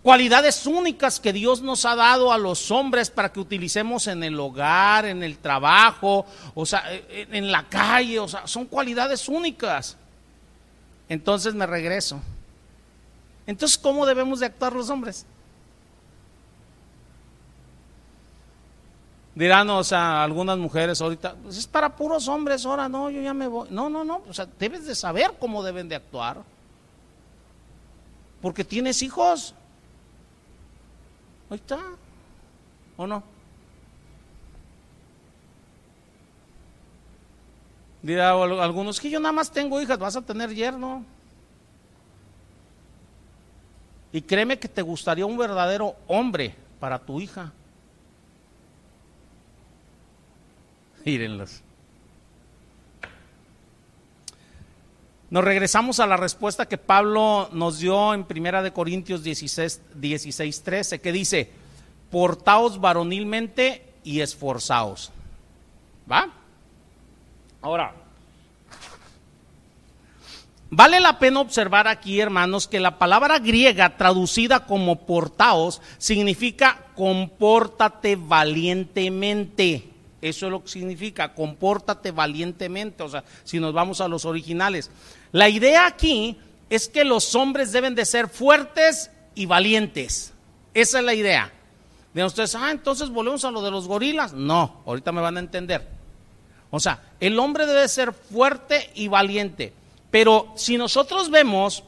Cualidades 0.02 0.66
únicas 0.66 1.20
que 1.20 1.32
Dios 1.32 1.62
nos 1.62 1.84
ha 1.84 1.94
dado 1.94 2.32
a 2.32 2.38
los 2.38 2.72
hombres 2.72 3.08
para 3.08 3.32
que 3.32 3.38
utilicemos 3.38 4.08
en 4.08 4.24
el 4.24 4.38
hogar, 4.38 5.06
en 5.06 5.22
el 5.22 5.38
trabajo, 5.38 6.26
o 6.54 6.66
sea, 6.66 6.82
en 7.08 7.52
la 7.52 7.68
calle, 7.68 8.18
o 8.18 8.26
sea, 8.26 8.48
son 8.48 8.66
cualidades 8.66 9.28
únicas. 9.28 9.96
Entonces 11.08 11.54
me 11.54 11.66
regreso. 11.66 12.20
Entonces, 13.46 13.78
¿cómo 13.78 14.04
debemos 14.04 14.40
de 14.40 14.46
actuar 14.46 14.72
los 14.72 14.90
hombres? 14.90 15.24
Dirán, 19.34 19.70
o 19.70 19.82
sea, 19.82 20.22
algunas 20.22 20.58
mujeres 20.58 21.00
ahorita, 21.00 21.34
pues 21.42 21.56
es 21.56 21.66
para 21.66 21.96
puros 21.96 22.28
hombres, 22.28 22.66
ahora 22.66 22.88
no, 22.88 23.08
yo 23.10 23.22
ya 23.22 23.32
me 23.32 23.46
voy. 23.46 23.68
No, 23.70 23.88
no, 23.88 24.04
no, 24.04 24.22
o 24.28 24.34
sea, 24.34 24.46
debes 24.58 24.86
de 24.86 24.94
saber 24.94 25.32
cómo 25.40 25.62
deben 25.62 25.88
de 25.88 25.96
actuar. 25.96 26.42
Porque 28.42 28.64
tienes 28.64 29.02
hijos. 29.02 29.54
Ahí 31.48 31.56
está. 31.56 31.78
¿O 32.96 33.06
no? 33.06 33.22
Dirá 38.02 38.32
algunos 38.32 39.00
que 39.00 39.08
yo 39.08 39.20
nada 39.20 39.32
más 39.32 39.50
tengo 39.50 39.80
hijas, 39.80 39.98
vas 39.98 40.16
a 40.16 40.22
tener 40.22 40.52
yerno. 40.52 41.04
Y 44.12 44.20
créeme 44.20 44.58
que 44.58 44.68
te 44.68 44.82
gustaría 44.82 45.24
un 45.24 45.38
verdadero 45.38 45.94
hombre 46.06 46.54
para 46.80 46.98
tu 46.98 47.20
hija. 47.20 47.52
Mírenlos. 51.04 51.62
Nos 55.30 55.44
regresamos 55.44 55.98
a 55.98 56.06
la 56.06 56.18
respuesta 56.18 56.66
que 56.66 56.76
Pablo 56.76 57.48
nos 57.52 57.78
dio 57.78 58.12
en 58.12 58.24
Primera 58.24 58.62
de 58.62 58.72
Corintios 58.72 59.22
16, 59.22 59.80
16 59.94 60.62
13, 60.62 61.00
que 61.00 61.10
dice, 61.10 61.50
portaos 62.10 62.78
varonilmente 62.78 63.94
y 64.04 64.20
esforzaos. 64.20 65.10
¿Va? 66.10 66.28
Ahora, 67.62 67.94
Vale 70.74 71.00
la 71.00 71.18
pena 71.18 71.40
observar 71.40 71.86
aquí, 71.86 72.18
hermanos, 72.18 72.66
que 72.66 72.80
la 72.80 72.98
palabra 72.98 73.38
griega 73.38 73.98
traducida 73.98 74.64
como 74.64 75.04
portaos 75.04 75.82
significa 75.98 76.86
compórtate 76.94 78.16
valientemente. 78.16 79.91
Eso 80.22 80.46
es 80.46 80.52
lo 80.52 80.62
que 80.62 80.68
significa, 80.68 81.34
compórtate 81.34 82.12
valientemente. 82.12 83.02
O 83.02 83.08
sea, 83.08 83.24
si 83.42 83.58
nos 83.58 83.74
vamos 83.74 84.00
a 84.00 84.08
los 84.08 84.24
originales. 84.24 84.90
La 85.32 85.48
idea 85.48 85.84
aquí 85.84 86.38
es 86.70 86.88
que 86.88 87.04
los 87.04 87.34
hombres 87.34 87.72
deben 87.72 87.96
de 87.96 88.06
ser 88.06 88.28
fuertes 88.28 89.10
y 89.34 89.46
valientes. 89.46 90.32
Esa 90.72 91.00
es 91.00 91.04
la 91.04 91.14
idea. 91.14 91.52
De 92.14 92.24
ustedes, 92.24 92.54
ah, 92.54 92.70
entonces 92.70 93.10
volvemos 93.10 93.44
a 93.44 93.50
lo 93.50 93.62
de 93.62 93.70
los 93.70 93.88
gorilas. 93.88 94.32
No, 94.32 94.82
ahorita 94.86 95.10
me 95.12 95.20
van 95.20 95.36
a 95.38 95.40
entender. 95.40 95.86
O 96.70 96.78
sea, 96.78 97.02
el 97.20 97.38
hombre 97.38 97.66
debe 97.66 97.88
ser 97.88 98.12
fuerte 98.12 98.90
y 98.94 99.08
valiente. 99.08 99.72
Pero 100.10 100.52
si 100.56 100.76
nosotros 100.76 101.30
vemos 101.30 101.84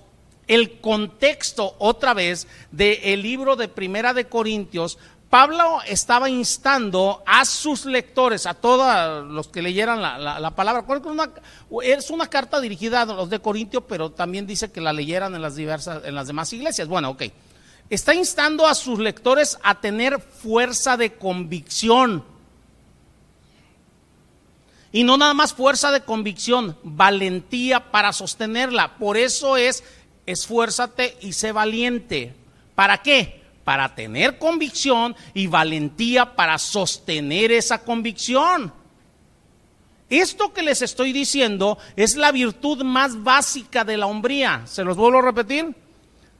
el 0.46 0.80
contexto 0.80 1.74
otra 1.78 2.14
vez 2.14 2.46
del 2.70 3.22
libro 3.22 3.56
de 3.56 3.68
Primera 3.68 4.12
de 4.12 4.26
Corintios, 4.26 4.98
Pablo 5.34 5.80
estaba 5.88 6.30
instando 6.30 7.20
a 7.26 7.44
sus 7.44 7.86
lectores, 7.86 8.46
a 8.46 8.54
todos 8.54 9.26
los 9.26 9.48
que 9.48 9.62
leyeran 9.62 10.00
la, 10.00 10.50
palabra. 10.52 10.84
Es 11.82 12.10
una, 12.10 12.28
carta 12.28 12.60
dirigida 12.60 13.02
a 13.02 13.04
los 13.06 13.28
de 13.30 13.40
Corintio, 13.40 13.80
pero 13.80 14.12
también 14.12 14.46
dice 14.46 14.70
que 14.70 14.80
la 14.80 14.92
leyeran 14.92 15.34
en 15.34 15.42
las 15.42 15.56
diversas, 15.56 16.04
en 16.04 16.14
las 16.14 16.28
demás 16.28 16.52
iglesias. 16.52 16.86
Bueno, 16.86 17.10
ok. 17.10 17.24
Está 17.90 18.14
instando 18.14 18.64
a 18.64 18.76
sus 18.76 19.00
lectores 19.00 19.58
a 19.64 19.80
tener 19.80 20.20
fuerza 20.20 20.96
de 20.96 21.14
convicción 21.14 22.22
y 24.92 25.02
no 25.02 25.16
nada 25.16 25.34
más 25.34 25.52
fuerza 25.52 25.90
de 25.90 26.02
convicción, 26.02 26.78
valentía 26.84 27.90
para 27.90 28.12
sostenerla. 28.12 28.98
Por 28.98 29.16
eso 29.16 29.56
es, 29.56 29.82
esfuérzate 30.26 31.18
y 31.22 31.32
sé 31.32 31.50
valiente. 31.50 32.36
¿Para 32.76 32.98
qué? 32.98 33.43
Para 33.64 33.94
tener 33.94 34.38
convicción 34.38 35.16
y 35.32 35.46
valentía 35.46 36.36
para 36.36 36.58
sostener 36.58 37.50
esa 37.50 37.82
convicción. 37.82 38.72
Esto 40.10 40.52
que 40.52 40.62
les 40.62 40.82
estoy 40.82 41.12
diciendo 41.12 41.78
es 41.96 42.14
la 42.16 42.30
virtud 42.30 42.84
más 42.84 43.22
básica 43.22 43.84
de 43.84 43.96
la 43.96 44.06
hombría. 44.06 44.62
¿Se 44.66 44.84
los 44.84 44.96
vuelvo 44.96 45.18
a 45.18 45.22
repetir? 45.22 45.74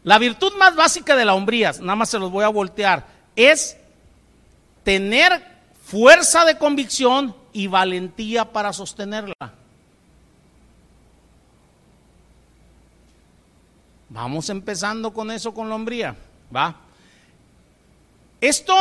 La 0.05 0.19
virtud 0.19 0.53
más 0.59 0.77
básica 0.77 1.17
de 1.17 1.25
la 1.25 1.35
hombría, 1.35 1.73
nada 1.81 1.97
más 1.97 2.11
se 2.11 2.19
los 2.19 2.31
voy 2.31 2.45
a 2.45 2.49
voltear, 2.49 3.07
es 3.35 3.77
tener 4.83 5.43
fuerza 5.83 6.45
de 6.45 6.59
convicción 6.59 7.35
y 7.55 7.69
valentía 7.69 8.53
para 8.53 8.73
sostenerla. 8.75 9.35
Vamos 14.11 14.51
empezando 14.51 15.13
con 15.13 15.31
eso 15.31 15.55
con 15.55 15.71
la 15.71 15.75
hombría, 15.75 16.15
¿va? 16.55 16.84
Esto 18.45 18.75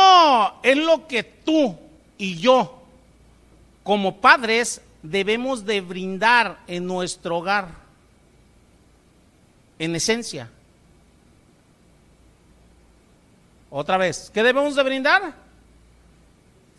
es 0.62 0.76
lo 0.76 1.06
que 1.06 1.22
tú 1.22 1.74
y 2.18 2.36
yo, 2.36 2.82
como 3.82 4.20
padres, 4.20 4.82
debemos 5.02 5.64
de 5.64 5.80
brindar 5.80 6.58
en 6.66 6.86
nuestro 6.86 7.38
hogar, 7.38 7.68
en 9.78 9.96
esencia. 9.96 10.50
Otra 13.70 13.96
vez, 13.96 14.30
¿qué 14.34 14.42
debemos 14.42 14.74
de 14.74 14.82
brindar? 14.82 15.44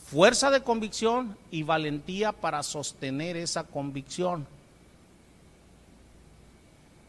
fuerza 0.06 0.52
de 0.52 0.62
convicción 0.62 1.36
y 1.50 1.64
valentía 1.64 2.32
para 2.32 2.62
sostener 2.62 3.36
esa 3.36 3.64
convicción. 3.64 4.46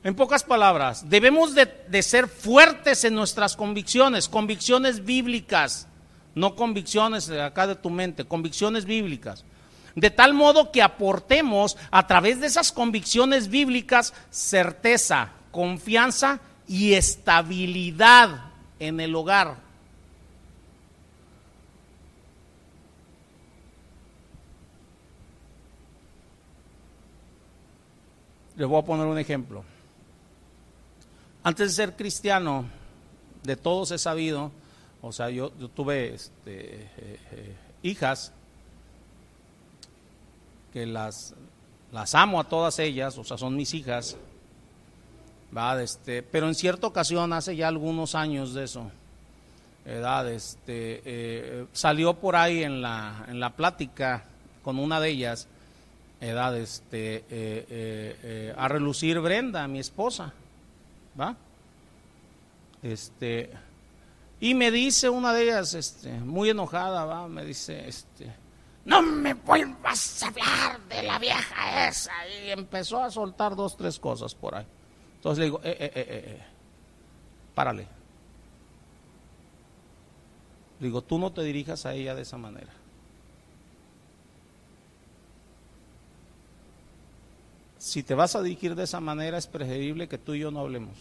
En 0.07 0.15
pocas 0.15 0.45
palabras, 0.45 1.11
debemos 1.11 1.53
de, 1.53 2.01
ser 2.05 2.29
fuertes 2.29 3.03
en 3.03 3.13
nuestras 3.13 3.57
convicciones, 3.57 4.29
convicciones 4.29 5.05
bíblicas, 5.05 5.89
no 6.37 6.55
convicciones 6.55 7.27
de 7.27 7.43
acá 7.43 7.67
de 7.67 7.75
tu 7.75 7.91
mente, 7.91 8.25
convicciones 8.25 8.85
bíblicas. 8.85 9.45
De 9.97 10.11
tal 10.11 10.33
modo 10.33 10.71
que 10.71 10.81
aportemos 10.81 11.77
a 11.91 12.07
través 12.07 12.41
de 12.41 12.47
esas 12.47 12.71
convicciones 12.71 13.49
bíblicas 13.49 14.15
certeza, 14.31 15.31
confianza 15.51 16.39
y 16.69 16.93
estabilidad 16.93 18.53
en 18.79 19.01
el 19.01 19.13
hogar. 19.13 19.57
Les 28.55 28.69
voy 28.69 28.81
a 28.81 28.85
poner 28.85 29.05
un 29.05 29.19
ejemplo. 29.19 29.65
Antes 31.47 31.69
de 31.69 31.75
ser 31.85 31.95
cristiano, 31.95 32.65
de 33.45 33.55
todos 33.55 33.93
he 33.93 33.99
sabido, 33.99 34.51
o 35.01 35.13
sea, 35.13 35.31
yo, 35.31 35.51
tuve 35.51 36.13
este, 36.13 36.43
eh, 36.75 36.89
eh, 37.31 37.57
hijas 37.85 38.33
que 40.73 40.87
las, 40.87 41.35
las 41.93 42.17
amo 42.17 42.41
a 42.41 42.49
todas 42.49 42.81
ellas, 42.81 43.17
o 43.17 43.23
sea, 43.23 43.39
son 43.39 43.55
mis 43.55 43.75
hijas, 43.75 44.17
¿verdad? 45.53 45.83
Este, 45.83 46.25
pero 46.25 46.49
en 46.49 46.57
cierta 46.57 46.89
ocasión, 46.89 47.33
hace 47.33 47.55
ya 47.55 47.69
algunos 47.69 48.17
años 48.17 48.53
de 48.53 48.65
eso, 48.65 48.91
edad, 49.85 50.29
este, 50.29 51.01
eh, 51.05 51.67
salió 51.73 52.15
por 52.15 52.35
ahí 52.35 52.65
en 52.65 52.83
la, 52.83 53.25
en 53.29 53.39
la 53.39 53.55
plática 53.55 54.25
con 54.65 54.81
una 54.81 54.99
de 54.99 55.11
ellas 55.11 55.47
edad 56.21 56.57
este, 56.59 58.53
a 58.57 58.67
relucir 58.67 59.21
Brenda, 59.21 59.69
mi 59.69 59.79
esposa, 59.79 60.35
¿va? 61.19 61.37
Este, 62.83 63.51
y 64.41 64.55
me 64.55 64.71
dice 64.71 65.09
una 65.09 65.33
de 65.33 65.45
ellas, 65.45 65.75
este, 65.75 66.13
muy 66.13 66.51
enojada, 66.51 67.05
¿va? 67.05 67.27
Me 67.27 67.45
dice, 67.45 67.89
este, 67.89 68.33
no 68.85 69.03
me 69.03 69.35
vuelvas 69.35 70.23
a 70.23 70.29
hablar 70.29 70.81
de 70.89 71.03
la 71.03 71.19
vieja 71.19 71.89
esa. 71.89 72.13
Y 72.29 72.51
empezó 72.51 73.03
a 73.03 73.11
soltar 73.11 73.57
dos, 73.57 73.77
tres 73.77 73.99
cosas 73.99 74.35
por 74.35 74.55
ahí. 74.55 74.67
Entonces 75.17 75.39
le 75.39 75.45
digo, 75.47 75.61
eh, 75.65 75.77
eh, 75.81 75.93
eh, 75.95 76.05
eh, 76.07 76.45
párale. 77.55 77.89
Digo, 80.79 81.03
tú 81.03 81.19
no 81.19 81.33
te 81.33 81.43
dirijas 81.43 81.87
a 81.87 81.95
ella 81.95 82.15
de 82.15 82.23
esa 82.23 82.37
manera. 82.37 82.73
Si 87.87 88.03
te 88.03 88.17
vas 88.17 88.35
a 88.35 88.43
dirigir 88.43 88.75
de 88.75 88.83
esa 88.83 88.99
manera, 88.99 89.39
es 89.39 89.47
preferible 89.47 90.09
que 90.09 90.19
tú 90.19 90.35
y 90.35 90.41
yo 90.41 90.51
no 90.51 90.59
hablemos. 90.59 90.97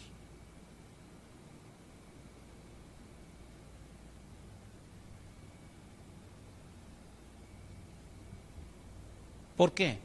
¿Por 9.58 9.72
qué? 9.72 9.98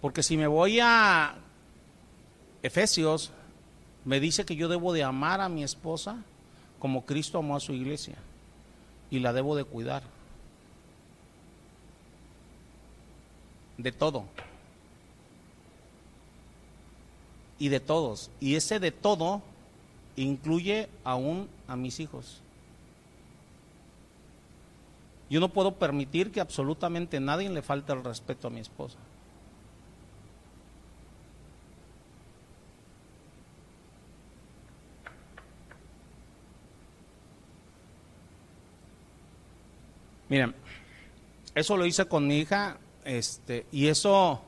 Porque 0.00 0.22
si 0.22 0.38
me 0.38 0.46
voy 0.46 0.80
a 0.80 1.34
Efesios, 2.62 3.30
me 4.06 4.18
dice 4.18 4.46
que 4.46 4.56
yo 4.56 4.68
debo 4.68 4.94
de 4.94 5.04
amar 5.04 5.42
a 5.42 5.50
mi 5.50 5.62
esposa 5.62 6.24
como 6.78 7.04
Cristo 7.04 7.36
amó 7.36 7.54
a 7.54 7.60
su 7.60 7.74
iglesia 7.74 8.16
y 9.10 9.18
la 9.18 9.34
debo 9.34 9.56
de 9.56 9.64
cuidar. 9.64 10.17
De 13.78 13.92
todo. 13.92 14.24
Y 17.58 17.68
de 17.68 17.80
todos. 17.80 18.30
Y 18.40 18.56
ese 18.56 18.78
de 18.78 18.92
todo 18.92 19.40
incluye 20.16 20.88
aún 21.04 21.48
a 21.66 21.76
mis 21.76 22.00
hijos. 22.00 22.42
Yo 25.30 25.40
no 25.40 25.50
puedo 25.50 25.74
permitir 25.74 26.32
que 26.32 26.40
absolutamente 26.40 27.20
nadie 27.20 27.48
le 27.50 27.62
falte 27.62 27.92
el 27.92 28.02
respeto 28.02 28.48
a 28.48 28.50
mi 28.50 28.60
esposa. 28.60 28.98
Miren, 40.28 40.54
eso 41.54 41.76
lo 41.76 41.86
hice 41.86 42.06
con 42.06 42.26
mi 42.26 42.38
hija, 42.38 42.76
este, 43.08 43.64
y 43.72 43.86
eso 43.86 44.38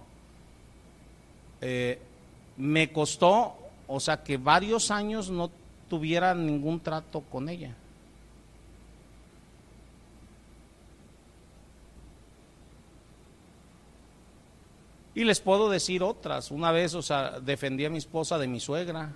eh, 1.63 1.99
me 2.59 2.93
costó, 2.93 3.57
o 3.89 3.99
sea, 3.99 4.23
que 4.23 4.37
varios 4.37 4.91
años 4.91 5.31
no 5.31 5.51
tuviera 5.89 6.35
ningún 6.35 6.79
trato 6.79 7.23
con 7.23 7.49
ella. 7.49 7.75
Y 15.15 15.25
les 15.25 15.41
puedo 15.41 15.71
decir 15.71 16.03
otras. 16.03 16.51
Una 16.51 16.71
vez, 16.71 16.95
o 16.95 17.01
sea, 17.01 17.41
defendí 17.41 17.87
a 17.87 17.91
mi 17.91 17.97
esposa 17.97 18.37
de 18.37 18.47
mi 18.47 18.61
suegra. 18.61 19.11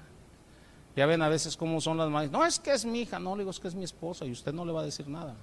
Ya 0.97 1.05
ven 1.05 1.21
a 1.21 1.29
veces 1.29 1.55
cómo 1.59 1.83
son 1.83 1.99
las 1.99 2.09
madres. 2.09 2.31
No, 2.31 2.47
es 2.47 2.59
que 2.59 2.73
es 2.73 2.87
mi 2.87 3.03
hija. 3.03 3.19
No, 3.19 3.37
le 3.37 3.43
digo, 3.43 3.51
es 3.51 3.61
que 3.61 3.69
es 3.69 3.75
mi 3.75 3.85
esposa 3.85 4.25
y 4.25 4.33
usted 4.33 4.55
no 4.55 4.65
le 4.65 4.73
va 4.73 4.81
a 4.81 4.85
decir 4.85 5.07
nada. 5.07 5.37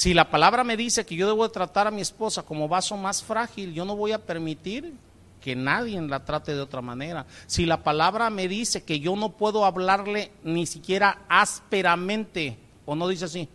Si 0.00 0.14
la 0.14 0.30
palabra 0.30 0.64
me 0.64 0.78
dice 0.78 1.04
que 1.04 1.14
yo 1.14 1.26
debo 1.26 1.46
tratar 1.50 1.86
a 1.86 1.90
mi 1.90 2.00
esposa 2.00 2.42
como 2.42 2.68
vaso 2.68 2.96
más 2.96 3.22
frágil, 3.22 3.74
yo 3.74 3.84
no 3.84 3.96
voy 3.96 4.12
a 4.12 4.24
permitir 4.24 4.94
que 5.42 5.54
nadie 5.54 6.00
la 6.00 6.24
trate 6.24 6.54
de 6.54 6.60
otra 6.62 6.80
manera. 6.80 7.26
Si 7.46 7.66
la 7.66 7.82
palabra 7.82 8.30
me 8.30 8.48
dice 8.48 8.82
que 8.82 8.98
yo 8.98 9.14
no 9.14 9.32
puedo 9.32 9.66
hablarle 9.66 10.32
ni 10.42 10.64
siquiera 10.64 11.18
ásperamente, 11.28 12.56
o 12.86 12.94
no 12.94 13.08
dice 13.08 13.26
así, 13.26 13.46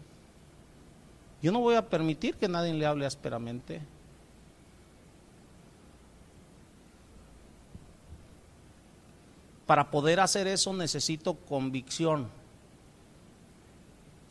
yo 1.42 1.52
no 1.52 1.62
voy 1.62 1.74
a 1.74 1.90
permitir 1.90 2.36
que 2.36 2.48
nadie 2.48 2.76
le 2.76 2.86
hable 2.86 3.08
ásperamente. 3.08 3.82
Para 9.66 9.90
poder 9.90 10.20
hacer 10.20 10.46
eso 10.46 10.72
necesito 10.76 11.34
convicción. 11.34 12.30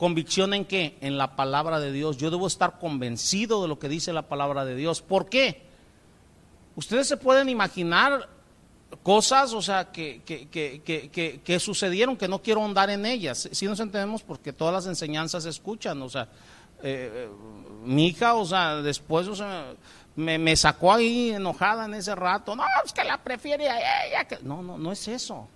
¿Convicción 0.05 0.53
en 0.53 0.67
qué? 0.67 0.99
En 1.01 1.17
la 1.17 1.35
palabra 1.35 1.81
de 1.81 1.91
Dios. 1.91 2.19
Yo 2.19 2.31
debo 2.31 2.47
estar 2.47 2.79
convencido 2.79 3.63
de 3.63 3.69
lo 3.69 3.79
que 3.79 3.89
dice 3.89 4.13
la 4.13 4.29
palabra 4.29 4.67
de 4.67 4.77
Dios. 4.77 5.01
¿Por 5.01 5.31
qué? 5.31 5.63
Ustedes 6.77 7.09
se 7.09 7.17
pueden 7.17 7.49
imaginar 7.49 8.29
cosas, 9.03 9.55
o 9.55 9.63
sea, 9.63 9.91
que, 9.91 10.21
que, 10.23 11.59
sucedieron, 11.59 12.19
que 12.19 12.29
no 12.29 12.43
quiero 12.43 12.61
ahondar 12.61 12.91
en 12.91 13.07
ellas. 13.07 13.49
Si 13.51 13.65
nos 13.65 13.81
entendemos, 13.81 14.23
porque 14.23 14.53
todas 14.53 14.75
las 14.75 14.87
enseñanzas 14.89 15.45
se 15.45 15.49
escuchan, 15.49 16.03
o 16.03 16.11
sea, 16.11 16.29
eh, 16.83 17.27
mi 17.83 18.09
hija, 18.09 18.35
o 18.35 18.45
sea, 18.45 18.83
después, 18.83 19.27
o 19.27 19.35
sea, 19.35 19.73
me, 20.17 20.37
me, 20.39 20.55
sacó 20.55 20.93
ahí 20.93 21.31
enojada 21.31 21.87
en 21.87 21.95
ese 21.95 22.15
rato. 22.15 22.55
No, 22.55 22.65
es 22.85 22.93
que 22.93 23.05
la 23.05 23.25
prefiere 23.25 23.71
a 23.71 24.07
ella. 24.07 24.25
Que... 24.27 24.39
No, 24.43 24.63
no, 24.63 24.77
no 24.77 24.93
es 24.93 25.09
eso. 25.09 25.49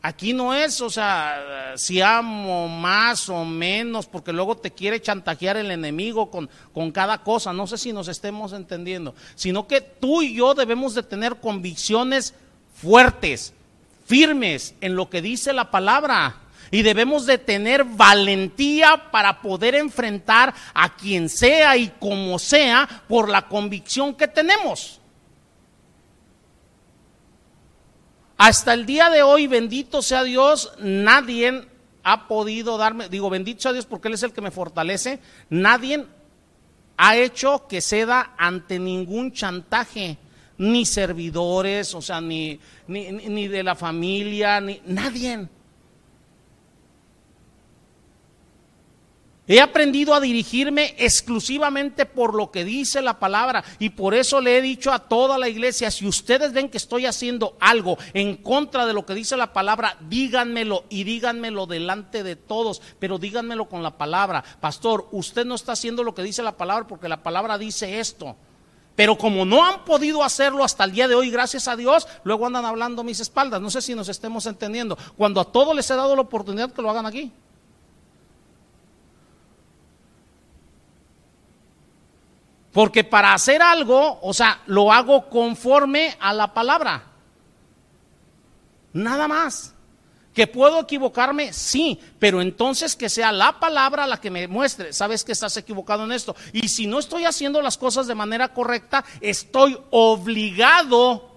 Aquí 0.00 0.32
no 0.32 0.54
es, 0.54 0.80
o 0.80 0.90
sea, 0.90 1.72
si 1.76 2.00
amo 2.00 2.68
más 2.68 3.28
o 3.28 3.44
menos, 3.44 4.06
porque 4.06 4.32
luego 4.32 4.56
te 4.56 4.70
quiere 4.70 5.02
chantajear 5.02 5.56
el 5.56 5.72
enemigo 5.72 6.30
con, 6.30 6.48
con, 6.72 6.92
cada 6.92 7.24
cosa, 7.24 7.52
no 7.52 7.66
sé 7.66 7.78
si 7.78 7.92
nos 7.92 8.06
estemos 8.06 8.52
entendiendo, 8.52 9.16
sino 9.34 9.66
que 9.66 9.80
tú 9.80 10.22
y 10.22 10.34
yo 10.34 10.54
debemos 10.54 10.94
de 10.94 11.02
tener 11.02 11.36
convicciones 11.40 12.32
fuertes, 12.80 13.52
firmes 14.06 14.74
en 14.80 14.94
lo 14.94 15.10
que 15.10 15.20
dice 15.20 15.52
la 15.52 15.70
palabra. 15.70 16.36
Y 16.70 16.82
debemos 16.82 17.24
de 17.24 17.38
tener 17.38 17.82
valentía 17.82 19.10
para 19.10 19.40
poder 19.40 19.74
enfrentar 19.74 20.54
a 20.74 20.94
quien 20.96 21.28
sea 21.30 21.76
y 21.76 21.88
como 21.98 22.38
sea 22.38 22.86
por 23.08 23.30
la 23.30 23.48
convicción 23.48 24.14
que 24.14 24.28
tenemos. 24.28 25.00
Hasta 28.38 28.72
el 28.72 28.86
día 28.86 29.10
de 29.10 29.24
hoy, 29.24 29.48
bendito 29.48 30.00
sea 30.00 30.22
Dios, 30.22 30.72
nadie 30.78 31.66
ha 32.04 32.28
podido 32.28 32.78
darme, 32.78 33.08
digo, 33.08 33.28
bendito 33.28 33.62
sea 33.62 33.72
Dios 33.72 33.84
porque 33.84 34.06
Él 34.06 34.14
es 34.14 34.22
el 34.22 34.32
que 34.32 34.40
me 34.40 34.52
fortalece, 34.52 35.18
nadie 35.50 36.06
ha 36.96 37.16
hecho 37.16 37.66
que 37.68 37.80
ceda 37.80 38.34
ante 38.38 38.78
ningún 38.78 39.32
chantaje, 39.32 40.18
ni 40.56 40.86
servidores, 40.86 41.94
o 41.96 42.00
sea, 42.00 42.20
ni, 42.20 42.60
ni, 42.86 43.10
ni 43.10 43.48
de 43.48 43.64
la 43.64 43.74
familia, 43.74 44.60
ni 44.60 44.80
nadie. 44.86 45.48
He 49.50 49.62
aprendido 49.62 50.12
a 50.12 50.20
dirigirme 50.20 50.94
exclusivamente 50.98 52.04
por 52.04 52.34
lo 52.34 52.50
que 52.50 52.66
dice 52.66 53.00
la 53.00 53.18
palabra 53.18 53.64
y 53.78 53.88
por 53.88 54.12
eso 54.12 54.42
le 54.42 54.58
he 54.58 54.62
dicho 54.62 54.92
a 54.92 54.98
toda 54.98 55.38
la 55.38 55.48
iglesia, 55.48 55.90
si 55.90 56.06
ustedes 56.06 56.52
ven 56.52 56.68
que 56.68 56.76
estoy 56.76 57.06
haciendo 57.06 57.56
algo 57.58 57.96
en 58.12 58.36
contra 58.36 58.84
de 58.84 58.92
lo 58.92 59.06
que 59.06 59.14
dice 59.14 59.38
la 59.38 59.54
palabra, 59.54 59.96
díganmelo 60.08 60.84
y 60.90 61.04
díganmelo 61.04 61.64
delante 61.66 62.22
de 62.22 62.36
todos, 62.36 62.82
pero 62.98 63.18
díganmelo 63.18 63.70
con 63.70 63.82
la 63.82 63.96
palabra. 63.96 64.44
Pastor, 64.60 65.08
usted 65.12 65.46
no 65.46 65.54
está 65.54 65.72
haciendo 65.72 66.04
lo 66.04 66.14
que 66.14 66.22
dice 66.22 66.42
la 66.42 66.58
palabra 66.58 66.86
porque 66.86 67.08
la 67.08 67.22
palabra 67.22 67.56
dice 67.56 68.00
esto. 68.00 68.36
Pero 68.96 69.16
como 69.16 69.46
no 69.46 69.64
han 69.64 69.86
podido 69.86 70.22
hacerlo 70.24 70.62
hasta 70.62 70.84
el 70.84 70.92
día 70.92 71.08
de 71.08 71.14
hoy, 71.14 71.30
gracias 71.30 71.68
a 71.68 71.76
Dios, 71.76 72.06
luego 72.22 72.46
andan 72.46 72.66
hablando 72.66 73.00
a 73.00 73.04
mis 73.04 73.20
espaldas. 73.20 73.62
No 73.62 73.70
sé 73.70 73.80
si 73.80 73.94
nos 73.94 74.10
estemos 74.10 74.44
entendiendo. 74.44 74.98
Cuando 75.16 75.40
a 75.40 75.46
todos 75.46 75.74
les 75.74 75.90
he 75.90 75.94
dado 75.94 76.16
la 76.16 76.22
oportunidad 76.22 76.72
que 76.72 76.82
lo 76.82 76.90
hagan 76.90 77.06
aquí. 77.06 77.32
Porque 82.78 83.02
para 83.02 83.34
hacer 83.34 83.60
algo, 83.60 84.20
o 84.22 84.32
sea, 84.32 84.62
lo 84.66 84.92
hago 84.92 85.28
conforme 85.28 86.16
a 86.20 86.32
la 86.32 86.54
palabra. 86.54 87.06
Nada 88.92 89.26
más. 89.26 89.74
¿Que 90.32 90.46
puedo 90.46 90.78
equivocarme? 90.78 91.52
Sí, 91.52 91.98
pero 92.20 92.40
entonces 92.40 92.94
que 92.94 93.08
sea 93.08 93.32
la 93.32 93.58
palabra 93.58 94.06
la 94.06 94.20
que 94.20 94.30
me 94.30 94.46
muestre, 94.46 94.92
sabes 94.92 95.24
que 95.24 95.32
estás 95.32 95.56
equivocado 95.56 96.04
en 96.04 96.12
esto. 96.12 96.36
Y 96.52 96.68
si 96.68 96.86
no 96.86 97.00
estoy 97.00 97.24
haciendo 97.24 97.60
las 97.62 97.76
cosas 97.76 98.06
de 98.06 98.14
manera 98.14 98.54
correcta, 98.54 99.04
estoy 99.20 99.76
obligado 99.90 101.32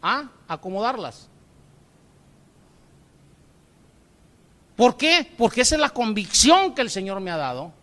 a 0.00 0.30
acomodarlas. 0.46 1.28
¿Por 4.76 4.96
qué? 4.96 5.28
Porque 5.36 5.62
esa 5.62 5.74
es 5.74 5.80
la 5.80 5.90
convicción 5.90 6.72
que 6.72 6.82
el 6.82 6.90
Señor 6.90 7.18
me 7.18 7.32
ha 7.32 7.36
dado. 7.36 7.77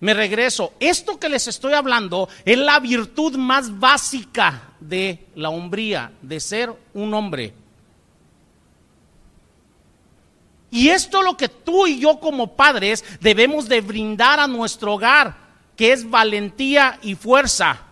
Me 0.00 0.14
regreso. 0.14 0.74
Esto 0.78 1.18
que 1.18 1.28
les 1.28 1.48
estoy 1.48 1.72
hablando 1.72 2.28
es 2.44 2.56
la 2.56 2.78
virtud 2.78 3.36
más 3.36 3.78
básica 3.78 4.74
de 4.78 5.26
la 5.34 5.50
hombría, 5.50 6.12
de 6.22 6.38
ser 6.38 6.72
un 6.94 7.14
hombre. 7.14 7.52
Y 10.70 10.88
esto 10.88 11.18
es 11.18 11.24
lo 11.24 11.36
que 11.36 11.48
tú 11.48 11.86
y 11.86 11.98
yo 11.98 12.20
como 12.20 12.54
padres 12.54 13.04
debemos 13.20 13.68
de 13.68 13.80
brindar 13.80 14.38
a 14.38 14.46
nuestro 14.46 14.94
hogar, 14.94 15.34
que 15.76 15.92
es 15.92 16.08
valentía 16.08 16.98
y 17.02 17.14
fuerza. 17.14 17.82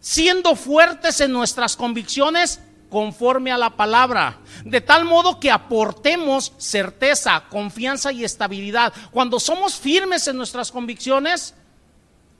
Siendo 0.00 0.54
fuertes 0.54 1.20
en 1.20 1.32
nuestras 1.32 1.76
convicciones 1.76 2.60
conforme 2.90 3.52
a 3.52 3.58
la 3.58 3.70
palabra, 3.70 4.38
de 4.64 4.80
tal 4.80 5.04
modo 5.04 5.38
que 5.38 5.50
aportemos 5.50 6.52
certeza, 6.56 7.44
confianza 7.48 8.12
y 8.12 8.24
estabilidad. 8.24 8.92
Cuando 9.10 9.38
somos 9.38 9.76
firmes 9.76 10.26
en 10.28 10.36
nuestras 10.36 10.72
convicciones, 10.72 11.54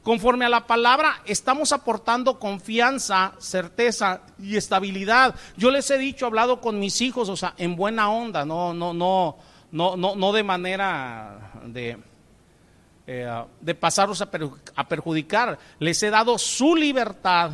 conforme 0.02 0.46
a 0.46 0.48
la 0.48 0.66
palabra, 0.66 1.20
estamos 1.26 1.72
aportando 1.72 2.38
confianza, 2.38 3.32
certeza 3.38 4.22
y 4.38 4.56
estabilidad. 4.56 5.34
Yo 5.56 5.70
les 5.70 5.90
he 5.90 5.98
dicho, 5.98 6.26
hablado 6.26 6.60
con 6.60 6.80
mis 6.80 7.00
hijos, 7.00 7.28
o 7.28 7.36
sea, 7.36 7.54
en 7.58 7.76
buena 7.76 8.10
onda, 8.10 8.44
no, 8.44 8.72
no, 8.72 8.94
no, 8.94 9.36
no, 9.70 9.96
no, 9.96 10.16
no 10.16 10.32
de 10.32 10.42
manera 10.42 11.52
de, 11.66 11.98
eh, 13.06 13.44
de 13.60 13.74
pasarlos 13.74 14.22
a 14.22 14.88
perjudicar. 14.88 15.58
Les 15.78 16.02
he 16.02 16.08
dado 16.08 16.38
su 16.38 16.74
libertad 16.74 17.50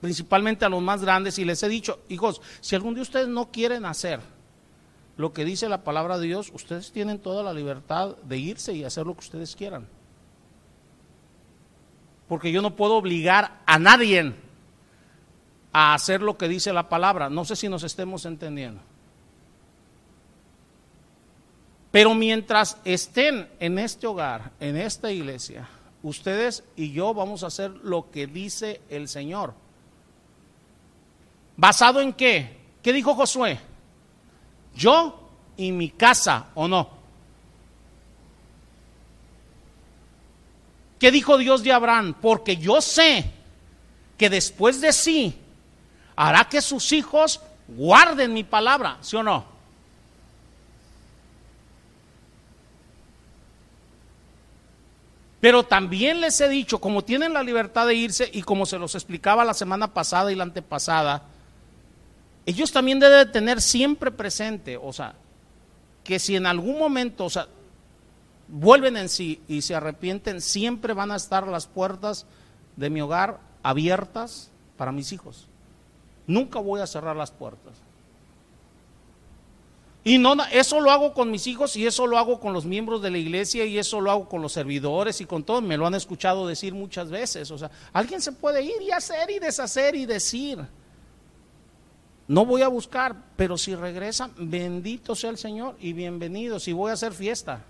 principalmente 0.00 0.64
a 0.64 0.68
los 0.68 0.82
más 0.82 1.02
grandes, 1.02 1.38
y 1.38 1.44
les 1.44 1.62
he 1.62 1.68
dicho, 1.68 2.00
hijos, 2.08 2.40
si 2.60 2.74
algún 2.74 2.94
día 2.94 3.02
ustedes 3.02 3.28
no 3.28 3.50
quieren 3.50 3.84
hacer 3.84 4.20
lo 5.16 5.32
que 5.32 5.44
dice 5.44 5.68
la 5.68 5.84
palabra 5.84 6.18
de 6.18 6.26
Dios, 6.26 6.50
ustedes 6.54 6.92
tienen 6.92 7.18
toda 7.18 7.42
la 7.42 7.52
libertad 7.52 8.16
de 8.22 8.38
irse 8.38 8.72
y 8.72 8.84
hacer 8.84 9.06
lo 9.06 9.14
que 9.14 9.20
ustedes 9.20 9.54
quieran. 9.54 9.86
Porque 12.26 12.52
yo 12.52 12.62
no 12.62 12.76
puedo 12.76 12.96
obligar 12.96 13.60
a 13.66 13.78
nadie 13.78 14.32
a 15.72 15.94
hacer 15.94 16.22
lo 16.22 16.38
que 16.38 16.48
dice 16.48 16.72
la 16.72 16.88
palabra. 16.88 17.28
No 17.28 17.44
sé 17.44 17.56
si 17.56 17.68
nos 17.68 17.82
estemos 17.82 18.24
entendiendo. 18.24 18.80
Pero 21.90 22.14
mientras 22.14 22.78
estén 22.84 23.48
en 23.58 23.78
este 23.78 24.06
hogar, 24.06 24.52
en 24.60 24.76
esta 24.76 25.10
iglesia, 25.10 25.68
ustedes 26.02 26.62
y 26.76 26.92
yo 26.92 27.12
vamos 27.12 27.42
a 27.42 27.48
hacer 27.48 27.72
lo 27.82 28.10
que 28.10 28.26
dice 28.26 28.80
el 28.88 29.08
Señor. 29.08 29.54
¿Basado 31.60 32.00
en 32.00 32.14
qué? 32.14 32.56
¿Qué 32.82 32.90
dijo 32.90 33.14
Josué? 33.14 33.60
Yo 34.74 35.28
y 35.58 35.72
mi 35.72 35.90
casa, 35.90 36.46
¿o 36.54 36.66
no? 36.66 36.88
¿Qué 40.98 41.10
dijo 41.10 41.36
Dios 41.36 41.62
de 41.62 41.70
Abraham? 41.70 42.14
Porque 42.18 42.56
yo 42.56 42.80
sé 42.80 43.30
que 44.16 44.30
después 44.30 44.80
de 44.80 44.90
sí 44.94 45.36
hará 46.16 46.46
que 46.46 46.62
sus 46.62 46.92
hijos 46.92 47.42
guarden 47.68 48.32
mi 48.32 48.42
palabra, 48.42 48.96
¿sí 49.02 49.16
o 49.16 49.22
no? 49.22 49.44
Pero 55.42 55.64
también 55.64 56.22
les 56.22 56.40
he 56.40 56.48
dicho, 56.48 56.80
como 56.80 57.04
tienen 57.04 57.34
la 57.34 57.42
libertad 57.42 57.86
de 57.86 57.96
irse 57.96 58.30
y 58.32 58.40
como 58.40 58.64
se 58.64 58.78
los 58.78 58.94
explicaba 58.94 59.44
la 59.44 59.52
semana 59.52 59.92
pasada 59.92 60.32
y 60.32 60.36
la 60.36 60.44
antepasada, 60.44 61.24
ellos 62.50 62.72
también 62.72 62.98
deben 62.98 63.30
tener 63.30 63.60
siempre 63.60 64.10
presente, 64.10 64.76
o 64.76 64.92
sea, 64.92 65.14
que 66.02 66.18
si 66.18 66.34
en 66.34 66.46
algún 66.46 66.78
momento, 66.78 67.24
o 67.24 67.30
sea, 67.30 67.46
vuelven 68.48 68.96
en 68.96 69.08
sí 69.08 69.40
y 69.46 69.62
se 69.62 69.76
arrepienten, 69.76 70.40
siempre 70.40 70.92
van 70.92 71.12
a 71.12 71.16
estar 71.16 71.46
las 71.46 71.68
puertas 71.68 72.26
de 72.74 72.90
mi 72.90 73.00
hogar 73.00 73.38
abiertas 73.62 74.50
para 74.76 74.90
mis 74.90 75.12
hijos. 75.12 75.46
Nunca 76.26 76.58
voy 76.58 76.80
a 76.80 76.88
cerrar 76.88 77.14
las 77.14 77.30
puertas. 77.30 77.74
Y 80.02 80.18
no, 80.18 80.34
eso 80.50 80.80
lo 80.80 80.90
hago 80.90 81.14
con 81.14 81.30
mis 81.30 81.46
hijos 81.46 81.76
y 81.76 81.86
eso 81.86 82.06
lo 82.06 82.18
hago 82.18 82.40
con 82.40 82.52
los 82.52 82.64
miembros 82.64 83.00
de 83.00 83.10
la 83.10 83.18
iglesia 83.18 83.64
y 83.64 83.78
eso 83.78 84.00
lo 84.00 84.10
hago 84.10 84.28
con 84.28 84.42
los 84.42 84.52
servidores 84.52 85.20
y 85.20 85.24
con 85.26 85.44
todo. 85.44 85.60
Me 85.60 85.76
lo 85.76 85.86
han 85.86 85.94
escuchado 85.94 86.48
decir 86.48 86.74
muchas 86.74 87.10
veces. 87.10 87.50
O 87.52 87.58
sea, 87.58 87.70
alguien 87.92 88.20
se 88.20 88.32
puede 88.32 88.62
ir 88.62 88.82
y 88.82 88.90
hacer 88.90 89.30
y 89.30 89.38
deshacer 89.38 89.94
y 89.94 90.06
decir. 90.06 90.58
No 92.30 92.46
voy 92.46 92.62
a 92.62 92.68
buscar, 92.68 93.16
pero 93.36 93.58
si 93.58 93.74
regresa, 93.74 94.30
bendito 94.36 95.16
sea 95.16 95.30
el 95.30 95.36
Señor 95.36 95.74
y 95.80 95.92
bienvenido. 95.92 96.60
Si 96.60 96.72
voy 96.72 96.90
a 96.90 96.94
hacer 96.94 97.12
fiesta. 97.12 97.64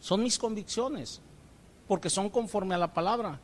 Son 0.00 0.22
mis 0.22 0.38
convicciones, 0.38 1.20
porque 1.86 2.08
son 2.08 2.30
conforme 2.30 2.74
a 2.74 2.78
la 2.78 2.94
palabra. 2.94 3.38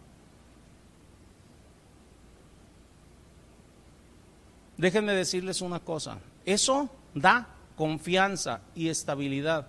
Déjenme 4.79 5.13
decirles 5.13 5.61
una 5.61 5.81
cosa, 5.81 6.17
eso 6.47 6.89
da 7.13 7.47
confianza 7.77 8.63
y 8.75 8.89
estabilidad, 8.89 9.67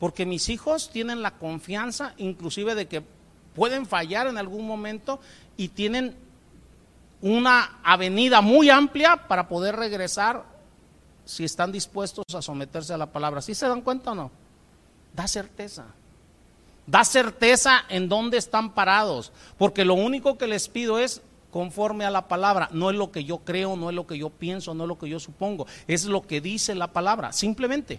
porque 0.00 0.24
mis 0.24 0.48
hijos 0.48 0.88
tienen 0.88 1.20
la 1.20 1.32
confianza 1.32 2.14
inclusive 2.16 2.74
de 2.74 2.88
que 2.88 3.04
pueden 3.54 3.86
fallar 3.86 4.28
en 4.28 4.38
algún 4.38 4.66
momento 4.66 5.18
y 5.56 5.68
tienen 5.68 6.16
una 7.22 7.78
avenida 7.82 8.40
muy 8.40 8.70
amplia 8.70 9.26
para 9.28 9.48
poder 9.48 9.76
regresar 9.76 10.44
si 11.24 11.44
están 11.44 11.72
dispuestos 11.72 12.24
a 12.34 12.42
someterse 12.42 12.92
a 12.94 12.98
la 12.98 13.06
palabra. 13.06 13.42
¿Sí 13.42 13.54
se 13.54 13.68
dan 13.68 13.80
cuenta 13.80 14.12
o 14.12 14.14
no? 14.14 14.30
Da 15.12 15.26
certeza. 15.26 15.86
Da 16.86 17.04
certeza 17.04 17.84
en 17.88 18.08
dónde 18.08 18.38
están 18.38 18.72
parados, 18.72 19.32
porque 19.58 19.84
lo 19.84 19.94
único 19.94 20.38
que 20.38 20.46
les 20.46 20.68
pido 20.68 21.00
es 21.00 21.20
conforme 21.50 22.04
a 22.04 22.10
la 22.10 22.28
palabra, 22.28 22.68
no 22.70 22.90
es 22.90 22.96
lo 22.96 23.10
que 23.10 23.24
yo 23.24 23.38
creo, 23.38 23.76
no 23.76 23.88
es 23.88 23.96
lo 23.96 24.06
que 24.06 24.18
yo 24.18 24.30
pienso, 24.30 24.74
no 24.74 24.84
es 24.84 24.88
lo 24.88 24.98
que 24.98 25.08
yo 25.08 25.18
supongo, 25.18 25.66
es 25.88 26.04
lo 26.04 26.22
que 26.22 26.40
dice 26.40 26.74
la 26.74 26.92
palabra, 26.92 27.32
simplemente. 27.32 27.98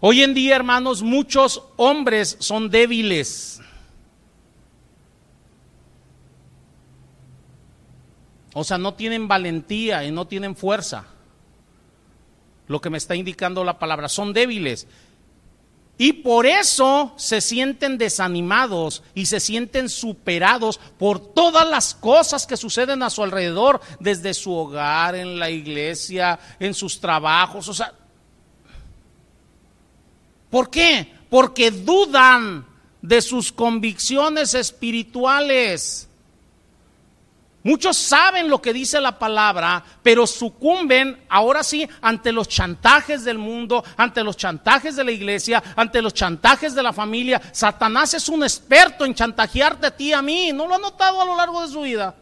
Hoy 0.00 0.22
en 0.22 0.32
día, 0.32 0.56
hermanos, 0.56 1.02
muchos 1.02 1.62
hombres 1.76 2.36
son 2.40 2.70
débiles. 2.70 3.60
O 8.54 8.64
sea, 8.64 8.78
no 8.78 8.94
tienen 8.94 9.28
valentía 9.28 10.04
y 10.04 10.10
no 10.10 10.26
tienen 10.26 10.56
fuerza. 10.56 11.04
Lo 12.66 12.80
que 12.80 12.88
me 12.88 12.98
está 12.98 13.14
indicando 13.14 13.62
la 13.62 13.78
palabra, 13.78 14.08
son 14.08 14.32
débiles. 14.32 14.86
Y 15.98 16.14
por 16.14 16.46
eso 16.46 17.12
se 17.16 17.42
sienten 17.42 17.98
desanimados 17.98 19.02
y 19.14 19.26
se 19.26 19.38
sienten 19.38 19.90
superados 19.90 20.80
por 20.98 21.34
todas 21.34 21.68
las 21.68 21.94
cosas 21.94 22.46
que 22.46 22.56
suceden 22.56 23.02
a 23.02 23.10
su 23.10 23.22
alrededor, 23.22 23.82
desde 23.98 24.32
su 24.32 24.50
hogar, 24.54 25.14
en 25.14 25.38
la 25.38 25.50
iglesia, 25.50 26.40
en 26.58 26.72
sus 26.72 27.00
trabajos. 27.00 27.68
O 27.68 27.74
sea, 27.74 27.92
¿Por 30.50 30.70
qué? 30.70 31.12
Porque 31.30 31.70
dudan 31.70 32.66
de 33.00 33.22
sus 33.22 33.52
convicciones 33.52 34.54
espirituales. 34.54 36.08
Muchos 37.62 37.98
saben 37.98 38.48
lo 38.48 38.62
que 38.62 38.72
dice 38.72 39.00
la 39.02 39.18
palabra, 39.18 39.84
pero 40.02 40.26
sucumben 40.26 41.22
ahora 41.28 41.62
sí 41.62 41.86
ante 42.00 42.32
los 42.32 42.48
chantajes 42.48 43.22
del 43.22 43.36
mundo, 43.36 43.84
ante 43.98 44.24
los 44.24 44.38
chantajes 44.38 44.96
de 44.96 45.04
la 45.04 45.12
iglesia, 45.12 45.62
ante 45.76 46.00
los 46.00 46.14
chantajes 46.14 46.74
de 46.74 46.82
la 46.82 46.94
familia. 46.94 47.40
Satanás 47.52 48.14
es 48.14 48.30
un 48.30 48.42
experto 48.42 49.04
en 49.04 49.14
chantajearte 49.14 49.86
a 49.88 49.96
ti 49.96 50.08
y 50.08 50.12
a 50.14 50.22
mí. 50.22 50.52
¿No 50.54 50.66
lo 50.66 50.76
ha 50.76 50.78
notado 50.78 51.20
a 51.20 51.26
lo 51.26 51.36
largo 51.36 51.60
de 51.60 51.68
su 51.68 51.82
vida? 51.82 52.14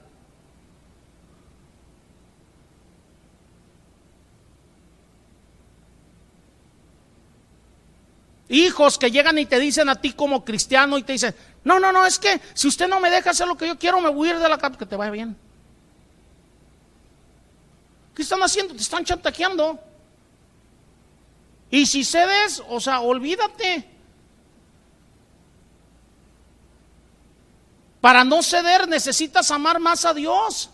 Hijos 8.49 8.99
que 8.99 9.11
llegan 9.11 9.39
y 9.39 9.47
te 9.47 9.61
dicen 9.61 9.89
a 9.89 9.97
ti 9.97 10.13
como 10.13 10.45
cristiano 10.45 10.97
y 10.97 11.03
te 11.03 11.13
dicen, 11.13 11.35
no, 11.65 11.79
no, 11.79 11.93
no, 11.93 12.07
es 12.07 12.19
que 12.19 12.41
si 12.55 12.69
usted 12.69 12.89
no 12.89 12.99
me 12.99 13.11
deja 13.11 13.31
hacer 13.31 13.47
lo 13.47 13.57
que 13.57 13.67
yo 13.67 13.79
quiero, 13.79 14.01
me 14.01 14.09
voy 14.09 14.29
a 14.29 14.33
ir 14.33 14.39
de 14.39 14.49
la 14.49 14.57
casa, 14.57 14.79
que 14.79 14.87
te 14.87 14.97
vaya 14.97 15.11
bien. 15.11 15.37
¿Qué 18.15 18.23
están 18.23 18.43
haciendo? 18.43 18.75
Te 18.75 18.81
están 18.81 19.05
chantajeando. 19.05 19.79
Y 21.71 21.87
si 21.87 22.05
cedes, 22.05 22.63
o 22.69 22.81
sea, 22.81 23.01
olvídate. 23.01 23.89
Para 28.01 28.25
no 28.25 28.43
ceder 28.43 28.89
necesitas 28.89 29.51
amar 29.51 29.79
más 29.79 30.05
a 30.05 30.15
Dios. 30.15 30.71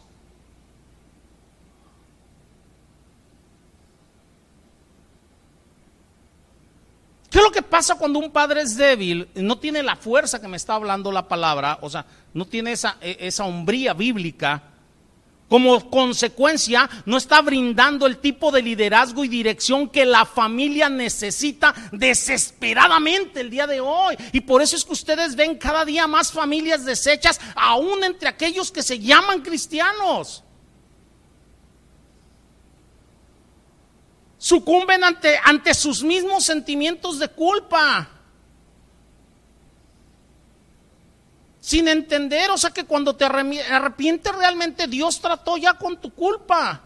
¿Qué 7.35 7.41
es 7.41 7.45
lo 7.45 7.51
que 7.51 7.63
pasa 7.63 7.97
cuando 7.97 8.21
un 8.21 8.31
padre 8.31 8.61
es 8.61 8.77
débil, 8.77 9.29
no 9.35 9.59
tiene 9.59 9.83
la 9.83 9.97
fuerza 9.97 10.41
que 10.41 10.47
me 10.47 10.57
está 10.57 10.75
hablando 10.75 11.11
la 11.11 11.27
palabra, 11.27 11.81
o 11.81 11.91
sea, 11.91 12.07
no 12.33 12.47
tiene 12.47 12.71
esa, 12.71 12.97
e, 13.01 13.17
esa 13.19 13.45
hombría 13.45 13.93
bíblica? 13.93 14.63
Como 15.49 15.91
consecuencia, 15.91 16.89
no 17.05 17.17
está 17.17 17.43
brindando 17.43 18.07
el 18.07 18.19
tipo 18.19 18.53
de 18.53 18.63
liderazgo 18.63 19.25
y 19.25 19.29
dirección 19.29 19.89
que 19.89 20.05
la 20.05 20.27
familia 20.27 20.89
necesita 20.89 21.75
desesperadamente 21.91 23.41
el 23.41 23.51
día 23.51 23.67
de 23.67 23.81
hoy. 23.81 24.15
Y 24.31 24.43
por 24.43 24.63
eso 24.63 24.77
es 24.77 24.85
que 24.85 24.93
ustedes 24.93 25.35
ven 25.35 25.59
cada 25.59 25.85
día 25.85 26.07
más 26.07 26.31
familias 26.31 26.85
deshechas, 26.85 27.41
aún 27.57 28.05
entre 28.05 28.29
aquellos 28.29 28.71
que 28.71 28.85
se 28.85 29.01
llaman 29.01 29.41
cristianos. 29.41 30.44
Sucumben 34.45 35.03
ante, 35.03 35.41
ante 35.43 35.73
sus 35.73 36.03
mismos 36.03 36.45
sentimientos 36.45 37.19
de 37.19 37.29
culpa. 37.29 38.11
sin 41.61 41.89
entender, 41.89 42.51
o 42.51 42.59
sea 42.59 42.69
que 42.73 42.85
cuando 42.85 43.17
te 43.17 43.25
arrepientes 43.25 44.35
realmente 44.35 44.87
Dios 44.87 45.19
trató 45.19 45.57
ya 45.57 45.73
con 45.73 45.99
tu 45.99 46.13
culpa. 46.13 46.79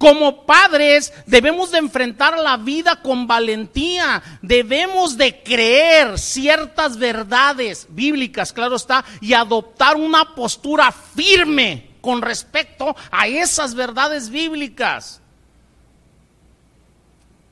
Como 0.00 0.46
padres 0.46 1.12
debemos 1.26 1.72
de 1.72 1.76
enfrentar 1.76 2.38
la 2.38 2.56
vida 2.56 3.02
con 3.02 3.26
valentía, 3.26 4.22
debemos 4.40 5.18
de 5.18 5.42
creer 5.42 6.18
ciertas 6.18 6.96
verdades 6.96 7.86
bíblicas, 7.90 8.50
claro 8.50 8.76
está, 8.76 9.04
y 9.20 9.34
adoptar 9.34 9.98
una 9.98 10.34
postura 10.34 10.90
firme 10.90 11.90
con 12.00 12.22
respecto 12.22 12.96
a 13.10 13.28
esas 13.28 13.74
verdades 13.74 14.30
bíblicas 14.30 15.20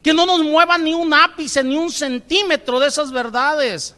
que 0.02 0.14
no 0.14 0.24
nos 0.24 0.42
mueva 0.42 0.78
ni 0.78 0.94
un 0.94 1.12
ápice, 1.12 1.62
ni 1.62 1.76
un 1.76 1.92
centímetro 1.92 2.80
de 2.80 2.88
esas 2.88 3.12
verdades. 3.12 3.94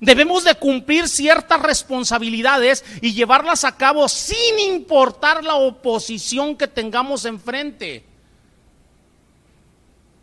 Debemos 0.00 0.44
de 0.44 0.54
cumplir 0.54 1.08
ciertas 1.08 1.60
responsabilidades 1.60 2.84
y 3.00 3.12
llevarlas 3.12 3.64
a 3.64 3.76
cabo 3.76 4.08
sin 4.08 4.58
importar 4.60 5.44
la 5.44 5.54
oposición 5.54 6.56
que 6.56 6.68
tengamos 6.68 7.24
enfrente. 7.24 8.04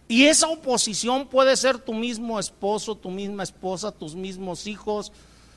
Y 0.07 0.25
esa 0.25 0.47
oposición 0.47 1.27
puede 1.27 1.55
ser 1.55 1.77
tu 1.77 1.93
mismo 1.93 2.37
esposo, 2.37 2.95
tu 2.95 3.09
misma 3.09 3.43
esposa, 3.43 3.93
tus 3.93 4.13
mismos 4.13 4.67
hijos, 4.67 5.11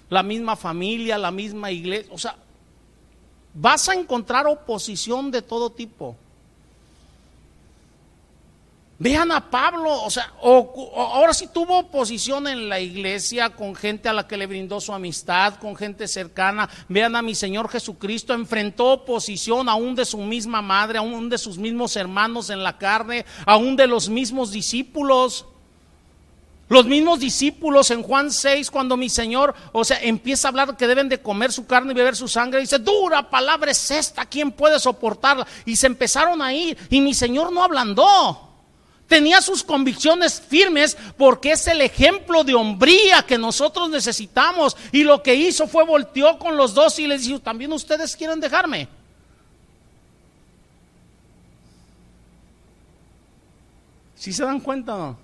la 0.08 0.22
misma 0.22 0.54
familia, 0.54 1.18
la 1.18 1.32
misma 1.32 1.72
iglesia. 1.72 2.12
O 2.12 2.18
sea, 2.18 2.36
vas 3.52 3.88
a 3.88 3.94
encontrar 3.94 4.46
oposición 4.46 5.32
de 5.32 5.42
todo 5.42 5.70
tipo. 5.70 6.16
Vean 8.96 9.32
a 9.32 9.50
Pablo, 9.50 10.04
o 10.04 10.10
sea, 10.10 10.32
ahora 10.40 11.34
sí 11.34 11.48
tuvo 11.52 11.80
oposición 11.80 12.46
en 12.46 12.68
la 12.68 12.78
iglesia 12.78 13.50
con 13.50 13.74
gente 13.74 14.08
a 14.08 14.12
la 14.12 14.28
que 14.28 14.36
le 14.36 14.46
brindó 14.46 14.80
su 14.80 14.92
amistad, 14.92 15.56
con 15.56 15.74
gente 15.74 16.06
cercana. 16.06 16.70
Vean 16.88 17.16
a 17.16 17.22
mi 17.22 17.34
Señor 17.34 17.68
Jesucristo, 17.68 18.34
enfrentó 18.34 18.92
oposición 18.92 19.68
aún 19.68 19.96
de 19.96 20.04
su 20.04 20.18
misma 20.18 20.62
madre, 20.62 20.98
aún 20.98 21.28
de 21.28 21.38
sus 21.38 21.58
mismos 21.58 21.96
hermanos 21.96 22.50
en 22.50 22.62
la 22.62 22.78
carne, 22.78 23.26
aún 23.46 23.74
de 23.74 23.88
los 23.88 24.08
mismos 24.08 24.52
discípulos. 24.52 25.46
Los 26.68 26.86
mismos 26.86 27.18
discípulos 27.18 27.90
en 27.90 28.02
Juan 28.02 28.30
6, 28.30 28.70
cuando 28.70 28.96
mi 28.96 29.08
Señor, 29.08 29.56
o 29.72 29.84
sea, 29.84 30.00
empieza 30.02 30.48
a 30.48 30.50
hablar 30.50 30.76
que 30.76 30.86
deben 30.86 31.08
de 31.08 31.20
comer 31.20 31.52
su 31.52 31.66
carne 31.66 31.92
y 31.92 31.96
beber 31.96 32.14
su 32.14 32.28
sangre, 32.28 32.60
dice, 32.60 32.78
dura 32.78 33.28
palabra 33.28 33.72
es 33.72 33.90
esta, 33.90 34.24
¿quién 34.24 34.52
puede 34.52 34.78
soportarla? 34.78 35.46
Y 35.66 35.74
se 35.74 35.88
empezaron 35.88 36.40
a 36.40 36.54
ir 36.54 36.78
y 36.90 37.00
mi 37.00 37.12
Señor 37.12 37.52
no 37.52 37.64
ablandó. 37.64 38.53
Tenía 39.08 39.42
sus 39.42 39.62
convicciones 39.62 40.40
firmes 40.40 40.96
porque 41.16 41.52
es 41.52 41.66
el 41.66 41.82
ejemplo 41.82 42.42
de 42.42 42.54
hombría 42.54 43.22
que 43.22 43.36
nosotros 43.36 43.90
necesitamos. 43.90 44.76
Y 44.92 45.04
lo 45.04 45.22
que 45.22 45.34
hizo 45.34 45.66
fue 45.66 45.84
volteó 45.84 46.38
con 46.38 46.56
los 46.56 46.74
dos 46.74 46.98
y 46.98 47.06
les 47.06 47.26
dijo, 47.26 47.38
también 47.38 47.72
ustedes 47.72 48.16
quieren 48.16 48.40
dejarme. 48.40 48.88
Si 54.16 54.32
se 54.32 54.42
dan 54.42 54.60
cuenta? 54.60 55.14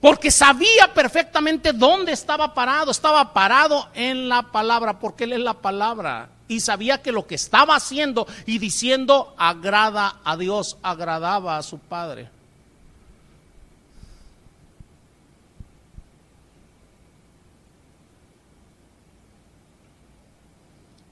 Porque 0.00 0.30
sabía 0.30 0.94
perfectamente 0.94 1.74
dónde 1.74 2.12
estaba 2.12 2.54
parado. 2.54 2.90
Estaba 2.90 3.34
parado 3.34 3.88
en 3.92 4.30
la 4.30 4.50
palabra, 4.50 4.98
porque 4.98 5.24
Él 5.24 5.34
es 5.34 5.40
la 5.40 5.52
palabra. 5.52 6.30
Y 6.48 6.60
sabía 6.60 7.02
que 7.02 7.12
lo 7.12 7.26
que 7.26 7.34
estaba 7.34 7.76
haciendo 7.76 8.26
y 8.46 8.58
diciendo 8.58 9.34
agrada 9.36 10.16
a 10.24 10.38
Dios, 10.38 10.78
agradaba 10.82 11.58
a 11.58 11.62
su 11.62 11.78
Padre. 11.78 12.39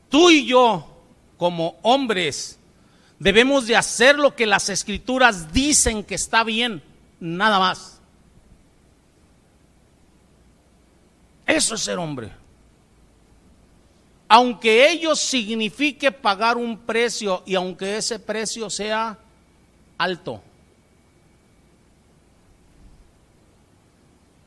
Tú 0.08 0.30
y 0.30 0.46
yo, 0.46 0.86
como 1.36 1.78
hombres, 1.82 2.58
debemos 3.18 3.66
de 3.66 3.76
hacer 3.76 4.18
lo 4.18 4.34
que 4.34 4.46
las 4.46 4.68
escrituras 4.68 5.52
dicen 5.52 6.02
que 6.02 6.14
está 6.14 6.44
bien, 6.44 6.82
nada 7.20 7.58
más. 7.58 8.00
Eso 11.46 11.74
es 11.74 11.80
ser 11.80 11.98
hombre. 11.98 12.30
Aunque 14.28 14.90
ello 14.90 15.16
signifique 15.16 16.12
pagar 16.12 16.58
un 16.58 16.78
precio 16.78 17.42
y 17.46 17.54
aunque 17.54 17.96
ese 17.96 18.18
precio 18.18 18.68
sea 18.68 19.18
alto. 19.96 20.42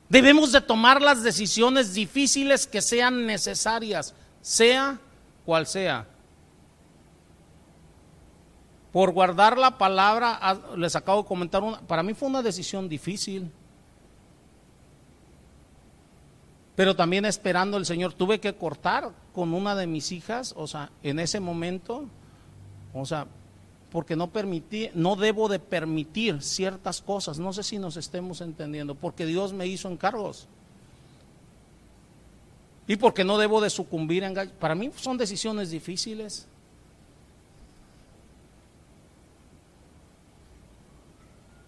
Debemos 0.08 0.52
de 0.52 0.62
tomar 0.62 1.02
las 1.02 1.24
decisiones 1.24 1.94
difíciles 1.94 2.68
que 2.68 2.82
sean 2.82 3.26
necesarias, 3.26 4.14
sea 4.42 5.00
cual 5.52 5.68
sea. 5.68 6.08
Por 8.94 9.12
guardar 9.12 9.58
la 9.58 9.78
palabra, 9.78 10.40
ah, 10.42 10.58
les 10.78 10.96
acabo 10.96 11.24
de 11.24 11.28
comentar, 11.28 11.62
una, 11.62 11.82
para 11.82 12.04
mí 12.04 12.14
fue 12.14 12.30
una 12.30 12.42
decisión 12.42 12.88
difícil. 12.88 13.52
Pero 16.74 16.96
también 16.96 17.26
esperando 17.26 17.76
el 17.76 17.86
Señor, 17.86 18.14
tuve 18.14 18.40
que 18.40 18.56
cortar 18.56 19.12
con 19.34 19.54
una 19.54 19.76
de 19.76 19.88
mis 19.88 20.14
hijas, 20.14 20.54
o 20.56 20.68
sea, 20.68 20.90
en 21.04 21.20
ese 21.20 21.42
momento, 21.42 22.06
o 22.94 23.06
sea, 23.06 23.28
porque 23.92 24.16
no 24.16 24.32
permití, 24.32 24.90
no 24.94 25.18
debo 25.18 25.50
de 25.50 25.60
permitir 25.60 26.42
ciertas 26.42 27.02
cosas, 27.02 27.40
no 27.40 27.52
sé 27.52 27.64
si 27.64 27.78
nos 27.78 27.98
estemos 27.98 28.40
entendiendo, 28.40 28.96
porque 28.96 29.26
Dios 29.26 29.52
me 29.52 29.68
hizo 29.68 29.90
encargos 29.90 30.48
y 32.88 32.96
porque 32.96 33.24
no 33.24 33.38
debo 33.38 33.62
de 33.62 33.70
sucumbir 33.70 34.24
en 34.24 34.50
Para 34.60 34.76
mí 34.76 34.92
son 34.96 35.18
decisiones 35.18 35.70
difíciles. 35.70 36.48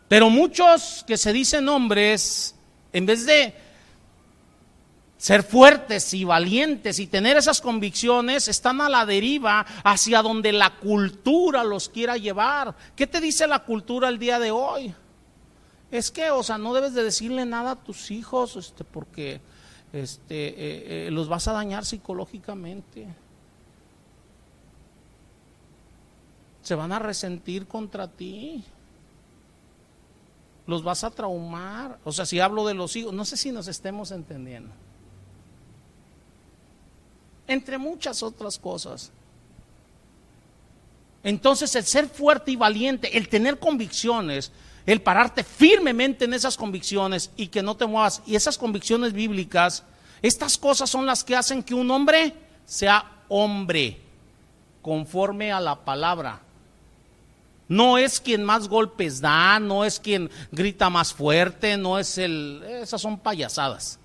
Pero 0.07 0.29
muchos 0.29 1.03
que 1.07 1.17
se 1.17 1.33
dicen 1.33 1.67
hombres, 1.69 2.55
en 2.91 3.05
vez 3.05 3.25
de 3.25 3.55
ser 5.17 5.41
fuertes 5.41 6.13
y 6.13 6.25
valientes 6.25 6.99
y 6.99 7.07
tener 7.07 7.37
esas 7.37 7.61
convicciones, 7.61 8.47
están 8.47 8.81
a 8.81 8.89
la 8.89 9.05
deriva 9.05 9.65
hacia 9.83 10.21
donde 10.21 10.51
la 10.51 10.71
cultura 10.71 11.63
los 11.63 11.87
quiera 11.87 12.17
llevar. 12.17 12.75
¿Qué 12.95 13.07
te 13.07 13.21
dice 13.21 13.47
la 13.47 13.59
cultura 13.59 14.09
el 14.09 14.19
día 14.19 14.37
de 14.37 14.51
hoy? 14.51 14.93
Es 15.89 16.11
que, 16.11 16.29
o 16.29 16.43
sea, 16.43 16.57
no 16.57 16.73
debes 16.73 16.93
de 16.93 17.03
decirle 17.03 17.45
nada 17.45 17.71
a 17.71 17.83
tus 17.83 18.11
hijos, 18.11 18.57
este, 18.57 18.83
porque 18.83 19.39
este, 19.93 20.47
eh, 20.47 21.07
eh, 21.07 21.11
los 21.11 21.29
vas 21.29 21.47
a 21.47 21.53
dañar 21.53 21.85
psicológicamente. 21.85 23.07
Se 26.63 26.73
van 26.73 26.91
a 26.91 26.99
resentir 26.99 27.67
contra 27.67 28.07
ti. 28.07 28.63
Los 30.65 30.83
vas 30.83 31.03
a 31.03 31.11
traumar. 31.11 31.99
O 32.03 32.11
sea, 32.11 32.25
si 32.25 32.39
hablo 32.39 32.65
de 32.65 32.73
los 32.73 32.95
hijos, 32.95 33.13
no 33.13 33.23
sé 33.23 33.37
si 33.37 33.51
nos 33.51 33.67
estemos 33.67 34.09
entendiendo. 34.11 34.71
Entre 37.45 37.77
muchas 37.77 38.23
otras 38.23 38.57
cosas. 38.57 39.11
Entonces, 41.21 41.75
el 41.75 41.83
ser 41.83 42.09
fuerte 42.09 42.51
y 42.51 42.55
valiente, 42.55 43.15
el 43.15 43.29
tener 43.29 43.59
convicciones, 43.59 44.51
el 44.85 45.01
pararte 45.01 45.43
firmemente 45.43 46.25
en 46.25 46.33
esas 46.33 46.57
convicciones 46.57 47.31
y 47.35 47.47
que 47.47 47.63
no 47.63 47.75
te 47.75 47.85
muevas. 47.85 48.21
Y 48.25 48.35
esas 48.35 48.57
convicciones 48.57 49.13
bíblicas, 49.13 49.83
estas 50.21 50.57
cosas 50.57 50.89
son 50.89 51.05
las 51.05 51.23
que 51.23 51.35
hacen 51.35 51.63
que 51.63 51.73
un 51.73 51.89
hombre 51.91 52.33
sea 52.65 53.11
hombre, 53.29 54.01
conforme 54.81 55.51
a 55.51 55.59
la 55.59 55.83
palabra. 55.83 56.41
No 57.67 57.97
es 57.97 58.19
quien 58.19 58.43
más 58.43 58.67
golpes 58.67 59.21
da, 59.21 59.59
no 59.59 59.85
es 59.85 59.99
quien 59.99 60.29
grita 60.51 60.89
más 60.89 61.13
fuerte, 61.13 61.77
no 61.77 61.97
es 61.97 62.17
el... 62.17 62.61
Esas 62.81 63.01
son 63.01 63.17
payasadas. 63.17 63.99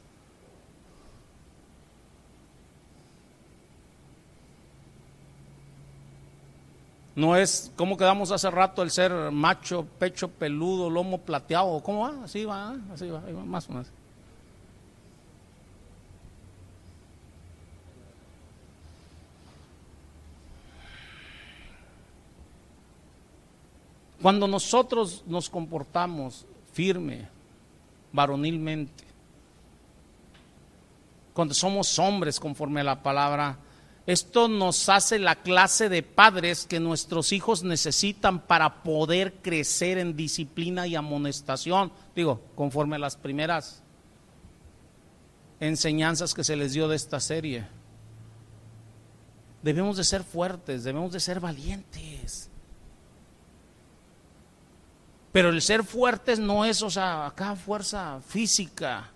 No 7.19 7.35
es 7.35 7.73
como 7.75 7.97
quedamos 7.97 8.31
hace 8.31 8.49
rato 8.49 8.81
el 8.81 8.93
ser 8.93 9.11
macho, 9.33 9.85
pecho 9.99 10.29
peludo, 10.29 10.89
lomo 10.89 11.19
plateado. 11.19 11.81
¿Cómo 11.83 12.03
va? 12.03 12.23
Así 12.23 12.45
va, 12.45 12.77
así 12.95 13.09
va, 13.09 13.21
más 13.45 13.69
o 13.69 13.73
menos. 13.73 13.89
Cuando 24.23 24.47
nosotros 24.47 25.25
nos 25.27 25.51
comportamos 25.51 26.47
firme, 26.73 27.27
varonilmente, 28.13 29.03
cuando 31.35 31.53
somos 31.53 31.99
hombres 31.99 32.39
conforme 32.39 32.83
a 32.83 32.85
la 32.85 33.03
palabra, 33.03 33.59
esto 34.09 34.49
nos 34.49 34.89
hace 34.89 35.19
la 35.19 35.35
clase 35.43 35.91
de 35.91 36.03
padres 36.03 36.65
que 36.67 36.81
nuestros 36.81 37.31
hijos 37.31 37.63
necesitan 37.63 38.41
para 38.41 38.83
poder 38.83 39.35
crecer 39.43 39.99
en 39.99 40.17
disciplina 40.17 40.87
y 40.87 40.97
amonestación. 40.97 41.93
Digo, 42.17 42.41
conforme 42.55 42.97
a 42.97 43.01
las 43.01 43.19
primeras 43.19 43.83
enseñanzas 45.61 46.33
que 46.33 46.43
se 46.43 46.57
les 46.57 46.73
dio 46.73 46.89
de 46.89 46.97
esta 46.97 47.21
serie. 47.21 47.67
Debemos 49.63 49.99
de 49.99 50.05
ser 50.05 50.25
fuertes, 50.25 50.85
debemos 50.85 51.13
de 51.13 51.21
ser 51.21 51.39
valientes. 51.39 52.49
Pero 55.33 55.51
el 55.51 55.61
ser 55.61 55.85
fuertes 55.85 56.39
no 56.39 56.65
es, 56.65 56.81
o 56.81 56.89
sea, 56.89 57.27
acá 57.27 57.55
fuerza 57.57 58.23
física. 58.27 59.11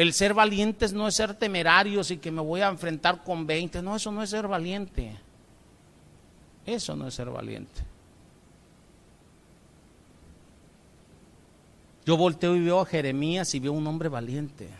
El 0.00 0.14
ser 0.14 0.32
valientes 0.32 0.94
no 0.94 1.06
es 1.06 1.14
ser 1.14 1.34
temerarios 1.34 2.10
y 2.10 2.16
que 2.16 2.30
me 2.30 2.40
voy 2.40 2.62
a 2.62 2.68
enfrentar 2.68 3.22
con 3.22 3.46
20. 3.46 3.82
No, 3.82 3.96
eso 3.96 4.10
no 4.10 4.22
es 4.22 4.30
ser 4.30 4.48
valiente. 4.48 5.14
Eso 6.64 6.96
no 6.96 7.06
es 7.06 7.12
ser 7.12 7.28
valiente. 7.28 7.82
Yo 12.06 12.16
volteo 12.16 12.56
y 12.56 12.64
veo 12.64 12.80
a 12.80 12.86
Jeremías 12.86 13.54
y 13.54 13.60
veo 13.60 13.72
un 13.72 13.86
hombre 13.86 14.08
valiente. 14.08 14.70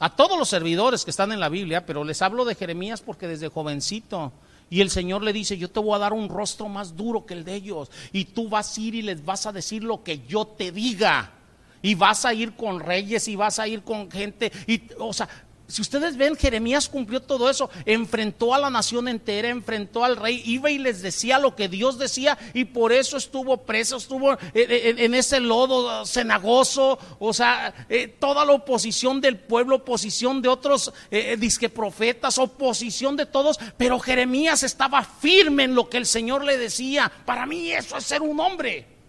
A 0.00 0.16
todos 0.16 0.36
los 0.36 0.48
servidores 0.48 1.04
que 1.04 1.12
están 1.12 1.30
en 1.30 1.38
la 1.38 1.48
Biblia, 1.48 1.86
pero 1.86 2.02
les 2.02 2.20
hablo 2.20 2.44
de 2.44 2.56
Jeremías 2.56 3.00
porque 3.00 3.28
desde 3.28 3.46
jovencito 3.46 4.32
y 4.70 4.80
el 4.80 4.90
Señor 4.90 5.22
le 5.22 5.32
dice, 5.32 5.56
yo 5.56 5.70
te 5.70 5.78
voy 5.78 5.94
a 5.94 5.98
dar 5.98 6.14
un 6.14 6.28
rostro 6.28 6.68
más 6.68 6.96
duro 6.96 7.26
que 7.26 7.34
el 7.34 7.44
de 7.44 7.54
ellos. 7.54 7.92
Y 8.10 8.24
tú 8.24 8.48
vas 8.48 8.76
a 8.76 8.80
ir 8.80 8.96
y 8.96 9.02
les 9.02 9.24
vas 9.24 9.46
a 9.46 9.52
decir 9.52 9.84
lo 9.84 10.02
que 10.02 10.26
yo 10.26 10.48
te 10.48 10.72
diga. 10.72 11.36
Y 11.82 11.94
vas 11.94 12.24
a 12.24 12.34
ir 12.34 12.54
con 12.54 12.80
reyes 12.80 13.28
y 13.28 13.36
vas 13.36 13.58
a 13.58 13.68
ir 13.68 13.82
con 13.82 14.10
gente. 14.10 14.52
Y, 14.66 14.82
o 14.98 15.12
sea, 15.12 15.28
si 15.70 15.82
ustedes 15.82 16.16
ven, 16.16 16.36
Jeremías 16.36 16.88
cumplió 16.88 17.20
todo 17.22 17.48
eso, 17.48 17.70
enfrentó 17.84 18.54
a 18.54 18.58
la 18.58 18.70
nación 18.70 19.06
entera, 19.06 19.48
enfrentó 19.48 20.04
al 20.04 20.16
rey, 20.16 20.42
iba 20.44 20.70
y 20.70 20.78
les 20.78 21.00
decía 21.00 21.38
lo 21.38 21.54
que 21.54 21.68
Dios 21.68 21.96
decía 21.96 22.36
y 22.54 22.64
por 22.64 22.92
eso 22.92 23.16
estuvo 23.16 23.56
preso, 23.58 23.96
estuvo 23.96 24.36
en, 24.52 25.14
ese 25.14 25.38
lodo 25.38 26.04
cenagoso, 26.06 26.98
o 27.20 27.32
sea, 27.32 27.86
eh, 27.88 28.08
toda 28.08 28.44
la 28.44 28.52
oposición 28.52 29.20
del 29.20 29.38
pueblo, 29.38 29.76
oposición 29.76 30.42
de 30.42 30.48
otros 30.48 30.92
eh, 31.10 31.32
eh, 31.32 31.36
disque 31.36 31.68
profetas, 31.68 32.38
oposición 32.38 33.16
de 33.16 33.26
todos, 33.26 33.58
pero 33.76 34.00
Jeremías 34.00 34.64
estaba 34.64 35.04
firme 35.04 35.64
en 35.64 35.76
lo 35.76 35.88
que 35.88 35.98
el 35.98 36.06
Señor 36.06 36.44
le 36.44 36.58
decía. 36.58 37.10
Para 37.24 37.46
mí 37.46 37.70
eso 37.70 37.96
es 37.96 38.04
ser 38.04 38.22
un 38.22 38.40
hombre. 38.40 38.99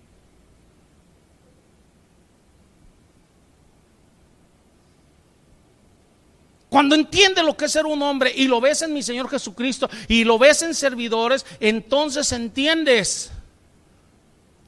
Cuando 6.71 6.95
entiende 6.95 7.43
lo 7.43 7.57
que 7.57 7.65
es 7.65 7.73
ser 7.73 7.85
un 7.85 8.01
hombre 8.01 8.31
y 8.33 8.47
lo 8.47 8.61
ves 8.61 8.81
en 8.81 8.93
mi 8.93 9.03
Señor 9.03 9.29
Jesucristo 9.29 9.89
y 10.07 10.23
lo 10.23 10.39
ves 10.39 10.61
en 10.61 10.73
servidores, 10.73 11.45
entonces 11.59 12.31
entiendes 12.31 13.29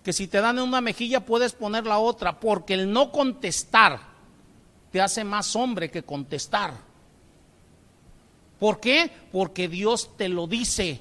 que 0.03 0.11
si 0.11 0.27
te 0.27 0.41
dan 0.41 0.57
en 0.57 0.65
una 0.65 0.81
mejilla 0.81 1.21
puedes 1.21 1.53
poner 1.53 1.85
la 1.85 1.99
otra, 1.99 2.41
porque 2.41 2.73
el 2.73 2.91
no 2.91 3.09
contestar 3.09 4.01
te 4.91 4.99
hace 4.99 5.23
más 5.23 5.55
hombre 5.55 5.89
que 5.89 6.03
contestar. 6.03 6.73
¿Por 8.59 8.81
qué? 8.81 9.09
Porque 9.31 9.69
Dios 9.69 10.17
te 10.17 10.27
lo 10.27 10.45
dice. 10.45 10.99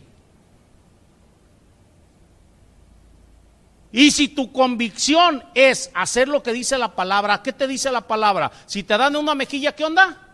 Y 3.90 4.12
si 4.12 4.28
tu 4.28 4.52
convicción 4.52 5.42
es 5.52 5.90
hacer 5.94 6.28
lo 6.28 6.44
que 6.44 6.52
dice 6.52 6.78
la 6.78 6.94
palabra, 6.94 7.42
¿qué 7.42 7.52
te 7.52 7.66
dice 7.66 7.90
la 7.90 8.06
palabra? 8.06 8.52
Si 8.66 8.84
te 8.84 8.96
dan 8.96 9.16
en 9.16 9.20
una 9.20 9.34
mejilla, 9.34 9.74
¿qué 9.74 9.84
onda? 9.84 10.28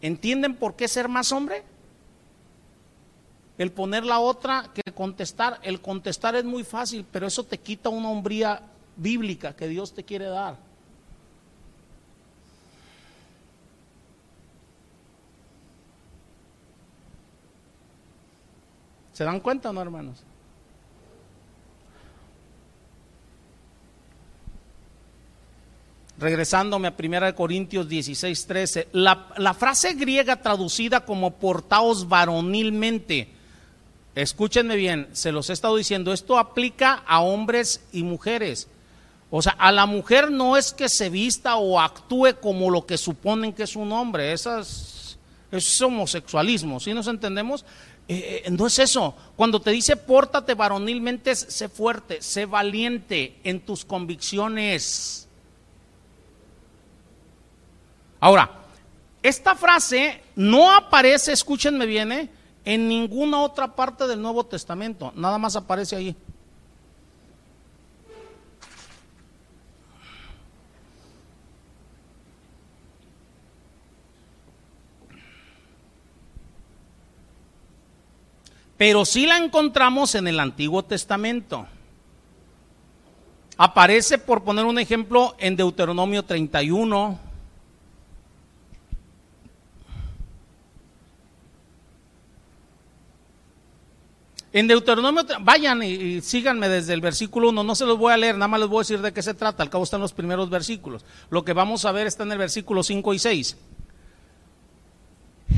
¿Entienden 0.00 0.54
por 0.54 0.76
qué 0.76 0.86
ser 0.86 1.08
más 1.08 1.32
hombre? 1.32 1.64
El 3.56 3.72
poner 3.72 4.04
la 4.04 4.20
otra 4.20 4.70
que 4.72 4.92
contestar. 4.92 5.58
El 5.62 5.80
contestar 5.80 6.36
es 6.36 6.44
muy 6.44 6.62
fácil, 6.62 7.04
pero 7.10 7.26
eso 7.26 7.42
te 7.44 7.58
quita 7.58 7.88
una 7.88 8.08
hombría 8.08 8.62
bíblica 8.96 9.54
que 9.54 9.66
Dios 9.66 9.92
te 9.92 10.04
quiere 10.04 10.26
dar. 10.26 10.56
¿Se 19.12 19.24
dan 19.24 19.40
cuenta 19.40 19.72
no, 19.72 19.82
hermanos? 19.82 20.22
Regresándome 26.18 26.88
a 26.88 26.94
1 26.98 27.34
Corintios 27.34 27.88
16, 27.88 28.46
13, 28.46 28.88
la, 28.92 29.54
frase 29.58 29.94
griega 29.94 30.36
traducida 30.42 31.00
como 31.04 31.34
portaos 31.34 32.08
varonilmente, 32.08 33.28
escúchenme 34.14 34.76
bien, 34.76 35.08
se 35.12 35.32
los 35.32 35.48
he 35.48 35.52
estado 35.52 35.76
diciendo, 35.76 36.12
esto 36.12 36.38
aplica 36.38 37.02
a 37.06 37.20
hombres 37.20 37.84
y 37.92 38.02
mujeres. 38.02 38.68
O 39.30 39.42
sea, 39.42 39.52
a 39.52 39.70
la 39.70 39.86
mujer 39.86 40.30
no 40.30 40.56
es 40.56 40.72
que 40.72 40.88
se 40.88 41.10
vista 41.10 41.56
o 41.56 41.78
actúe 41.78 42.40
como 42.40 42.70
lo 42.70 42.86
que 42.86 42.96
suponen 42.96 43.52
que 43.52 43.64
es 43.64 43.76
un 43.76 43.92
hombre, 43.92 44.32
eso 44.32 44.58
es 44.58 45.80
homosexualismo, 45.82 46.80
¿sí 46.80 46.94
nos 46.94 47.06
entendemos? 47.06 47.64
Eh, 48.08 48.42
eh, 48.46 48.50
no 48.50 48.66
es 48.66 48.78
eso. 48.78 49.14
Cuando 49.36 49.60
te 49.60 49.70
dice 49.70 49.96
pórtate 49.96 50.54
varonilmente, 50.54 51.36
sé 51.36 51.68
fuerte, 51.68 52.22
sé 52.22 52.46
valiente 52.46 53.36
en 53.44 53.60
tus 53.60 53.84
convicciones. 53.84 55.27
Ahora, 58.20 58.50
esta 59.22 59.54
frase 59.54 60.22
no 60.36 60.72
aparece, 60.72 61.32
escúchenme 61.32 61.86
bien, 61.86 62.12
¿eh? 62.12 62.30
en 62.64 62.86
ninguna 62.86 63.40
otra 63.40 63.74
parte 63.74 64.06
del 64.06 64.20
Nuevo 64.20 64.44
Testamento, 64.44 65.10
nada 65.16 65.38
más 65.38 65.56
aparece 65.56 65.96
ahí. 65.96 66.16
Pero 78.76 79.04
sí 79.04 79.26
la 79.26 79.38
encontramos 79.38 80.14
en 80.14 80.28
el 80.28 80.38
Antiguo 80.38 80.84
Testamento. 80.84 81.66
Aparece, 83.56 84.18
por 84.18 84.44
poner 84.44 84.66
un 84.66 84.78
ejemplo, 84.78 85.34
en 85.38 85.56
Deuteronomio 85.56 86.22
31, 86.22 87.27
En 94.52 94.66
Deuteronomio, 94.66 95.24
vayan 95.40 95.82
y, 95.82 96.22
síganme 96.22 96.68
desde 96.68 96.94
el 96.94 97.02
versículo 97.02 97.50
1, 97.50 97.62
no 97.62 97.74
se 97.74 97.84
los 97.84 97.98
voy 97.98 98.12
a 98.12 98.16
leer, 98.16 98.34
nada 98.34 98.48
más 98.48 98.60
les 98.60 98.68
voy 98.68 98.78
a 98.78 98.80
decir 98.80 99.00
de 99.00 99.12
qué 99.12 99.22
se 99.22 99.34
trata, 99.34 99.62
al 99.62 99.68
cabo 99.68 99.84
están 99.84 100.00
los 100.00 100.14
primeros 100.14 100.48
versículos. 100.48 101.04
Lo 101.28 101.44
que 101.44 101.52
vamos 101.52 101.84
a 101.84 101.92
ver 101.92 102.06
está 102.06 102.22
en 102.22 102.32
el 102.32 102.38
versículo 102.38 102.82
5 102.82 103.14
y 103.14 103.18
6. 103.18 103.56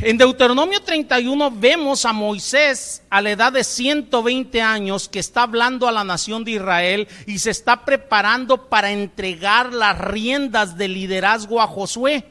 En 0.02 0.16
Deuteronomio 0.16 0.80
31 0.80 1.50
vemos 1.50 2.04
a 2.04 2.12
Moisés 2.12 3.02
a 3.10 3.20
la 3.20 3.30
edad 3.32 3.52
de 3.52 3.62
120 3.62 4.62
años 4.62 5.08
que 5.08 5.18
está 5.18 5.42
hablando 5.42 5.86
a 5.86 5.92
la 5.92 6.04
nación 6.04 6.42
de 6.42 6.52
Israel 6.52 7.06
y 7.26 7.38
se 7.38 7.50
está 7.50 7.84
preparando 7.84 8.68
para 8.68 8.92
entregar 8.92 9.74
las 9.74 9.98
riendas 9.98 10.78
de 10.78 10.88
liderazgo 10.88 11.60
a 11.60 11.66
Josué. 11.66 12.24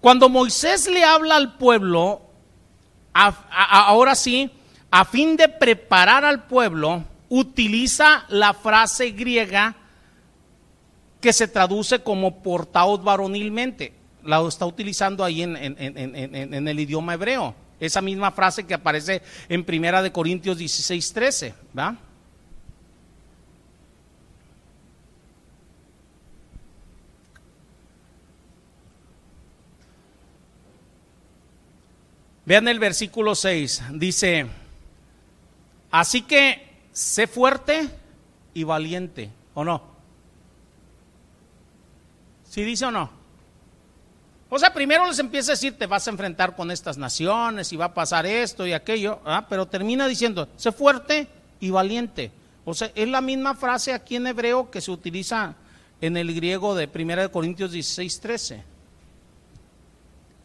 Cuando 0.00 0.28
Moisés 0.28 0.88
le 0.88 1.04
habla 1.04 1.36
al 1.36 1.56
pueblo, 1.56 2.22
ahora 3.12 4.14
sí, 4.14 4.50
a 4.90 5.04
fin 5.04 5.36
de 5.36 5.48
preparar 5.48 6.24
al 6.24 6.44
pueblo, 6.44 7.04
utiliza 7.28 8.24
la 8.28 8.52
frase 8.52 9.10
griega 9.10 9.74
que 11.20 11.32
se 11.32 11.48
traduce 11.48 12.00
como 12.00 12.42
portaos 12.42 13.02
varonilmente. 13.02 13.94
La 14.24 14.46
está 14.46 14.66
utilizando 14.66 15.24
ahí 15.24 15.42
en, 15.42 15.56
el 15.56 16.80
idioma 16.80 17.14
hebreo. 17.14 17.54
Esa 17.80 18.00
misma 18.00 18.30
frase 18.30 18.64
que 18.64 18.74
aparece 18.74 19.22
en 19.48 19.64
Primera 19.64 20.02
de 20.02 20.12
Corintios 20.12 20.58
16, 20.58 21.12
13. 21.12 21.54
¿va? 21.76 21.96
Vean 32.44 32.66
el 32.66 32.80
versículo 32.80 33.34
6, 33.34 33.82
dice, 33.92 34.46
así 35.92 36.22
que 36.22 36.80
sé 36.92 37.28
fuerte 37.28 37.88
y 38.52 38.64
valiente, 38.64 39.30
¿o 39.54 39.64
no? 39.64 39.82
¿Sí 42.48 42.64
dice 42.64 42.86
o 42.86 42.90
no? 42.90 43.10
O 44.50 44.58
sea, 44.58 44.74
primero 44.74 45.06
les 45.06 45.18
empieza 45.18 45.52
a 45.52 45.54
decir, 45.54 45.78
te 45.78 45.86
vas 45.86 46.06
a 46.06 46.10
enfrentar 46.10 46.56
con 46.56 46.70
estas 46.70 46.98
naciones 46.98 47.72
y 47.72 47.76
va 47.76 47.86
a 47.86 47.94
pasar 47.94 48.26
esto 48.26 48.66
y 48.66 48.72
aquello, 48.72 49.20
¿ah? 49.24 49.46
pero 49.48 49.66
termina 49.66 50.06
diciendo, 50.06 50.48
sé 50.56 50.72
fuerte 50.72 51.28
y 51.60 51.70
valiente. 51.70 52.32
O 52.64 52.74
sea, 52.74 52.90
es 52.94 53.08
la 53.08 53.20
misma 53.20 53.54
frase 53.54 53.94
aquí 53.94 54.16
en 54.16 54.26
hebreo 54.26 54.70
que 54.70 54.80
se 54.80 54.90
utiliza 54.90 55.54
en 56.00 56.16
el 56.16 56.34
griego 56.34 56.74
de 56.74 56.90
1 56.92 57.30
Corintios 57.30 57.72
16, 57.72 58.20
13. 58.20 58.71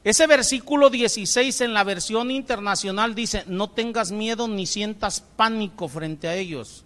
Ese 0.07 0.25
versículo 0.25 0.89
16 0.89 1.59
en 1.59 1.73
la 1.73 1.83
versión 1.83 2.31
internacional 2.31 3.13
dice, 3.13 3.43
no 3.45 3.71
tengas 3.71 4.13
miedo 4.13 4.47
ni 4.47 4.65
sientas 4.65 5.19
pánico 5.19 5.89
frente 5.89 6.29
a 6.29 6.35
ellos. 6.35 6.85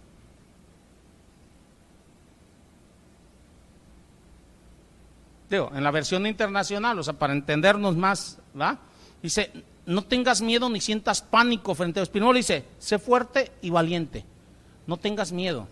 Digo, 5.48 5.70
en 5.72 5.84
la 5.84 5.92
versión 5.92 6.26
internacional, 6.26 6.98
o 6.98 7.04
sea, 7.04 7.14
para 7.14 7.32
entendernos 7.32 7.96
más, 7.96 8.40
¿va? 8.60 8.80
Dice, 9.22 9.52
no 9.86 10.02
tengas 10.02 10.42
miedo 10.42 10.68
ni 10.68 10.80
sientas 10.80 11.22
pánico 11.22 11.76
frente 11.76 12.00
a 12.00 12.02
ellos. 12.02 12.10
Primero 12.10 12.32
dice, 12.32 12.64
sé 12.80 12.98
fuerte 12.98 13.52
y 13.62 13.70
valiente, 13.70 14.24
no 14.88 14.96
tengas 14.96 15.30
miedo 15.30 15.68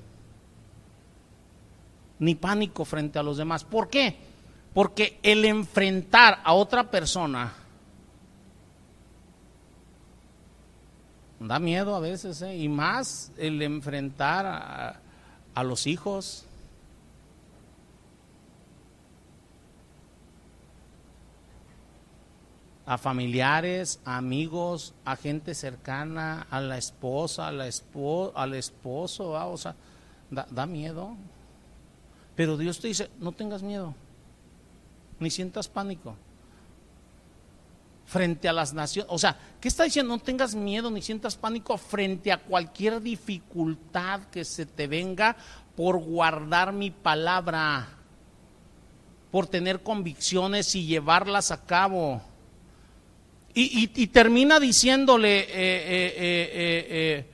ni 2.20 2.36
pánico 2.36 2.84
frente 2.84 3.18
a 3.18 3.24
los 3.24 3.38
demás. 3.38 3.64
¿Por 3.64 3.90
qué? 3.90 4.29
Porque 4.72 5.18
el 5.22 5.44
enfrentar 5.44 6.40
a 6.44 6.52
otra 6.52 6.90
persona 6.90 7.52
da 11.40 11.58
miedo 11.58 11.96
a 11.96 12.00
veces, 12.00 12.40
¿eh? 12.42 12.56
y 12.56 12.68
más 12.68 13.32
el 13.36 13.62
enfrentar 13.62 14.46
a, 15.54 15.64
los 15.64 15.86
hijos. 15.86 16.44
a 22.86 22.98
familiares, 22.98 24.00
a 24.04 24.16
amigos, 24.16 24.94
a 25.04 25.14
gente 25.14 25.54
cercana, 25.54 26.48
a 26.50 26.60
la 26.60 26.76
esposa, 26.76 27.46
a 27.46 27.52
la 27.52 27.68
espo 27.68 28.32
al 28.34 28.54
esposo, 28.54 29.30
o 29.30 29.56
sea, 29.56 29.76
da, 30.28 30.44
da 30.50 30.66
miedo. 30.66 31.14
Pero 32.34 32.56
Dios 32.56 32.80
te 32.80 32.88
dice, 32.88 33.08
no 33.20 33.30
tengas 33.30 33.62
miedo 33.62 33.94
ni 35.20 35.30
sientas 35.30 35.68
pánico 35.68 36.16
frente 38.10 38.48
a 38.48 38.52
las 38.52 38.74
naciones. 38.74 39.08
O 39.12 39.18
sea, 39.18 39.38
¿qué 39.60 39.68
está 39.68 39.84
diciendo? 39.84 40.16
No 40.16 40.20
tengas 40.20 40.56
miedo 40.56 40.90
ni 40.90 41.00
sientas 41.00 41.36
pánico 41.36 41.78
frente 41.78 42.32
a 42.32 42.38
cualquier 42.38 43.00
dificultad 43.00 44.22
que 44.32 44.44
se 44.44 44.66
te 44.66 44.88
venga 44.88 45.36
por 45.76 45.98
guardar 45.98 46.72
mi 46.72 46.90
palabra, 46.90 47.88
por 49.30 49.46
tener 49.46 49.84
convicciones 49.84 50.74
y 50.74 50.86
llevarlas 50.86 51.52
a 51.52 51.64
cabo. 51.64 52.20
Y, 53.54 54.06
termina 54.08 54.58
diciéndole 54.58 55.40
eh, 55.40 55.46
eh, 55.50 57.26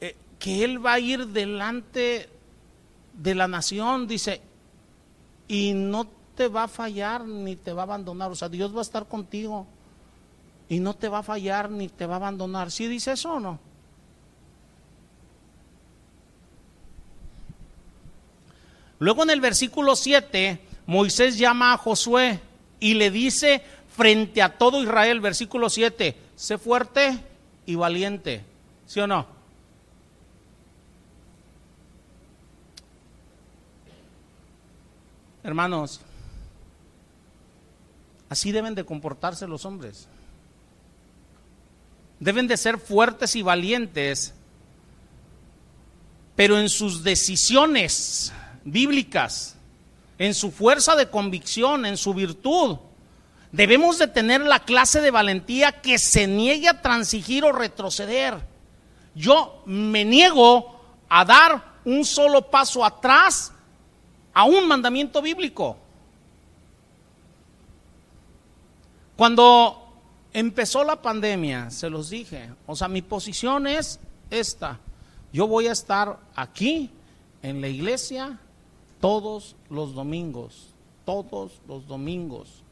eh, 0.00 0.16
que 0.38 0.64
él 0.64 0.84
va 0.84 0.94
a 0.94 1.00
ir 1.00 1.28
delante 1.28 2.28
de 3.14 3.34
la 3.34 3.48
nación, 3.48 4.06
dice, 4.06 4.40
y 5.48 5.72
no 5.72 6.21
te 6.36 6.48
va 6.48 6.64
a 6.64 6.68
fallar 6.68 7.24
ni 7.24 7.56
te 7.56 7.72
va 7.72 7.82
a 7.82 7.84
abandonar. 7.84 8.30
O 8.30 8.34
sea, 8.34 8.48
Dios 8.48 8.74
va 8.74 8.78
a 8.78 8.82
estar 8.82 9.06
contigo 9.06 9.66
y 10.68 10.80
no 10.80 10.94
te 10.94 11.08
va 11.08 11.18
a 11.18 11.22
fallar 11.22 11.70
ni 11.70 11.88
te 11.88 12.06
va 12.06 12.14
a 12.14 12.16
abandonar. 12.16 12.70
¿Sí 12.70 12.86
dice 12.86 13.12
eso 13.12 13.32
o 13.32 13.40
no? 13.40 13.58
Luego 18.98 19.24
en 19.24 19.30
el 19.30 19.40
versículo 19.40 19.96
7, 19.96 20.60
Moisés 20.86 21.36
llama 21.36 21.72
a 21.72 21.76
Josué 21.76 22.40
y 22.78 22.94
le 22.94 23.10
dice 23.10 23.62
frente 23.88 24.40
a 24.42 24.56
todo 24.56 24.82
Israel, 24.82 25.20
versículo 25.20 25.68
7, 25.68 26.16
sé 26.36 26.56
fuerte 26.56 27.18
y 27.66 27.74
valiente. 27.74 28.44
¿Sí 28.86 29.00
o 29.00 29.06
no? 29.06 29.26
Hermanos, 35.42 36.00
Así 38.32 38.50
deben 38.50 38.74
de 38.74 38.86
comportarse 38.86 39.46
los 39.46 39.66
hombres. 39.66 40.08
Deben 42.18 42.48
de 42.48 42.56
ser 42.56 42.78
fuertes 42.78 43.36
y 43.36 43.42
valientes, 43.42 44.32
pero 46.34 46.58
en 46.58 46.70
sus 46.70 47.04
decisiones 47.04 48.32
bíblicas, 48.64 49.54
en 50.16 50.32
su 50.32 50.50
fuerza 50.50 50.96
de 50.96 51.10
convicción, 51.10 51.84
en 51.84 51.98
su 51.98 52.14
virtud, 52.14 52.78
debemos 53.50 53.98
de 53.98 54.06
tener 54.06 54.40
la 54.40 54.60
clase 54.60 55.02
de 55.02 55.10
valentía 55.10 55.82
que 55.82 55.98
se 55.98 56.26
niegue 56.26 56.70
a 56.70 56.80
transigir 56.80 57.44
o 57.44 57.52
retroceder. 57.52 58.40
Yo 59.14 59.62
me 59.66 60.06
niego 60.06 60.80
a 61.06 61.26
dar 61.26 61.80
un 61.84 62.02
solo 62.06 62.50
paso 62.50 62.82
atrás 62.82 63.52
a 64.32 64.44
un 64.44 64.66
mandamiento 64.66 65.20
bíblico. 65.20 65.81
Cuando 69.16 69.82
empezó 70.32 70.84
la 70.84 71.00
pandemia, 71.00 71.70
se 71.70 71.90
los 71.90 72.10
dije, 72.10 72.50
o 72.66 72.74
sea, 72.74 72.88
mi 72.88 73.02
posición 73.02 73.66
es 73.66 74.00
esta. 74.30 74.78
Yo 75.32 75.46
voy 75.46 75.66
a 75.66 75.72
estar 75.72 76.18
aquí 76.34 76.90
en 77.42 77.60
la 77.60 77.68
iglesia 77.68 78.38
todos 79.00 79.56
los 79.68 79.94
domingos, 79.94 80.68
todos 81.04 81.52
los 81.68 81.86
domingos. 81.86 82.62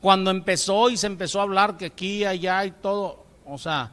Cuando 0.00 0.30
empezó 0.30 0.90
y 0.90 0.96
se 0.96 1.06
empezó 1.06 1.40
a 1.40 1.42
hablar 1.42 1.76
que 1.76 1.86
aquí, 1.86 2.24
allá 2.24 2.64
y 2.64 2.70
todo, 2.70 3.24
o 3.44 3.58
sea, 3.58 3.90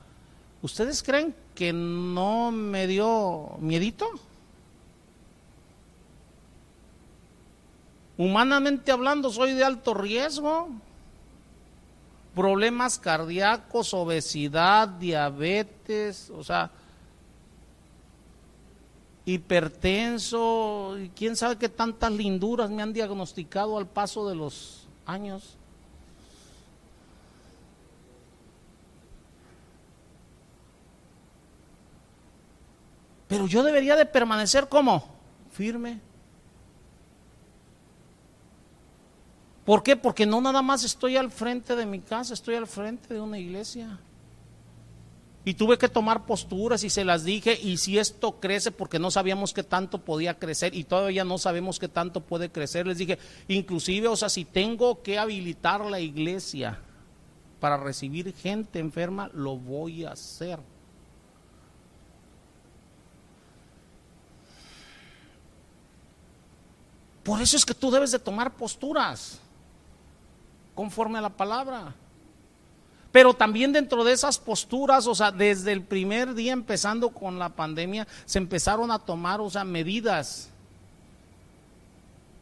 ¿ustedes 0.62 1.02
creen 1.02 1.36
que 1.56 1.74
no 1.74 2.52
me 2.52 2.86
dio 2.86 3.56
miedito. 3.60 4.08
Humanamente 8.18 8.92
hablando, 8.92 9.32
soy 9.32 9.54
de 9.54 9.64
alto 9.64 9.94
riesgo. 9.94 10.70
Problemas 12.36 13.00
cardíacos, 13.00 13.94
obesidad, 13.94 14.88
diabetes, 14.90 16.30
o 16.30 16.44
sea, 16.44 16.70
hipertenso, 19.26 20.98
y 21.00 21.10
quién 21.10 21.36
sabe 21.36 21.58
qué 21.58 21.70
tantas 21.70 22.12
linduras 22.12 22.70
me 22.70 22.84
han 22.84 22.94
diagnosticado 22.94 23.78
al 23.78 23.88
paso 23.88 24.28
de 24.30 24.36
los 24.36 24.88
años. 25.06 25.58
Pero 33.36 33.48
yo 33.48 33.64
debería 33.64 33.98
de 33.98 34.06
permanecer 34.06 34.70
como 34.70 35.04
firme. 35.52 36.00
¿Por 39.66 39.84
qué? 39.84 39.98
Porque 39.98 40.26
no 40.26 40.40
nada 40.40 40.62
más 40.62 40.86
estoy 40.86 41.18
al 41.18 41.30
frente 41.32 41.76
de 41.76 41.86
mi 41.86 42.00
casa, 42.00 42.34
estoy 42.34 42.56
al 42.56 42.66
frente 42.66 43.14
de 43.14 43.20
una 43.20 43.38
iglesia. 43.38 44.00
Y 45.44 45.56
tuve 45.56 45.78
que 45.78 45.90
tomar 45.90 46.26
posturas 46.26 46.86
y 46.86 46.90
se 46.90 47.04
las 47.04 47.26
dije, 47.26 47.60
y 47.62 47.76
si 47.76 48.00
esto 48.00 48.40
crece, 48.40 48.72
porque 48.72 49.00
no 49.00 49.12
sabíamos 49.12 49.54
qué 49.54 49.64
tanto 49.64 49.98
podía 50.06 50.40
crecer, 50.40 50.74
y 50.74 50.86
todavía 50.86 51.26
no 51.26 51.38
sabemos 51.38 51.78
qué 51.78 51.90
tanto 51.90 52.22
puede 52.22 52.50
crecer, 52.50 52.88
les 52.88 53.00
dije, 53.00 53.20
inclusive, 53.50 54.08
o 54.08 54.16
sea, 54.16 54.30
si 54.30 54.46
tengo 54.46 55.04
que 55.04 55.20
habilitar 55.20 55.84
la 55.84 56.00
iglesia 56.00 56.80
para 57.60 57.76
recibir 57.76 58.34
gente 58.34 58.80
enferma, 58.80 59.30
lo 59.34 59.58
voy 59.58 60.06
a 60.06 60.12
hacer. 60.12 60.60
Por 67.26 67.42
eso 67.42 67.58
es 67.58 67.66
que 67.66 67.74
tú 67.74 67.90
debes 67.90 68.12
de 68.12 68.20
tomar 68.20 68.54
posturas 68.54 69.40
conforme 70.76 71.18
a 71.18 71.22
la 71.22 71.32
palabra. 71.32 71.92
Pero 73.12 73.34
también 73.34 73.74
dentro 73.74 74.04
de 74.04 74.14
esas 74.14 74.38
posturas, 74.38 75.08
o 75.08 75.16
sea, 75.16 75.32
desde 75.32 75.72
el 75.72 75.82
primer 75.82 76.36
día 76.36 76.54
empezando 76.54 77.10
con 77.10 77.40
la 77.40 77.50
pandemia, 77.50 78.08
se 78.26 78.38
empezaron 78.38 78.92
a 78.92 79.00
tomar, 79.00 79.42
o 79.42 79.50
sea, 79.50 79.64
medidas. 79.64 80.50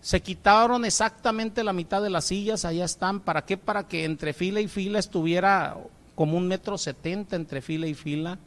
Se 0.01 0.21
quitaron 0.21 0.83
exactamente 0.83 1.63
la 1.63 1.71
mitad 1.71 2.01
de 2.01 2.09
las 2.09 2.25
sillas, 2.25 2.65
allá 2.65 2.83
están. 2.83 3.21
¿Para 3.21 3.45
qué? 3.45 3.55
Para 3.55 3.87
que 3.87 4.03
entre 4.03 4.33
fila 4.33 4.59
y 4.59 4.67
fila 4.67 4.99
estuviera 4.99 5.77
como 6.13 6.35
un 6.35 6.45
metro 6.45 6.77
setenta 6.77 7.37
entre 7.37 7.61
fila 7.61 7.87
y 7.87 7.93
fila. 7.93 8.37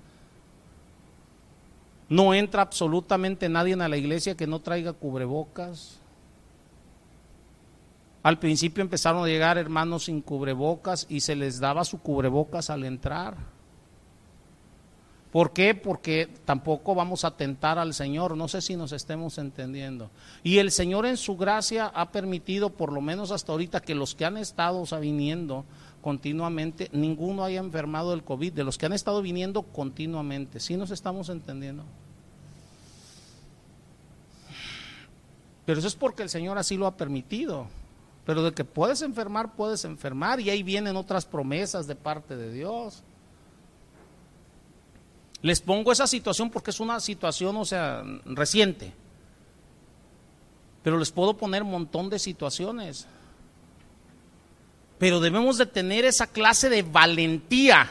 No 2.11 2.35
entra 2.35 2.61
absolutamente 2.61 3.49
nadie 3.49 3.73
a 3.73 3.89
la 3.89 3.97
iglesia 3.97 4.37
que 4.37 4.47
no 4.47 4.61
traiga 4.61 4.93
cubrebocas. 4.93 5.99
Al 8.27 8.41
principio 8.41 8.83
empezaron 8.83 9.23
a 9.23 9.29
llegar 9.29 9.57
hermanos 9.57 10.07
sin 10.07 10.21
cubrebocas 10.21 11.07
y 11.09 11.21
se 11.21 11.37
les 11.37 11.61
daba 11.61 11.85
su 11.85 12.01
cubrebocas 12.01 12.71
al 12.71 12.83
entrar. 12.83 13.37
¿Por 15.31 15.53
qué? 15.53 15.77
Porque 15.77 16.29
tampoco 16.45 16.97
vamos 16.97 17.25
a 17.25 17.37
tentar 17.37 17.79
al 17.79 17.95
Señor. 17.95 18.37
No 18.37 18.49
sé 18.49 18.63
si 18.63 18.75
nos 18.75 18.91
estemos 18.91 19.39
entendiendo. 19.39 20.11
Y 20.43 20.59
el 20.59 20.73
Señor 20.73 21.07
en 21.07 21.17
su 21.17 21.37
gracia 21.37 21.87
ha 21.87 22.11
permitido, 22.11 22.71
por 22.71 22.93
lo 22.93 23.01
menos 23.01 23.31
hasta 23.31 23.53
ahorita, 23.53 23.81
que 23.81 23.95
los 23.95 24.17
que 24.17 24.25
han 24.25 24.39
estado 24.39 24.85
viniendo 25.01 25.65
continuamente, 26.03 26.89
ninguno 26.91 27.45
haya 27.45 27.61
enfermado 27.61 28.11
del 28.11 28.25
COVID, 28.25 28.53
de 28.55 28.65
los 28.65 28.77
que 28.77 28.87
han 28.87 28.93
estado 28.93 29.23
viniendo 29.23 29.63
continuamente. 29.63 30.59
¿Sí 30.59 30.77
nos 30.77 30.91
estamos 30.91 31.29
entendiendo? 31.29 31.85
Pero 35.65 35.79
eso 35.79 35.87
es 35.87 35.95
porque 35.95 36.25
el 36.25 36.29
Señor 36.29 36.59
así 36.59 36.77
lo 36.77 36.89
ha 36.89 36.97
permitido. 36.97 37.69
Pero 38.27 38.43
de 38.43 38.53
que 38.53 38.65
puedes 38.65 39.03
enfermar, 39.03 39.55
puedes 39.55 39.85
enfermar. 39.85 40.41
Y 40.41 40.51
ahí 40.51 40.65
vienen 40.65 40.97
otras 40.97 41.25
promesas 41.25 41.87
de 41.87 41.95
parte 41.95 42.37
de 42.37 42.53
Dios. 42.53 43.05
Les 45.43 45.61
pongo 45.61 45.93
esa 45.93 46.09
situación 46.09 46.51
porque 46.51 46.73
es 46.73 46.81
una 46.81 46.99
situación, 46.99 47.57
o 47.57 47.65
sea, 47.65 48.03
reciente. 48.25 48.93
Pero 50.83 50.99
les 50.99 51.13
puedo 51.13 51.37
poner 51.37 51.63
un 51.63 51.71
montón 51.71 52.11
de 52.11 52.19
situaciones. 52.19 53.07
Pero 54.99 55.21
debemos 55.21 55.57
de 55.57 55.67
tener 55.67 56.05
esa 56.05 56.27
clase 56.27 56.69
de 56.69 56.83
valentía 56.83 57.89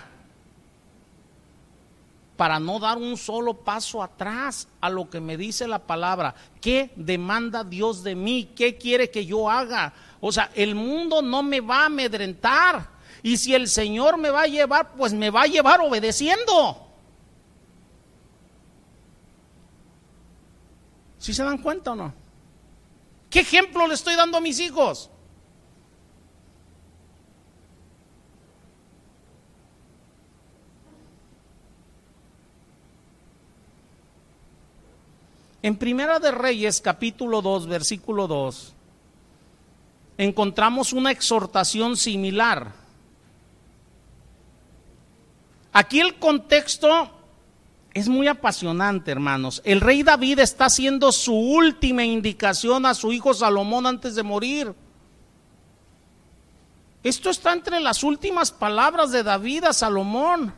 para 2.36 2.60
no 2.60 2.80
dar 2.80 2.98
un 2.98 3.16
solo 3.16 3.54
paso 3.54 4.04
atrás 4.04 4.68
a 4.82 4.90
lo 4.90 5.10
que 5.10 5.22
me 5.22 5.38
dice 5.38 5.66
la 5.66 5.80
palabra. 5.80 6.36
¿Qué 6.60 6.92
demanda 6.98 7.64
Dios 7.64 8.04
de 8.04 8.16
mí? 8.16 8.52
¿Qué 8.54 8.76
quiere 8.76 9.10
que 9.10 9.26
yo 9.26 9.50
haga? 9.50 9.94
O 10.20 10.32
sea, 10.32 10.52
el 10.56 10.76
mundo 10.76 11.22
no 11.22 11.44
me 11.44 11.62
va 11.62 11.82
a 11.82 11.86
amedrentar. 11.86 12.90
Y 13.24 13.38
si 13.38 13.56
el 13.56 13.68
Señor 13.68 14.18
me 14.18 14.30
va 14.30 14.44
a 14.44 14.48
llevar, 14.48 14.94
pues 14.94 15.14
me 15.14 15.30
va 15.30 15.44
a 15.44 15.48
llevar 15.48 15.82
obedeciendo. 15.82 16.86
¿Sí 21.18 21.34
se 21.34 21.44
dan 21.44 21.58
cuenta 21.58 21.94
o 21.94 21.96
no? 21.96 22.14
¿Qué 23.32 23.40
ejemplo 23.40 23.88
le 23.88 23.96
estoy 23.96 24.16
dando 24.16 24.38
a 24.38 24.42
mis 24.42 24.60
hijos? 24.60 25.10
En 35.66 35.76
Primera 35.78 36.20
de 36.20 36.30
Reyes, 36.30 36.80
capítulo 36.80 37.42
2, 37.42 37.66
versículo 37.66 38.28
2, 38.28 38.75
encontramos 40.18 40.94
una 40.94 41.12
exhortación 41.12 41.98
similar. 41.98 42.74
Aquí 45.74 46.00
el 46.00 46.16
contexto 46.16 47.12
es 47.94 48.08
muy 48.08 48.28
apasionante, 48.28 49.12
hermanos. 49.12 49.62
El 49.66 49.82
rey 49.82 50.04
David 50.04 50.40
está 50.40 50.66
haciendo 50.66 51.12
su 51.12 51.34
última 51.34 52.04
indicación 52.04 52.86
a 52.86 52.94
su 52.94 53.12
hijo 53.12 53.34
Salomón 53.34 53.86
antes 53.86 54.16
de 54.16 54.24
morir. 54.24 54.74
Esto 57.04 57.30
está 57.30 57.54
entre 57.54 57.80
las 57.80 58.04
últimas 58.04 58.52
palabras 58.52 59.12
de 59.12 59.22
David 59.22 59.66
a 59.66 59.74
Salomón. 59.74 60.54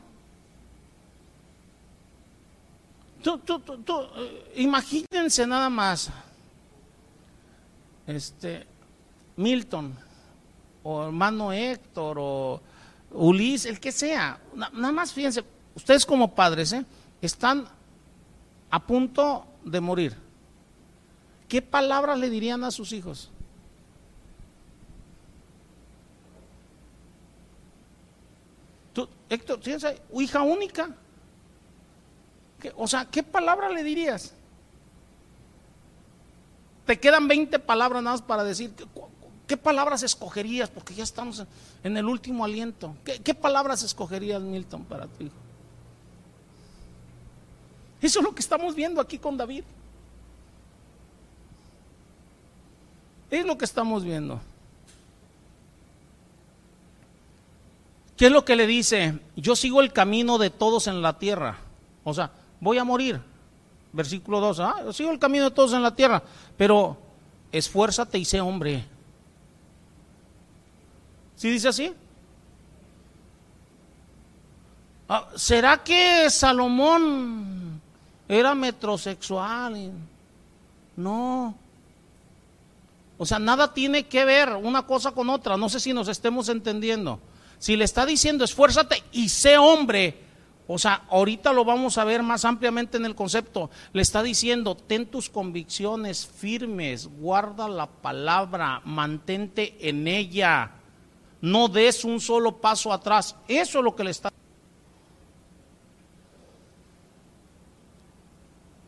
Eh, 3.25 4.53
imagínense 4.55 5.45
nada 5.45 5.69
más. 5.69 6.09
Este, 8.05 8.65
Milton, 9.37 9.95
o 10.83 11.05
hermano 11.05 11.53
Héctor, 11.53 12.17
o 12.19 12.61
Ulises, 13.11 13.65
el 13.71 13.79
que 13.79 13.91
sea. 13.91 14.39
Nada 14.53 14.91
más 14.91 15.13
fíjense, 15.13 15.43
ustedes 15.75 16.05
como 16.05 16.33
padres, 16.33 16.73
¿eh? 16.73 16.85
están 17.21 17.67
a 18.69 18.85
punto 18.85 19.45
de 19.63 19.79
morir, 19.79 20.15
¿qué 21.47 21.61
palabras 21.61 22.19
le 22.19 22.29
dirían 22.29 22.63
a 22.63 22.71
sus 22.71 22.91
hijos? 22.91 23.31
¿Tú, 28.93 29.07
Héctor, 29.29 29.59
¿tienes 29.59 29.85
hija 30.13 30.41
única? 30.41 30.89
o 32.75 32.87
sea, 32.87 33.05
¿qué 33.05 33.21
palabra 33.23 33.69
le 33.69 33.83
dirías? 33.83 34.33
Te 36.85 36.99
quedan 36.99 37.27
20 37.27 37.59
palabras 37.59 38.01
nada 38.01 38.15
más 38.15 38.21
para 38.21 38.43
decir. 38.43 38.73
¿Qué, 39.47 39.57
palabras 39.57 40.03
escogerías? 40.03 40.69
Porque 40.69 40.93
ya 40.93 41.03
estamos 41.03 41.43
en, 41.83 41.97
el 41.97 42.05
último 42.05 42.43
aliento. 42.43 42.95
¿Qué, 43.03 43.19
¿Qué 43.19 43.33
palabras 43.33 43.81
escogerías, 43.81 44.41
Milton, 44.41 44.83
para 44.83 45.07
tu 45.07 45.23
hijo? 45.23 45.35
Eso 48.01 48.19
es 48.19 48.25
lo 48.25 48.35
que 48.35 48.41
estamos 48.41 48.75
viendo 48.75 49.01
aquí 49.01 49.17
con 49.17 49.37
David. 49.37 49.63
Es 53.31 53.45
lo 53.45 53.57
que 53.57 53.65
estamos 53.65 54.03
viendo. 54.03 54.39
¿Qué 58.15 58.25
es 58.27 58.31
lo 58.31 58.45
que 58.45 58.55
le 58.55 58.65
dice? 58.65 59.19
Yo 59.35 59.55
sigo 59.55 59.81
el 59.81 59.93
camino 59.93 60.37
de 60.37 60.49
todos 60.49 60.87
en 60.87 61.01
la 61.01 61.19
tierra. 61.19 61.57
O 62.03 62.13
sea, 62.13 62.31
voy 62.59 62.77
a 62.77 62.83
morir. 62.83 63.21
Versículo 63.93 64.39
2. 64.39 64.59
Ah, 64.59 64.75
yo 64.85 64.93
sigo 64.93 65.11
el 65.11 65.19
camino 65.19 65.45
de 65.45 65.51
todos 65.51 65.73
en 65.73 65.83
la 65.83 65.95
tierra. 65.95 66.23
Pero 66.57 66.97
esfuérzate 67.51 68.17
y 68.17 68.25
sé 68.25 68.41
hombre. 68.41 68.85
¿Sí 71.37 71.49
dice 71.49 71.69
así? 71.69 71.93
Ah, 75.07 75.29
¿Será 75.35 75.81
que 75.83 76.29
Salomón 76.29 77.67
era 78.27 78.55
metrosexual. 78.55 79.91
No. 80.95 81.55
O 83.17 83.25
sea, 83.25 83.39
nada 83.39 83.73
tiene 83.73 84.07
que 84.07 84.25
ver 84.25 84.53
una 84.53 84.85
cosa 84.85 85.11
con 85.11 85.29
otra. 85.29 85.57
No 85.57 85.69
sé 85.69 85.79
si 85.79 85.93
nos 85.93 86.07
estemos 86.07 86.49
entendiendo. 86.49 87.19
Si 87.57 87.75
le 87.75 87.85
está 87.85 88.05
diciendo 88.05 88.43
esfuérzate 88.43 89.01
y 89.11 89.29
sé 89.29 89.57
hombre, 89.57 90.21
o 90.67 90.77
sea, 90.77 91.05
ahorita 91.09 91.53
lo 91.53 91.65
vamos 91.65 91.97
a 91.97 92.03
ver 92.03 92.21
más 92.21 92.45
ampliamente 92.45 92.97
en 92.97 93.05
el 93.05 93.15
concepto. 93.15 93.71
Le 93.93 94.01
está 94.01 94.21
diciendo, 94.21 94.75
ten 94.75 95.07
tus 95.07 95.29
convicciones 95.29 96.27
firmes, 96.27 97.07
guarda 97.07 97.67
la 97.67 97.87
palabra, 97.87 98.81
mantente 98.85 99.77
en 99.89 100.07
ella. 100.07 100.73
No 101.41 101.67
des 101.67 102.03
un 102.03 102.19
solo 102.19 102.57
paso 102.57 102.91
atrás. 102.91 103.35
Eso 103.47 103.79
es 103.79 103.83
lo 103.83 103.95
que 103.95 104.03
le 104.03 104.11
está 104.11 104.31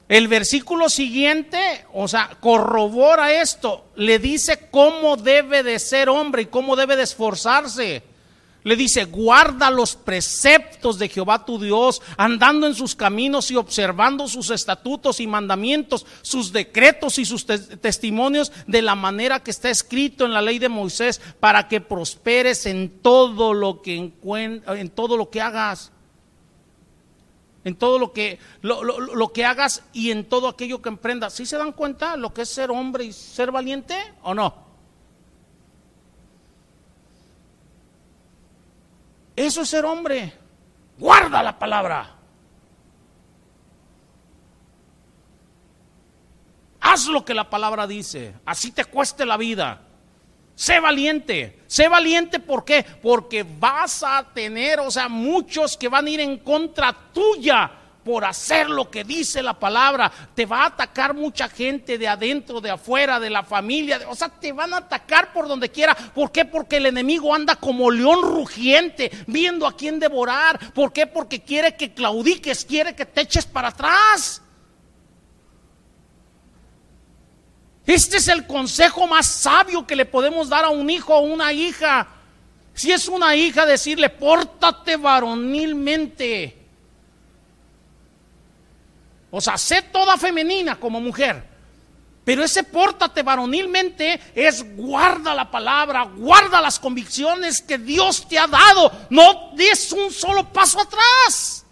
El 0.09 0.27
versículo 0.27 0.89
siguiente, 0.89 1.85
o 1.93 2.07
sea, 2.07 2.31
corrobora 2.39 3.31
esto, 3.43 3.85
le 3.95 4.17
dice 4.17 4.67
cómo 4.71 5.17
debe 5.17 5.61
de 5.61 5.77
ser 5.77 6.09
hombre 6.09 6.41
y 6.41 6.45
cómo 6.47 6.75
debe 6.75 6.95
de 6.95 7.03
esforzarse. 7.03 8.01
Le 8.63 8.75
dice, 8.75 9.05
guarda 9.05 9.71
los 9.71 9.95
preceptos 9.95 10.99
de 10.99 11.07
Jehová 11.07 11.45
tu 11.45 11.59
Dios, 11.59 12.01
andando 12.17 12.67
en 12.67 12.75
sus 12.75 12.93
caminos 12.93 13.49
y 13.51 13.55
observando 13.55 14.27
sus 14.27 14.49
estatutos 14.49 15.19
y 15.21 15.27
mandamientos, 15.27 16.05
sus 16.21 16.51
decretos 16.51 17.19
y 17.19 17.25
sus 17.25 17.45
testimonios 17.45 18.51
de 18.67 18.81
la 18.81 18.95
manera 18.95 19.41
que 19.41 19.51
está 19.51 19.69
escrito 19.69 20.25
en 20.25 20.33
la 20.33 20.41
ley 20.41 20.59
de 20.59 20.67
Moisés, 20.67 21.21
para 21.39 21.67
que 21.67 21.79
prosperes 21.79 22.65
en 22.65 22.89
todo 23.01 23.53
lo 23.53 23.81
que, 23.81 23.95
en 23.95 24.89
todo 24.89 25.15
lo 25.15 25.29
que 25.29 25.41
hagas 25.41 25.91
en 27.63 27.75
todo 27.75 27.99
lo 27.99 28.13
que, 28.13 28.39
lo, 28.61 29.33
que 29.33 29.45
hagas 29.45 29.83
y 29.93 30.11
en 30.11 30.25
todo 30.25 30.47
aquello 30.47 30.81
que 30.81 30.89
emprendas. 30.89 31.33
¿Sí 31.33 31.45
se 31.45 31.57
dan 31.57 31.71
cuenta 31.71 32.15
lo 32.15 32.33
que 32.33 32.43
es 32.43 32.49
ser 32.49 32.71
hombre 32.71 33.03
y 33.03 33.13
ser 33.13 33.51
valiente 33.51 33.95
o 34.23 34.33
no? 34.33 34.68
Eso 39.39 39.61
es 39.61 39.69
ser 39.69 39.85
hombre. 39.85 40.33
Guarda 40.97 41.41
la 41.41 41.57
palabra. 41.57 42.13
Haz 46.81 47.07
lo 47.07 47.23
que 47.23 47.33
la 47.33 47.49
palabra 47.49 47.87
dice. 47.87 48.33
Así 48.43 48.73
te 48.73 48.83
cueste 48.83 49.25
la 49.25 49.37
vida. 49.37 49.79
Sé 50.55 50.81
valiente. 50.81 51.63
Sé 51.67 51.87
valiente, 51.87 52.41
¿por 52.41 52.65
qué? 52.65 52.85
Porque 53.01 53.43
vas 53.43 54.03
a 54.03 54.27
tener, 54.33 54.81
o 54.81 54.91
sea, 54.91 55.07
muchos 55.07 55.77
que 55.77 55.87
van 55.87 56.07
a 56.07 56.09
ir 56.09 56.19
en 56.19 56.39
contra 56.39 56.91
tuya 57.13 57.78
por 58.09 58.25
hacer 58.25 58.71
lo 58.71 58.89
que 58.89 59.03
dice 59.03 59.43
la 59.43 59.53
palabra. 59.53 60.11
Te 60.33 60.47
va 60.47 60.63
a 60.63 60.65
atacar 60.65 61.13
mucha 61.13 61.47
gente 61.47 61.99
de 61.99 62.07
adentro, 62.07 62.59
de 62.59 62.71
afuera, 62.71 63.19
de 63.19 63.29
la 63.29 63.43
familia. 63.43 64.01
O 64.07 64.15
sea, 64.15 64.29
te 64.29 64.51
van 64.51 64.73
a 64.73 64.77
atacar 64.77 65.31
por 65.31 65.47
donde 65.47 65.69
quiera. 65.69 65.93
¿Por 65.93 66.31
qué? 66.31 66.43
Porque 66.43 66.77
el 66.77 66.87
enemigo 66.87 67.35
anda 67.35 67.55
como 67.55 67.91
león 67.91 68.23
rugiente, 68.23 69.11
viendo 69.27 69.67
a 69.67 69.77
quién 69.77 69.99
devorar. 69.99 70.73
¿Por 70.73 70.91
qué? 70.91 71.05
Porque 71.05 71.43
quiere 71.43 71.75
que 71.75 71.93
claudiques, 71.93 72.65
quiere 72.65 72.95
que 72.95 73.05
te 73.05 73.21
eches 73.21 73.45
para 73.45 73.67
atrás. 73.67 74.41
Este 77.85 78.17
es 78.17 78.27
el 78.27 78.47
consejo 78.47 79.05
más 79.05 79.27
sabio 79.27 79.85
que 79.85 79.95
le 79.95 80.07
podemos 80.07 80.49
dar 80.49 80.65
a 80.65 80.69
un 80.69 80.89
hijo 80.89 81.15
o 81.15 81.21
una 81.21 81.53
hija. 81.53 82.07
Si 82.73 82.91
es 82.91 83.07
una 83.07 83.35
hija, 83.35 83.67
decirle, 83.67 84.09
pórtate 84.09 84.97
varonilmente. 84.97 86.58
O 89.31 89.41
sea, 89.41 89.57
sé 89.57 89.81
toda 89.83 90.17
femenina 90.17 90.79
como 90.79 90.99
mujer. 90.99 91.43
Pero 92.23 92.43
ese 92.43 92.63
pórtate 92.63 93.23
varonilmente 93.23 94.19
es 94.35 94.63
guarda 94.75 95.33
la 95.33 95.49
palabra, 95.49 96.03
guarda 96.03 96.61
las 96.61 96.79
convicciones 96.79 97.61
que 97.61 97.77
Dios 97.77 98.27
te 98.27 98.37
ha 98.37 98.45
dado. 98.45 98.91
No 99.09 99.51
des 99.55 99.91
un 99.91 100.11
solo 100.11 100.51
paso 100.51 100.79
atrás. 100.79 101.65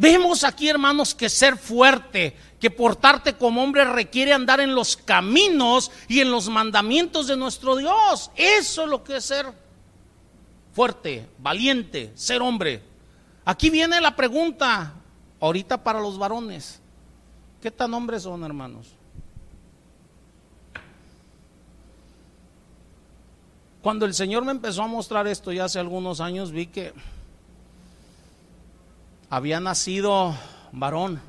Vemos 0.00 0.44
aquí, 0.44 0.68
hermanos, 0.68 1.12
que 1.12 1.28
ser 1.28 1.56
fuerte, 1.56 2.36
que 2.60 2.70
portarte 2.70 3.34
como 3.34 3.64
hombre 3.64 3.84
requiere 3.84 4.32
andar 4.32 4.60
en 4.60 4.72
los 4.72 4.96
caminos 4.96 5.90
y 6.06 6.20
en 6.20 6.30
los 6.30 6.48
mandamientos 6.48 7.26
de 7.26 7.36
nuestro 7.36 7.74
Dios. 7.74 8.30
Eso 8.36 8.84
es 8.84 8.88
lo 8.88 9.02
que 9.02 9.16
es 9.16 9.24
ser 9.24 9.52
fuerte, 10.72 11.28
valiente, 11.38 12.12
ser 12.14 12.42
hombre. 12.42 12.80
Aquí 13.44 13.70
viene 13.70 14.00
la 14.00 14.14
pregunta, 14.14 14.94
ahorita 15.40 15.82
para 15.82 16.00
los 16.00 16.16
varones. 16.16 16.80
¿Qué 17.60 17.72
tan 17.72 17.92
hombres 17.92 18.22
son, 18.22 18.44
hermanos? 18.44 18.86
Cuando 23.82 24.06
el 24.06 24.14
Señor 24.14 24.44
me 24.44 24.52
empezó 24.52 24.84
a 24.84 24.86
mostrar 24.86 25.26
esto 25.26 25.50
ya 25.50 25.64
hace 25.64 25.80
algunos 25.80 26.20
años, 26.20 26.52
vi 26.52 26.66
que 26.66 26.92
había 29.30 29.60
nacido 29.60 30.34
varón, 30.72 31.20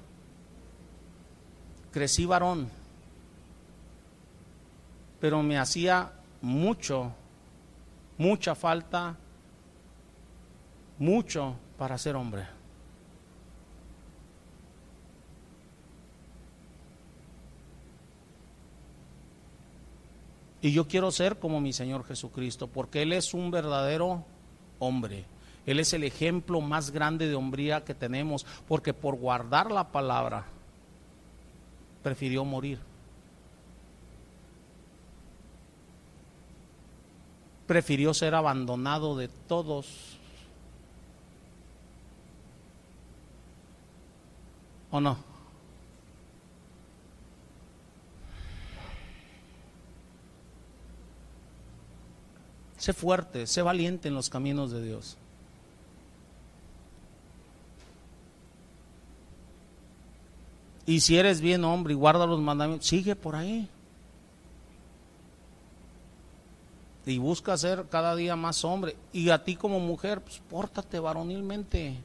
crecí 1.92 2.26
varón, 2.26 2.70
pero 5.20 5.44
me 5.44 5.58
hacía 5.58 6.14
mucho, 6.42 7.12
mucha 8.18 8.56
falta, 8.56 9.18
mucho 10.98 11.56
para 11.78 11.98
ser 11.98 12.16
hombre. 12.16 12.48
Y 20.62 20.74
yo 20.74 20.88
quiero 20.88 21.10
ser 21.12 21.40
como 21.40 21.62
mi 21.62 21.72
Señor 21.72 22.06
Jesucristo, 22.06 22.68
porque 22.68 23.02
Él 23.02 23.14
es 23.14 23.34
un 23.34 23.50
verdadero 23.50 24.26
hombre. 24.80 25.26
Él 25.66 25.80
es 25.80 25.94
el 25.94 26.04
ejemplo 26.04 26.62
más 26.62 26.92
grande 26.92 27.28
de 27.28 27.36
hombría 27.36 27.84
que 27.84 27.94
tenemos, 27.94 28.46
porque 28.68 28.94
por 28.94 29.16
guardar 29.16 29.72
la 29.72 29.92
palabra 29.92 30.46
prefirió 32.02 32.46
morir. 32.46 32.80
Prefirió 37.68 38.14
ser 38.14 38.34
abandonado 38.34 39.16
de 39.16 39.28
todos. 39.28 40.18
¿O 44.90 45.00
no? 45.00 45.30
Sé 52.78 52.94
fuerte, 52.94 53.46
sé 53.46 53.62
valiente 53.62 54.08
en 54.08 54.16
los 54.16 54.32
caminos 54.32 54.72
de 54.72 54.82
Dios. 54.82 55.19
Y 60.90 61.02
si 61.02 61.20
eres 61.20 61.40
bien 61.40 61.64
hombre 61.66 61.94
y 61.94 61.96
guarda 61.96 62.26
los 62.26 62.42
mandamientos, 62.42 62.88
sigue 62.88 63.16
por 63.16 63.36
ahí. 63.36 63.70
Y 67.06 67.20
busca 67.20 67.56
ser 67.58 67.86
cada 67.92 68.16
día 68.16 68.36
más 68.36 68.66
hombre. 68.66 68.96
Y 69.14 69.30
a 69.30 69.44
ti 69.44 69.56
como 69.56 69.80
mujer, 69.80 70.20
pues 70.20 70.42
pórtate 70.50 70.98
varonilmente. 71.00 71.96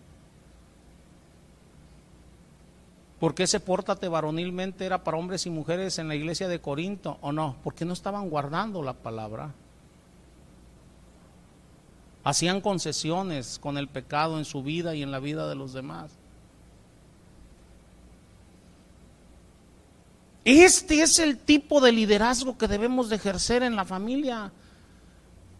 ¿Por 3.19 3.35
ese 3.39 3.59
pórtate 3.59 4.07
varonilmente 4.07 4.85
era 4.85 5.03
para 5.03 5.17
hombres 5.17 5.47
y 5.47 5.51
mujeres 5.51 5.99
en 5.99 6.09
la 6.09 6.15
iglesia 6.15 6.47
de 6.47 6.61
Corinto 6.61 7.17
o 7.23 7.33
no? 7.33 7.57
Porque 7.65 7.87
no 7.87 7.95
estaban 7.95 8.29
guardando 8.29 8.83
la 8.83 8.93
palabra. 8.93 9.55
Hacían 12.23 12.61
concesiones 12.61 13.59
con 13.59 13.79
el 13.79 13.89
pecado 13.89 14.37
en 14.37 14.45
su 14.45 14.63
vida 14.63 14.95
y 14.95 15.03
en 15.03 15.11
la 15.11 15.21
vida 15.21 15.49
de 15.49 15.55
los 15.55 15.73
demás. 15.73 16.11
Este 20.45 21.03
es 21.03 21.19
el 21.19 21.39
tipo 21.39 21.81
de 21.81 21.93
liderazgo 21.93 22.59
que 22.59 22.69
debemos 22.69 23.09
de 23.09 23.17
ejercer 23.17 23.63
en 23.63 23.77
la 23.77 23.85
familia. 23.85 24.53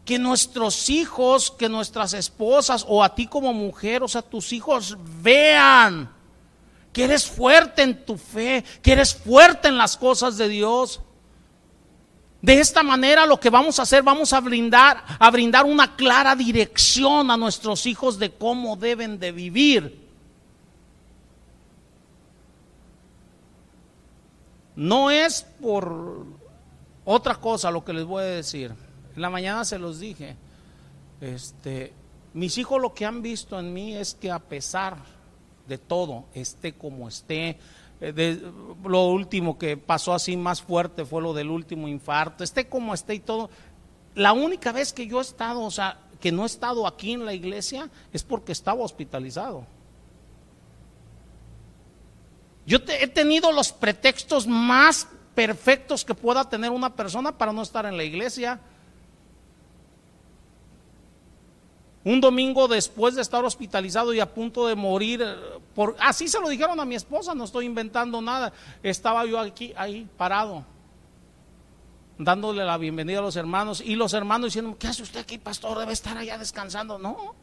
Que 0.05 0.19
nuestros 0.19 0.91
hijos, 0.91 1.51
que 1.51 1.71
nuestras 1.71 2.13
esposas 2.13 2.85
o 2.87 3.03
a 3.03 3.15
ti 3.15 3.27
como 3.27 3.55
mujer, 3.55 4.03
o 4.03 4.09
sea, 4.09 4.21
tus 4.21 4.53
hijos 4.53 4.99
vean 5.23 6.11
que 6.93 7.05
eres 7.05 7.27
fuerte 7.27 7.83
en 7.83 8.05
tu 8.05 8.17
fe, 8.17 8.63
que 8.81 8.93
eres 8.93 9.15
fuerte 9.15 9.69
en 9.69 9.79
las 9.79 9.97
cosas 9.97 10.37
de 10.37 10.49
Dios. 10.49 11.01
De 12.43 12.61
esta 12.61 12.83
manera 12.83 13.25
lo 13.25 13.41
que 13.41 13.49
vamos 13.49 13.79
a 13.79 13.83
hacer, 13.83 14.03
vamos 14.03 14.35
a 14.35 14.41
brindar, 14.41 15.03
a 15.19 15.31
brindar 15.31 15.65
una 15.65 15.97
clara 15.97 16.37
dirección 16.37 17.31
a 17.31 17.39
nuestros 17.39 17.87
hijos 17.87 18.19
de 18.19 18.31
cómo 18.31 18.77
deben 18.77 19.19
de 19.19 19.33
vivir. 19.33 20.04
No 24.77 25.11
es 25.11 25.43
por 25.61 26.27
otra 27.05 27.37
cosa 27.37 27.71
lo 27.71 27.85
que 27.85 27.93
les 27.93 28.05
voy 28.05 28.23
a 28.23 28.27
decir. 28.27 28.75
En 29.15 29.23
la 29.23 29.31
mañana 29.31 29.65
se 29.65 29.79
los 29.79 30.01
dije. 30.01 30.37
Este, 31.21 31.93
mis 32.33 32.59
hijos 32.59 32.81
lo 32.81 32.95
que 32.95 33.07
han 33.07 33.23
visto 33.23 33.59
en 33.59 33.73
mí 33.73 33.95
es 33.95 34.15
que 34.15 34.31
a 34.31 34.41
pesar 34.41 34.97
de 35.67 35.79
todo, 35.79 36.25
esté 36.35 36.75
como 36.75 37.09
esté, 37.09 37.59
eh, 38.01 38.43
lo 38.85 39.07
último 39.07 39.57
que 39.57 39.77
pasó 39.77 40.13
así 40.13 40.37
más 40.37 40.61
fuerte 40.61 41.05
fue 41.05 41.23
lo 41.23 41.33
del 41.33 41.51
último 41.51 41.89
infarto, 41.89 42.45
esté 42.45 42.69
como 42.69 42.93
esté 42.93 43.15
y 43.15 43.21
todo. 43.21 43.51
La 44.15 44.33
única 44.33 44.73
vez 44.73 44.93
que 44.93 45.07
yo 45.07 45.19
he 45.19 45.23
estado, 45.23 45.63
o 45.63 45.71
sea, 45.71 46.01
que 46.21 46.33
no 46.33 46.43
he 46.43 46.47
estado 46.47 46.87
aquí 46.87 47.13
en 47.13 47.25
la 47.25 47.35
iglesia 47.35 47.91
es 48.13 48.25
porque 48.25 48.53
estaba 48.53 48.83
hospitalizado. 48.83 49.67
Yo 52.67 52.79
he 52.89 53.07
tenido 53.09 53.53
los 53.53 53.73
pretextos 53.73 54.47
más 54.47 55.07
perfectos 55.35 56.05
que 56.05 56.15
pueda 56.15 56.49
tener 56.49 56.71
una 56.71 56.95
persona 56.95 57.37
para 57.37 57.53
no 57.53 57.63
estar 57.63 57.85
en 57.87 57.97
la 57.97 58.05
iglesia. 58.05 58.61
Un 62.05 62.21
domingo 62.21 62.69
después 62.69 63.15
de 63.15 63.23
estar 63.23 63.45
hospitalizado 63.45 64.13
y 64.13 64.21
a 64.21 64.33
punto 64.33 64.67
de 64.67 64.75
morir, 64.75 65.23
eh, 65.23 65.35
por, 65.75 65.97
así 65.99 66.29
se 66.29 66.39
lo 66.39 66.49
dijeron 66.49 66.79
a 66.79 66.85
mi 66.85 66.95
esposa, 66.95 67.35
no 67.35 67.45
estoy 67.45 67.65
inventando 67.65 68.21
nada. 68.21 68.53
Estaba 68.83 69.25
yo 69.25 69.39
aquí, 69.39 69.73
ahí, 69.75 70.07
parado, 70.19 70.65
dándole 72.19 72.63
la 72.65 72.77
bienvenida 72.77 73.21
a 73.21 73.23
los 73.23 73.37
hermanos 73.37 73.81
y 73.81 73.97
los 73.97 74.13
hermanos 74.13 74.49
diciendo, 74.49 74.77
¿qué 74.79 74.87
hace 74.87 75.03
usted 75.03 75.21
aquí, 75.21 75.39
pastor? 75.39 75.79
Debe 75.79 75.95
estar 75.95 76.17
allá 76.17 76.37
descansando. 76.37 76.99
No. 76.99 77.35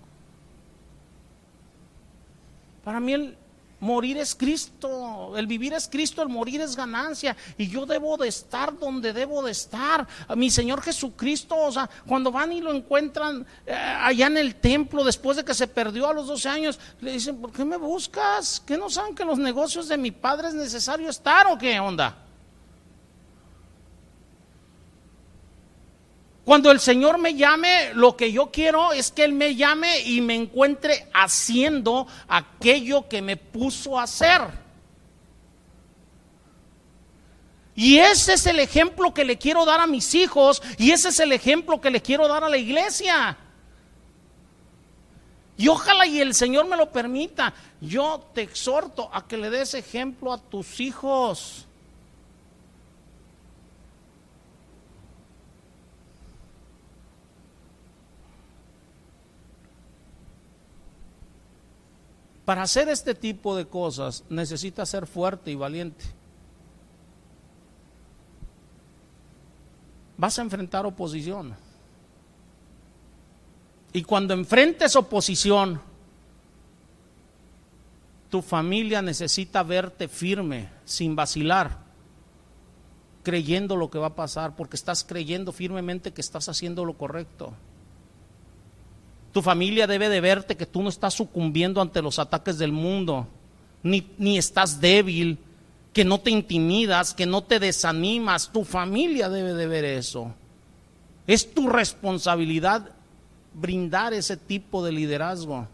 Para 2.84 3.00
mí 3.00 3.14
el, 3.14 3.38
Morir 3.82 4.18
es 4.18 4.36
Cristo, 4.36 5.34
el 5.36 5.48
vivir 5.48 5.74
es 5.74 5.90
Cristo, 5.90 6.22
el 6.22 6.30
morir 6.30 6.62
es 6.62 6.76
ganancia. 6.76 7.36
Y 7.58 7.68
yo 7.68 7.86
debo 7.86 8.16
de 8.16 8.28
estar 8.28 8.78
donde 8.78 9.12
debo 9.12 9.44
de 9.44 9.52
estar. 9.52 10.08
Mi 10.36 10.50
Señor 10.50 10.82
Jesucristo, 10.82 11.56
o 11.58 11.72
sea, 11.72 11.90
cuando 12.08 12.32
van 12.32 12.52
y 12.52 12.62
lo 12.62 12.74
encuentran 12.74 13.46
eh, 13.66 13.74
allá 13.74 14.28
en 14.28 14.38
el 14.38 14.56
templo, 14.56 15.04
después 15.04 15.38
de 15.38 15.44
que 15.44 15.54
se 15.54 15.68
perdió 15.68 16.08
a 16.08 16.14
los 16.14 16.28
12 16.28 16.48
años, 16.48 16.80
le 17.02 17.12
dicen, 17.12 17.42
¿por 17.42 17.52
qué 17.52 17.66
me 17.66 17.78
buscas? 17.78 18.62
¿Qué 18.66 18.78
no 18.78 18.90
saben 18.90 19.16
que 19.16 19.26
los 19.26 19.40
negocios 19.40 19.88
de 19.88 19.98
mi 19.98 20.12
padre 20.12 20.50
es 20.50 20.54
necesario 20.54 21.10
estar 21.10 21.48
o 21.48 21.58
qué 21.58 21.80
onda? 21.80 22.31
Cuando 26.52 26.70
el 26.70 26.82
Señor 26.82 27.18
me 27.18 27.36
llame, 27.36 27.94
lo 27.94 28.18
que 28.18 28.34
yo 28.34 28.52
quiero 28.52 28.92
es 28.92 29.10
que 29.10 29.24
Él 29.24 29.32
me 29.32 29.56
llame 29.56 30.02
y 30.02 30.20
me 30.20 30.36
encuentre 30.36 31.08
haciendo 31.14 32.08
aquello 32.28 33.08
que 33.08 33.22
me 33.22 33.38
puso 33.38 33.98
a 33.98 34.04
hacer. 34.04 34.42
Y 37.74 38.00
ese 38.00 38.34
es 38.34 38.46
el 38.48 38.60
ejemplo 38.60 39.14
que 39.14 39.24
le 39.24 39.38
quiero 39.38 39.64
dar 39.64 39.80
a 39.80 39.88
mis 39.88 40.14
hijos 40.14 40.62
y 40.78 40.92
ese 40.92 41.08
es 41.08 41.22
el 41.22 41.32
ejemplo 41.32 41.80
que 41.80 41.90
le 41.90 42.02
quiero 42.02 42.28
dar 42.28 42.44
a 42.44 42.50
la 42.50 42.58
iglesia. 42.58 43.38
Y 45.56 45.70
ojalá 45.70 46.06
y 46.06 46.20
el 46.20 46.34
Señor 46.34 46.68
me 46.68 46.76
lo 46.76 46.92
permita. 46.92 47.54
Yo 47.80 48.28
te 48.34 48.42
exhorto 48.42 49.10
a 49.14 49.26
que 49.26 49.38
le 49.38 49.50
des 49.50 49.74
ejemplo 49.74 50.34
a 50.34 50.38
tus 50.38 50.82
hijos. 50.82 51.66
Para 62.52 62.64
hacer 62.64 62.90
este 62.90 63.16
tipo 63.16 63.56
de 63.56 63.66
cosas 63.66 64.26
necesita 64.28 64.86
ser 64.86 65.08
fuerte 65.08 65.52
y 65.52 65.56
valiente. 65.56 66.04
vas 70.18 70.38
a 70.38 70.42
enfrentar 70.42 70.86
oposición. 70.86 71.56
Y 73.94 74.04
cuando 74.04 74.34
enfrentes 74.34 74.98
oposición, 74.98 75.82
tu 78.30 78.42
familia 78.42 79.02
necesita 79.02 79.64
verte 79.64 80.10
firme, 80.10 80.70
sin 80.84 81.16
vacilar, 81.16 81.78
creyendo 83.24 83.78
lo 83.78 83.90
que 83.90 83.98
va 83.98 84.08
a 84.08 84.16
pasar, 84.16 84.58
porque 84.58 84.76
estás 84.76 85.06
creyendo 85.06 85.54
firmemente 85.54 86.12
que 86.12 86.20
estás 86.20 86.50
haciendo 86.50 86.84
lo 86.84 86.98
correcto. 86.98 87.54
Tu 89.32 89.42
familia 89.42 89.88
debe 89.88 90.10
de 90.10 90.22
verte 90.22 90.58
que 90.58 90.66
tú 90.66 90.82
no 90.82 90.90
estás 90.90 91.14
sucumbiendo 91.14 91.82
ante 91.82 92.02
los 92.02 92.20
ataques 92.20 92.58
del 92.58 92.72
mundo, 92.72 93.28
ni, 93.82 94.08
ni 94.18 94.38
estás 94.38 94.82
débil, 94.82 95.38
que 95.94 96.04
no 96.04 96.20
te 96.20 96.32
intimidas, 96.32 97.14
que 97.14 97.26
no 97.26 97.44
te 97.44 97.60
desanimas. 97.60 98.52
Tu 98.52 98.64
familia 98.64 99.30
debe 99.30 99.54
de 99.54 99.68
ver 99.68 99.86
eso. 99.86 100.34
Es 101.28 101.54
tu 101.54 101.70
responsabilidad 101.70 102.90
brindar 103.54 104.14
ese 104.14 104.36
tipo 104.38 104.84
de 104.84 104.92
liderazgo. 104.92 105.68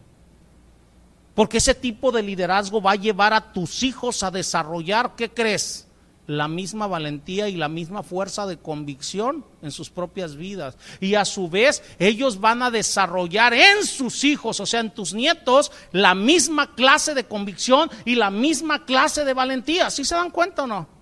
Porque 1.33 1.57
ese 1.57 1.75
tipo 1.75 2.11
de 2.11 2.23
liderazgo 2.23 2.81
va 2.81 2.91
a 2.91 2.95
llevar 2.95 3.33
a 3.33 3.53
tus 3.53 3.83
hijos 3.83 4.23
a 4.23 4.31
desarrollar, 4.31 5.15
¿qué 5.15 5.29
crees? 5.29 5.86
La 6.27 6.47
misma 6.47 6.87
valentía 6.87 7.49
y 7.49 7.55
la 7.55 7.69
misma 7.69 8.03
fuerza 8.03 8.45
de 8.45 8.57
convicción 8.57 9.45
en 9.61 9.71
sus 9.71 9.89
propias 9.89 10.35
vidas. 10.35 10.77
Y 10.99 11.15
a 11.15 11.25
su 11.25 11.49
vez 11.49 11.81
ellos 11.99 12.39
van 12.39 12.61
a 12.61 12.69
desarrollar 12.69 13.53
en 13.53 13.85
sus 13.85 14.23
hijos, 14.23 14.59
o 14.59 14.65
sea, 14.65 14.81
en 14.81 14.93
tus 14.93 15.13
nietos, 15.13 15.71
la 15.91 16.13
misma 16.13 16.75
clase 16.75 17.13
de 17.13 17.25
convicción 17.25 17.89
y 18.05 18.15
la 18.15 18.29
misma 18.29 18.85
clase 18.85 19.25
de 19.25 19.33
valentía. 19.33 19.89
¿Sí 19.89 20.03
se 20.03 20.15
dan 20.15 20.31
cuenta 20.31 20.63
o 20.63 20.67
no? 20.67 20.96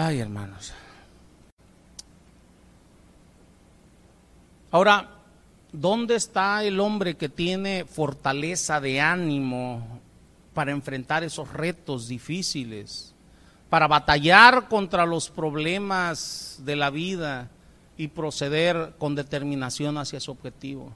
Ay, 0.00 0.20
hermanos. 0.20 0.72
Ahora, 4.70 5.08
¿dónde 5.72 6.14
está 6.14 6.62
el 6.62 6.78
hombre 6.78 7.16
que 7.16 7.28
tiene 7.28 7.84
fortaleza 7.84 8.80
de 8.80 9.00
ánimo 9.00 9.98
para 10.54 10.70
enfrentar 10.70 11.24
esos 11.24 11.52
retos 11.52 12.06
difíciles, 12.06 13.12
para 13.70 13.88
batallar 13.88 14.68
contra 14.68 15.04
los 15.04 15.30
problemas 15.30 16.60
de 16.64 16.76
la 16.76 16.90
vida 16.90 17.50
y 17.96 18.06
proceder 18.06 18.94
con 18.98 19.16
determinación 19.16 19.98
hacia 19.98 20.20
su 20.20 20.30
objetivo? 20.30 20.92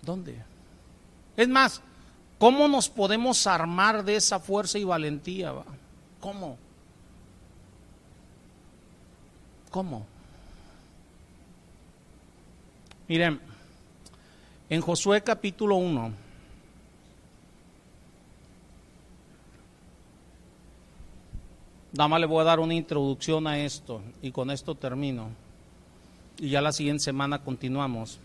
¿Dónde? 0.00 0.42
Es 1.36 1.46
más, 1.46 1.82
¿Cómo 2.38 2.68
nos 2.68 2.88
podemos 2.88 3.46
armar 3.46 4.04
de 4.04 4.16
esa 4.16 4.38
fuerza 4.38 4.78
y 4.78 4.84
valentía? 4.84 5.54
¿Cómo? 6.20 6.58
¿Cómo? 9.70 10.06
Miren, 13.08 13.40
en 14.68 14.80
Josué 14.80 15.22
capítulo 15.22 15.76
1, 15.76 16.12
nada 21.92 22.08
más 22.08 22.20
le 22.20 22.26
voy 22.26 22.40
a 22.42 22.44
dar 22.44 22.60
una 22.60 22.74
introducción 22.74 23.46
a 23.46 23.58
esto 23.58 24.02
y 24.20 24.30
con 24.30 24.50
esto 24.50 24.74
termino. 24.74 25.30
Y 26.38 26.50
ya 26.50 26.60
la 26.60 26.72
siguiente 26.72 27.04
semana 27.04 27.42
continuamos. 27.42 28.18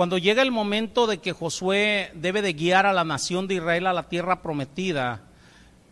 Cuando 0.00 0.16
llega 0.16 0.40
el 0.40 0.50
momento 0.50 1.06
de 1.06 1.18
que 1.18 1.34
Josué 1.34 2.10
debe 2.14 2.40
de 2.40 2.54
guiar 2.54 2.86
a 2.86 2.94
la 2.94 3.04
nación 3.04 3.46
de 3.46 3.56
Israel 3.56 3.86
a 3.86 3.92
la 3.92 4.08
tierra 4.08 4.40
prometida 4.40 5.20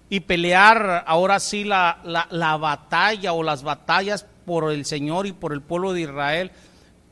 y 0.08 0.20
pelear 0.20 1.04
ahora 1.06 1.38
sí 1.40 1.62
la, 1.62 1.98
la, 2.30 2.56
batalla 2.56 3.34
o 3.34 3.42
las 3.42 3.62
batallas 3.62 4.24
por 4.46 4.72
el 4.72 4.86
Señor 4.86 5.26
y 5.26 5.32
por 5.32 5.52
el 5.52 5.60
pueblo 5.60 5.92
de 5.92 6.00
Israel, 6.00 6.52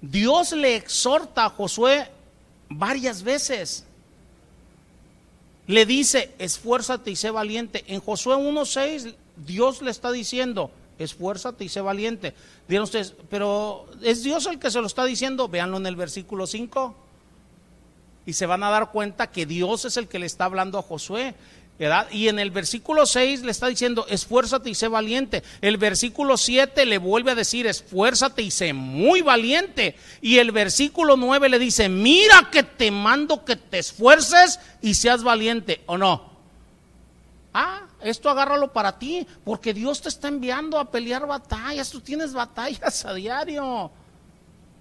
Dios 0.01 0.53
le 0.53 0.75
exhorta 0.75 1.45
a 1.45 1.51
Josué 1.51 2.09
varias 2.71 3.23
veces. 3.23 3.85
Le 5.67 5.85
dice, 5.85 6.35
esfuérzate 6.39 7.11
y 7.11 7.17
sé 7.17 7.31
valiente. 7.31 7.85
En 7.89 8.01
Josué 8.01 8.37
1.6 8.37 9.15
Dios 9.37 9.83
le 9.83 9.91
está 9.91 10.13
diciendo, 10.13 10.71
esfuérzate 10.99 11.65
y 11.65 11.69
sé 11.69 11.81
valiente. 11.81 12.35
Dirán 12.69 12.85
ustedes, 12.85 13.15
pero 13.29 13.87
¿es 14.03 14.23
Dios 14.23 14.47
el 14.47 14.59
que 14.59 14.71
se 14.71 14.81
lo 14.81 14.87
está 14.87 15.05
diciendo? 15.05 15.49
Véanlo 15.49 15.77
en 15.77 15.87
el 15.87 15.97
versículo 15.97 16.47
5. 16.47 16.95
Y 18.27 18.33
se 18.33 18.47
van 18.47 18.63
a 18.63 18.71
dar 18.71 18.91
cuenta 18.91 19.31
que 19.31 19.47
Dios 19.47 19.85
es 19.85 19.97
el 19.97 20.09
que 20.09 20.19
le 20.19 20.27
está 20.27 20.47
hablando 20.47 20.79
a 20.79 20.83
Josué. 20.83 21.35
Y 22.11 22.29
en 22.29 22.39
el 22.39 22.51
versículo 22.51 23.05
6 23.05 23.43
le 23.43 23.51
está 23.51 23.67
diciendo, 23.67 24.07
esfuérzate 24.09 24.71
y 24.71 24.75
sé 24.75 24.89
valiente. 24.89 25.43
El 25.61 25.77
versículo 25.77 26.39
7 26.39 26.87
le 26.87 26.97
vuelve 26.97 27.33
a 27.33 27.35
decir, 27.35 27.67
esfuérzate 27.67 28.43
y 28.43 28.51
sé 28.51 28.73
muy 28.73 29.21
valiente. 29.21 29.95
Y 30.23 30.39
el 30.39 30.53
versículo 30.53 31.17
9 31.17 31.51
le 31.51 31.59
dice, 31.59 31.89
mira 31.91 32.49
que 32.51 32.63
te 32.63 32.91
mando 32.91 33.45
que 33.45 33.57
te 33.57 33.79
esfuerces 33.79 34.59
y 34.81 34.95
seas 34.95 35.23
valiente, 35.23 35.83
¿o 35.85 35.99
no? 35.99 36.33
Ah, 37.53 37.86
esto 38.01 38.29
agárralo 38.29 38.73
para 38.73 38.99
ti, 38.99 39.27
porque 39.45 39.73
Dios 39.73 40.01
te 40.01 40.09
está 40.09 40.29
enviando 40.29 40.79
a 40.79 40.91
pelear 40.91 41.27
batallas, 41.27 41.91
tú 41.91 42.01
tienes 42.01 42.33
batallas 42.33 43.05
a 43.05 43.15
diario. 43.15 43.91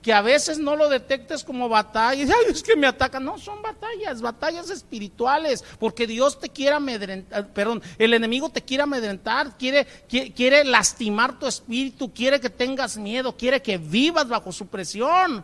Que 0.02 0.14
a 0.14 0.22
veces 0.22 0.60
no 0.60 0.76
lo 0.76 0.88
detectes 0.88 1.44
como 1.44 1.68
batallas, 1.68 2.30
ay, 2.30 2.52
es 2.52 2.62
que 2.62 2.76
me 2.76 2.86
atacan. 2.86 3.26
No, 3.26 3.40
son 3.40 3.64
batallas, 3.64 4.22
batallas 4.22 4.70
espirituales, 4.70 5.64
porque 5.80 6.06
Dios 6.06 6.40
te 6.40 6.50
quiere 6.50 6.76
amedrentar, 6.76 7.52
perdón, 7.54 7.82
el 7.98 8.14
enemigo 8.14 8.50
te 8.50 8.62
quiere 8.62 8.84
amedrentar, 8.84 9.58
quiere, 9.58 9.88
quiere 10.08 10.64
lastimar 10.64 11.40
tu 11.40 11.48
espíritu, 11.48 12.14
quiere 12.14 12.40
que 12.40 12.52
tengas 12.52 12.98
miedo, 12.98 13.36
quiere 13.36 13.64
que 13.64 13.80
vivas 13.80 14.28
bajo 14.28 14.52
su 14.52 14.68
presión. 14.68 15.44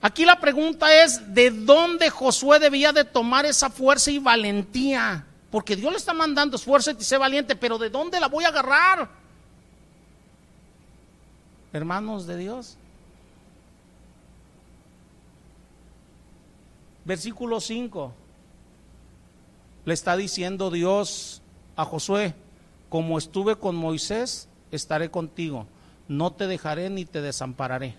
Aquí 0.00 0.24
la 0.24 0.38
pregunta 0.38 1.02
es, 1.02 1.34
¿de 1.34 1.50
dónde 1.50 2.08
Josué 2.08 2.60
debía 2.60 2.92
de 2.92 3.04
tomar 3.04 3.46
esa 3.46 3.68
fuerza 3.68 4.10
y 4.10 4.18
valentía? 4.18 5.26
Porque 5.50 5.74
Dios 5.74 5.90
le 5.90 5.98
está 5.98 6.14
mandando 6.14 6.56
esfuerzo 6.56 6.92
y 6.92 7.02
sé 7.02 7.16
valiente, 7.16 7.56
pero 7.56 7.78
¿de 7.78 7.90
dónde 7.90 8.20
la 8.20 8.28
voy 8.28 8.44
a 8.44 8.48
agarrar? 8.48 9.08
Hermanos 11.72 12.26
de 12.26 12.36
Dios. 12.36 12.76
Versículo 17.04 17.60
5. 17.60 18.12
Le 19.84 19.94
está 19.94 20.16
diciendo 20.16 20.70
Dios 20.70 21.42
a 21.74 21.84
Josué, 21.84 22.34
como 22.88 23.18
estuve 23.18 23.56
con 23.56 23.74
Moisés, 23.74 24.48
estaré 24.70 25.10
contigo. 25.10 25.66
No 26.06 26.32
te 26.32 26.46
dejaré 26.46 26.90
ni 26.90 27.04
te 27.04 27.20
desampararé. 27.20 27.96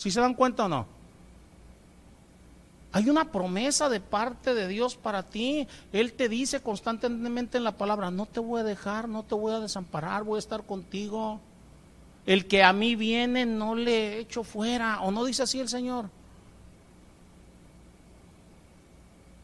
¿Sí 0.00 0.10
se 0.10 0.18
dan 0.18 0.32
cuenta 0.32 0.64
o 0.64 0.68
no? 0.70 0.86
Hay 2.92 3.10
una 3.10 3.30
promesa 3.30 3.90
de 3.90 4.00
parte 4.00 4.54
de 4.54 4.66
Dios 4.66 4.96
para 4.96 5.24
ti. 5.24 5.68
Él 5.92 6.14
te 6.14 6.30
dice 6.30 6.62
constantemente 6.62 7.58
en 7.58 7.64
la 7.64 7.76
palabra, 7.76 8.10
no 8.10 8.24
te 8.24 8.40
voy 8.40 8.62
a 8.62 8.64
dejar, 8.64 9.10
no 9.10 9.24
te 9.24 9.34
voy 9.34 9.52
a 9.52 9.60
desamparar, 9.60 10.24
voy 10.24 10.36
a 10.36 10.38
estar 10.38 10.64
contigo. 10.64 11.38
El 12.24 12.46
que 12.46 12.62
a 12.62 12.72
mí 12.72 12.96
viene 12.96 13.44
no 13.44 13.74
le 13.74 14.18
echo 14.20 14.42
fuera. 14.42 15.02
¿O 15.02 15.10
no 15.10 15.22
dice 15.26 15.42
así 15.42 15.60
el 15.60 15.68
Señor? 15.68 16.08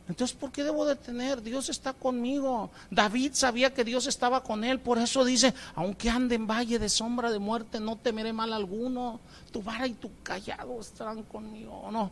Entonces, 0.08 0.36
¿por 0.36 0.52
qué 0.52 0.62
debo 0.62 0.86
de 0.86 0.94
tener? 0.94 1.42
Dios 1.42 1.68
está 1.68 1.92
conmigo. 1.92 2.70
David 2.90 3.32
sabía 3.34 3.74
que 3.74 3.84
Dios 3.84 4.06
estaba 4.06 4.42
con 4.42 4.62
él, 4.62 4.78
por 4.78 4.98
eso 4.98 5.24
dice, 5.24 5.52
aunque 5.74 6.08
ande 6.08 6.36
en 6.36 6.46
valle 6.46 6.78
de 6.78 6.88
sombra 6.88 7.30
de 7.30 7.40
muerte, 7.40 7.80
no 7.80 7.96
temeré 7.96 8.32
mal 8.32 8.52
alguno. 8.52 9.20
Tu 9.50 9.62
vara 9.62 9.86
y 9.86 9.94
tu 9.94 10.10
callado 10.22 10.80
estarán 10.80 11.22
conmigo, 11.24 11.88
no? 11.90 12.10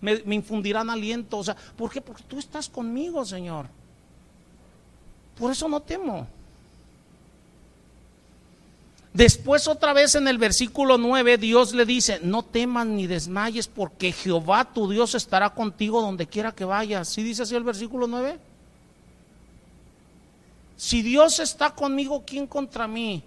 Me, 0.00 0.20
me 0.24 0.34
infundirán 0.34 0.90
aliento. 0.90 1.38
O 1.38 1.44
sea, 1.44 1.56
¿por 1.76 1.90
qué? 1.90 2.00
Porque 2.00 2.24
tú 2.24 2.38
estás 2.38 2.68
conmigo, 2.68 3.24
Señor. 3.24 3.66
Por 5.38 5.52
eso 5.52 5.68
no 5.68 5.80
temo. 5.80 6.26
Después 9.14 9.68
otra 9.68 9.92
vez 9.92 10.14
en 10.14 10.26
el 10.26 10.38
versículo 10.38 10.96
9 10.96 11.36
Dios 11.36 11.74
le 11.74 11.84
dice, 11.84 12.20
no 12.22 12.42
temas 12.42 12.86
ni 12.86 13.06
desmayes 13.06 13.68
porque 13.68 14.10
Jehová 14.10 14.64
tu 14.72 14.90
Dios 14.90 15.14
estará 15.14 15.50
contigo 15.50 16.00
donde 16.00 16.26
quiera 16.26 16.52
que 16.52 16.64
vayas. 16.64 17.08
¿Sí 17.08 17.22
dice 17.22 17.42
así 17.42 17.54
el 17.54 17.64
versículo 17.64 18.06
9? 18.06 18.38
Si 20.76 21.02
Dios 21.02 21.38
está 21.40 21.70
conmigo, 21.74 22.24
¿quién 22.26 22.46
contra 22.46 22.88
mí? 22.88 23.22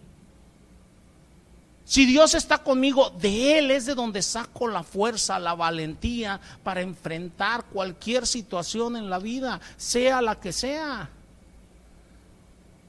Si 1.85 2.07
Dios 2.07 2.33
está 2.33 2.57
conmigo, 2.57 3.11
de 3.11 3.59
Él 3.59 3.69
es 3.69 3.85
de 3.85 3.93
donde 3.93 4.23
saco 4.23 4.67
la 4.67 4.81
fuerza, 4.81 5.37
la 5.37 5.53
valentía 5.53 6.41
para 6.63 6.81
enfrentar 6.81 7.63
cualquier 7.65 8.25
situación 8.25 8.97
en 8.97 9.07
la 9.07 9.19
vida, 9.19 9.61
sea 9.77 10.19
la 10.23 10.39
que 10.39 10.51
sea 10.51 11.11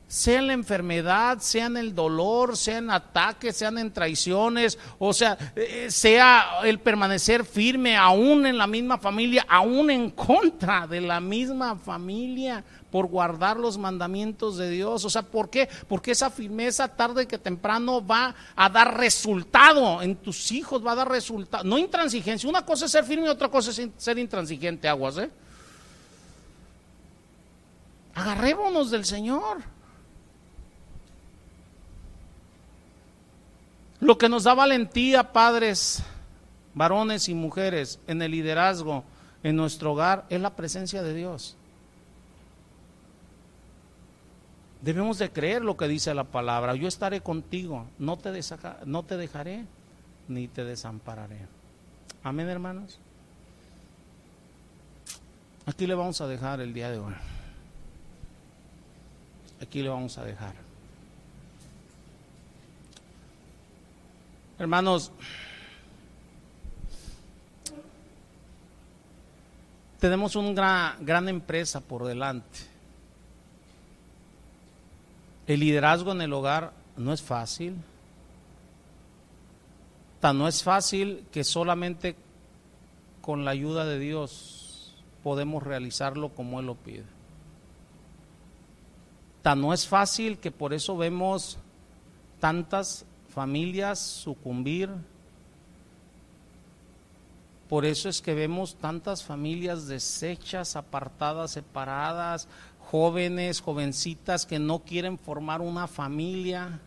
sea 0.09 0.39
en 0.39 0.47
la 0.47 0.53
enfermedad, 0.53 1.39
sea 1.41 1.66
en 1.66 1.77
el 1.77 1.95
dolor, 1.95 2.57
sea 2.57 2.78
en 2.78 2.91
ataques, 2.91 3.57
sean 3.57 3.77
en 3.78 3.93
traiciones, 3.93 4.78
o 4.99 5.12
sea, 5.12 5.37
eh, 5.57 5.89
sea 5.91 6.61
el 6.65 6.78
permanecer 6.78 7.45
firme 7.45 7.97
aún 7.97 8.47
en 8.47 8.57
la 8.57 8.69
misma 8.69 8.99
familia, 8.99 9.45
aún 9.49 9.91
en 9.91 10.11
contra 10.11 10.87
de 10.87 11.01
la 11.01 11.20
misma 11.20 11.77
familia 11.77 12.65
por 12.91 13.09
guardar 13.09 13.57
los 13.57 13.78
mandamientos 13.78 14.57
de 14.57 14.70
Dios. 14.70 15.05
O 15.05 15.11
sea, 15.11 15.23
¿por 15.23 15.51
qué? 15.51 15.69
Porque 15.89 16.12
esa 16.12 16.31
firmeza 16.31 16.87
tarde 16.87 17.27
que 17.27 17.37
temprano 17.37 18.07
va 18.07 18.35
a 18.55 18.69
dar 18.69 18.97
resultado 18.97 20.03
en 20.03 20.15
tus 20.15 20.53
hijos, 20.53 20.87
va 20.87 20.93
a 20.93 20.97
dar 20.97 21.11
resultado. 21.11 21.65
No 21.65 21.78
intransigencia, 21.78 22.49
una 22.49 22.65
cosa 22.65 22.87
es 22.87 22.93
ser 22.93 23.05
firme 23.05 23.27
y 23.27 23.28
otra 23.28 23.49
cosa 23.49 23.70
es 23.70 23.91
ser 23.97 24.19
intransigente, 24.19 24.89
aguas, 24.89 25.19
¿eh? 25.19 25.31
Agarrémonos 28.15 28.91
del 28.91 29.05
Señor. 29.05 29.76
Lo 34.01 34.18
que 34.18 34.28
nos 34.28 34.44
da 34.44 34.55
valentía, 34.55 35.32
padres, 35.32 36.02
varones 36.74 37.28
y 37.28 37.35
mujeres, 37.35 37.98
en 38.06 38.20
el 38.23 38.32
liderazgo, 38.32 39.05
en 39.43 39.56
nuestro 39.56 39.93
hogar, 39.93 40.27
es 40.28 40.40
la 40.40 40.55
presencia 40.55 41.02
de 41.02 41.14
Dios. 41.14 41.56
Debemos 44.82 45.18
de 45.18 45.31
creer 45.31 45.62
lo 45.62 45.77
que 45.77 45.89
dice 45.89 46.14
la 46.14 46.24
palabra. 46.24 46.74
Yo 46.74 46.86
estaré 46.86 47.20
contigo, 47.20 47.86
no 47.98 48.18
te, 48.18 48.31
no 48.85 49.02
te 49.02 49.16
dejaré 49.16 49.64
ni 50.28 50.48
te 50.48 50.64
desampararé. 50.64 51.39
Amén, 52.23 52.48
hermanos. 52.48 52.98
Aquí 55.64 55.86
le 55.86 55.94
vamos 55.94 56.20
a 56.20 56.28
dejar 56.28 56.60
el 56.60 56.73
día 56.73 56.90
de 56.90 56.98
hoy. 56.98 57.14
Aquí 59.60 59.82
le 59.82 59.89
vamos 59.89 60.18
a 60.18 60.24
dejar. 60.24 60.66
Hermanos, 64.59 65.12
tenemos 70.01 70.35
una 70.35 70.97
gran, 71.01 71.28
empresa 71.28 71.81
por 71.83 72.07
delante. 72.07 72.61
El 75.47 75.61
liderazgo 75.61 76.12
en 76.12 76.23
el 76.23 76.33
hogar 76.33 76.73
no 76.97 77.12
es 77.12 77.20
fácil. 77.20 77.77
Tan 80.20 80.39
no 80.39 80.49
es 80.49 80.62
fácil 80.62 81.27
que 81.31 81.45
solamente 81.45 82.16
con 83.20 83.45
la 83.45 83.51
ayuda 83.51 83.85
de 83.85 83.99
Dios 83.99 84.95
podemos 85.23 85.62
realizarlo 85.62 86.31
como 86.31 86.61
Él 86.61 86.66
lo 86.66 86.77
pide. 86.77 87.05
Tan 89.43 89.61
no 89.61 89.74
es 89.74 89.87
fácil 89.87 90.39
que 90.39 90.51
por 90.51 90.73
eso 90.73 90.97
vemos 90.97 91.59
tantas 92.41 93.05
familias 93.37 93.99
sucumbir. 93.99 94.89
Por 97.69 97.85
eso 97.85 98.09
es 98.09 98.23
que 98.23 98.33
vemos 98.33 98.77
tantas 98.77 99.23
familias 99.23 99.87
deshechas, 99.87 100.75
apartadas, 100.75 101.51
separadas, 101.51 102.49
jóvenes, 102.91 103.61
jovencitas 103.61 104.47
que 104.47 104.59
no 104.59 104.79
quieren 104.79 105.19
formar 105.19 105.61
una 105.61 105.87
familia. 105.87 106.81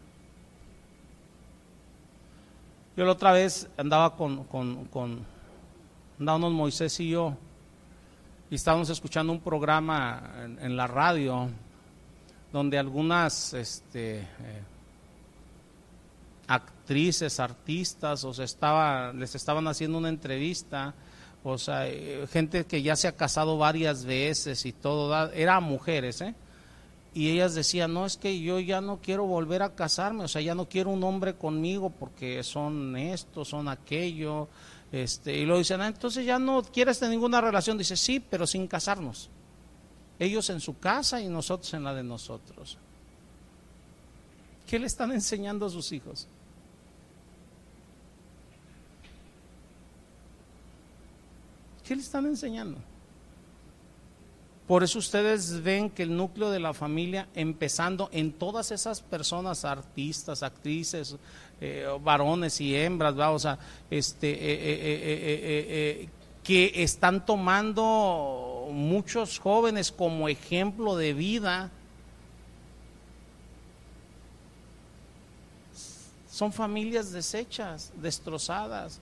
Yo 2.97 3.05
la 3.05 3.11
otra 3.11 3.31
vez 3.31 3.69
andaba 3.77 4.15
con, 4.15 4.43
con, 4.45 4.85
con 4.85 5.19
andábamos 6.19 6.51
Moisés 6.51 6.99
y 6.99 7.09
yo, 7.09 7.37
y 8.49 8.55
estábamos 8.55 8.89
escuchando 8.89 9.31
un 9.31 9.39
programa 9.39 10.47
en, 10.59 10.75
la 10.75 10.87
radio 10.87 11.47
donde 12.51 12.79
algunas 12.79 13.53
este, 13.53 14.21
eh, 14.21 14.63
actrices, 16.49 17.39
artistas, 17.39 18.23
o 18.23 18.31
estaba, 18.41 19.13
les 19.13 19.35
estaban 19.35 19.67
haciendo 19.67 19.99
una 19.99 20.09
entrevista, 20.09 20.95
o 21.43 21.59
sea, 21.59 21.87
eh, 21.87 22.25
gente 22.27 22.65
que 22.65 22.81
ya 22.81 22.95
se 22.95 23.07
ha 23.07 23.15
casado 23.15 23.59
varias 23.59 24.03
veces 24.03 24.65
y 24.65 24.73
todo, 24.73 25.31
eran 25.31 25.63
mujeres, 25.63 26.21
¿eh? 26.21 26.33
Y 27.13 27.29
ellas 27.29 27.53
decían, 27.53 27.93
no, 27.93 28.05
es 28.05 28.17
que 28.17 28.39
yo 28.39 28.59
ya 28.59 28.81
no 28.81 28.99
quiero 28.99 29.25
volver 29.25 29.61
a 29.61 29.75
casarme, 29.75 30.23
o 30.23 30.27
sea, 30.27 30.41
ya 30.41 30.55
no 30.55 30.67
quiero 30.67 30.89
un 30.89 31.03
hombre 31.03 31.35
conmigo 31.35 31.91
porque 31.91 32.43
son 32.43 32.97
esto, 32.97 33.45
son 33.45 33.67
aquello, 33.67 34.47
este, 34.91 35.37
y 35.37 35.45
lo 35.45 35.59
dicen, 35.59 35.81
ah, 35.81 35.87
entonces 35.87 36.25
ya 36.25 36.39
no 36.39 36.63
quieres 36.63 36.97
tener 36.97 37.11
ninguna 37.11 37.41
relación, 37.41 37.77
dice, 37.77 37.95
sí, 37.95 38.19
pero 38.19 38.47
sin 38.47 38.67
casarnos. 38.67 39.29
Ellos 40.17 40.49
en 40.49 40.59
su 40.59 40.79
casa 40.79 41.21
y 41.21 41.27
nosotros 41.27 41.71
en 41.75 41.83
la 41.83 41.93
de 41.93 42.03
nosotros. 42.03 42.77
¿Qué 44.65 44.79
le 44.79 44.87
están 44.87 45.11
enseñando 45.11 45.67
a 45.67 45.69
sus 45.69 45.91
hijos? 45.91 46.27
¿Qué 51.89 51.95
le 51.95 52.03
están 52.03 52.27
enseñando? 52.27 52.77
Por 54.67 54.83
eso 54.83 54.99
ustedes 54.99 55.63
ven 55.63 55.89
que 55.89 56.03
el 56.03 56.15
núcleo 56.15 56.51
de 56.51 56.59
la 56.59 56.71
familia, 56.71 57.27
empezando 57.33 58.09
en 58.11 58.31
todas 58.31 58.69
esas 58.69 59.01
personas, 59.01 59.65
artistas, 59.65 60.43
actrices, 60.43 61.15
eh, 61.59 61.87
varones 62.03 62.61
y 62.61 62.75
hembras, 62.75 63.15
o 63.15 63.39
sea, 63.39 63.57
este, 63.89 64.29
eh, 64.29 64.37
eh, 64.39 66.09
que 66.43 66.83
están 66.83 67.25
tomando 67.25 68.67
muchos 68.71 69.39
jóvenes 69.39 69.91
como 69.91 70.29
ejemplo 70.29 70.95
de 70.95 71.15
vida, 71.15 71.71
son 76.29 76.53
familias 76.53 77.11
deshechas, 77.11 77.91
destrozadas 77.99 79.01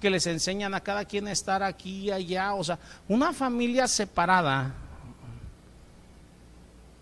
que 0.00 0.10
les 0.10 0.26
enseñan 0.26 0.74
a 0.74 0.80
cada 0.80 1.04
quien 1.04 1.26
a 1.26 1.32
estar 1.32 1.62
aquí 1.62 2.06
y 2.06 2.10
allá. 2.10 2.54
O 2.54 2.64
sea, 2.64 2.78
una 3.08 3.32
familia 3.32 3.88
separada 3.88 4.74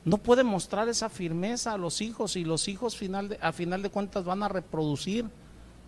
no 0.05 0.19
puede 0.19 0.45
mostrar 0.45 0.89
esa 0.89 1.09
firmeza 1.09 1.73
a 1.73 1.79
los 1.79 2.01
hijos 2.01 2.37
y 2.37 2.45
los 2.45 2.69
hijos 2.69 2.97
final 2.97 3.37
a 3.41 3.53
final 3.53 3.83
de 3.83 3.91
cuentas 3.91 4.25
van 4.25 4.43
a 4.43 4.49
reproducir 4.49 5.27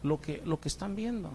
lo 0.02 0.20
que, 0.20 0.42
lo 0.44 0.60
que 0.60 0.68
están 0.68 0.96
viendo. 0.96 1.30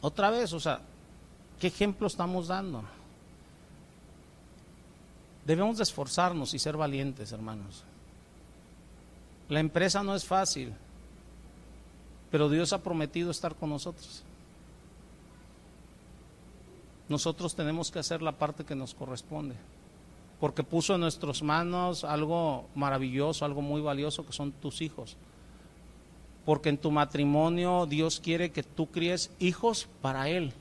Otra 0.00 0.30
vez, 0.30 0.52
o 0.52 0.60
sea, 0.60 0.80
¿qué 1.58 1.66
ejemplo 1.66 2.06
estamos 2.06 2.46
dando? 2.46 2.84
Debemos 5.44 5.78
de 5.78 5.82
esforzarnos 5.82 6.54
y 6.54 6.60
ser 6.60 6.76
valientes, 6.76 7.32
hermanos. 7.32 7.82
La 9.48 9.60
empresa 9.60 10.02
no 10.02 10.14
es 10.14 10.24
fácil, 10.24 10.72
pero 12.30 12.48
Dios 12.48 12.72
ha 12.72 12.82
prometido 12.82 13.30
estar 13.30 13.54
con 13.54 13.70
nosotros. 13.70 14.24
Nosotros 17.08 17.54
tenemos 17.54 17.92
que 17.92 18.00
hacer 18.00 18.22
la 18.22 18.32
parte 18.32 18.64
que 18.64 18.74
nos 18.74 18.94
corresponde, 18.94 19.54
porque 20.40 20.64
puso 20.64 20.96
en 20.96 21.02
nuestras 21.02 21.42
manos 21.42 22.02
algo 22.02 22.66
maravilloso, 22.74 23.44
algo 23.44 23.62
muy 23.62 23.80
valioso, 23.80 24.26
que 24.26 24.32
son 24.32 24.50
tus 24.50 24.82
hijos. 24.82 25.16
Porque 26.44 26.68
en 26.68 26.78
tu 26.78 26.90
matrimonio 26.90 27.86
Dios 27.86 28.18
quiere 28.20 28.50
que 28.50 28.64
tú 28.64 28.86
críes 28.86 29.30
hijos 29.38 29.88
para 30.02 30.28
Él. 30.28 30.52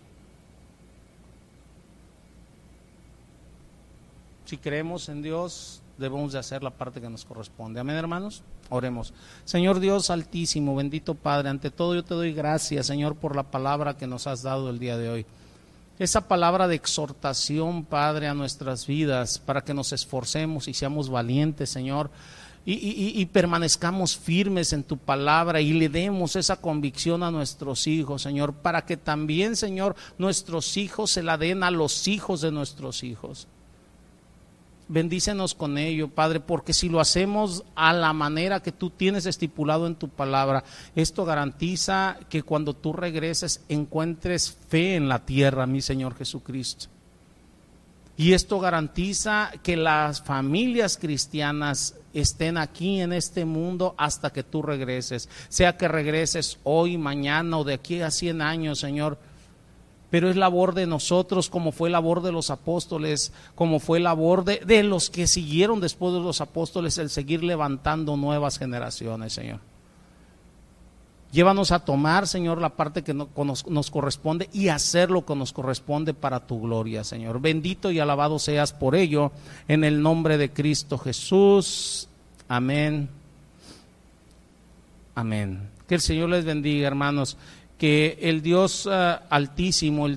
Si 4.45 4.57
creemos 4.57 5.09
en 5.09 5.23
Dios, 5.23 5.81
debemos 5.97 6.33
de 6.33 6.39
hacer 6.39 6.63
la 6.63 6.71
parte 6.71 7.01
que 7.01 7.09
nos 7.09 7.25
corresponde. 7.25 7.79
Amén, 7.79 7.95
hermanos. 7.95 8.43
Oremos. 8.69 9.13
Señor 9.45 9.79
Dios 9.79 10.09
altísimo, 10.09 10.75
bendito 10.75 11.15
Padre, 11.15 11.49
ante 11.49 11.71
todo 11.71 11.95
yo 11.95 12.03
te 12.03 12.13
doy 12.13 12.33
gracias, 12.33 12.87
Señor, 12.87 13.15
por 13.15 13.35
la 13.35 13.43
palabra 13.43 13.97
que 13.97 14.07
nos 14.07 14.27
has 14.27 14.41
dado 14.41 14.69
el 14.69 14.79
día 14.79 14.97
de 14.97 15.09
hoy. 15.09 15.25
Esa 15.97 16.27
palabra 16.27 16.67
de 16.67 16.75
exhortación, 16.75 17.85
Padre, 17.85 18.27
a 18.27 18.33
nuestras 18.33 18.85
vidas, 18.85 19.39
para 19.39 19.61
que 19.61 19.73
nos 19.73 19.93
esforcemos 19.93 20.67
y 20.67 20.73
seamos 20.73 21.09
valientes, 21.09 21.69
Señor, 21.69 22.09
y, 22.67 23.21
y, 23.21 23.25
permanezcamos 23.27 24.17
firmes 24.17 24.73
en 24.73 24.83
tu 24.83 24.97
palabra 24.97 25.61
y 25.61 25.71
le 25.73 25.87
demos 25.87 26.35
esa 26.35 26.59
convicción 26.59 27.21
a 27.21 27.29
nuestros 27.29 27.85
hijos, 27.85 28.23
Señor, 28.23 28.53
para 28.53 28.85
que 28.85 28.97
también, 28.97 29.55
Señor, 29.55 29.95
nuestros 30.17 30.75
hijos 30.75 31.11
se 31.11 31.21
la 31.21 31.37
den 31.37 31.61
a 31.61 31.69
los 31.69 32.07
hijos 32.07 32.41
de 32.41 32.51
nuestros 32.51 33.03
hijos. 33.03 33.47
Bendícenos 34.87 35.55
con 35.55 35.79
ello, 35.79 36.09
Padre, 36.09 36.39
porque 36.39 36.73
si 36.73 36.89
lo 36.89 36.99
hacemos 36.99 37.63
a 37.73 37.91
la 37.91 38.13
manera 38.13 38.61
que 38.61 38.71
tú 38.71 38.91
tienes 38.91 39.25
estipulado 39.25 39.87
en 39.87 39.95
tu 39.95 40.09
palabra, 40.09 40.63
esto 40.95 41.25
garantiza 41.25 42.19
que 42.29 42.43
cuando 42.43 42.75
tú 42.75 42.93
regreses 42.93 43.63
encuentres 43.67 44.55
fe 44.69 44.95
en 44.95 45.09
la 45.09 45.25
tierra, 45.25 45.65
mi 45.65 45.81
Señor 45.81 46.15
Jesucristo. 46.15 46.85
Y 48.17 48.33
esto 48.33 48.59
garantiza 48.59 49.51
que 49.63 49.75
las 49.75 50.21
familias 50.21 50.97
cristianas 50.97 51.95
estén 52.13 52.57
aquí 52.57 53.01
en 53.01 53.11
este 53.11 53.43
mundo 53.43 53.95
hasta 53.97 54.31
que 54.31 54.43
tú 54.43 54.61
regreses. 54.61 55.27
Sea 55.49 55.77
que 55.77 55.87
regreses 55.87 56.59
hoy, 56.63 56.97
mañana 56.97 57.57
o 57.57 57.63
de 57.63 57.73
aquí 57.73 58.01
a 58.01 58.11
100 58.11 58.41
años, 58.41 58.79
Señor. 58.79 59.17
Pero 60.15 60.29
es 60.29 60.37
labor 60.37 60.73
de 60.73 60.87
nosotros, 60.87 61.49
como 61.49 61.73
fue 61.73 61.89
labor 61.89 62.21
de 62.21 62.31
los 62.31 62.49
apóstoles, 62.49 63.33
como 63.53 63.81
fue 63.81 63.99
labor 63.99 64.45
de, 64.45 64.61
de 64.65 64.81
los 64.81 65.09
que 65.09 65.27
siguieron 65.27 65.81
después 65.81 66.13
de 66.13 66.21
los 66.21 66.39
apóstoles, 66.39 66.97
el 66.97 67.09
seguir 67.09 67.43
levantando 67.43 68.15
nuevas 68.15 68.57
generaciones, 68.57 69.33
Señor. 69.33 69.59
Llévanos 71.33 71.73
a 71.73 71.79
tomar, 71.79 72.29
Señor, 72.29 72.61
la 72.61 72.69
parte 72.69 73.03
que 73.03 73.13
nos, 73.13 73.67
nos, 73.67 73.91
corresponde 73.91 74.49
y 74.53 74.69
hacer 74.69 75.11
lo 75.11 75.25
que 75.25 75.35
nos 75.35 75.51
corresponde 75.51 76.13
para 76.13 76.47
tu 76.47 76.61
gloria, 76.61 77.03
Señor. 77.03 77.41
Bendito 77.41 77.91
y 77.91 77.99
alabado 77.99 78.39
seas 78.39 78.71
por 78.71 78.95
ello, 78.95 79.33
en 79.67 79.83
el 79.83 80.01
nombre 80.01 80.37
de 80.37 80.49
Cristo 80.49 80.97
Jesús. 80.97 82.07
Amén. 82.47 83.09
Amén. 85.13 85.75
Que 85.89 85.95
el 85.95 86.01
Señor 86.01 86.29
les 86.29 86.45
bendiga, 86.45 86.87
hermanos. 86.87 87.35
Que 87.77 88.17
el 88.21 88.41
Dios 88.41 88.85
uh, 88.85 89.19
altísimo, 89.29 90.05
el 90.05 90.13